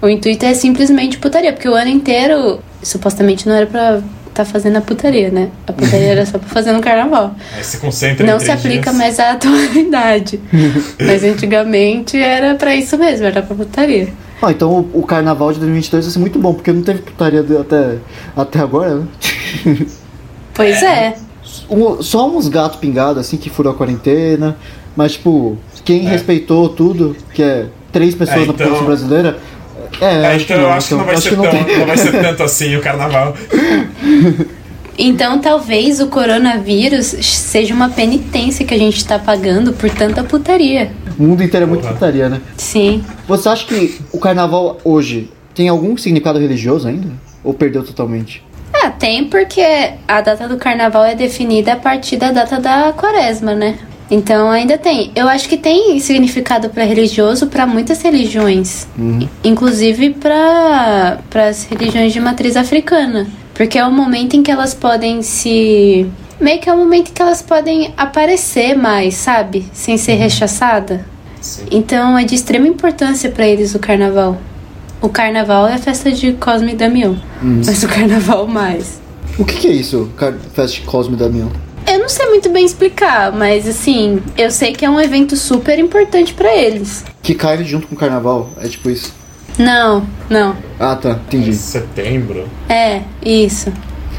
O 0.00 0.08
intuito 0.08 0.46
é 0.46 0.54
simplesmente 0.54 1.18
putaria, 1.18 1.52
porque 1.52 1.68
o 1.68 1.74
ano 1.74 1.90
inteiro 1.90 2.60
supostamente 2.82 3.48
não 3.48 3.55
era 3.55 3.66
pra 3.66 4.00
tá 4.34 4.44
fazendo 4.44 4.76
a 4.76 4.80
putaria, 4.80 5.30
né? 5.30 5.48
A 5.66 5.72
putaria 5.72 6.06
era 6.10 6.24
só 6.24 6.38
pra 6.38 6.48
fazer 6.48 6.70
no 6.72 6.80
carnaval. 6.80 7.34
Aí 7.56 7.64
se 7.64 7.78
concentra 7.78 8.24
em 8.24 8.30
Não 8.30 8.38
se 8.38 8.50
aplica 8.52 8.84
dias. 8.90 8.94
mais 8.96 9.18
à 9.18 9.32
atualidade. 9.32 10.40
Mas 11.05 11.24
antigamente 11.24 12.16
era 12.16 12.55
pra 12.55 12.76
isso 12.76 12.96
mesmo, 12.96 13.26
era 13.26 13.42
pra 13.42 13.56
putaria. 13.56 14.09
Ah, 14.40 14.52
então 14.52 14.70
o, 14.70 15.00
o 15.00 15.02
carnaval 15.02 15.52
de 15.52 15.59
2022 15.59 16.05
vai 16.05 16.12
ser 16.12 16.18
muito 16.20 16.38
bom, 16.38 16.55
porque 16.55 16.72
não 16.72 16.82
teve 16.82 17.02
putaria 17.02 17.42
de- 17.42 17.56
até, 17.56 17.96
até 18.36 18.60
agora, 18.60 18.94
né? 18.96 19.06
Pois 20.55 20.82
é. 20.82 21.14
Um- 21.70 22.02
só 22.02 22.28
uns 22.28 22.48
gatos 22.48 22.78
pingados, 22.78 23.18
assim, 23.18 23.36
que 23.36 23.50
furou 23.50 23.72
a 23.72 23.76
quarentena. 23.76 24.56
Mas, 24.96 25.12
tipo, 25.12 25.56
quem 25.84 26.00
respeitou 26.02 26.68
tudo, 26.68 27.16
que 27.32 27.42
é 27.42 27.66
três 27.92 28.14
pessoas 28.14 28.38
É, 28.42 28.46
na 28.46 28.52
então- 28.52 28.56
população 28.66 28.86
brasileira. 28.86 29.38
É, 30.00 30.04
É, 30.22 30.26
acho 30.34 30.44
então 30.44 30.46
que 30.46 30.54
não. 30.54 30.60
eu 30.62 30.70
acho 30.72 30.88
que 30.88 30.94
não 30.94 31.04
vai, 31.04 31.16
ser, 31.16 31.36
não 31.36 31.42
tão, 31.44 31.64
tem. 31.64 31.78
não 31.78 31.86
vai 31.86 31.96
ser 31.96 32.12
tanto 32.12 32.42
assim 32.42 32.76
o 32.76 32.80
carnaval. 32.80 33.34
Então 35.00 35.38
talvez 35.40 36.00
o 36.00 36.08
coronavírus 36.08 37.06
seja 37.06 37.72
uma 37.72 37.88
penitência 37.88 38.64
que 38.66 38.74
a 38.74 38.78
gente 38.78 39.04
tá 39.04 39.16
pagando 39.18 39.72
por 39.72 39.88
tanta 39.90 40.24
putaria. 40.24 40.90
O 41.18 41.22
mundo 41.22 41.42
inteiro 41.42 41.64
é 41.66 41.68
muito 41.68 41.82
Porra. 41.82 41.94
putaria, 41.94 42.28
né? 42.28 42.40
Sim. 42.56 43.04
Você 43.28 43.48
acha 43.48 43.64
que 43.66 44.00
o 44.12 44.18
carnaval 44.18 44.78
hoje 44.84 45.30
tem 45.54 45.68
algum 45.68 45.96
significado 45.96 46.38
religioso 46.40 46.88
ainda? 46.88 47.08
Ou 47.44 47.54
perdeu 47.54 47.84
totalmente? 47.84 48.42
Ah, 48.72 48.90
tem 48.90 49.24
porque 49.24 49.62
a 50.06 50.20
data 50.20 50.48
do 50.48 50.56
carnaval 50.56 51.04
é 51.04 51.14
definida 51.14 51.72
a 51.74 51.76
partir 51.76 52.16
da 52.16 52.32
data 52.32 52.60
da 52.60 52.92
quaresma, 52.92 53.54
né? 53.54 53.78
Então 54.10 54.51
ainda 54.51 54.78
tem. 54.78 55.10
Eu 55.14 55.28
acho 55.28 55.48
que 55.48 55.56
tem 55.56 55.98
significado 56.01 56.70
para 56.70 56.85
religioso 56.85 57.47
para 57.48 57.66
muitas 57.66 58.01
religiões, 58.02 58.86
Uhum. 58.98 59.28
inclusive 59.44 60.10
para 60.14 61.18
as 61.48 61.64
religiões 61.64 62.12
de 62.12 62.20
matriz 62.20 62.56
africana, 62.56 63.26
porque 63.55 63.78
é 63.78 63.85
o 63.85 63.93
momento 63.93 64.35
em 64.35 64.43
que 64.43 64.51
elas 64.51 64.72
podem 64.72 65.20
se 65.22 66.06
meio 66.40 66.60
que 66.60 66.70
é 66.70 66.72
o 66.72 66.76
momento 66.78 67.10
em 67.10 67.12
que 67.12 67.20
elas 67.20 67.43
podem 67.43 67.93
aparecer 67.97 68.74
mais, 68.76 69.14
sabe, 69.14 69.66
sem 69.72 69.97
ser 69.98 70.14
rechaçada. 70.14 71.05
Sim. 71.40 71.64
Então 71.70 72.16
é 72.18 72.24
de 72.24 72.35
extrema 72.35 72.66
importância 72.66 73.30
para 73.30 73.47
eles 73.47 73.74
o 73.74 73.78
carnaval. 73.78 74.39
O 75.02 75.09
carnaval 75.09 75.68
é 75.68 75.74
a 75.74 75.78
festa 75.78 76.10
de 76.10 76.32
Cosme 76.32 76.72
e 76.72 76.76
Damião, 76.76 77.16
mas 77.43 77.82
o 77.82 77.89
carnaval 77.89 78.47
mais. 78.47 79.01
O 79.39 79.44
que, 79.44 79.55
que 79.55 79.66
é 79.68 79.72
isso, 79.72 80.10
Car- 80.16 80.35
Fest 80.55 80.85
Cosme 80.85 81.14
e 81.14 81.18
Damião? 81.18 81.51
Eu 81.89 82.01
não 82.01 82.09
sei 82.09 82.27
muito 82.27 82.51
bem 82.51 82.66
explicar, 82.66 83.32
mas 83.32 83.66
assim, 83.66 84.20
eu 84.36 84.51
sei 84.51 84.74
que 84.74 84.85
é 84.85 84.90
um 84.90 85.01
evento 85.01 85.35
super 85.36 85.78
importante 85.78 86.35
pra 86.35 86.55
eles. 86.55 87.02
Que 87.23 87.35
cai 87.35 87.65
junto 87.65 87.86
com 87.86 87.94
o 87.94 87.98
carnaval? 87.98 88.51
É 88.60 88.69
tipo 88.69 88.90
isso. 88.90 89.15
Não, 89.59 90.06
não. 90.28 90.55
Ah, 90.78 90.94
tá, 90.94 91.12
entendi. 91.12 91.55
Setembro. 91.55 92.47
É, 92.69 93.02
isso. 93.24 93.73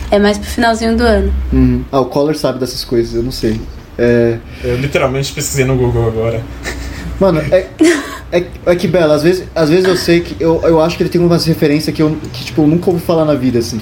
É 0.09 0.17
mais 0.17 0.39
pro 0.39 0.49
finalzinho 0.49 0.97
do 0.97 1.03
ano. 1.03 1.31
Uhum. 1.53 1.85
Ah, 1.91 1.99
o 1.99 2.05
Collor 2.05 2.35
sabe 2.35 2.59
dessas 2.59 2.83
coisas, 2.83 3.13
eu 3.13 3.21
não 3.21 3.31
sei. 3.31 3.61
É. 3.99 4.39
Eu 4.63 4.75
literalmente 4.77 5.31
pesquisei 5.31 5.63
no 5.63 5.77
Google 5.77 6.07
agora. 6.07 6.43
Mano, 7.19 7.39
é, 7.51 7.67
é, 8.31 8.45
é 8.65 8.75
que, 8.75 8.87
Bela, 8.87 9.13
às 9.13 9.21
vezes, 9.21 9.43
às 9.53 9.69
vezes 9.69 9.85
eu 9.85 9.95
sei 9.95 10.21
que. 10.21 10.35
Eu, 10.39 10.59
eu 10.63 10.81
acho 10.81 10.97
que 10.97 11.03
ele 11.03 11.09
tem 11.09 11.21
umas 11.21 11.45
referências 11.45 11.95
que 11.95 12.01
eu, 12.01 12.17
que, 12.33 12.45
tipo, 12.45 12.63
eu 12.63 12.67
nunca 12.67 12.89
ouvi 12.89 13.01
falar 13.01 13.25
na 13.25 13.35
vida, 13.35 13.59
assim. 13.59 13.79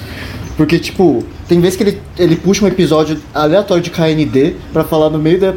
Porque, 0.58 0.76
tipo, 0.78 1.24
tem 1.48 1.60
vezes 1.60 1.76
que 1.76 1.84
ele, 1.84 2.02
ele 2.18 2.34
puxa 2.34 2.64
um 2.64 2.68
episódio 2.68 3.16
aleatório 3.32 3.80
de 3.80 3.90
KND 3.90 4.56
pra 4.72 4.82
falar 4.82 5.08
no 5.08 5.16
meio 5.18 5.38
da- 5.38 5.52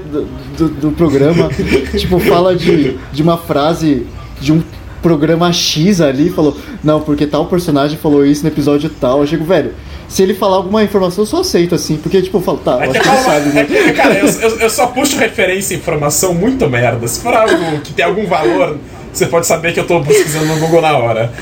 do, 0.56 0.70
do, 0.70 0.92
programa. 0.92 1.50
tipo, 1.98 2.20
fala 2.20 2.56
de, 2.56 2.98
de 3.12 3.24
uma 3.24 3.36
frase 3.36 4.06
de 4.40 4.54
um 4.54 4.62
programa 5.02 5.52
X 5.52 6.00
ali, 6.00 6.30
falou, 6.30 6.56
não, 6.84 7.02
porque 7.02 7.26
tal 7.26 7.48
personagem 7.48 7.98
falou 7.98 8.24
isso 8.24 8.44
no 8.44 8.50
episódio 8.50 8.92
tal. 9.02 9.22
Eu 9.22 9.28
chego, 9.28 9.44
velho, 9.44 9.74
se 10.08 10.22
ele 10.22 10.36
falar 10.36 10.58
alguma 10.58 10.84
informação, 10.84 11.24
eu 11.24 11.28
só 11.28 11.40
aceito, 11.42 11.74
assim. 11.74 11.98
Porque, 11.98 12.22
tipo, 12.22 12.38
eu 12.38 12.42
falo, 12.42 12.60
tá, 12.60 12.74
É 12.84 12.86
eu 12.86 12.92
acho 12.92 13.02
que 13.02 13.08
ele 13.10 13.18
sabe, 13.18 13.50
né? 13.50 13.68
é 13.90 13.94
cara, 13.94 14.14
eu, 14.20 14.28
eu- 14.28 14.60
eu 14.60 14.70
só 14.70 14.86
puxo 14.86 15.18
referência 15.18 15.74
e 15.74 15.78
informação 15.78 16.36
muito 16.36 16.70
merda. 16.70 17.08
Se 17.08 17.20
for 17.22 17.34
algo 17.34 17.82
que 17.82 17.92
tem 17.92 18.06
algum 18.06 18.28
valor, 18.28 18.78
você 19.12 19.26
pode 19.26 19.48
saber 19.48 19.74
que 19.74 19.80
eu 19.80 19.88
tô 19.88 20.00
pesquisando 20.02 20.46
no 20.46 20.60
Google 20.60 20.82
na 20.84 20.96
hora. 20.96 21.34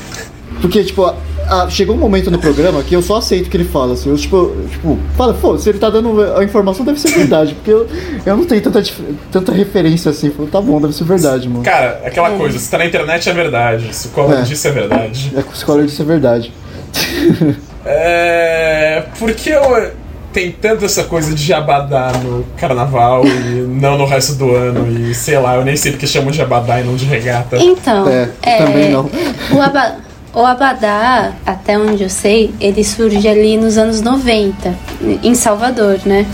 Porque, 0.62 0.82
tipo, 0.82 1.12
a- 1.50 1.68
chegou 1.68 1.94
um 1.96 1.98
momento 1.98 2.30
no 2.30 2.38
programa 2.38 2.82
que 2.82 2.94
eu 2.94 3.02
só 3.02 3.16
aceito 3.16 3.46
o 3.48 3.50
que 3.50 3.56
ele 3.56 3.64
fala, 3.64 3.94
assim. 3.94 4.08
Eu, 4.10 4.16
tipo, 4.16 4.54
tipo 4.70 4.98
fala, 5.16 5.34
pô, 5.34 5.58
se 5.58 5.68
ele 5.68 5.78
tá 5.78 5.90
dando 5.90 6.20
a 6.36 6.44
informação, 6.44 6.84
deve 6.84 7.00
ser 7.00 7.10
verdade. 7.10 7.54
Porque 7.54 7.70
eu, 7.70 7.86
eu 8.24 8.36
não 8.36 8.44
tenho 8.44 8.60
tanta, 8.62 8.82
tanta 9.30 9.52
referência 9.52 10.10
assim. 10.10 10.30
Falo, 10.30 10.48
tá 10.48 10.60
bom, 10.60 10.80
deve 10.80 10.94
ser 10.94 11.04
verdade, 11.04 11.48
mano. 11.48 11.62
Cara, 11.64 12.00
aquela 12.04 12.30
coisa, 12.30 12.58
se 12.58 12.70
tá 12.70 12.78
na 12.78 12.86
internet 12.86 13.28
é 13.28 13.32
verdade. 13.32 13.94
Se 13.94 14.06
o 14.08 14.10
Collor 14.10 14.38
É. 14.38 14.42
disse 14.42 14.66
é 14.68 14.70
verdade. 14.70 15.32
É 15.36 15.42
que 15.42 15.48
o 15.48 15.52
escola 15.54 15.84
disse 15.84 16.00
é 16.00 16.04
verdade. 16.04 16.52
É. 17.84 19.04
Por 19.18 19.32
que 19.32 19.50
eu- 19.50 19.90
tem 20.32 20.52
tanta 20.52 20.84
essa 20.84 21.02
coisa 21.04 21.34
de 21.34 21.52
abadá 21.52 22.12
no 22.22 22.44
carnaval 22.56 23.26
e 23.26 23.66
não 23.68 23.98
no 23.98 24.04
resto 24.04 24.34
do 24.34 24.54
ano? 24.54 24.86
E 25.10 25.12
sei 25.12 25.36
lá, 25.38 25.56
eu 25.56 25.64
nem 25.64 25.76
sei 25.76 25.90
porque 25.90 26.06
chamam 26.06 26.30
de 26.30 26.40
abadá 26.40 26.80
e 26.80 26.84
não 26.84 26.94
de 26.94 27.04
regata. 27.04 27.56
Então, 27.58 28.06
É, 28.08 28.28
também 28.58 28.90
não. 28.92 29.10
O, 29.50 29.60
aba- 29.60 29.96
o 30.32 30.44
Abadá, 30.44 31.32
até 31.44 31.78
onde 31.78 32.04
eu 32.04 32.10
sei, 32.10 32.54
ele 32.60 32.84
surge 32.84 33.26
ali 33.26 33.56
nos 33.56 33.76
anos 33.76 34.00
90, 34.00 34.74
em 35.22 35.34
Salvador, 35.34 36.00
né? 36.06 36.26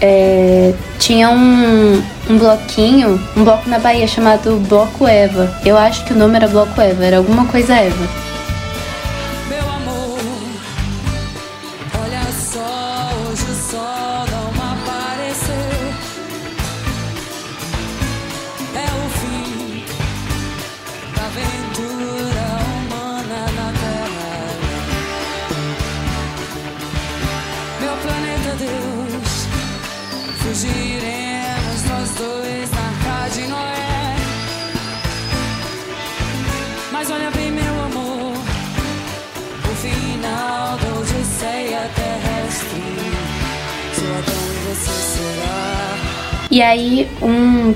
É, 0.00 0.72
tinha 0.98 1.30
um, 1.30 2.02
um 2.28 2.38
bloquinho, 2.38 3.20
um 3.36 3.44
bloco 3.44 3.68
na 3.68 3.78
Bahia 3.78 4.06
chamado 4.06 4.56
Bloco 4.68 5.06
Eva. 5.06 5.54
Eu 5.64 5.76
acho 5.76 6.04
que 6.04 6.12
o 6.12 6.16
nome 6.16 6.36
era 6.36 6.48
Bloco 6.48 6.80
Eva, 6.80 7.04
era 7.04 7.18
alguma 7.18 7.44
coisa 7.46 7.74
Eva. 7.74 8.31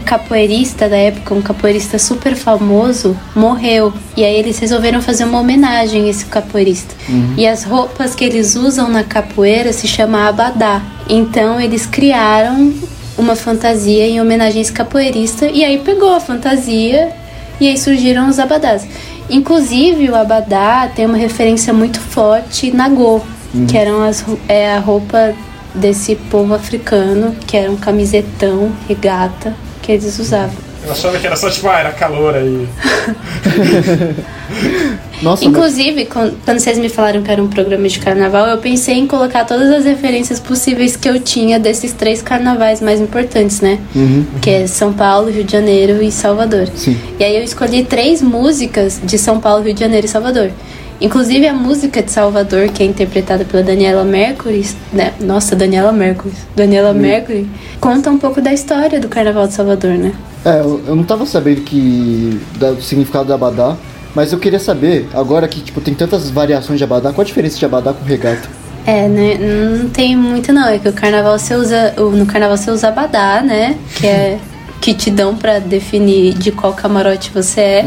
Capoeirista 0.07 0.89
da 0.89 0.97
época, 0.97 1.35
um 1.35 1.43
capoeirista 1.43 1.99
super 1.99 2.37
famoso, 2.37 3.17
morreu. 3.35 3.93
E 4.17 4.25
aí 4.25 4.37
eles 4.37 4.59
resolveram 4.59 5.03
fazer 5.03 5.25
uma 5.25 5.41
homenagem 5.41 6.05
a 6.05 6.09
esse 6.09 6.25
capoeirista. 6.27 6.95
E 7.37 7.47
as 7.47 7.65
roupas 7.65 8.15
que 8.15 8.25
eles 8.25 8.55
usam 8.55 8.89
na 8.89 9.03
capoeira 9.03 9.73
se 9.73 9.87
chama 9.89 10.29
abadá. 10.29 10.81
Então 11.09 11.61
eles 11.61 11.85
criaram 11.85 12.73
uma 13.19 13.35
fantasia 13.35 14.07
em 14.07 14.21
homenagem 14.21 14.61
a 14.61 14.63
esse 14.63 14.73
capoeirista. 14.73 15.47
E 15.47 15.65
aí 15.65 15.79
pegou 15.79 16.15
a 16.15 16.21
fantasia 16.21 17.13
e 17.61 17.69
aí 17.69 17.77
surgiram 17.77 18.29
os 18.29 18.39
abadás. 18.39 18.87
Inclusive, 19.29 20.09
o 20.09 20.15
abadá 20.15 20.89
tem 20.95 21.05
uma 21.05 21.17
referência 21.17 21.73
muito 21.73 21.99
forte 21.99 22.71
na 22.71 22.89
Go, 22.89 23.21
que 23.67 23.77
eram 23.77 24.05
as, 24.05 24.25
é 24.49 24.73
a 24.73 24.79
roupa 24.79 25.35
desse 25.75 26.15
povo 26.15 26.55
africano, 26.55 27.35
que 27.45 27.57
era 27.57 27.71
um 27.71 27.77
camisetão, 27.77 28.71
regata, 28.89 29.53
que 29.87 29.93
eles 29.93 30.19
usavam. 30.19 30.55
Eu 30.85 30.93
achava 30.93 31.19
que 31.19 31.27
era 31.27 31.37
só 31.37 31.49
tipo, 31.49 31.69
ah, 31.69 31.79
era 31.81 31.93
calor 31.93 32.35
aí. 32.35 32.67
Nossa, 35.23 35.45
Inclusive, 35.47 36.05
quan- 36.07 36.33
quando 36.45 36.59
vocês 36.61 36.77
me 36.79 36.89
falaram 36.91 37.23
que 37.23 37.31
era 37.31 37.43
um 37.43 37.49
programa 37.49 37.89
de 37.89 37.99
carnaval, 37.99 38.47
eu 38.49 38.59
pensei 38.59 38.97
em 38.97 39.07
colocar 39.07 39.45
todas 39.47 39.71
as 39.73 39.85
referências 39.85 40.39
possíveis 40.39 40.95
que 40.95 41.09
eu 41.09 41.19
tinha 41.19 41.59
desses 41.59 41.93
três 41.93 42.21
carnavais 42.21 42.83
mais 42.83 43.01
importantes, 43.01 43.61
né? 43.63 43.79
Que 44.43 44.51
é 44.51 44.67
São 44.67 44.93
Paulo, 44.93 45.31
Rio 45.31 45.43
de 45.45 45.53
Janeiro 45.53 46.03
e 46.03 46.13
Salvador. 46.13 46.69
Sim. 46.77 46.99
E 47.19 47.25
aí 47.25 47.37
eu 47.37 47.43
escolhi 47.43 47.83
três 47.85 48.21
músicas 48.21 49.01
de 49.03 49.17
São 49.19 49.41
Paulo, 49.41 49.65
Rio 49.65 49.73
de 49.75 49.81
Janeiro 49.81 50.05
e 50.07 50.11
Salvador. 50.11 50.51
Inclusive 51.01 51.47
a 51.47 51.53
música 51.53 52.03
de 52.03 52.11
Salvador, 52.11 52.69
que 52.69 52.83
é 52.83 52.87
interpretada 52.87 53.45
pela 53.45 53.63
Daniela 53.63 54.05
Mercury, 54.05 54.67
né? 54.93 55.13
Nossa, 55.21 55.55
Daniela 55.55 55.93
Mercury. 55.93 56.33
Daniela 56.55 56.93
Mercury 56.93 57.49
conta 57.81 58.11
um 58.11 58.19
pouco 58.19 58.41
da 58.41 58.53
história 58.53 58.99
do 58.99 59.09
Carnaval 59.09 59.47
de 59.47 59.55
Salvador, 59.55 59.93
né? 59.93 60.13
é, 60.47 60.61
eu, 60.61 60.81
eu 60.87 60.97
não 60.97 61.05
tava 61.05 61.27
sabendo 61.27 61.63
que. 61.63 62.41
Da, 62.57 62.71
do 62.71 62.81
significado 62.81 63.27
da 63.27 63.35
Abadá. 63.35 63.77
Mas 64.15 64.33
eu 64.33 64.39
queria 64.39 64.59
saber, 64.59 65.07
agora 65.13 65.47
que 65.47 65.61
tipo, 65.61 65.79
tem 65.79 65.93
tantas 65.93 66.31
variações 66.31 66.79
de 66.79 66.85
Abadá, 66.85 67.13
qual 67.13 67.23
a 67.23 67.25
diferença 67.27 67.59
de 67.59 67.65
Abadá 67.67 67.93
com 67.93 68.03
regata? 68.03 68.49
É, 68.87 69.09
né? 69.09 69.37
Não 69.37 69.91
tem 69.91 70.17
muito 70.17 70.53
não. 70.53 70.69
É 70.69 70.79
que 70.79 70.89
o 70.89 70.93
carnaval 70.93 71.39
você 71.39 71.55
usa. 71.55 71.93
No 71.99 72.25
carnaval 72.25 72.57
você 72.57 72.71
usa 72.71 72.89
abadá, 72.89 73.43
né? 73.43 73.77
Que 73.97 74.07
é 74.07 74.39
que 74.81 74.95
te 74.95 75.11
dão 75.11 75.35
pra 75.35 75.59
definir 75.59 76.35
de 76.35 76.53
qual 76.53 76.73
camarote 76.73 77.33
você 77.35 77.61
é. 77.61 77.85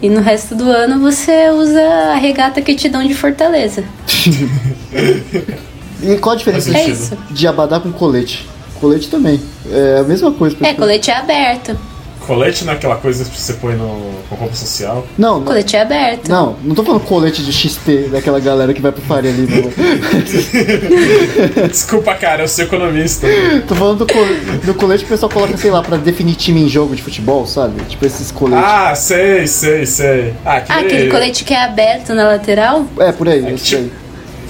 E 0.00 0.08
no 0.10 0.20
resto 0.20 0.54
do 0.54 0.64
ano 0.70 1.00
você 1.00 1.50
usa 1.50 1.80
a 2.12 2.14
regata 2.16 2.60
que 2.60 2.74
te 2.74 2.88
dão 2.88 3.06
de 3.06 3.14
Fortaleza. 3.14 3.84
E 6.02 6.18
qual 6.18 6.34
a 6.34 6.38
diferença 6.38 6.70
É 6.76 6.84
de, 6.84 6.90
isso. 6.90 7.16
de 7.30 7.48
Abadá 7.48 7.80
com 7.80 7.90
colete? 7.90 8.46
Colete 8.80 9.08
também. 9.08 9.40
É 9.70 9.98
a 10.00 10.02
mesma 10.02 10.30
coisa. 10.30 10.54
É, 10.60 10.74
colete 10.74 11.10
é 11.10 11.16
aberto. 11.16 11.76
Colete 12.26 12.64
não 12.64 12.72
é 12.72 12.76
aquela 12.76 12.96
coisa 12.96 13.24
que 13.24 13.40
você 13.40 13.52
põe 13.54 13.74
no, 13.74 14.12
com 14.28 14.34
roupa 14.34 14.54
social. 14.54 15.06
Não, 15.16 15.38
não, 15.38 15.44
Colete 15.46 15.76
é 15.76 15.82
aberto. 15.82 16.28
não, 16.28 16.56
não 16.62 16.74
tô 16.74 16.82
falando 16.82 17.02
colete 17.02 17.42
de 17.44 17.52
XP, 17.52 18.08
daquela 18.10 18.40
galera 18.40 18.74
que 18.74 18.80
vai 18.82 18.90
pro 18.92 19.00
Faria 19.02 19.30
ali. 19.30 19.46
Não. 19.46 19.70
Desculpa, 21.68 22.14
cara, 22.14 22.42
eu 22.42 22.48
sou 22.48 22.64
economista. 22.64 23.26
tô 23.68 23.74
falando 23.74 23.98
do, 23.98 24.12
col- 24.12 24.26
do 24.64 24.74
colete 24.74 25.04
que 25.04 25.06
o 25.06 25.14
pessoal 25.14 25.30
coloca, 25.30 25.56
sei 25.56 25.70
lá, 25.70 25.82
pra 25.82 25.96
definir 25.96 26.34
time 26.34 26.62
em 26.62 26.68
jogo 26.68 26.94
de 26.96 27.02
futebol, 27.02 27.46
sabe? 27.46 27.82
Tipo 27.84 28.04
esses 28.06 28.30
coletes. 28.30 28.64
Ah, 28.66 28.94
sei, 28.94 29.46
sei, 29.46 29.86
sei. 29.86 30.34
Ah, 30.44 30.56
aquele, 30.56 30.78
Ah, 30.78 30.82
aquele 30.82 31.10
colete 31.10 31.44
que 31.44 31.54
é 31.54 31.62
aberto 31.64 32.14
na 32.14 32.26
lateral? 32.28 32.86
É, 32.98 33.12
por 33.12 33.28
aí, 33.28 33.44
É. 33.46 33.54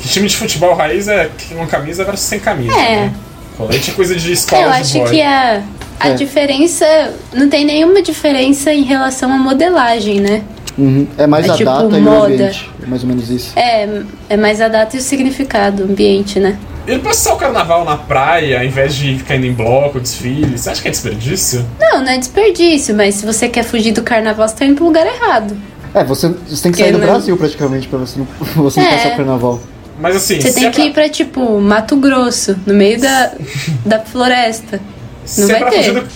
Que 0.03 0.09
time 0.09 0.28
de 0.28 0.36
futebol 0.36 0.74
raiz 0.74 1.09
é 1.09 1.31
com 1.55 1.66
camisa 1.66 2.05
versus 2.05 2.27
sem 2.27 2.39
camisa. 2.39 2.73
É. 2.73 2.97
né? 3.07 3.15
Colete 3.57 3.90
é 3.90 3.94
coisa 3.94 4.15
de 4.15 4.32
escola 4.32 4.62
Eu 4.62 4.69
acho 4.70 5.05
que 5.05 5.23
a, 5.23 5.62
a 6.01 6.09
É. 6.10 6.14
diferença. 6.14 6.85
Não 7.32 7.48
tem 7.48 7.64
nenhuma 7.64 8.02
diferença 8.02 8.73
em 8.73 8.82
relação 8.82 9.32
à 9.32 9.36
modelagem, 9.39 10.20
né? 10.20 10.43
Uhum. 10.78 11.06
É 11.16 11.27
mais 11.27 11.47
É 11.47 11.51
a 11.51 11.55
tipo 11.55 11.70
data 11.70 11.97
e 11.97 12.01
o 12.01 12.02
moda. 12.02 12.27
ambiente. 12.35 12.70
É 12.82 12.86
mais 12.86 13.02
ou 13.02 13.09
menos 13.09 13.31
isso. 13.31 13.52
É, 13.59 13.89
é 14.28 14.36
mais 14.36 14.60
a 14.60 14.68
data 14.68 14.94
e 14.97 14.98
o 14.98 15.02
significado, 15.02 15.82
o 15.82 15.86
ambiente, 15.86 16.39
né? 16.39 16.59
ele 16.86 17.01
passar 17.01 17.35
o 17.35 17.36
carnaval 17.36 17.85
na 17.85 17.97
praia, 17.97 18.60
ao 18.60 18.64
invés 18.64 18.94
de 18.94 19.16
ficar 19.18 19.35
indo 19.35 19.47
em 19.47 19.52
bloco, 19.52 19.98
desfile, 19.98 20.56
você 20.56 20.70
acha 20.70 20.81
que 20.81 20.86
é 20.86 20.90
desperdício? 20.93 21.66
Não, 21.81 22.01
não 22.01 22.12
é 22.12 22.16
desperdício, 22.16 22.94
mas 22.94 23.16
se 23.16 23.27
você 23.27 23.48
quer 23.48 23.64
fugir 23.64 23.90
do 23.90 24.02
carnaval, 24.02 24.47
você 24.47 24.55
tá 24.55 24.64
indo 24.66 24.77
pro 24.77 24.85
lugar 24.85 25.05
errado. 25.05 25.56
É, 25.93 26.05
você, 26.05 26.28
você 26.47 26.62
tem 26.62 26.70
que 26.70 26.78
sair 26.78 26.89
Eu 26.90 26.93
do 26.93 26.98
não- 27.01 27.06
Brasil 27.09 27.36
praticamente 27.36 27.89
pra 27.89 27.98
você 27.98 28.20
não, 28.20 28.28
você 28.62 28.78
não 28.81 28.86
É. 28.86 28.93
passar 28.93 29.09
o 29.14 29.16
carnaval. 29.16 29.60
Mas 30.01 30.14
assim, 30.14 30.40
Você 30.40 30.52
tem 30.52 30.66
é 30.66 30.70
que 30.70 30.82
ir 30.82 30.93
pra, 30.93 31.09
tipo, 31.09 31.59
Mato 31.60 31.97
Grosso, 31.97 32.55
no 32.64 32.74
meio 32.74 33.01
da, 33.01 33.32
da 33.85 33.98
floresta. 33.98 34.78
Se 35.27 35.43
é, 35.43 35.47
vai 35.47 35.59
pra 35.61 35.70
ter. 35.70 35.77
fugir 35.78 35.94
do, 35.94 36.09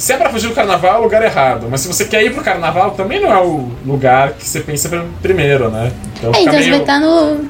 se 0.00 0.12
é 0.12 0.16
pra 0.16 0.30
fugir 0.30 0.48
do 0.48 0.54
carnaval, 0.54 0.96
é 0.96 0.98
o 0.98 1.02
lugar 1.02 1.22
errado. 1.22 1.66
Mas 1.70 1.80
se 1.80 1.88
você 1.88 2.04
quer 2.04 2.22
ir 2.24 2.34
pro 2.34 2.42
carnaval, 2.42 2.90
também 2.92 3.20
não 3.20 3.32
é 3.32 3.40
o 3.40 3.68
lugar 3.86 4.32
que 4.32 4.46
você 4.46 4.60
pensa 4.60 4.88
pr- 4.88 5.02
primeiro, 5.22 5.70
né? 5.70 5.92
Então 6.18 6.32
É, 6.34 6.40
então 6.42 6.52
você 6.52 6.58
meio... 6.60 6.70
vai 6.72 6.80
estar 6.80 7.00
no. 7.00 7.44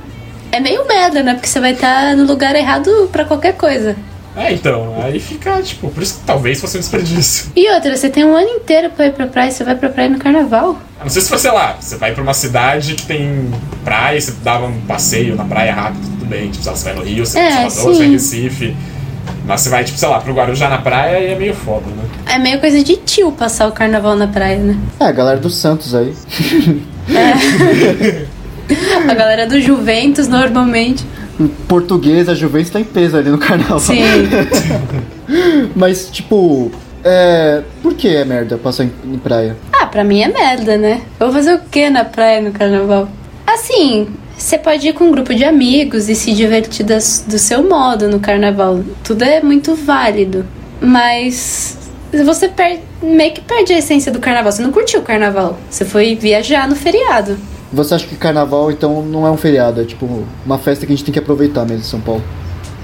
É 0.53 0.61
meio 0.61 0.87
merda, 0.87 1.23
né? 1.23 1.35
Porque 1.35 1.49
você 1.49 1.59
vai 1.61 1.73
estar 1.73 2.15
no 2.17 2.25
lugar 2.25 2.55
errado 2.55 3.09
pra 3.11 3.25
qualquer 3.25 3.55
coisa. 3.55 3.97
É, 4.37 4.53
então, 4.53 4.95
aí 5.03 5.19
fica, 5.19 5.63
tipo, 5.63 5.89
por 5.91 6.03
isso 6.03 6.19
que 6.19 6.27
talvez 6.27 6.61
fosse 6.61 6.77
um 6.77 6.81
desperdício. 6.81 7.51
E 7.57 7.71
outra, 7.73 7.97
você 7.97 8.11
tem 8.11 8.23
um 8.23 8.37
ano 8.37 8.49
inteiro 8.51 8.91
pra 8.91 9.07
ir 9.07 9.13
pra 9.15 9.27
praia, 9.27 9.51
você 9.51 9.65
vai 9.65 9.75
pra 9.75 9.89
praia 9.89 10.11
no 10.11 10.19
carnaval. 10.19 10.79
Não 11.03 11.09
sei 11.09 11.23
se 11.23 11.29
você, 11.31 11.39
sei 11.49 11.53
lá, 11.53 11.77
você 11.81 11.97
vai 11.97 12.13
pra 12.13 12.23
uma 12.23 12.35
cidade 12.35 12.95
que 12.97 13.07
tem 13.07 13.51
praia, 13.83 14.21
você 14.21 14.33
dava 14.45 14.67
um 14.67 14.79
passeio 14.83 15.35
na 15.37 15.45
praia 15.45 15.73
rápido, 15.73 16.03
tudo 16.03 16.27
bem. 16.27 16.51
Tipo, 16.51 16.65
você 16.65 16.85
vai 16.85 16.95
no 16.95 17.03
Rio, 17.03 17.25
você 17.25 17.39
vai 17.39 17.45
É, 17.45 17.49
em 17.49 17.71
Salvador, 17.71 17.95
você 17.95 17.99
vai 17.99 18.07
em 18.15 18.19
sim. 18.19 18.43
Recife. 18.43 18.77
Mas 19.45 19.61
você 19.61 19.69
vai, 19.69 19.85
tipo, 19.85 19.99
sei 19.99 20.09
lá, 20.09 20.21
pro 20.21 20.35
Guarujá 20.35 20.69
na 20.69 20.79
praia 20.79 21.19
e 21.19 21.33
é 21.33 21.39
meio 21.39 21.55
foda, 21.55 21.87
né? 21.87 22.05
É 22.27 22.39
meio 22.39 22.59
coisa 22.61 22.83
de 22.83 22.97
tio 22.97 23.31
passar 23.33 23.69
o 23.69 23.73
carnaval 23.73 24.17
na 24.17 24.27
praia, 24.27 24.59
né? 24.59 24.77
É, 24.99 25.05
a 25.05 25.13
galera 25.13 25.39
do 25.39 25.51
Santos 25.51 25.95
aí. 25.95 26.15
A 29.09 29.15
galera 29.15 29.47
do 29.47 29.61
Juventus, 29.61 30.27
normalmente. 30.27 31.05
Em 31.39 31.47
português, 31.47 32.29
a 32.29 32.35
Juventus 32.35 32.71
tá 32.71 32.81
em 32.81 32.85
peso 32.85 33.17
ali 33.17 33.31
no 33.31 33.39
carnaval. 33.39 33.79
Sim. 33.79 34.03
Mas, 35.77 36.09
tipo, 36.11 36.73
é. 37.05 37.63
Por 37.83 37.95
que 37.95 38.09
é 38.09 38.25
merda 38.25 38.57
passar 38.59 38.83
em, 38.85 38.93
em 39.05 39.19
praia? 39.19 39.57
Ah, 39.73 39.87
pra 39.87 40.03
mim 40.03 40.21
é 40.23 40.29
merda, 40.29 40.77
né? 40.77 41.03
Eu 41.21 41.27
vou 41.27 41.35
fazer 41.37 41.55
o 41.55 41.61
que 41.61 41.89
na 41.91 42.05
praia 42.05 42.41
no 42.41 42.51
carnaval? 42.51 43.09
Assim, 43.47 44.09
você 44.37 44.59
pode 44.59 44.87
ir 44.89 44.93
com 44.93 45.05
um 45.05 45.11
grupo 45.11 45.35
de 45.35 45.45
amigos 45.45 46.09
e 46.09 46.15
se 46.15 46.33
divertir 46.33 46.85
das- 46.85 47.25
do 47.27 47.39
seu 47.39 47.63
modo 47.69 48.09
no 48.09 48.21
carnaval. 48.21 48.81
Tudo 49.03 49.23
é 49.23 49.41
muito 49.43 49.75
válido. 49.75 50.45
Mas 50.81 51.77
você 52.25 52.49
per- 52.49 52.81
meio 53.03 53.33
que 53.33 53.41
perde 53.41 53.73
a 53.73 53.79
essência 53.79 54.11
do 54.13 54.19
carnaval. 54.21 54.53
Você 54.53 54.63
não 54.63 54.71
curtiu 54.73 55.01
o 55.01 55.03
carnaval. 55.03 55.59
Você 55.71 55.85
foi 55.85 56.15
viajar 56.15 56.69
no 56.69 56.77
feriado. 56.77 57.37
Você 57.73 57.95
acha 57.95 58.07
que 58.07 58.15
carnaval, 58.17 58.71
então, 58.71 59.03
não 59.03 59.27
é 59.27 59.31
um 59.31 59.37
feriado? 59.37 59.81
É 59.81 59.85
tipo 59.85 60.25
uma 60.45 60.59
festa 60.59 60.87
que 60.87 60.93
a 60.93 60.97
gente 60.97 61.05
tem 61.05 61.13
que 61.13 61.19
aproveitar 61.19 61.63
mesmo 61.65 61.79
em 61.81 61.83
São 61.83 62.01
Paulo. 62.01 62.23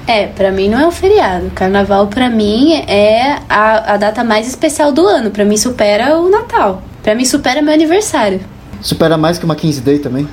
É, 0.07 0.27
pra 0.27 0.51
mim 0.51 0.69
não 0.69 0.81
é 0.81 0.87
um 0.87 0.91
feriado. 0.91 1.51
Carnaval 1.55 2.09
pra 2.09 2.29
mim 2.29 2.73
é 2.89 3.39
a, 3.49 3.95
a 3.95 3.97
data 3.97 4.25
mais 4.25 4.49
especial 4.49 4.91
do 4.91 5.07
ano. 5.07 5.31
Pra 5.31 5.45
mim 5.45 5.57
supera 5.57 6.19
o 6.19 6.29
Natal. 6.29 6.83
Pra 7.03 7.15
mim 7.15 7.25
supera 7.25 7.63
meu 7.63 7.73
aniversário. 7.73 8.41
Supera 8.81 9.17
mais 9.17 9.39
que 9.39 9.45
uma 9.45 9.55
15 9.55 9.81
Day 9.81 9.99
também? 10.01 10.27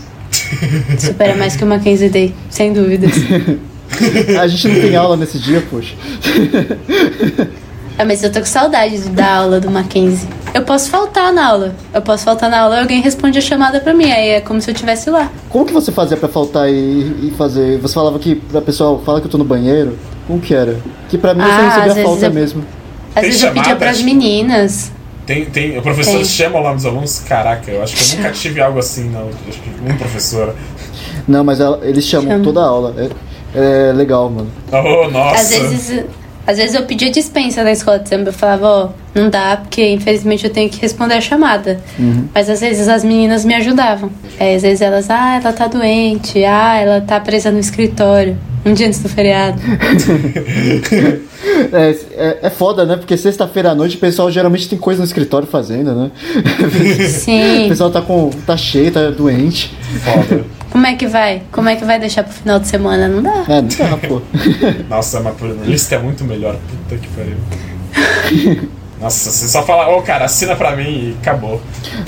Supera 1.00 1.36
mais 1.36 1.56
que 1.56 1.64
o 1.64 1.68
Mackenzie 1.68 2.10
Day, 2.10 2.34
sem 2.50 2.74
dúvidas. 2.74 3.12
A 4.40 4.48
gente 4.48 4.68
não 4.68 4.82
tem 4.82 4.96
aula 4.96 5.18
nesse 5.18 5.40
dia, 5.40 5.64
poxa. 5.70 5.96
Ah, 7.98 8.06
mas 8.06 8.24
eu 8.24 8.32
tô 8.32 8.40
com 8.40 8.46
saudade 8.46 8.98
da 9.10 9.36
aula 9.38 9.60
do 9.60 9.70
Mackenzie. 9.70 10.28
Eu 10.54 10.62
posso 10.64 10.90
faltar 10.90 11.34
na 11.34 11.46
aula. 11.48 11.76
Eu 11.94 12.02
posso 12.02 12.24
faltar 12.24 12.50
na 12.50 12.62
aula 12.62 12.78
e 12.78 12.80
alguém 12.80 13.02
responde 13.02 13.38
a 13.38 13.42
chamada 13.42 13.80
pra 13.82 13.94
mim. 13.94 14.10
Aí 14.10 14.30
é 14.30 14.42
como 14.42 14.62
se 14.62 14.70
eu 14.70 14.74
estivesse 14.74 15.10
lá. 15.10 15.30
Como 15.50 15.66
que 15.66 15.74
você 15.74 15.92
fazia 15.92 16.16
pra 16.16 16.30
faltar 16.30 16.70
e, 16.70 16.74
e 17.28 17.34
fazer? 17.38 17.78
Você 17.80 17.94
falava 17.94 18.18
que 18.20 18.36
pra 18.36 18.62
pessoal, 18.62 19.02
fala 19.06 19.20
que 19.20 19.28
eu 19.28 19.32
tô 19.32 19.38
no 19.38 19.44
banheiro? 19.44 19.98
Como 20.28 20.40
que 20.40 20.54
era? 20.54 20.78
Que 21.10 21.18
pra 21.18 21.34
mim 21.34 21.42
você 21.42 21.50
Ah, 21.50 21.58
às 21.58 21.64
recebia 21.74 21.94
vezes 21.94 22.04
falta 22.10 22.26
eu- 22.28 22.34
mesmo. 22.34 22.66
Às 23.16 23.22
Tem 23.22 23.24
vezes 23.32 23.44
eu 23.44 23.52
pedia 23.52 23.76
pras 23.76 24.02
meninas. 24.02 24.92
Tem, 25.30 25.46
tem, 25.46 25.78
o 25.78 25.82
professor 25.84 26.16
Tem. 26.16 26.26
chama 26.26 26.58
o 26.60 26.64
nome 26.64 26.78
dos 26.78 26.88
alunos? 26.88 27.20
Caraca, 27.20 27.70
eu 27.70 27.84
acho 27.84 27.96
que 27.96 28.14
eu 28.14 28.18
nunca 28.18 28.32
tive 28.32 28.60
algo 28.60 28.80
assim, 28.80 29.12
não. 29.12 29.30
Acho 29.48 29.60
que 29.62 29.70
um 29.88 29.96
professor. 29.96 30.56
Não, 31.28 31.44
mas 31.44 31.60
ela- 31.60 31.80
eles 31.84 32.04
chamam 32.04 32.32
Chama. 32.32 32.44
toda 32.44 32.62
a 32.62 32.66
aula. 32.66 32.96
É, 33.54 33.90
é 33.90 33.94
legal, 33.94 34.28
mano. 34.28 34.50
Oh, 34.72 35.08
nossa. 35.12 35.36
Às 35.40 35.50
vezes, 35.52 36.06
às 36.50 36.58
vezes 36.58 36.74
eu 36.74 36.82
pedia 36.82 37.12
dispensa 37.12 37.64
na 37.64 37.72
escola 37.72 38.00
de 38.00 38.10
samba. 38.10 38.30
Eu 38.30 38.34
falava, 38.34 38.68
ó, 38.68 38.90
não 39.14 39.30
dá, 39.30 39.58
porque 39.58 39.88
infelizmente 39.88 40.46
eu 40.48 40.50
tenho 40.50 40.68
que 40.68 40.82
responder 40.82 41.14
a 41.14 41.22
chamada. 41.22 41.80
Mas 42.34 42.50
às 42.50 42.60
vezes 42.60 42.88
as 42.88 43.04
meninas 43.04 43.46
me 43.46 43.54
ajudavam. 43.54 44.10
Aí, 44.40 44.56
às 44.56 44.64
vezes 44.64 44.82
elas, 44.82 45.12
ah, 45.12 45.40
ela 45.40 45.54
tá 45.54 45.68
doente, 45.68 46.44
ah, 46.44 46.76
ela 46.76 47.02
tá 47.02 47.20
presa 47.20 47.52
no 47.52 47.60
escritório. 47.60 48.36
Um 48.66 48.74
dia 48.74 48.88
antes 48.88 49.00
do 49.00 49.10
feriado. 49.10 49.62
É, 51.72 51.96
é, 52.12 52.38
é 52.44 52.50
foda, 52.50 52.86
né? 52.86 52.98
Porque 52.98 53.16
sexta-feira 53.16 53.72
à 53.72 53.76
noite 53.76 53.96
o 53.96 54.00
pessoal 54.00 54.30
geralmente 54.30 54.68
tem 54.68 54.78
coisa 54.78 55.00
no 55.00 55.06
escritório 55.06 55.48
fazendo, 55.48 55.96
né? 55.96 56.12
o 57.00 57.08
Sim. 57.08 57.66
pessoal 57.70 57.90
tá 57.90 58.02
com. 58.02 58.30
tá 58.46 58.58
cheio, 58.58 58.92
tá 58.92 59.10
doente. 59.10 59.74
Foda. 60.04 60.46
Como 60.80 60.88
é 60.88 60.96
que 60.96 61.08
vai? 61.08 61.42
Como 61.52 61.68
é 61.68 61.76
que 61.76 61.84
vai 61.84 62.00
deixar 62.00 62.24
pro 62.24 62.32
final 62.32 62.58
de 62.58 62.66
semana? 62.66 63.06
Não 63.10 63.22
dá. 63.22 63.44
É, 63.50 63.62
não 63.62 63.68
dá, 63.68 63.98
pô. 63.98 64.22
Nossa, 64.90 65.20
mas 65.20 65.36
por 65.36 65.50
lista 65.66 65.96
é 65.96 66.00
muito 66.00 66.24
melhor. 66.24 66.56
Puta 66.88 67.02
que 67.02 67.08
pariu. 67.10 68.70
Nossa, 68.98 69.30
você 69.30 69.50
só 69.50 69.62
fala, 69.64 69.90
ô 69.94 70.02
cara, 70.02 70.24
assina 70.24 70.56
pra 70.56 70.78
mim 70.78 70.84
e 70.84 71.18
acabou. 71.22 71.60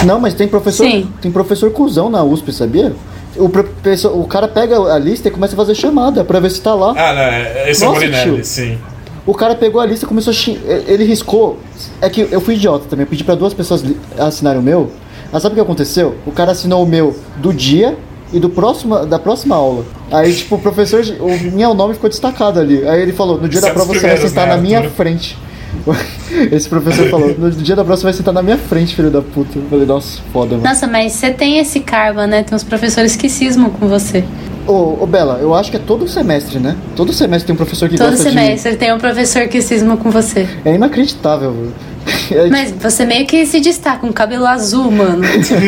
Não, 0.05 0.21
mas 0.21 0.35
tem 0.35 0.47
professor. 0.47 0.85
Sim. 0.85 1.11
Tem 1.21 1.29
professor 1.29 1.69
cuzão 1.73 2.09
na 2.09 2.23
USP, 2.23 2.53
sabia? 2.53 2.95
O, 3.35 3.49
professor, 3.49 4.17
o 4.17 4.25
cara 4.25 4.47
pega 4.47 4.79
a 4.79 4.97
lista 4.97 5.27
e 5.27 5.31
começa 5.31 5.53
a 5.53 5.57
fazer 5.57 5.75
chamada 5.75 6.23
pra 6.23 6.39
ver 6.39 6.49
se 6.49 6.61
tá 6.61 6.73
lá. 6.73 6.91
Ah, 6.91 7.13
não, 7.13 7.21
é- 7.23 7.69
esse 7.71 7.83
é 7.83 7.87
o 7.87 7.91
Nossa, 7.91 8.05
Molinelli, 8.05 8.45
sim. 8.45 8.77
O 9.25 9.33
cara 9.33 9.53
pegou 9.53 9.81
a 9.81 9.85
lista 9.85 10.05
e 10.05 10.07
começou 10.07 10.31
a 10.31 10.33
xing... 10.33 10.57
Ele 10.87 11.03
riscou. 11.03 11.59
É 11.99 12.09
que 12.09 12.25
eu 12.31 12.39
fui 12.39 12.55
idiota 12.55 12.85
também. 12.89 13.03
Eu 13.03 13.09
pedi 13.09 13.25
pra 13.25 13.35
duas 13.35 13.53
pessoas 13.53 13.83
assinarem 14.17 14.61
o 14.61 14.63
meu. 14.63 14.89
Mas 15.29 15.43
sabe 15.43 15.51
o 15.51 15.55
que 15.57 15.61
aconteceu? 15.61 16.15
O 16.25 16.31
cara 16.31 16.53
assinou 16.53 16.81
o 16.81 16.87
meu 16.87 17.19
do 17.35 17.53
dia 17.53 17.97
e 18.33 18.39
do 18.39 18.49
próximo, 18.49 19.05
da 19.05 19.19
próxima 19.19 19.55
aula. 19.55 19.85
Aí, 20.11 20.33
tipo, 20.33 20.55
o 20.55 20.59
professor. 20.59 21.03
O 21.19 21.51
meu 21.51 21.73
nome 21.73 21.93
ficou 21.93 22.09
destacado 22.09 22.59
ali. 22.59 22.87
Aí 22.87 23.01
ele 23.01 23.13
falou: 23.13 23.39
no 23.39 23.47
dia 23.47 23.61
da 23.61 23.69
é 23.69 23.73
prova 23.73 23.93
você 23.93 24.07
vai 24.07 24.17
sentar 24.17 24.47
né, 24.47 24.55
na 24.55 24.61
minha 24.61 24.77
Arthur? 24.79 24.91
frente. 24.91 25.37
Esse 26.51 26.67
professor 26.67 27.09
falou: 27.09 27.35
no 27.37 27.51
dia 27.51 27.75
da 27.75 27.83
prova 27.83 27.97
você 27.97 28.03
vai 28.03 28.13
sentar 28.13 28.33
na 28.33 28.41
minha 28.41 28.57
frente, 28.57 28.95
filho 28.95 29.09
da 29.09 29.21
puta. 29.21 29.57
Eu 29.57 29.65
falei: 29.69 29.85
nossa, 29.85 30.19
foda, 30.31 30.55
mano. 30.55 30.67
Nossa, 30.67 30.87
mas 30.87 31.13
você 31.13 31.31
tem 31.31 31.59
esse 31.59 31.79
karma, 31.79 32.27
né? 32.27 32.43
Tem 32.43 32.55
uns 32.55 32.63
professores 32.63 33.15
que 33.15 33.29
cismam 33.29 33.69
com 33.69 33.87
você. 33.87 34.23
Ô, 34.67 34.97
ô, 35.01 35.07
Bela, 35.07 35.39
eu 35.41 35.55
acho 35.55 35.71
que 35.71 35.77
é 35.77 35.79
todo 35.79 36.07
semestre, 36.07 36.59
né? 36.59 36.77
Todo 36.95 37.11
semestre 37.11 37.47
tem 37.47 37.53
um 37.53 37.57
professor 37.57 37.89
que 37.89 37.97
Todo 37.97 38.11
gosta 38.11 38.29
semestre 38.29 38.75
tem 38.75 38.93
um 38.93 38.99
professor 38.99 39.47
que 39.47 39.61
cisma 39.61 39.97
com 39.97 40.11
você. 40.11 40.43
de. 40.43 40.69
É 40.69 40.75
inacreditável, 40.75 41.51
velho. 41.51 41.73
Mas 42.49 42.71
você 42.71 43.05
meio 43.05 43.25
que 43.27 43.45
se 43.45 43.59
destaca, 43.59 44.05
um 44.05 44.11
cabelo 44.11 44.45
azul, 44.45 44.89
mano. 44.91 45.21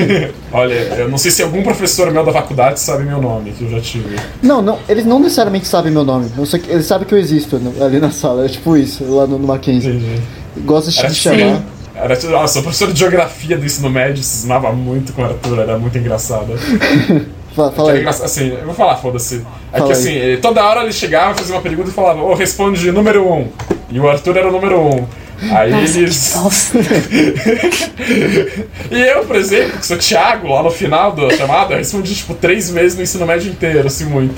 Olha, 0.52 0.74
eu 0.74 1.10
não 1.10 1.18
sei 1.18 1.32
se 1.32 1.42
algum 1.44 1.62
professor 1.64 2.12
meu 2.12 2.24
da 2.26 2.32
faculdade 2.32 2.80
sabe 2.80 3.04
meu 3.04 3.22
nome, 3.22 3.52
que 3.52 3.64
eu 3.64 3.70
já 3.70 3.80
tive. 3.82 4.16
Não, 4.42 4.62
não, 4.62 4.80
eles 4.88 5.06
não 5.06 5.20
necessariamente 5.20 5.68
sabem 5.68 5.92
meu 5.92 6.04
nome. 6.04 6.30
Eu 6.38 6.46
sei 6.46 6.60
que- 6.60 6.72
eles 6.72 6.86
sabem 6.86 7.08
que 7.08 7.14
eu 7.14 7.18
existo 7.18 7.58
no- 7.60 7.84
ali 7.84 8.00
na 8.00 8.12
sala. 8.12 8.46
É 8.46 8.50
tipo 8.50 8.76
isso, 8.78 9.04
lá 9.14 9.28
no, 9.28 9.38
no 9.38 9.48
Mackenzie. 9.48 9.92
Entendi. 9.92 10.22
Gosta 10.60 10.90
de 10.92 10.98
te 10.98 11.02
tipo- 11.08 11.36
chamar. 11.38 11.62
Era, 11.96 12.16
tipo, 12.16 12.32
nossa, 12.32 12.60
o 12.60 12.64
professor 12.64 12.92
de 12.92 13.00
geografia 13.00 13.56
do 13.58 13.66
ensino 13.66 13.90
médio 13.90 14.24
cismava 14.24 14.72
muito 14.72 15.14
com 15.14 15.22
o 15.22 15.26
Arthur, 15.26 15.60
era 15.60 15.78
muito 15.78 15.98
engraçado. 15.98 16.54
Fala, 17.56 17.72
fala 17.72 17.92
aí. 17.92 18.08
assim, 18.08 18.48
eu 18.50 18.66
vou 18.66 18.74
falar, 18.74 18.96
foda-se. 18.96 19.46
É 19.72 19.78
Fala 19.78 19.92
que 19.92 19.94
aí. 19.96 20.00
assim, 20.02 20.12
ele- 20.14 20.38
toda 20.38 20.64
hora 20.66 20.82
ele 20.82 20.92
chegava, 20.92 21.36
fazia 21.36 21.54
uma 21.54 21.62
pergunta 21.62 21.88
e 21.90 21.94
falava, 21.94 22.20
ô, 22.24 22.34
responde 22.34 22.92
número 22.92 23.32
um. 23.32 23.48
E 23.92 24.00
o 24.00 24.10
Arthur 24.10 24.38
era 24.38 24.50
o 24.50 24.52
número 24.52 24.80
um. 24.82 25.06
Aí 25.52 25.72
Nossa, 25.72 26.00
eles. 26.00 26.34
E 28.92 29.02
eu, 29.02 29.26
por 29.26 29.36
exemplo, 29.36 29.80
que 29.80 29.86
sou 29.86 29.98
Thiago, 29.98 30.48
lá 30.48 30.64
no 30.64 30.70
final 30.70 31.14
da 31.14 31.30
chamada, 31.36 31.74
eu 31.74 31.78
respondi 31.78 32.16
tipo 32.16 32.34
três 32.36 32.70
meses 32.70 32.98
no 32.98 33.04
ensino 33.04 33.26
médio 33.26 33.52
inteiro, 33.52 33.88
assim, 33.88 34.06
muito. 34.06 34.36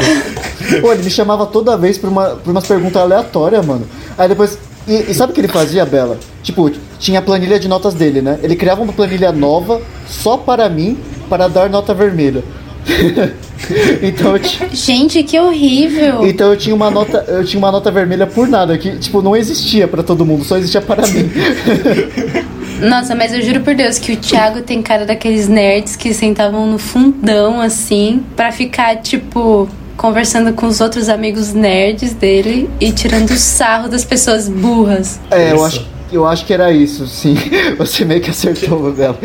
Pô, 0.81 0.93
ele 0.93 1.03
me 1.03 1.09
chamava 1.09 1.45
toda 1.45 1.77
vez 1.77 1.97
pra, 1.97 2.09
uma, 2.09 2.29
pra 2.35 2.51
umas 2.51 2.65
perguntas 2.65 3.01
aleatórias, 3.01 3.65
mano. 3.65 3.87
Aí 4.17 4.29
depois. 4.29 4.57
E, 4.87 5.11
e 5.11 5.13
sabe 5.15 5.31
o 5.31 5.35
que 5.35 5.41
ele 5.41 5.47
fazia, 5.47 5.85
Bela? 5.85 6.17
Tipo, 6.43 6.71
tinha 6.99 7.19
a 7.19 7.21
planilha 7.21 7.59
de 7.59 7.67
notas 7.67 7.93
dele, 7.93 8.21
né? 8.21 8.39
Ele 8.43 8.55
criava 8.55 8.81
uma 8.81 8.93
planilha 8.93 9.31
nova 9.31 9.81
só 10.07 10.37
para 10.37 10.69
mim, 10.69 10.97
para 11.27 11.47
dar 11.47 11.69
nota 11.69 11.93
vermelha. 11.93 12.43
então, 14.01 14.33
Gente, 14.71 15.23
que 15.23 15.39
horrível. 15.39 16.25
então 16.25 16.51
eu 16.51 16.57
tinha 16.57 16.75
uma 16.75 16.91
nota, 16.91 17.25
eu 17.27 17.43
tinha 17.43 17.57
uma 17.57 17.71
nota 17.71 17.89
vermelha 17.91 18.27
por 18.27 18.47
nada, 18.47 18.77
que 18.77 18.97
tipo 18.97 19.21
não 19.21 19.35
existia 19.35 19.87
pra 19.87 20.03
todo 20.03 20.25
mundo, 20.25 20.43
só 20.43 20.57
existia 20.57 20.81
para 20.81 21.05
mim. 21.07 21.29
Nossa, 22.81 23.15
mas 23.15 23.33
eu 23.33 23.41
juro 23.41 23.61
por 23.61 23.73
Deus 23.73 23.97
que 23.97 24.11
o 24.11 24.17
Thiago 24.17 24.61
tem 24.61 24.81
cara 24.81 25.05
daqueles 25.05 25.47
nerds 25.47 25.95
que 25.95 26.13
sentavam 26.13 26.67
no 26.67 26.77
fundão, 26.77 27.61
assim, 27.61 28.21
pra 28.35 28.51
ficar, 28.51 28.97
tipo, 28.97 29.69
conversando 29.95 30.51
com 30.53 30.67
os 30.67 30.81
outros 30.81 31.07
amigos 31.07 31.53
nerds 31.53 32.13
dele 32.13 32.69
e 32.81 32.91
tirando 32.91 33.29
sarro 33.37 33.87
das 33.87 34.03
pessoas 34.03 34.49
burras. 34.49 35.19
É, 35.31 35.53
eu 35.53 35.63
acho, 35.63 35.85
eu 36.11 36.27
acho 36.27 36.45
que 36.45 36.53
era 36.53 36.71
isso, 36.71 37.07
sim. 37.07 37.35
Você 37.79 38.03
meio 38.03 38.19
que 38.21 38.29
acertou, 38.29 38.91
Bela. 38.91 39.17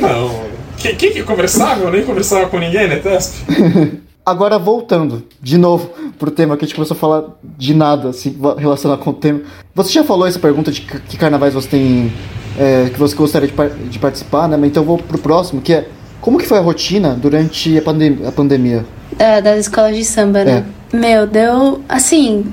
Não. 0.00 0.49
Quem, 0.80 0.94
quem 0.96 1.12
que 1.12 1.22
conversava? 1.22 1.82
Eu 1.84 1.90
nem 1.92 2.02
conversava 2.04 2.48
com 2.48 2.58
ninguém, 2.58 2.88
né, 2.88 2.96
Tesp? 2.96 3.34
Agora 4.24 4.58
voltando, 4.58 5.24
de 5.42 5.56
novo, 5.58 5.90
pro 6.18 6.30
tema 6.30 6.56
que 6.56 6.64
a 6.64 6.68
gente 6.68 6.74
começou 6.74 6.94
a 6.94 7.00
falar 7.00 7.24
de 7.58 7.74
nada, 7.74 8.10
assim, 8.10 8.36
relacionado 8.58 8.98
com 8.98 9.10
o 9.10 9.14
tema. 9.14 9.40
Você 9.74 9.90
já 9.92 10.04
falou 10.04 10.26
essa 10.26 10.38
pergunta 10.38 10.70
de 10.70 10.82
que 10.82 11.00
que 11.00 11.16
carnavais 11.16 11.54
você 11.54 11.68
tem. 11.68 12.12
é, 12.58 12.90
que 12.92 12.98
você 12.98 13.14
gostaria 13.16 13.48
de, 13.48 13.54
par- 13.54 13.70
de 13.70 13.98
participar, 13.98 14.46
né? 14.48 14.56
Mas 14.56 14.70
Então 14.70 14.82
eu 14.82 14.86
vou 14.86 14.98
pro 14.98 15.18
próximo, 15.18 15.60
que 15.60 15.72
é. 15.72 15.88
Como 16.20 16.36
que 16.38 16.46
foi 16.46 16.58
a 16.58 16.60
rotina 16.60 17.14
durante 17.20 17.78
a, 17.78 17.82
pandem 17.82 18.18
a 18.26 18.30
pandemia? 18.30 18.84
Da- 19.16 19.40
das 19.40 19.60
escolas 19.60 19.96
de 19.96 20.04
samba, 20.04 20.44
né? 20.44 20.64
Meu, 20.92 21.26
deu. 21.26 21.80
Assim, 21.88 22.44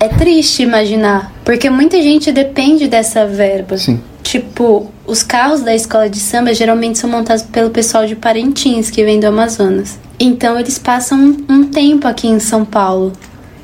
é 0.00 0.08
triste 0.08 0.62
imaginar. 0.62 1.30
Porque 1.44 1.68
muita 1.68 2.00
gente 2.02 2.32
depende 2.32 2.88
dessa 2.88 3.26
verba. 3.26 3.76
Sim. 3.76 4.00
Tipo, 4.22 4.90
os 5.06 5.22
carros 5.22 5.62
da 5.62 5.74
escola 5.74 6.08
de 6.08 6.18
samba 6.18 6.54
geralmente 6.54 6.98
são 6.98 7.10
montados 7.10 7.42
pelo 7.42 7.70
pessoal 7.70 8.06
de 8.06 8.14
Parintins, 8.14 8.90
que 8.90 9.04
vem 9.04 9.20
do 9.20 9.26
Amazonas. 9.26 9.98
Então 10.18 10.58
eles 10.58 10.78
passam 10.78 11.36
um 11.48 11.64
tempo 11.64 12.06
aqui 12.06 12.28
em 12.28 12.38
São 12.38 12.64
Paulo. 12.64 13.12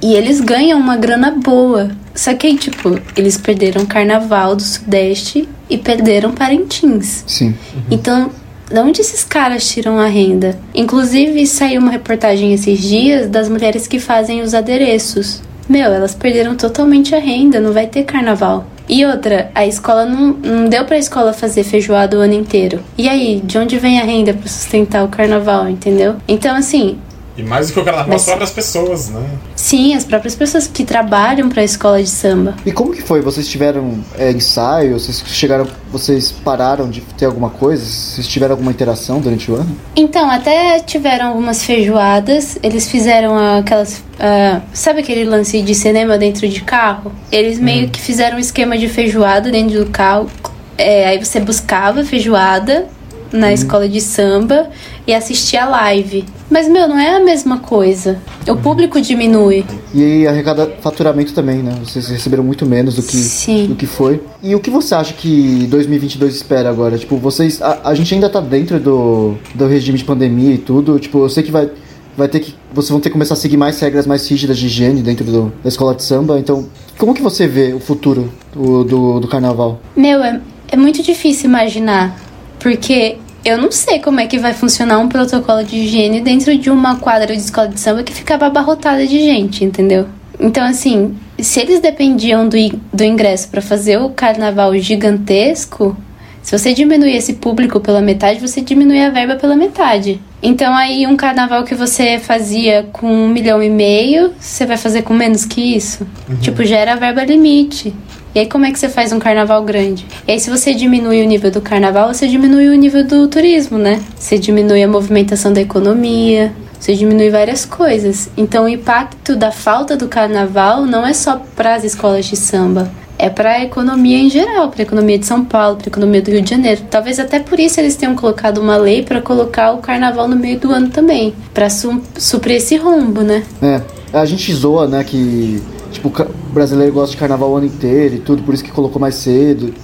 E 0.00 0.14
eles 0.14 0.40
ganham 0.40 0.78
uma 0.78 0.96
grana 0.96 1.30
boa. 1.30 1.90
Só 2.14 2.34
que 2.34 2.46
aí, 2.46 2.56
tipo, 2.56 3.00
eles 3.16 3.36
perderam 3.36 3.82
o 3.82 3.86
carnaval 3.86 4.54
do 4.56 4.62
Sudeste 4.62 5.48
e 5.68 5.78
perderam 5.78 6.32
Parintins. 6.32 7.24
Sim. 7.26 7.54
Então, 7.90 8.30
de 8.70 8.78
onde 8.78 9.00
esses 9.00 9.24
caras 9.24 9.68
tiram 9.68 9.98
a 9.98 10.06
renda? 10.06 10.58
Inclusive, 10.74 11.46
saiu 11.46 11.80
uma 11.80 11.90
reportagem 11.90 12.52
esses 12.52 12.80
dias 12.80 13.28
das 13.28 13.48
mulheres 13.48 13.86
que 13.86 13.98
fazem 13.98 14.42
os 14.42 14.54
adereços. 14.54 15.40
Meu, 15.68 15.92
elas 15.92 16.14
perderam 16.14 16.54
totalmente 16.54 17.14
a 17.14 17.18
renda, 17.18 17.60
não 17.60 17.72
vai 17.72 17.86
ter 17.86 18.04
carnaval. 18.04 18.66
E 18.88 19.04
outra, 19.04 19.50
a 19.54 19.66
escola 19.66 20.04
não, 20.06 20.32
não 20.32 20.68
deu 20.68 20.84
pra 20.84 20.96
escola 20.96 21.32
fazer 21.32 21.62
feijoada 21.64 22.16
o 22.16 22.20
ano 22.20 22.34
inteiro. 22.34 22.80
E 22.96 23.08
aí, 23.08 23.40
de 23.44 23.58
onde 23.58 23.78
vem 23.78 24.00
a 24.00 24.04
renda 24.04 24.32
pra 24.32 24.48
sustentar 24.48 25.04
o 25.04 25.08
carnaval, 25.08 25.68
entendeu? 25.68 26.16
Então, 26.26 26.56
assim, 26.56 26.98
E 27.36 27.42
mais 27.42 27.68
do 27.68 27.74
que 27.74 27.80
o 27.80 27.84
carnaval, 27.84 28.08
Mas- 28.08 28.22
as 28.22 28.26
próprias 28.26 28.50
pessoas, 28.50 29.10
né? 29.10 29.22
Sim, 29.68 29.94
as 29.94 30.04
próprias 30.04 30.34
pessoas 30.34 30.66
que 30.66 30.82
trabalham 30.82 31.48
pra 31.50 31.62
escola 31.62 32.02
de 32.02 32.08
samba. 32.08 32.54
E 32.64 32.72
como 32.72 32.92
que 32.92 33.02
foi? 33.02 33.20
Vocês 33.20 33.46
tiveram 33.46 33.98
é, 34.18 34.30
ensaio? 34.30 34.98
Vocês 34.98 35.22
chegaram. 35.26 35.66
Vocês 35.92 36.32
pararam 36.32 36.88
de 36.88 37.02
ter 37.02 37.26
alguma 37.26 37.50
coisa? 37.50 37.84
Vocês 37.84 38.26
tiveram 38.26 38.54
alguma 38.54 38.70
interação 38.70 39.20
durante 39.20 39.50
o 39.50 39.56
ano? 39.56 39.76
Então, 39.94 40.30
até 40.30 40.80
tiveram 40.80 41.28
algumas 41.28 41.62
feijoadas. 41.62 42.58
Eles 42.62 42.88
fizeram 42.88 43.36
aquelas. 43.58 44.02
ah, 44.18 44.62
sabe 44.72 45.00
aquele 45.00 45.24
lance 45.24 45.60
de 45.60 45.74
cinema 45.74 46.16
dentro 46.16 46.48
de 46.48 46.62
carro? 46.62 47.12
Eles 47.30 47.58
meio 47.58 47.90
que 47.90 48.00
fizeram 48.00 48.38
um 48.38 48.40
esquema 48.40 48.78
de 48.78 48.88
feijoada 48.88 49.50
dentro 49.50 49.84
do 49.84 49.90
carro. 49.90 50.30
É, 50.78 51.08
aí 51.08 51.22
você 51.22 51.40
buscava 51.40 52.04
feijoada 52.04 52.86
na 53.32 53.52
escola 53.52 53.88
de 53.88 54.00
samba 54.00 54.68
e 55.06 55.14
assistia 55.14 55.64
a 55.64 55.68
live. 55.68 56.24
Mas, 56.50 56.68
meu, 56.68 56.88
não 56.88 56.98
é 56.98 57.16
a 57.16 57.20
mesma 57.20 57.58
coisa. 57.58 58.18
O 58.48 58.56
público 58.56 59.00
diminui. 59.00 59.64
E 59.94 60.26
arrecada 60.26 60.70
faturamento 60.80 61.34
também, 61.34 61.58
né? 61.58 61.74
Vocês 61.84 62.08
receberam 62.08 62.42
muito 62.42 62.64
menos 62.64 62.94
do 62.94 63.02
que, 63.02 63.16
Sim. 63.16 63.66
do 63.66 63.74
que 63.74 63.86
foi. 63.86 64.22
E 64.42 64.54
o 64.54 64.60
que 64.60 64.70
você 64.70 64.94
acha 64.94 65.12
que 65.12 65.66
2022 65.68 66.34
espera 66.34 66.70
agora? 66.70 66.96
Tipo, 66.96 67.16
vocês. 67.18 67.60
A, 67.60 67.80
a 67.90 67.94
gente 67.94 68.14
ainda 68.14 68.30
tá 68.30 68.40
dentro 68.40 68.80
do, 68.80 69.34
do 69.54 69.66
regime 69.66 69.98
de 69.98 70.04
pandemia 70.04 70.54
e 70.54 70.58
tudo. 70.58 70.98
Tipo, 70.98 71.18
eu 71.24 71.28
sei 71.28 71.42
que 71.42 71.50
vai. 71.50 71.68
Vai 72.16 72.26
ter 72.28 72.40
que. 72.40 72.54
Vocês 72.72 72.90
vão 72.90 72.98
ter 73.00 73.10
que 73.10 73.12
começar 73.12 73.34
a 73.34 73.36
seguir 73.36 73.56
mais 73.56 73.78
regras 73.78 74.06
mais 74.06 74.26
rígidas 74.28 74.58
de 74.58 74.66
higiene 74.66 75.02
dentro 75.02 75.24
do- 75.24 75.52
da 75.62 75.68
escola 75.68 75.94
de 75.94 76.02
samba. 76.02 76.38
Então, 76.38 76.66
como 76.98 77.14
que 77.14 77.22
você 77.22 77.46
vê 77.46 77.72
o 77.74 77.78
futuro 77.80 78.32
do, 78.52 78.82
do, 78.84 79.20
do 79.20 79.28
carnaval? 79.28 79.78
Meu, 79.96 80.22
é, 80.24 80.40
é 80.72 80.76
muito 80.76 81.00
difícil 81.02 81.48
imaginar, 81.48 82.18
porque 82.58 83.16
eu 83.44 83.56
não 83.56 83.70
sei 83.70 83.98
como 84.00 84.20
é 84.20 84.26
que 84.26 84.38
vai 84.38 84.52
funcionar 84.52 84.98
um 84.98 85.08
protocolo 85.08 85.62
de 85.64 85.76
higiene 85.76 86.20
dentro 86.20 86.56
de 86.56 86.70
uma 86.70 86.96
quadra 86.96 87.34
de 87.34 87.40
escola 87.40 87.68
de 87.68 87.80
samba 87.80 88.02
que 88.02 88.12
ficava 88.12 88.46
abarrotada 88.46 89.06
de 89.06 89.18
gente, 89.20 89.64
entendeu? 89.64 90.06
Então, 90.40 90.64
assim, 90.64 91.16
se 91.38 91.60
eles 91.60 91.80
dependiam 91.80 92.48
do, 92.48 92.56
do 92.92 93.04
ingresso 93.04 93.48
pra 93.48 93.60
fazer 93.60 93.98
o 93.98 94.10
carnaval 94.10 94.76
gigantesco, 94.76 95.96
se 96.42 96.56
você 96.56 96.72
diminuir 96.72 97.16
esse 97.16 97.34
público 97.34 97.80
pela 97.80 98.00
metade, 98.00 98.40
você 98.40 98.60
diminui 98.60 99.02
a 99.02 99.10
verba 99.10 99.36
pela 99.36 99.56
metade. 99.56 100.20
Então, 100.42 100.74
aí, 100.74 101.06
um 101.06 101.16
carnaval 101.16 101.64
que 101.64 101.74
você 101.74 102.18
fazia 102.18 102.88
com 102.92 103.12
um 103.12 103.28
milhão 103.28 103.62
e 103.62 103.68
meio, 103.68 104.32
você 104.38 104.64
vai 104.64 104.76
fazer 104.76 105.02
com 105.02 105.12
menos 105.12 105.44
que 105.44 105.60
isso? 105.60 106.06
Tipo, 106.40 106.64
já 106.64 106.76
era 106.76 106.92
a 106.92 106.96
verba 106.96 107.24
limite. 107.24 107.92
E 108.34 108.40
aí, 108.40 108.46
como 108.46 108.66
é 108.66 108.70
que 108.70 108.78
você 108.78 108.88
faz 108.88 109.12
um 109.12 109.18
carnaval 109.18 109.64
grande? 109.64 110.06
E 110.26 110.32
aí, 110.32 110.40
se 110.40 110.50
você 110.50 110.74
diminui 110.74 111.22
o 111.22 111.26
nível 111.26 111.50
do 111.50 111.60
carnaval, 111.60 112.12
você 112.12 112.28
diminui 112.28 112.68
o 112.68 112.74
nível 112.74 113.04
do 113.04 113.26
turismo, 113.26 113.78
né? 113.78 114.02
Você 114.16 114.38
diminui 114.38 114.82
a 114.82 114.88
movimentação 114.88 115.52
da 115.52 115.60
economia, 115.60 116.52
você 116.78 116.94
diminui 116.94 117.30
várias 117.30 117.64
coisas. 117.64 118.30
Então, 118.36 118.64
o 118.64 118.68
impacto 118.68 119.34
da 119.34 119.50
falta 119.50 119.96
do 119.96 120.08
carnaval 120.08 120.84
não 120.84 121.06
é 121.06 121.12
só 121.12 121.42
para 121.56 121.74
as 121.74 121.84
escolas 121.84 122.26
de 122.26 122.36
samba. 122.36 122.90
É 123.18 123.28
para 123.28 123.54
a 123.54 123.64
economia 123.64 124.18
em 124.18 124.30
geral, 124.30 124.68
para 124.68 124.82
a 124.82 124.84
economia 124.84 125.18
de 125.18 125.26
São 125.26 125.44
Paulo, 125.44 125.76
para 125.76 125.86
a 125.86 125.90
economia 125.90 126.22
do 126.22 126.30
Rio 126.30 126.40
de 126.40 126.50
Janeiro. 126.50 126.82
Talvez 126.88 127.18
até 127.18 127.40
por 127.40 127.58
isso 127.58 127.80
eles 127.80 127.96
tenham 127.96 128.14
colocado 128.14 128.58
uma 128.58 128.76
lei 128.76 129.02
para 129.02 129.20
colocar 129.20 129.72
o 129.72 129.78
carnaval 129.78 130.28
no 130.28 130.36
meio 130.36 130.60
do 130.60 130.70
ano 130.70 130.88
também, 130.88 131.34
para 131.52 131.68
su 131.68 132.00
suprir 132.16 132.58
esse 132.58 132.76
rombo, 132.76 133.22
né? 133.22 133.42
É, 133.60 133.82
a 134.12 134.24
gente 134.24 134.54
zoa, 134.54 134.86
né, 134.86 135.02
que 135.02 135.60
tipo, 135.98 136.08
o 136.08 136.52
brasileiro 136.52 136.92
gosta 136.92 137.10
de 137.12 137.16
carnaval 137.16 137.50
o 137.50 137.56
ano 137.56 137.66
inteiro 137.66 138.16
e 138.16 138.18
tudo, 138.18 138.42
por 138.42 138.54
isso 138.54 138.64
que 138.64 138.70
colocou 138.70 139.00
mais 139.00 139.16
cedo. 139.16 139.74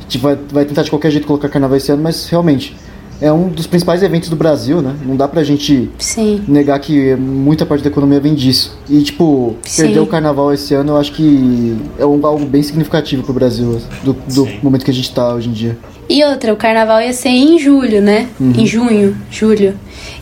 Gente 0.00 0.18
vai, 0.18 0.38
vai 0.50 0.64
tentar 0.64 0.82
de 0.82 0.90
qualquer 0.90 1.10
jeito 1.10 1.26
colocar 1.26 1.48
carnaval 1.48 1.76
esse 1.76 1.90
ano, 1.90 2.02
mas 2.02 2.28
realmente 2.28 2.76
é 3.20 3.32
um 3.32 3.48
dos 3.48 3.66
principais 3.66 4.02
eventos 4.02 4.28
do 4.28 4.36
Brasil, 4.36 4.80
né? 4.80 4.94
Não 5.04 5.16
dá 5.16 5.26
pra 5.26 5.42
gente 5.42 5.90
Sim. 5.98 6.42
negar 6.46 6.78
que 6.78 7.14
muita 7.16 7.66
parte 7.66 7.82
da 7.82 7.90
economia 7.90 8.20
vem 8.20 8.34
disso. 8.34 8.78
E, 8.88 9.02
tipo, 9.02 9.56
Sim. 9.62 9.82
perder 9.82 10.00
o 10.00 10.06
carnaval 10.06 10.52
esse 10.52 10.72
ano 10.74 10.92
eu 10.92 10.96
acho 10.96 11.12
que 11.12 11.76
é 11.98 12.06
um, 12.06 12.24
algo 12.24 12.46
bem 12.46 12.62
significativo 12.62 13.22
pro 13.22 13.32
Brasil, 13.32 13.80
do, 14.04 14.12
do 14.12 14.48
momento 14.62 14.84
que 14.84 14.90
a 14.90 14.94
gente 14.94 15.12
tá 15.12 15.34
hoje 15.34 15.48
em 15.48 15.52
dia. 15.52 15.76
E 16.08 16.24
outra, 16.24 16.54
o 16.54 16.56
carnaval 16.56 17.02
ia 17.02 17.12
ser 17.12 17.28
em 17.28 17.58
julho, 17.58 18.00
né? 18.00 18.28
Em 18.40 18.64
junho, 18.64 19.14
julho. 19.30 19.74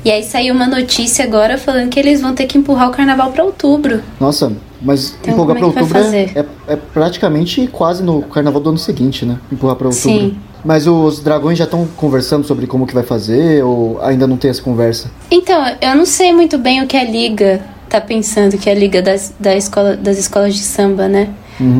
E 0.04 0.10
aí 0.10 0.24
saiu 0.24 0.52
uma 0.52 0.66
notícia 0.66 1.24
agora 1.24 1.56
falando 1.58 1.90
que 1.90 2.00
eles 2.00 2.20
vão 2.20 2.34
ter 2.34 2.46
que 2.46 2.58
empurrar 2.58 2.88
o 2.88 2.92
carnaval 2.92 3.30
pra 3.30 3.44
outubro. 3.44 4.00
Nossa, 4.18 4.52
mas 4.86 5.16
Então, 5.20 5.34
empurrar 5.34 5.56
pra 5.56 5.66
como 5.66 5.78
é 5.78 5.82
outubro 5.82 5.98
é, 5.98 6.22
é, 6.22 6.46
é 6.68 6.76
praticamente 6.76 7.66
quase 7.66 8.02
no 8.04 8.22
carnaval 8.22 8.60
do 8.60 8.68
ano 8.70 8.78
seguinte, 8.78 9.26
né? 9.26 9.38
Empurrar 9.52 9.74
pra 9.74 9.88
outubro. 9.88 10.10
Sim. 10.10 10.36
Mas 10.64 10.86
os 10.86 11.20
dragões 11.20 11.58
já 11.58 11.64
estão 11.64 11.86
conversando 11.96 12.46
sobre 12.46 12.66
como 12.66 12.86
que 12.86 12.94
vai 12.94 13.02
fazer 13.02 13.64
ou 13.64 14.00
ainda 14.00 14.26
não 14.26 14.36
tem 14.36 14.50
essa 14.50 14.62
conversa? 14.62 15.10
Então, 15.30 15.60
eu 15.80 15.94
não 15.96 16.06
sei 16.06 16.32
muito 16.32 16.56
bem 16.56 16.82
o 16.82 16.86
que 16.86 16.96
a 16.96 17.04
Liga 17.04 17.60
tá 17.88 18.00
pensando, 18.00 18.56
que 18.56 18.68
é 18.68 18.72
a 18.72 18.76
Liga 18.76 19.02
das, 19.02 19.32
da 19.38 19.54
escola, 19.56 19.96
das 19.96 20.18
escolas 20.18 20.54
de 20.54 20.62
samba, 20.62 21.08
né? 21.08 21.30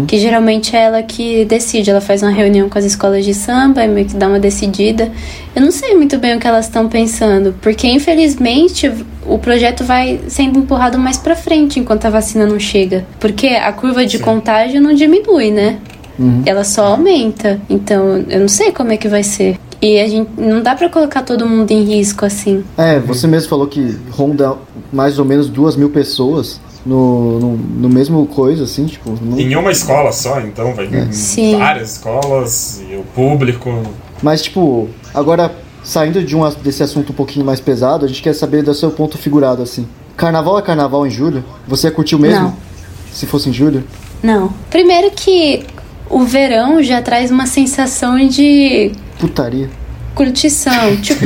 Que 0.07 0.19
geralmente 0.19 0.75
é 0.75 0.81
ela 0.81 1.03
que 1.03 1.45
decide, 1.45 1.91
ela 1.91 2.01
faz 2.01 2.23
uma 2.23 2.31
reunião 2.31 2.69
com 2.69 2.79
as 2.79 2.85
escolas 2.85 3.25
de 3.25 3.35
samba 3.35 3.85
e 3.85 3.89
meio 3.89 4.07
que 4.07 4.17
dá 4.17 4.29
uma 4.29 4.41
decidida. 4.41 5.11
Eu 5.55 5.63
não 5.63 5.71
sei 5.71 5.95
muito 5.95 6.19
bem 6.19 6.37
o 6.37 6.41
que 6.41 6.47
elas 6.47 6.67
estão 6.67 6.89
pensando, 6.89 7.55
porque 7.61 7.87
infelizmente 7.87 8.91
o 9.27 9.39
projeto 9.39 9.85
vai 9.85 10.21
sendo 10.29 10.61
empurrado 10.61 10.99
mais 10.99 11.19
pra 11.19 11.35
frente 11.35 11.79
enquanto 11.81 12.07
a 12.07 12.11
vacina 12.11 12.47
não 12.47 12.59
chega. 12.59 13.05
Porque 13.19 13.49
a 13.49 13.73
curva 13.73 14.07
de 14.07 14.19
contágio 14.19 14.81
não 14.81 14.95
diminui, 14.95 15.51
né? 15.51 15.79
Ela 16.47 16.65
só 16.65 16.87
aumenta. 16.87 17.61
Então, 17.69 18.25
eu 18.29 18.41
não 18.41 18.49
sei 18.49 18.73
como 18.73 18.93
é 18.93 18.97
que 18.97 19.09
vai 19.09 19.23
ser. 19.23 19.59
E 19.81 20.01
a 20.01 20.09
gente 20.09 20.31
não 20.39 20.63
dá 20.63 20.75
pra 20.75 20.89
colocar 20.89 21.23
todo 21.23 21.47
mundo 21.47 21.71
em 21.71 21.83
risco 21.85 22.25
assim. 22.25 22.65
É, 22.79 22.99
você 22.99 23.27
mesmo 23.27 23.49
falou 23.49 23.67
que 23.67 23.97
ronda 24.11 24.55
mais 24.93 25.19
ou 25.19 25.25
menos 25.25 25.49
duas 25.49 25.77
mil 25.77 25.91
pessoas 25.91 26.61
no, 26.85 27.39
no, 27.39 27.57
no 27.57 27.89
mesmo 27.89 28.25
coisa, 28.27 28.65
assim, 28.65 28.87
tipo. 28.87 29.11
no- 29.11 29.39
Em 29.41 29.55
uma 29.57 29.71
escola 29.71 30.13
só, 30.13 30.41
então 30.41 30.73
vai 30.75 30.87
em 30.87 31.13
Sim. 31.13 31.59
várias 31.59 31.93
escolas 31.93 32.83
e 32.91 32.95
o 32.97 33.03
público. 33.15 33.83
Mas, 34.23 34.41
tipo, 34.43 34.89
agora, 35.13 35.53
saindo 35.85 36.23
de 36.23 36.35
um, 36.37 36.49
desse 36.63 36.83
assunto 36.83 37.11
um 37.13 37.15
pouquinho 37.15 37.45
mais 37.45 37.61
pesado, 37.61 38.05
a 38.05 38.09
gente 38.09 38.23
quer 38.23 38.35
saber 38.35 38.63
do 38.63 38.73
seu 38.73 38.91
ponto 38.91 39.19
figurado, 39.19 39.63
assim. 39.63 39.87
Carnaval 40.17 40.59
é 40.59 40.63
carnaval 40.63 41.07
em 41.07 41.11
julho? 41.11 41.45
Você 41.69 41.91
curtiu 41.91 42.19
mesmo? 42.19 42.45
Não. 42.45 42.57
Se 43.13 43.27
fosse 43.27 43.51
em 43.51 43.53
julho? 43.53 43.85
Não. 44.23 44.51
Primeiro 44.71 45.11
que 45.11 45.65
o 46.09 46.21
verão 46.25 46.83
já 46.83 47.01
traz 47.03 47.31
uma 47.31 47.47
sensação 47.47 48.17
de 48.29 48.93
Putaria. 49.19 49.69
curtição. 50.15 50.97
Tipo. 51.03 51.25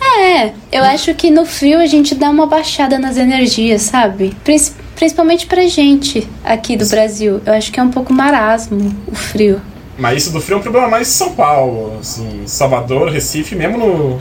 é, 0.00 0.52
eu 0.72 0.82
acho 0.84 1.14
que 1.14 1.30
no 1.30 1.44
frio 1.44 1.78
a 1.80 1.86
gente 1.86 2.14
dá 2.14 2.30
uma 2.30 2.46
baixada 2.46 2.98
nas 2.98 3.16
energias, 3.16 3.82
sabe? 3.82 4.34
Princi- 4.44 4.72
Principalmente 4.94 5.46
pra 5.46 5.64
gente 5.68 6.28
aqui 6.44 6.76
do 6.76 6.84
Brasil. 6.86 7.40
Eu 7.46 7.52
acho 7.54 7.70
que 7.70 7.78
é 7.78 7.82
um 7.82 7.90
pouco 7.90 8.12
marasmo 8.12 8.92
o 9.06 9.14
frio. 9.14 9.60
Mas 9.96 10.22
isso 10.24 10.32
do 10.32 10.40
frio 10.40 10.56
é 10.56 10.58
um 10.58 10.62
problema 10.62 10.88
mais 10.88 11.06
de 11.06 11.12
São 11.14 11.34
Paulo, 11.34 11.98
assim, 12.00 12.42
Salvador, 12.46 13.08
Recife, 13.10 13.54
mesmo 13.54 13.78
no. 13.78 14.20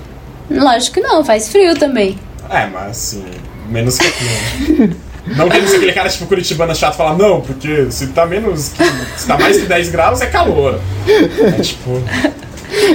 Lógico 0.49 0.95
que 0.95 1.01
não, 1.01 1.25
faz 1.25 1.49
frio 1.49 1.75
também. 1.77 2.17
É, 2.49 2.67
mas 2.67 2.91
assim, 2.91 3.23
menos 3.69 3.97
que 3.97 4.05
aqui. 4.07 4.73
né? 4.73 4.89
Não 5.35 5.49
ser 5.67 5.75
aquele 5.77 5.93
cara 5.93 6.09
tipo 6.09 6.25
Curitibana 6.25 6.73
chato 6.73 6.95
falar, 6.95 7.17
não, 7.17 7.41
porque 7.41 7.91
se 7.91 8.07
tá 8.07 8.25
menos 8.25 8.69
que. 8.69 8.83
Se 9.19 9.27
tá 9.27 9.37
mais 9.37 9.57
que 9.57 9.65
10 9.65 9.89
graus 9.89 10.21
é 10.21 10.27
calor. 10.27 10.79
É 11.07 11.61
tipo. 11.61 12.01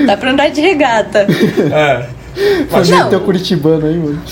Dá 0.06 0.16
pra 0.16 0.30
andar 0.30 0.48
de 0.50 0.60
regata. 0.60 1.26
É. 1.72 2.22
Foi 2.70 2.84
Não. 2.86 3.18
o 3.18 3.20
curitibano 3.20 3.86
aí, 3.86 3.96
mano. 3.96 4.22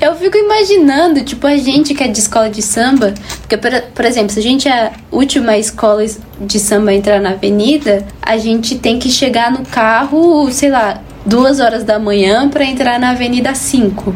Eu 0.00 0.14
fico 0.16 0.36
imaginando, 0.36 1.22
tipo, 1.24 1.46
a 1.46 1.56
gente 1.56 1.94
que 1.94 2.02
é 2.02 2.08
de 2.08 2.18
escola 2.18 2.50
de 2.50 2.60
samba, 2.60 3.14
porque, 3.40 3.56
por, 3.56 3.70
por 3.94 4.04
exemplo, 4.04 4.30
se 4.30 4.38
a 4.40 4.42
gente 4.42 4.68
é 4.68 4.86
a 4.86 4.92
última 5.10 5.56
escola 5.56 6.04
de 6.40 6.58
samba 6.60 6.90
a 6.90 6.94
entrar 6.94 7.20
na 7.20 7.30
avenida, 7.30 8.04
a 8.20 8.36
gente 8.36 8.76
tem 8.76 8.98
que 8.98 9.10
chegar 9.10 9.50
no 9.50 9.64
carro, 9.64 10.50
sei 10.52 10.68
lá, 10.70 11.00
duas 11.24 11.60
horas 11.60 11.84
da 11.84 11.98
manhã 11.98 12.48
pra 12.48 12.64
entrar 12.64 12.98
na 12.98 13.10
avenida 13.10 13.50
às 13.50 13.58
cinco. 13.58 14.14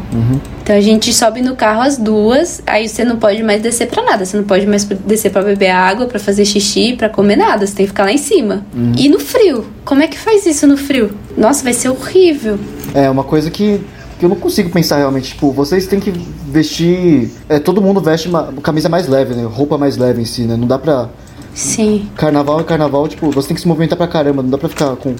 Então 0.61 0.75
a 0.75 0.81
gente 0.81 1.11
sobe 1.11 1.41
no 1.41 1.55
carro 1.55 1.81
às 1.81 1.97
duas, 1.97 2.61
aí 2.67 2.87
você 2.87 3.03
não 3.03 3.17
pode 3.17 3.41
mais 3.41 3.61
descer 3.61 3.87
pra 3.87 4.03
nada, 4.03 4.25
você 4.25 4.37
não 4.37 4.43
pode 4.43 4.67
mais 4.67 4.83
descer 4.85 5.31
pra 5.31 5.41
beber 5.41 5.71
água, 5.71 6.05
pra 6.05 6.19
fazer 6.19 6.45
xixi, 6.45 6.93
pra 6.95 7.09
comer 7.09 7.35
nada, 7.35 7.65
você 7.65 7.73
tem 7.75 7.85
que 7.85 7.91
ficar 7.91 8.03
lá 8.03 8.11
em 8.11 8.17
cima. 8.17 8.63
E 8.95 9.09
no 9.09 9.19
frio? 9.19 9.65
Como 9.83 10.03
é 10.03 10.07
que 10.07 10.17
faz 10.17 10.45
isso 10.45 10.67
no 10.67 10.77
frio? 10.77 11.11
Nossa, 11.35 11.63
vai 11.63 11.73
ser 11.73 11.89
horrível. 11.89 12.59
É 12.93 13.09
uma 13.09 13.23
coisa 13.23 13.49
que, 13.49 13.81
que 14.19 14.25
eu 14.25 14.29
não 14.29 14.35
consigo 14.35 14.69
pensar 14.69 14.97
realmente. 14.97 15.29
Tipo, 15.29 15.51
vocês 15.51 15.87
têm 15.87 15.99
que 15.99 16.11
vestir. 16.47 17.31
É, 17.47 17.59
todo 17.59 17.81
mundo 17.81 18.01
veste 18.01 18.27
uma 18.27 18.53
camisa 18.61 18.89
mais 18.89 19.07
leve, 19.07 19.33
né? 19.33 19.43
Roupa 19.45 19.77
mais 19.77 19.97
leve 19.97 20.21
em 20.21 20.25
si, 20.25 20.43
né? 20.43 20.55
Não 20.55 20.67
dá 20.67 20.77
pra. 20.77 21.09
Sim. 21.53 22.07
Carnaval 22.15 22.59
é 22.59 22.63
carnaval, 22.63 23.07
tipo, 23.07 23.31
você 23.31 23.47
tem 23.49 23.55
que 23.55 23.61
se 23.61 23.67
movimentar 23.67 23.97
pra 23.97 24.07
caramba. 24.07 24.43
Não 24.43 24.49
dá 24.49 24.57
pra 24.57 24.69
ficar 24.69 24.95
com 24.95 25.15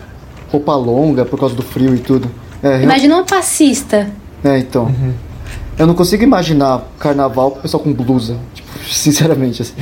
roupa 0.51 0.75
longa 0.75 1.25
por 1.25 1.39
causa 1.39 1.55
do 1.55 1.61
frio 1.61 1.95
e 1.95 1.99
tudo. 1.99 2.29
É, 2.61 2.81
Imagina 2.81 3.15
uma 3.15 3.23
passista. 3.23 4.09
é 4.43 4.57
então. 4.59 4.93
Eu 5.77 5.87
não 5.87 5.93
consigo 5.93 6.23
imaginar 6.23 6.83
carnaval 6.99 7.51
com 7.51 7.59
o 7.59 7.61
pessoal 7.61 7.81
com 7.81 7.93
blusa. 7.93 8.35
Tipo, 8.53 8.67
sinceramente, 8.91 9.61
assim. 9.61 9.73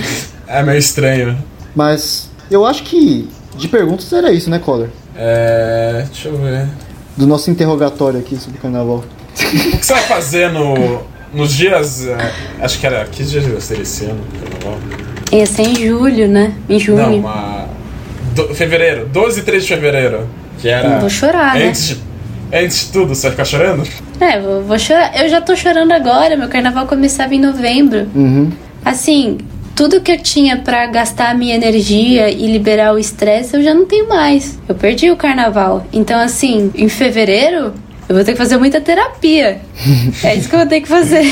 É 0.48 0.62
meio 0.62 0.78
estranho. 0.78 1.38
Mas 1.76 2.30
eu 2.52 2.66
acho 2.66 2.84
que 2.84 3.28
de 3.58 3.68
perguntas 3.68 4.12
era 4.14 4.32
isso, 4.32 4.50
né, 4.50 4.60
Collor? 4.60 4.90
É. 5.16 6.04
Deixa 6.08 6.30
eu 6.30 6.38
ver. 6.38 6.68
Do 7.16 7.26
nosso 7.26 7.50
interrogatório 7.50 8.20
aqui 8.20 8.36
sobre 8.38 8.60
carnaval. 8.60 9.04
O 9.38 9.78
que 9.78 9.86
você 9.86 9.94
vai 9.94 10.04
fazer 10.04 10.52
no, 10.52 11.02
nos 11.34 11.54
dias. 11.54 12.06
é, 12.08 12.32
acho 12.62 12.80
que 12.80 12.86
era. 12.88 13.06
Que 13.06 13.24
dias 13.24 13.46
vai 13.46 13.62
ser 13.62 13.80
esse 13.82 14.06
ano? 14.06 14.20
Carnaval? 14.40 14.80
Ia 15.32 15.46
ser 15.46 15.62
em 15.64 15.76
julho, 15.76 16.28
né? 16.28 16.54
Em 16.70 16.80
junho. 16.80 16.98
Não, 16.98 17.16
uma. 17.18 17.66
do- 18.36 18.54
fevereiro, 18.56 19.08
12 19.12 19.40
e 19.40 19.44
13 19.44 19.66
de 19.68 19.74
fevereiro. 19.74 20.28
Que 20.60 20.70
era. 20.70 21.00
Vou 21.00 21.10
chorar, 21.10 21.56
né? 21.56 21.68
antes 21.68 21.88
de, 21.88 21.98
antes 22.54 22.80
de 22.80 22.92
tudo, 22.92 23.16
você 23.16 23.24
vai 23.24 23.32
ficar 23.32 23.46
chorando? 23.46 23.88
É, 24.20 24.40
vou, 24.40 24.64
vou 24.64 24.80
chorar. 24.80 25.16
Eu 25.22 25.30
já 25.30 25.42
tô 25.42 25.56
chorando 25.56 25.92
agora. 25.92 26.36
Meu 26.36 26.48
carnaval 26.48 26.88
começava 26.88 27.34
em 27.36 27.40
novembro. 27.40 28.08
Uhum. 28.16 28.52
Assim, 28.84 29.38
tudo 29.76 30.02
que 30.02 30.12
eu 30.12 30.18
tinha 30.18 30.58
pra 30.58 30.88
gastar 30.88 31.30
a 31.30 31.34
minha 31.36 31.54
energia 31.54 32.32
e 32.32 32.52
liberar 32.52 32.94
o 32.94 32.98
estresse, 32.98 33.56
eu 33.56 33.62
já 33.62 33.74
não 33.76 33.86
tenho 33.86 34.10
mais. 34.10 34.58
Eu 34.68 34.74
perdi 34.74 35.12
o 35.12 35.16
carnaval. 35.16 35.86
Então, 35.94 36.20
assim, 36.20 36.72
em 36.74 36.90
fevereiro, 36.90 37.74
eu 38.10 38.16
vou 38.16 38.24
ter 38.24 38.32
que 38.32 38.38
fazer 38.38 38.58
muita 38.58 38.82
terapia. 38.82 39.62
é 40.24 40.36
isso 40.36 40.50
que 40.50 40.56
eu 40.56 40.60
vou 40.60 40.68
ter 40.68 40.82
que 40.82 40.88
fazer. 40.88 41.32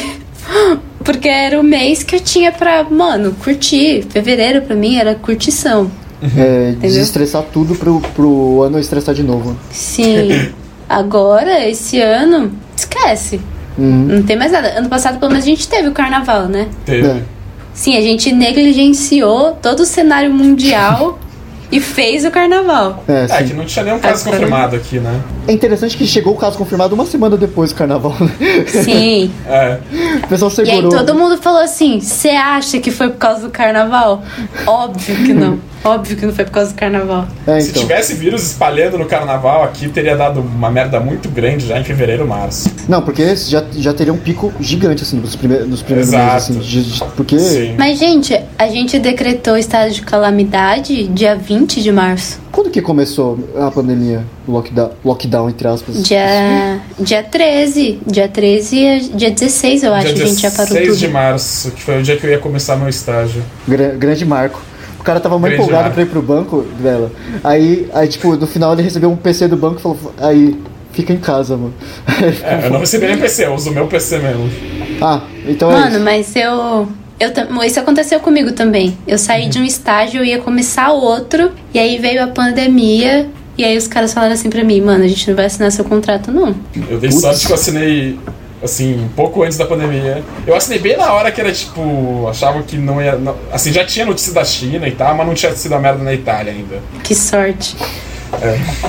Porque 1.03 1.27
era 1.27 1.59
o 1.59 1.63
mês 1.63 2.03
que 2.03 2.15
eu 2.15 2.19
tinha 2.19 2.51
pra, 2.51 2.83
mano, 2.83 3.35
curtir. 3.43 4.05
Fevereiro 4.09 4.61
pra 4.61 4.75
mim 4.75 4.97
era 4.97 5.15
curtição. 5.15 5.89
É, 6.37 6.71
desestressar 6.79 7.43
tudo 7.51 7.75
pro, 7.75 7.99
pro 8.15 8.61
ano 8.63 8.79
estressar 8.79 9.13
de 9.13 9.23
novo. 9.23 9.55
Sim. 9.71 10.49
Agora, 10.87 11.67
esse 11.67 11.99
ano, 11.99 12.51
esquece. 12.75 13.39
Uhum. 13.77 14.05
Não 14.07 14.23
tem 14.23 14.37
mais 14.37 14.51
nada. 14.51 14.77
Ano 14.77 14.89
passado, 14.89 15.19
pelo 15.19 15.31
menos, 15.31 15.45
a 15.45 15.49
gente 15.49 15.67
teve 15.67 15.87
o 15.87 15.91
carnaval, 15.91 16.47
né? 16.47 16.67
Teve. 16.85 17.07
É. 17.07 17.21
Sim, 17.73 17.97
a 17.97 18.01
gente 18.01 18.31
negligenciou 18.31 19.51
todo 19.61 19.81
o 19.81 19.85
cenário 19.85 20.31
mundial 20.31 21.19
e 21.71 21.79
fez 21.79 22.25
o 22.25 22.31
carnaval. 22.31 23.03
É, 23.07 23.27
É, 23.29 23.43
que 23.43 23.53
não 23.53 23.65
tinha 23.65 23.85
nenhum 23.85 23.99
caso 23.99 24.23
confirmado 24.25 24.75
aqui, 24.75 24.99
né? 24.99 25.19
É 25.47 25.51
interessante 25.53 25.95
que 25.97 26.05
chegou 26.07 26.33
o 26.33 26.37
caso 26.37 26.57
confirmado 26.57 26.95
uma 26.95 27.05
semana 27.05 27.37
depois 27.37 27.71
do 27.71 27.75
carnaval. 27.75 28.15
né? 28.19 28.65
Sim. 28.67 29.31
É. 29.47 29.79
O 30.23 30.27
pessoal 30.27 30.51
E 30.57 30.61
aí 30.61 30.67
segurou. 30.67 30.91
todo 30.91 31.15
mundo 31.15 31.37
falou 31.41 31.61
assim: 31.61 31.99
você 31.99 32.29
acha 32.29 32.79
que 32.79 32.91
foi 32.91 33.09
por 33.09 33.17
causa 33.17 33.41
do 33.41 33.49
carnaval? 33.49 34.23
Óbvio 34.65 35.15
que 35.17 35.33
não. 35.33 35.59
Óbvio 35.85 36.17
que 36.17 36.25
não 36.25 36.33
foi 36.33 36.43
por 36.45 36.51
causa 36.51 36.71
do 36.71 36.75
carnaval. 36.75 37.27
É, 37.45 37.59
Se 37.59 37.69
então. 37.69 37.83
tivesse 37.83 38.15
vírus 38.15 38.41
espalhando 38.41 38.97
no 38.97 39.05
carnaval 39.05 39.63
aqui, 39.63 39.87
teria 39.87 40.17
dado 40.17 40.39
uma 40.39 40.71
merda 40.71 40.99
muito 40.99 41.29
grande 41.29 41.67
já 41.67 41.79
em 41.79 41.83
fevereiro, 41.83 42.27
março. 42.27 42.71
Não, 42.89 43.03
porque 43.03 43.35
já, 43.35 43.63
já 43.71 43.93
teria 43.93 44.11
um 44.11 44.17
pico 44.17 44.51
gigante, 44.59 45.03
assim, 45.03 45.17
nos 45.17 45.35
primeiros, 45.35 45.67
nos 45.69 45.83
primeiros 45.83 46.11
Exato. 46.11 46.25
meses, 46.33 46.49
assim. 46.49 46.59
de- 46.59 46.83
de- 46.91 47.03
porque. 47.15 47.37
Sim. 47.37 47.75
Mas, 47.77 47.99
gente, 47.99 48.35
a 48.57 48.67
gente 48.67 48.97
decretou 48.97 49.55
estado 49.55 49.91
de 49.91 50.01
calamidade 50.01 51.07
dia 51.09 51.35
20 51.35 51.54
de 51.63 51.91
março. 51.91 52.39
Quando 52.51 52.69
que 52.69 52.81
começou 52.81 53.39
a 53.57 53.71
pandemia? 53.71 54.23
Lockdown, 54.47 54.91
lockdown 55.03 55.49
entre 55.49 55.67
aspas. 55.67 56.03
Dia, 56.03 56.81
dia 56.99 57.23
13. 57.23 57.99
Dia 58.05 58.27
13 58.27 58.75
e 58.77 58.99
dia 59.15 59.31
16, 59.31 59.83
eu 59.83 59.93
acho. 59.93 60.13
Dia 60.13 60.23
a 60.23 60.27
gente 60.27 60.41
já 60.41 60.51
parou 60.51 60.65
16 60.73 60.87
tudo. 60.89 60.97
de 60.99 61.07
março, 61.07 61.71
que 61.71 61.81
foi 61.81 61.99
o 61.99 62.03
dia 62.03 62.17
que 62.17 62.25
eu 62.25 62.31
ia 62.31 62.39
começar 62.39 62.75
meu 62.75 62.89
estágio. 62.89 63.41
Gra- 63.67 63.95
grande 63.97 64.25
marco. 64.25 64.59
O 64.99 65.03
cara 65.03 65.19
tava 65.19 65.37
muito 65.37 65.53
empolgado 65.53 65.83
marco. 65.83 65.93
pra 65.93 66.03
ir 66.03 66.07
pro 66.07 66.21
banco 66.21 66.63
dela. 66.79 67.11
Aí, 67.43 67.87
aí, 67.93 68.07
tipo, 68.07 68.35
no 68.35 68.47
final 68.47 68.73
ele 68.73 68.81
recebeu 68.81 69.09
um 69.11 69.15
PC 69.15 69.47
do 69.47 69.55
banco 69.55 69.77
e 69.79 69.81
falou: 69.81 69.97
aí, 70.19 70.59
fica 70.91 71.13
em 71.13 71.17
casa, 71.19 71.55
mano. 71.55 71.73
É, 72.43 72.65
eu 72.65 72.71
não 72.71 72.79
recebi 72.79 73.05
nem 73.07 73.17
PC, 73.17 73.45
eu 73.45 73.53
uso 73.53 73.69
o 73.69 73.73
meu 73.73 73.85
PC 73.87 74.17
mesmo. 74.17 74.49
ah, 75.01 75.21
então 75.47 75.69
é 75.71 75.73
Mano, 75.75 75.95
isso. 75.95 75.99
mas 76.03 76.35
eu. 76.35 76.87
Eu, 77.19 77.31
isso 77.63 77.79
aconteceu 77.79 78.19
comigo 78.19 78.51
também. 78.51 78.97
Eu 79.07 79.17
saí 79.17 79.47
de 79.47 79.57
um 79.57 79.63
estágio, 79.63 80.19
eu 80.21 80.25
ia 80.25 80.39
começar 80.39 80.91
outro, 80.91 81.51
e 81.73 81.79
aí 81.79 81.97
veio 81.97 82.21
a 82.23 82.27
pandemia, 82.27 83.27
e 83.57 83.63
aí 83.63 83.77
os 83.77 83.87
caras 83.87 84.13
falaram 84.13 84.33
assim 84.33 84.49
pra 84.49 84.63
mim, 84.63 84.81
mano, 84.81 85.03
a 85.03 85.07
gente 85.07 85.29
não 85.29 85.35
vai 85.35 85.45
assinar 85.45 85.71
seu 85.71 85.85
contrato, 85.85 86.29
não. 86.31 86.53
Eu 86.89 86.99
dei 86.99 87.09
Putz. 87.09 87.21
sorte 87.21 87.45
que 87.45 87.51
eu 87.53 87.55
assinei, 87.55 88.19
assim, 88.61 89.01
um 89.05 89.07
pouco 89.09 89.43
antes 89.43 89.57
da 89.57 89.65
pandemia. 89.65 90.21
Eu 90.45 90.55
assinei 90.57 90.77
bem 90.79 90.97
na 90.97 91.13
hora 91.13 91.31
que 91.31 91.39
era, 91.39 91.53
tipo, 91.53 92.27
achava 92.29 92.61
que 92.63 92.77
não 92.77 93.01
ia... 93.01 93.15
não- 93.15 93.35
assim, 93.49 93.71
já 93.71 93.85
tinha 93.85 94.05
notícia 94.05 94.33
da 94.33 94.43
China 94.43 94.85
e 94.85 94.91
tal, 94.91 95.15
mas 95.15 95.25
não 95.25 95.33
tinha 95.33 95.55
sido 95.55 95.73
a 95.73 95.79
merda 95.79 96.03
na 96.03 96.13
Itália 96.13 96.51
ainda. 96.51 96.79
Que 97.01 97.15
sorte. 97.15 97.77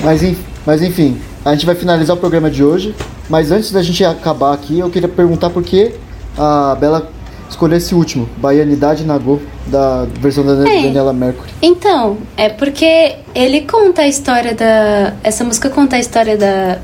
Mas, 0.03 0.23
en- 0.25 0.37
mas 0.67 0.83
enfim, 0.83 1.17
a 1.45 1.53
gente 1.55 1.65
vai 1.65 1.77
finalizar 1.77 2.17
o 2.17 2.19
programa 2.19 2.51
de 2.51 2.65
hoje. 2.65 2.93
Mas 3.29 3.53
antes 3.53 3.71
da 3.71 3.83
gente 3.83 4.05
acabar 4.05 4.53
aqui, 4.53 4.79
eu 4.81 4.91
queria 4.91 5.09
perguntar 5.09 5.51
por 5.51 5.63
que 5.63 5.93
a 6.37 6.77
Bela 6.81 7.11
escolheu 7.49 7.79
esse 7.79 7.95
último, 7.95 8.29
Baianidade 8.39 9.05
Nagô, 9.05 9.39
da 9.67 10.07
versão 10.21 10.45
da 10.45 10.53
É. 10.69 10.83
Daniela 10.83 11.13
Mercury. 11.13 11.51
Então, 11.63 12.19
é 12.37 12.49
porque 12.49 13.17
ele 13.35 13.63
conta 13.63 14.03
a 14.03 14.09
história 14.09 14.55
da. 14.55 15.15
Essa 15.23 15.45
música 15.45 15.69
conta 15.71 15.97
a 15.97 15.99
história 15.99 16.37
da, 16.37 16.79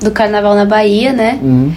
do 0.00 0.10
carnaval 0.10 0.54
na 0.54 0.64
Bahia, 0.64 1.12
né? 1.12 1.38
Uhum. 1.42 1.72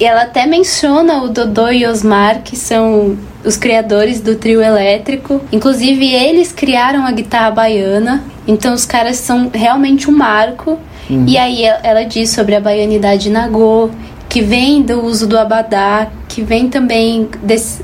E 0.00 0.04
ela 0.04 0.22
até 0.22 0.46
menciona 0.46 1.22
o 1.24 1.28
Dodô 1.28 1.68
e 1.70 1.84
Osmar, 1.86 2.42
que 2.44 2.54
são 2.56 3.16
os 3.44 3.56
criadores 3.56 4.20
do 4.20 4.36
trio 4.36 4.62
elétrico. 4.62 5.40
Inclusive, 5.50 6.06
eles 6.14 6.52
criaram 6.52 7.04
a 7.04 7.10
guitarra 7.10 7.50
baiana. 7.50 8.22
Então, 8.46 8.72
os 8.74 8.84
caras 8.86 9.16
são 9.16 9.50
realmente 9.52 10.08
um 10.08 10.16
marco. 10.16 10.78
E 11.26 11.36
aí, 11.38 11.64
ela- 11.64 11.80
ela 11.82 12.02
diz 12.04 12.30
sobre 12.30 12.54
a 12.54 12.60
baianidade 12.60 13.28
nagô, 13.30 13.90
que 14.28 14.42
vem 14.42 14.82
do 14.82 15.02
uso 15.04 15.26
do 15.26 15.38
abadá, 15.38 16.08
que 16.28 16.42
vem 16.42 16.68
também 16.68 17.28
desse, 17.42 17.82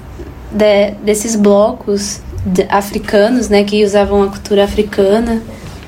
de- 0.53 0.91
desses 1.05 1.35
blocos 1.37 2.21
de- 2.45 2.67
africanos, 2.69 3.49
né, 3.49 3.65
que 3.65 3.85
usavam 3.85 4.23
a 4.23 4.27
cultura 4.29 4.65
africana. 4.65 5.43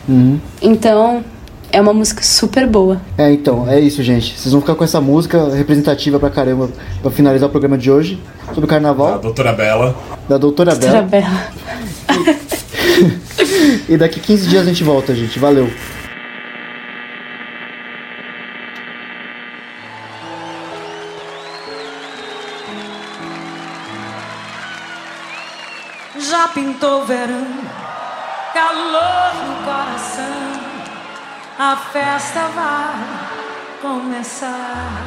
Uhum. 0.08 0.38
Então, 0.62 1.22
é 1.70 1.80
uma 1.80 1.92
música 1.92 2.22
super 2.22 2.66
boa. 2.66 3.00
É, 3.18 3.30
então, 3.32 3.68
é 3.68 3.78
isso, 3.80 4.02
gente. 4.02 4.38
Vocês 4.38 4.52
vão 4.52 4.60
ficar 4.60 4.74
com 4.74 4.84
essa 4.84 5.00
música 5.00 5.48
representativa 5.54 6.18
pra 6.18 6.30
caramba 6.30 6.70
pra 7.02 7.10
finalizar 7.10 7.48
o 7.48 7.52
programa 7.52 7.76
de 7.76 7.90
hoje 7.90 8.18
sobre 8.48 8.64
o 8.64 8.68
carnaval 8.68 9.18
doutora 9.18 9.52
Bela. 9.52 9.94
da 10.28 10.38
Doutora 10.38 10.70
Doutora 10.74 11.02
Bela. 11.02 11.26
Bela. 11.28 12.36
E 13.88 13.96
daqui 13.96 14.18
15 14.20 14.48
dias 14.48 14.62
a 14.62 14.68
gente 14.68 14.82
volta, 14.82 15.14
gente. 15.14 15.38
Valeu. 15.38 15.68
Pintou 26.56 27.04
verão, 27.04 27.46
calor 28.54 29.34
no 29.44 29.62
coração, 29.62 30.52
a 31.58 31.76
festa 31.76 32.48
vai 32.48 33.82
começar. 33.82 35.02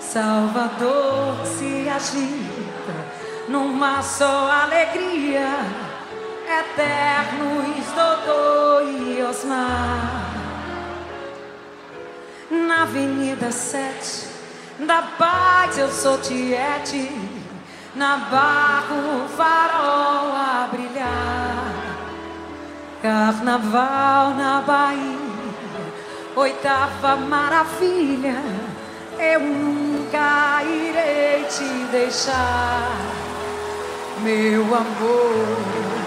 Salvador 0.00 1.44
se 1.44 1.86
agita 1.90 2.94
numa 3.46 4.02
só 4.02 4.50
alegria, 4.62 5.50
eternos 6.48 7.86
Dodô 7.94 8.88
e 8.88 9.22
Osmar. 9.22 10.30
Na 12.50 12.84
Avenida 12.84 13.52
7 13.52 14.28
da 14.78 15.02
Paz 15.18 15.76
eu 15.76 15.90
sou 15.90 16.16
Tiete, 16.16 17.10
na 17.96 18.18
barra 18.18 18.94
o 18.94 19.28
farol 19.28 20.30
a 20.36 20.68
brilhar. 20.70 21.72
Carnaval 23.00 24.34
na 24.34 24.60
Bahia, 24.60 25.18
oitava 26.34 27.16
maravilha, 27.16 28.42
eu 29.18 29.40
nunca 29.40 30.62
irei 30.64 31.44
te 31.44 31.86
deixar, 31.90 32.90
meu 34.22 34.62
amor. 34.62 36.05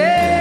day. 0.00 0.39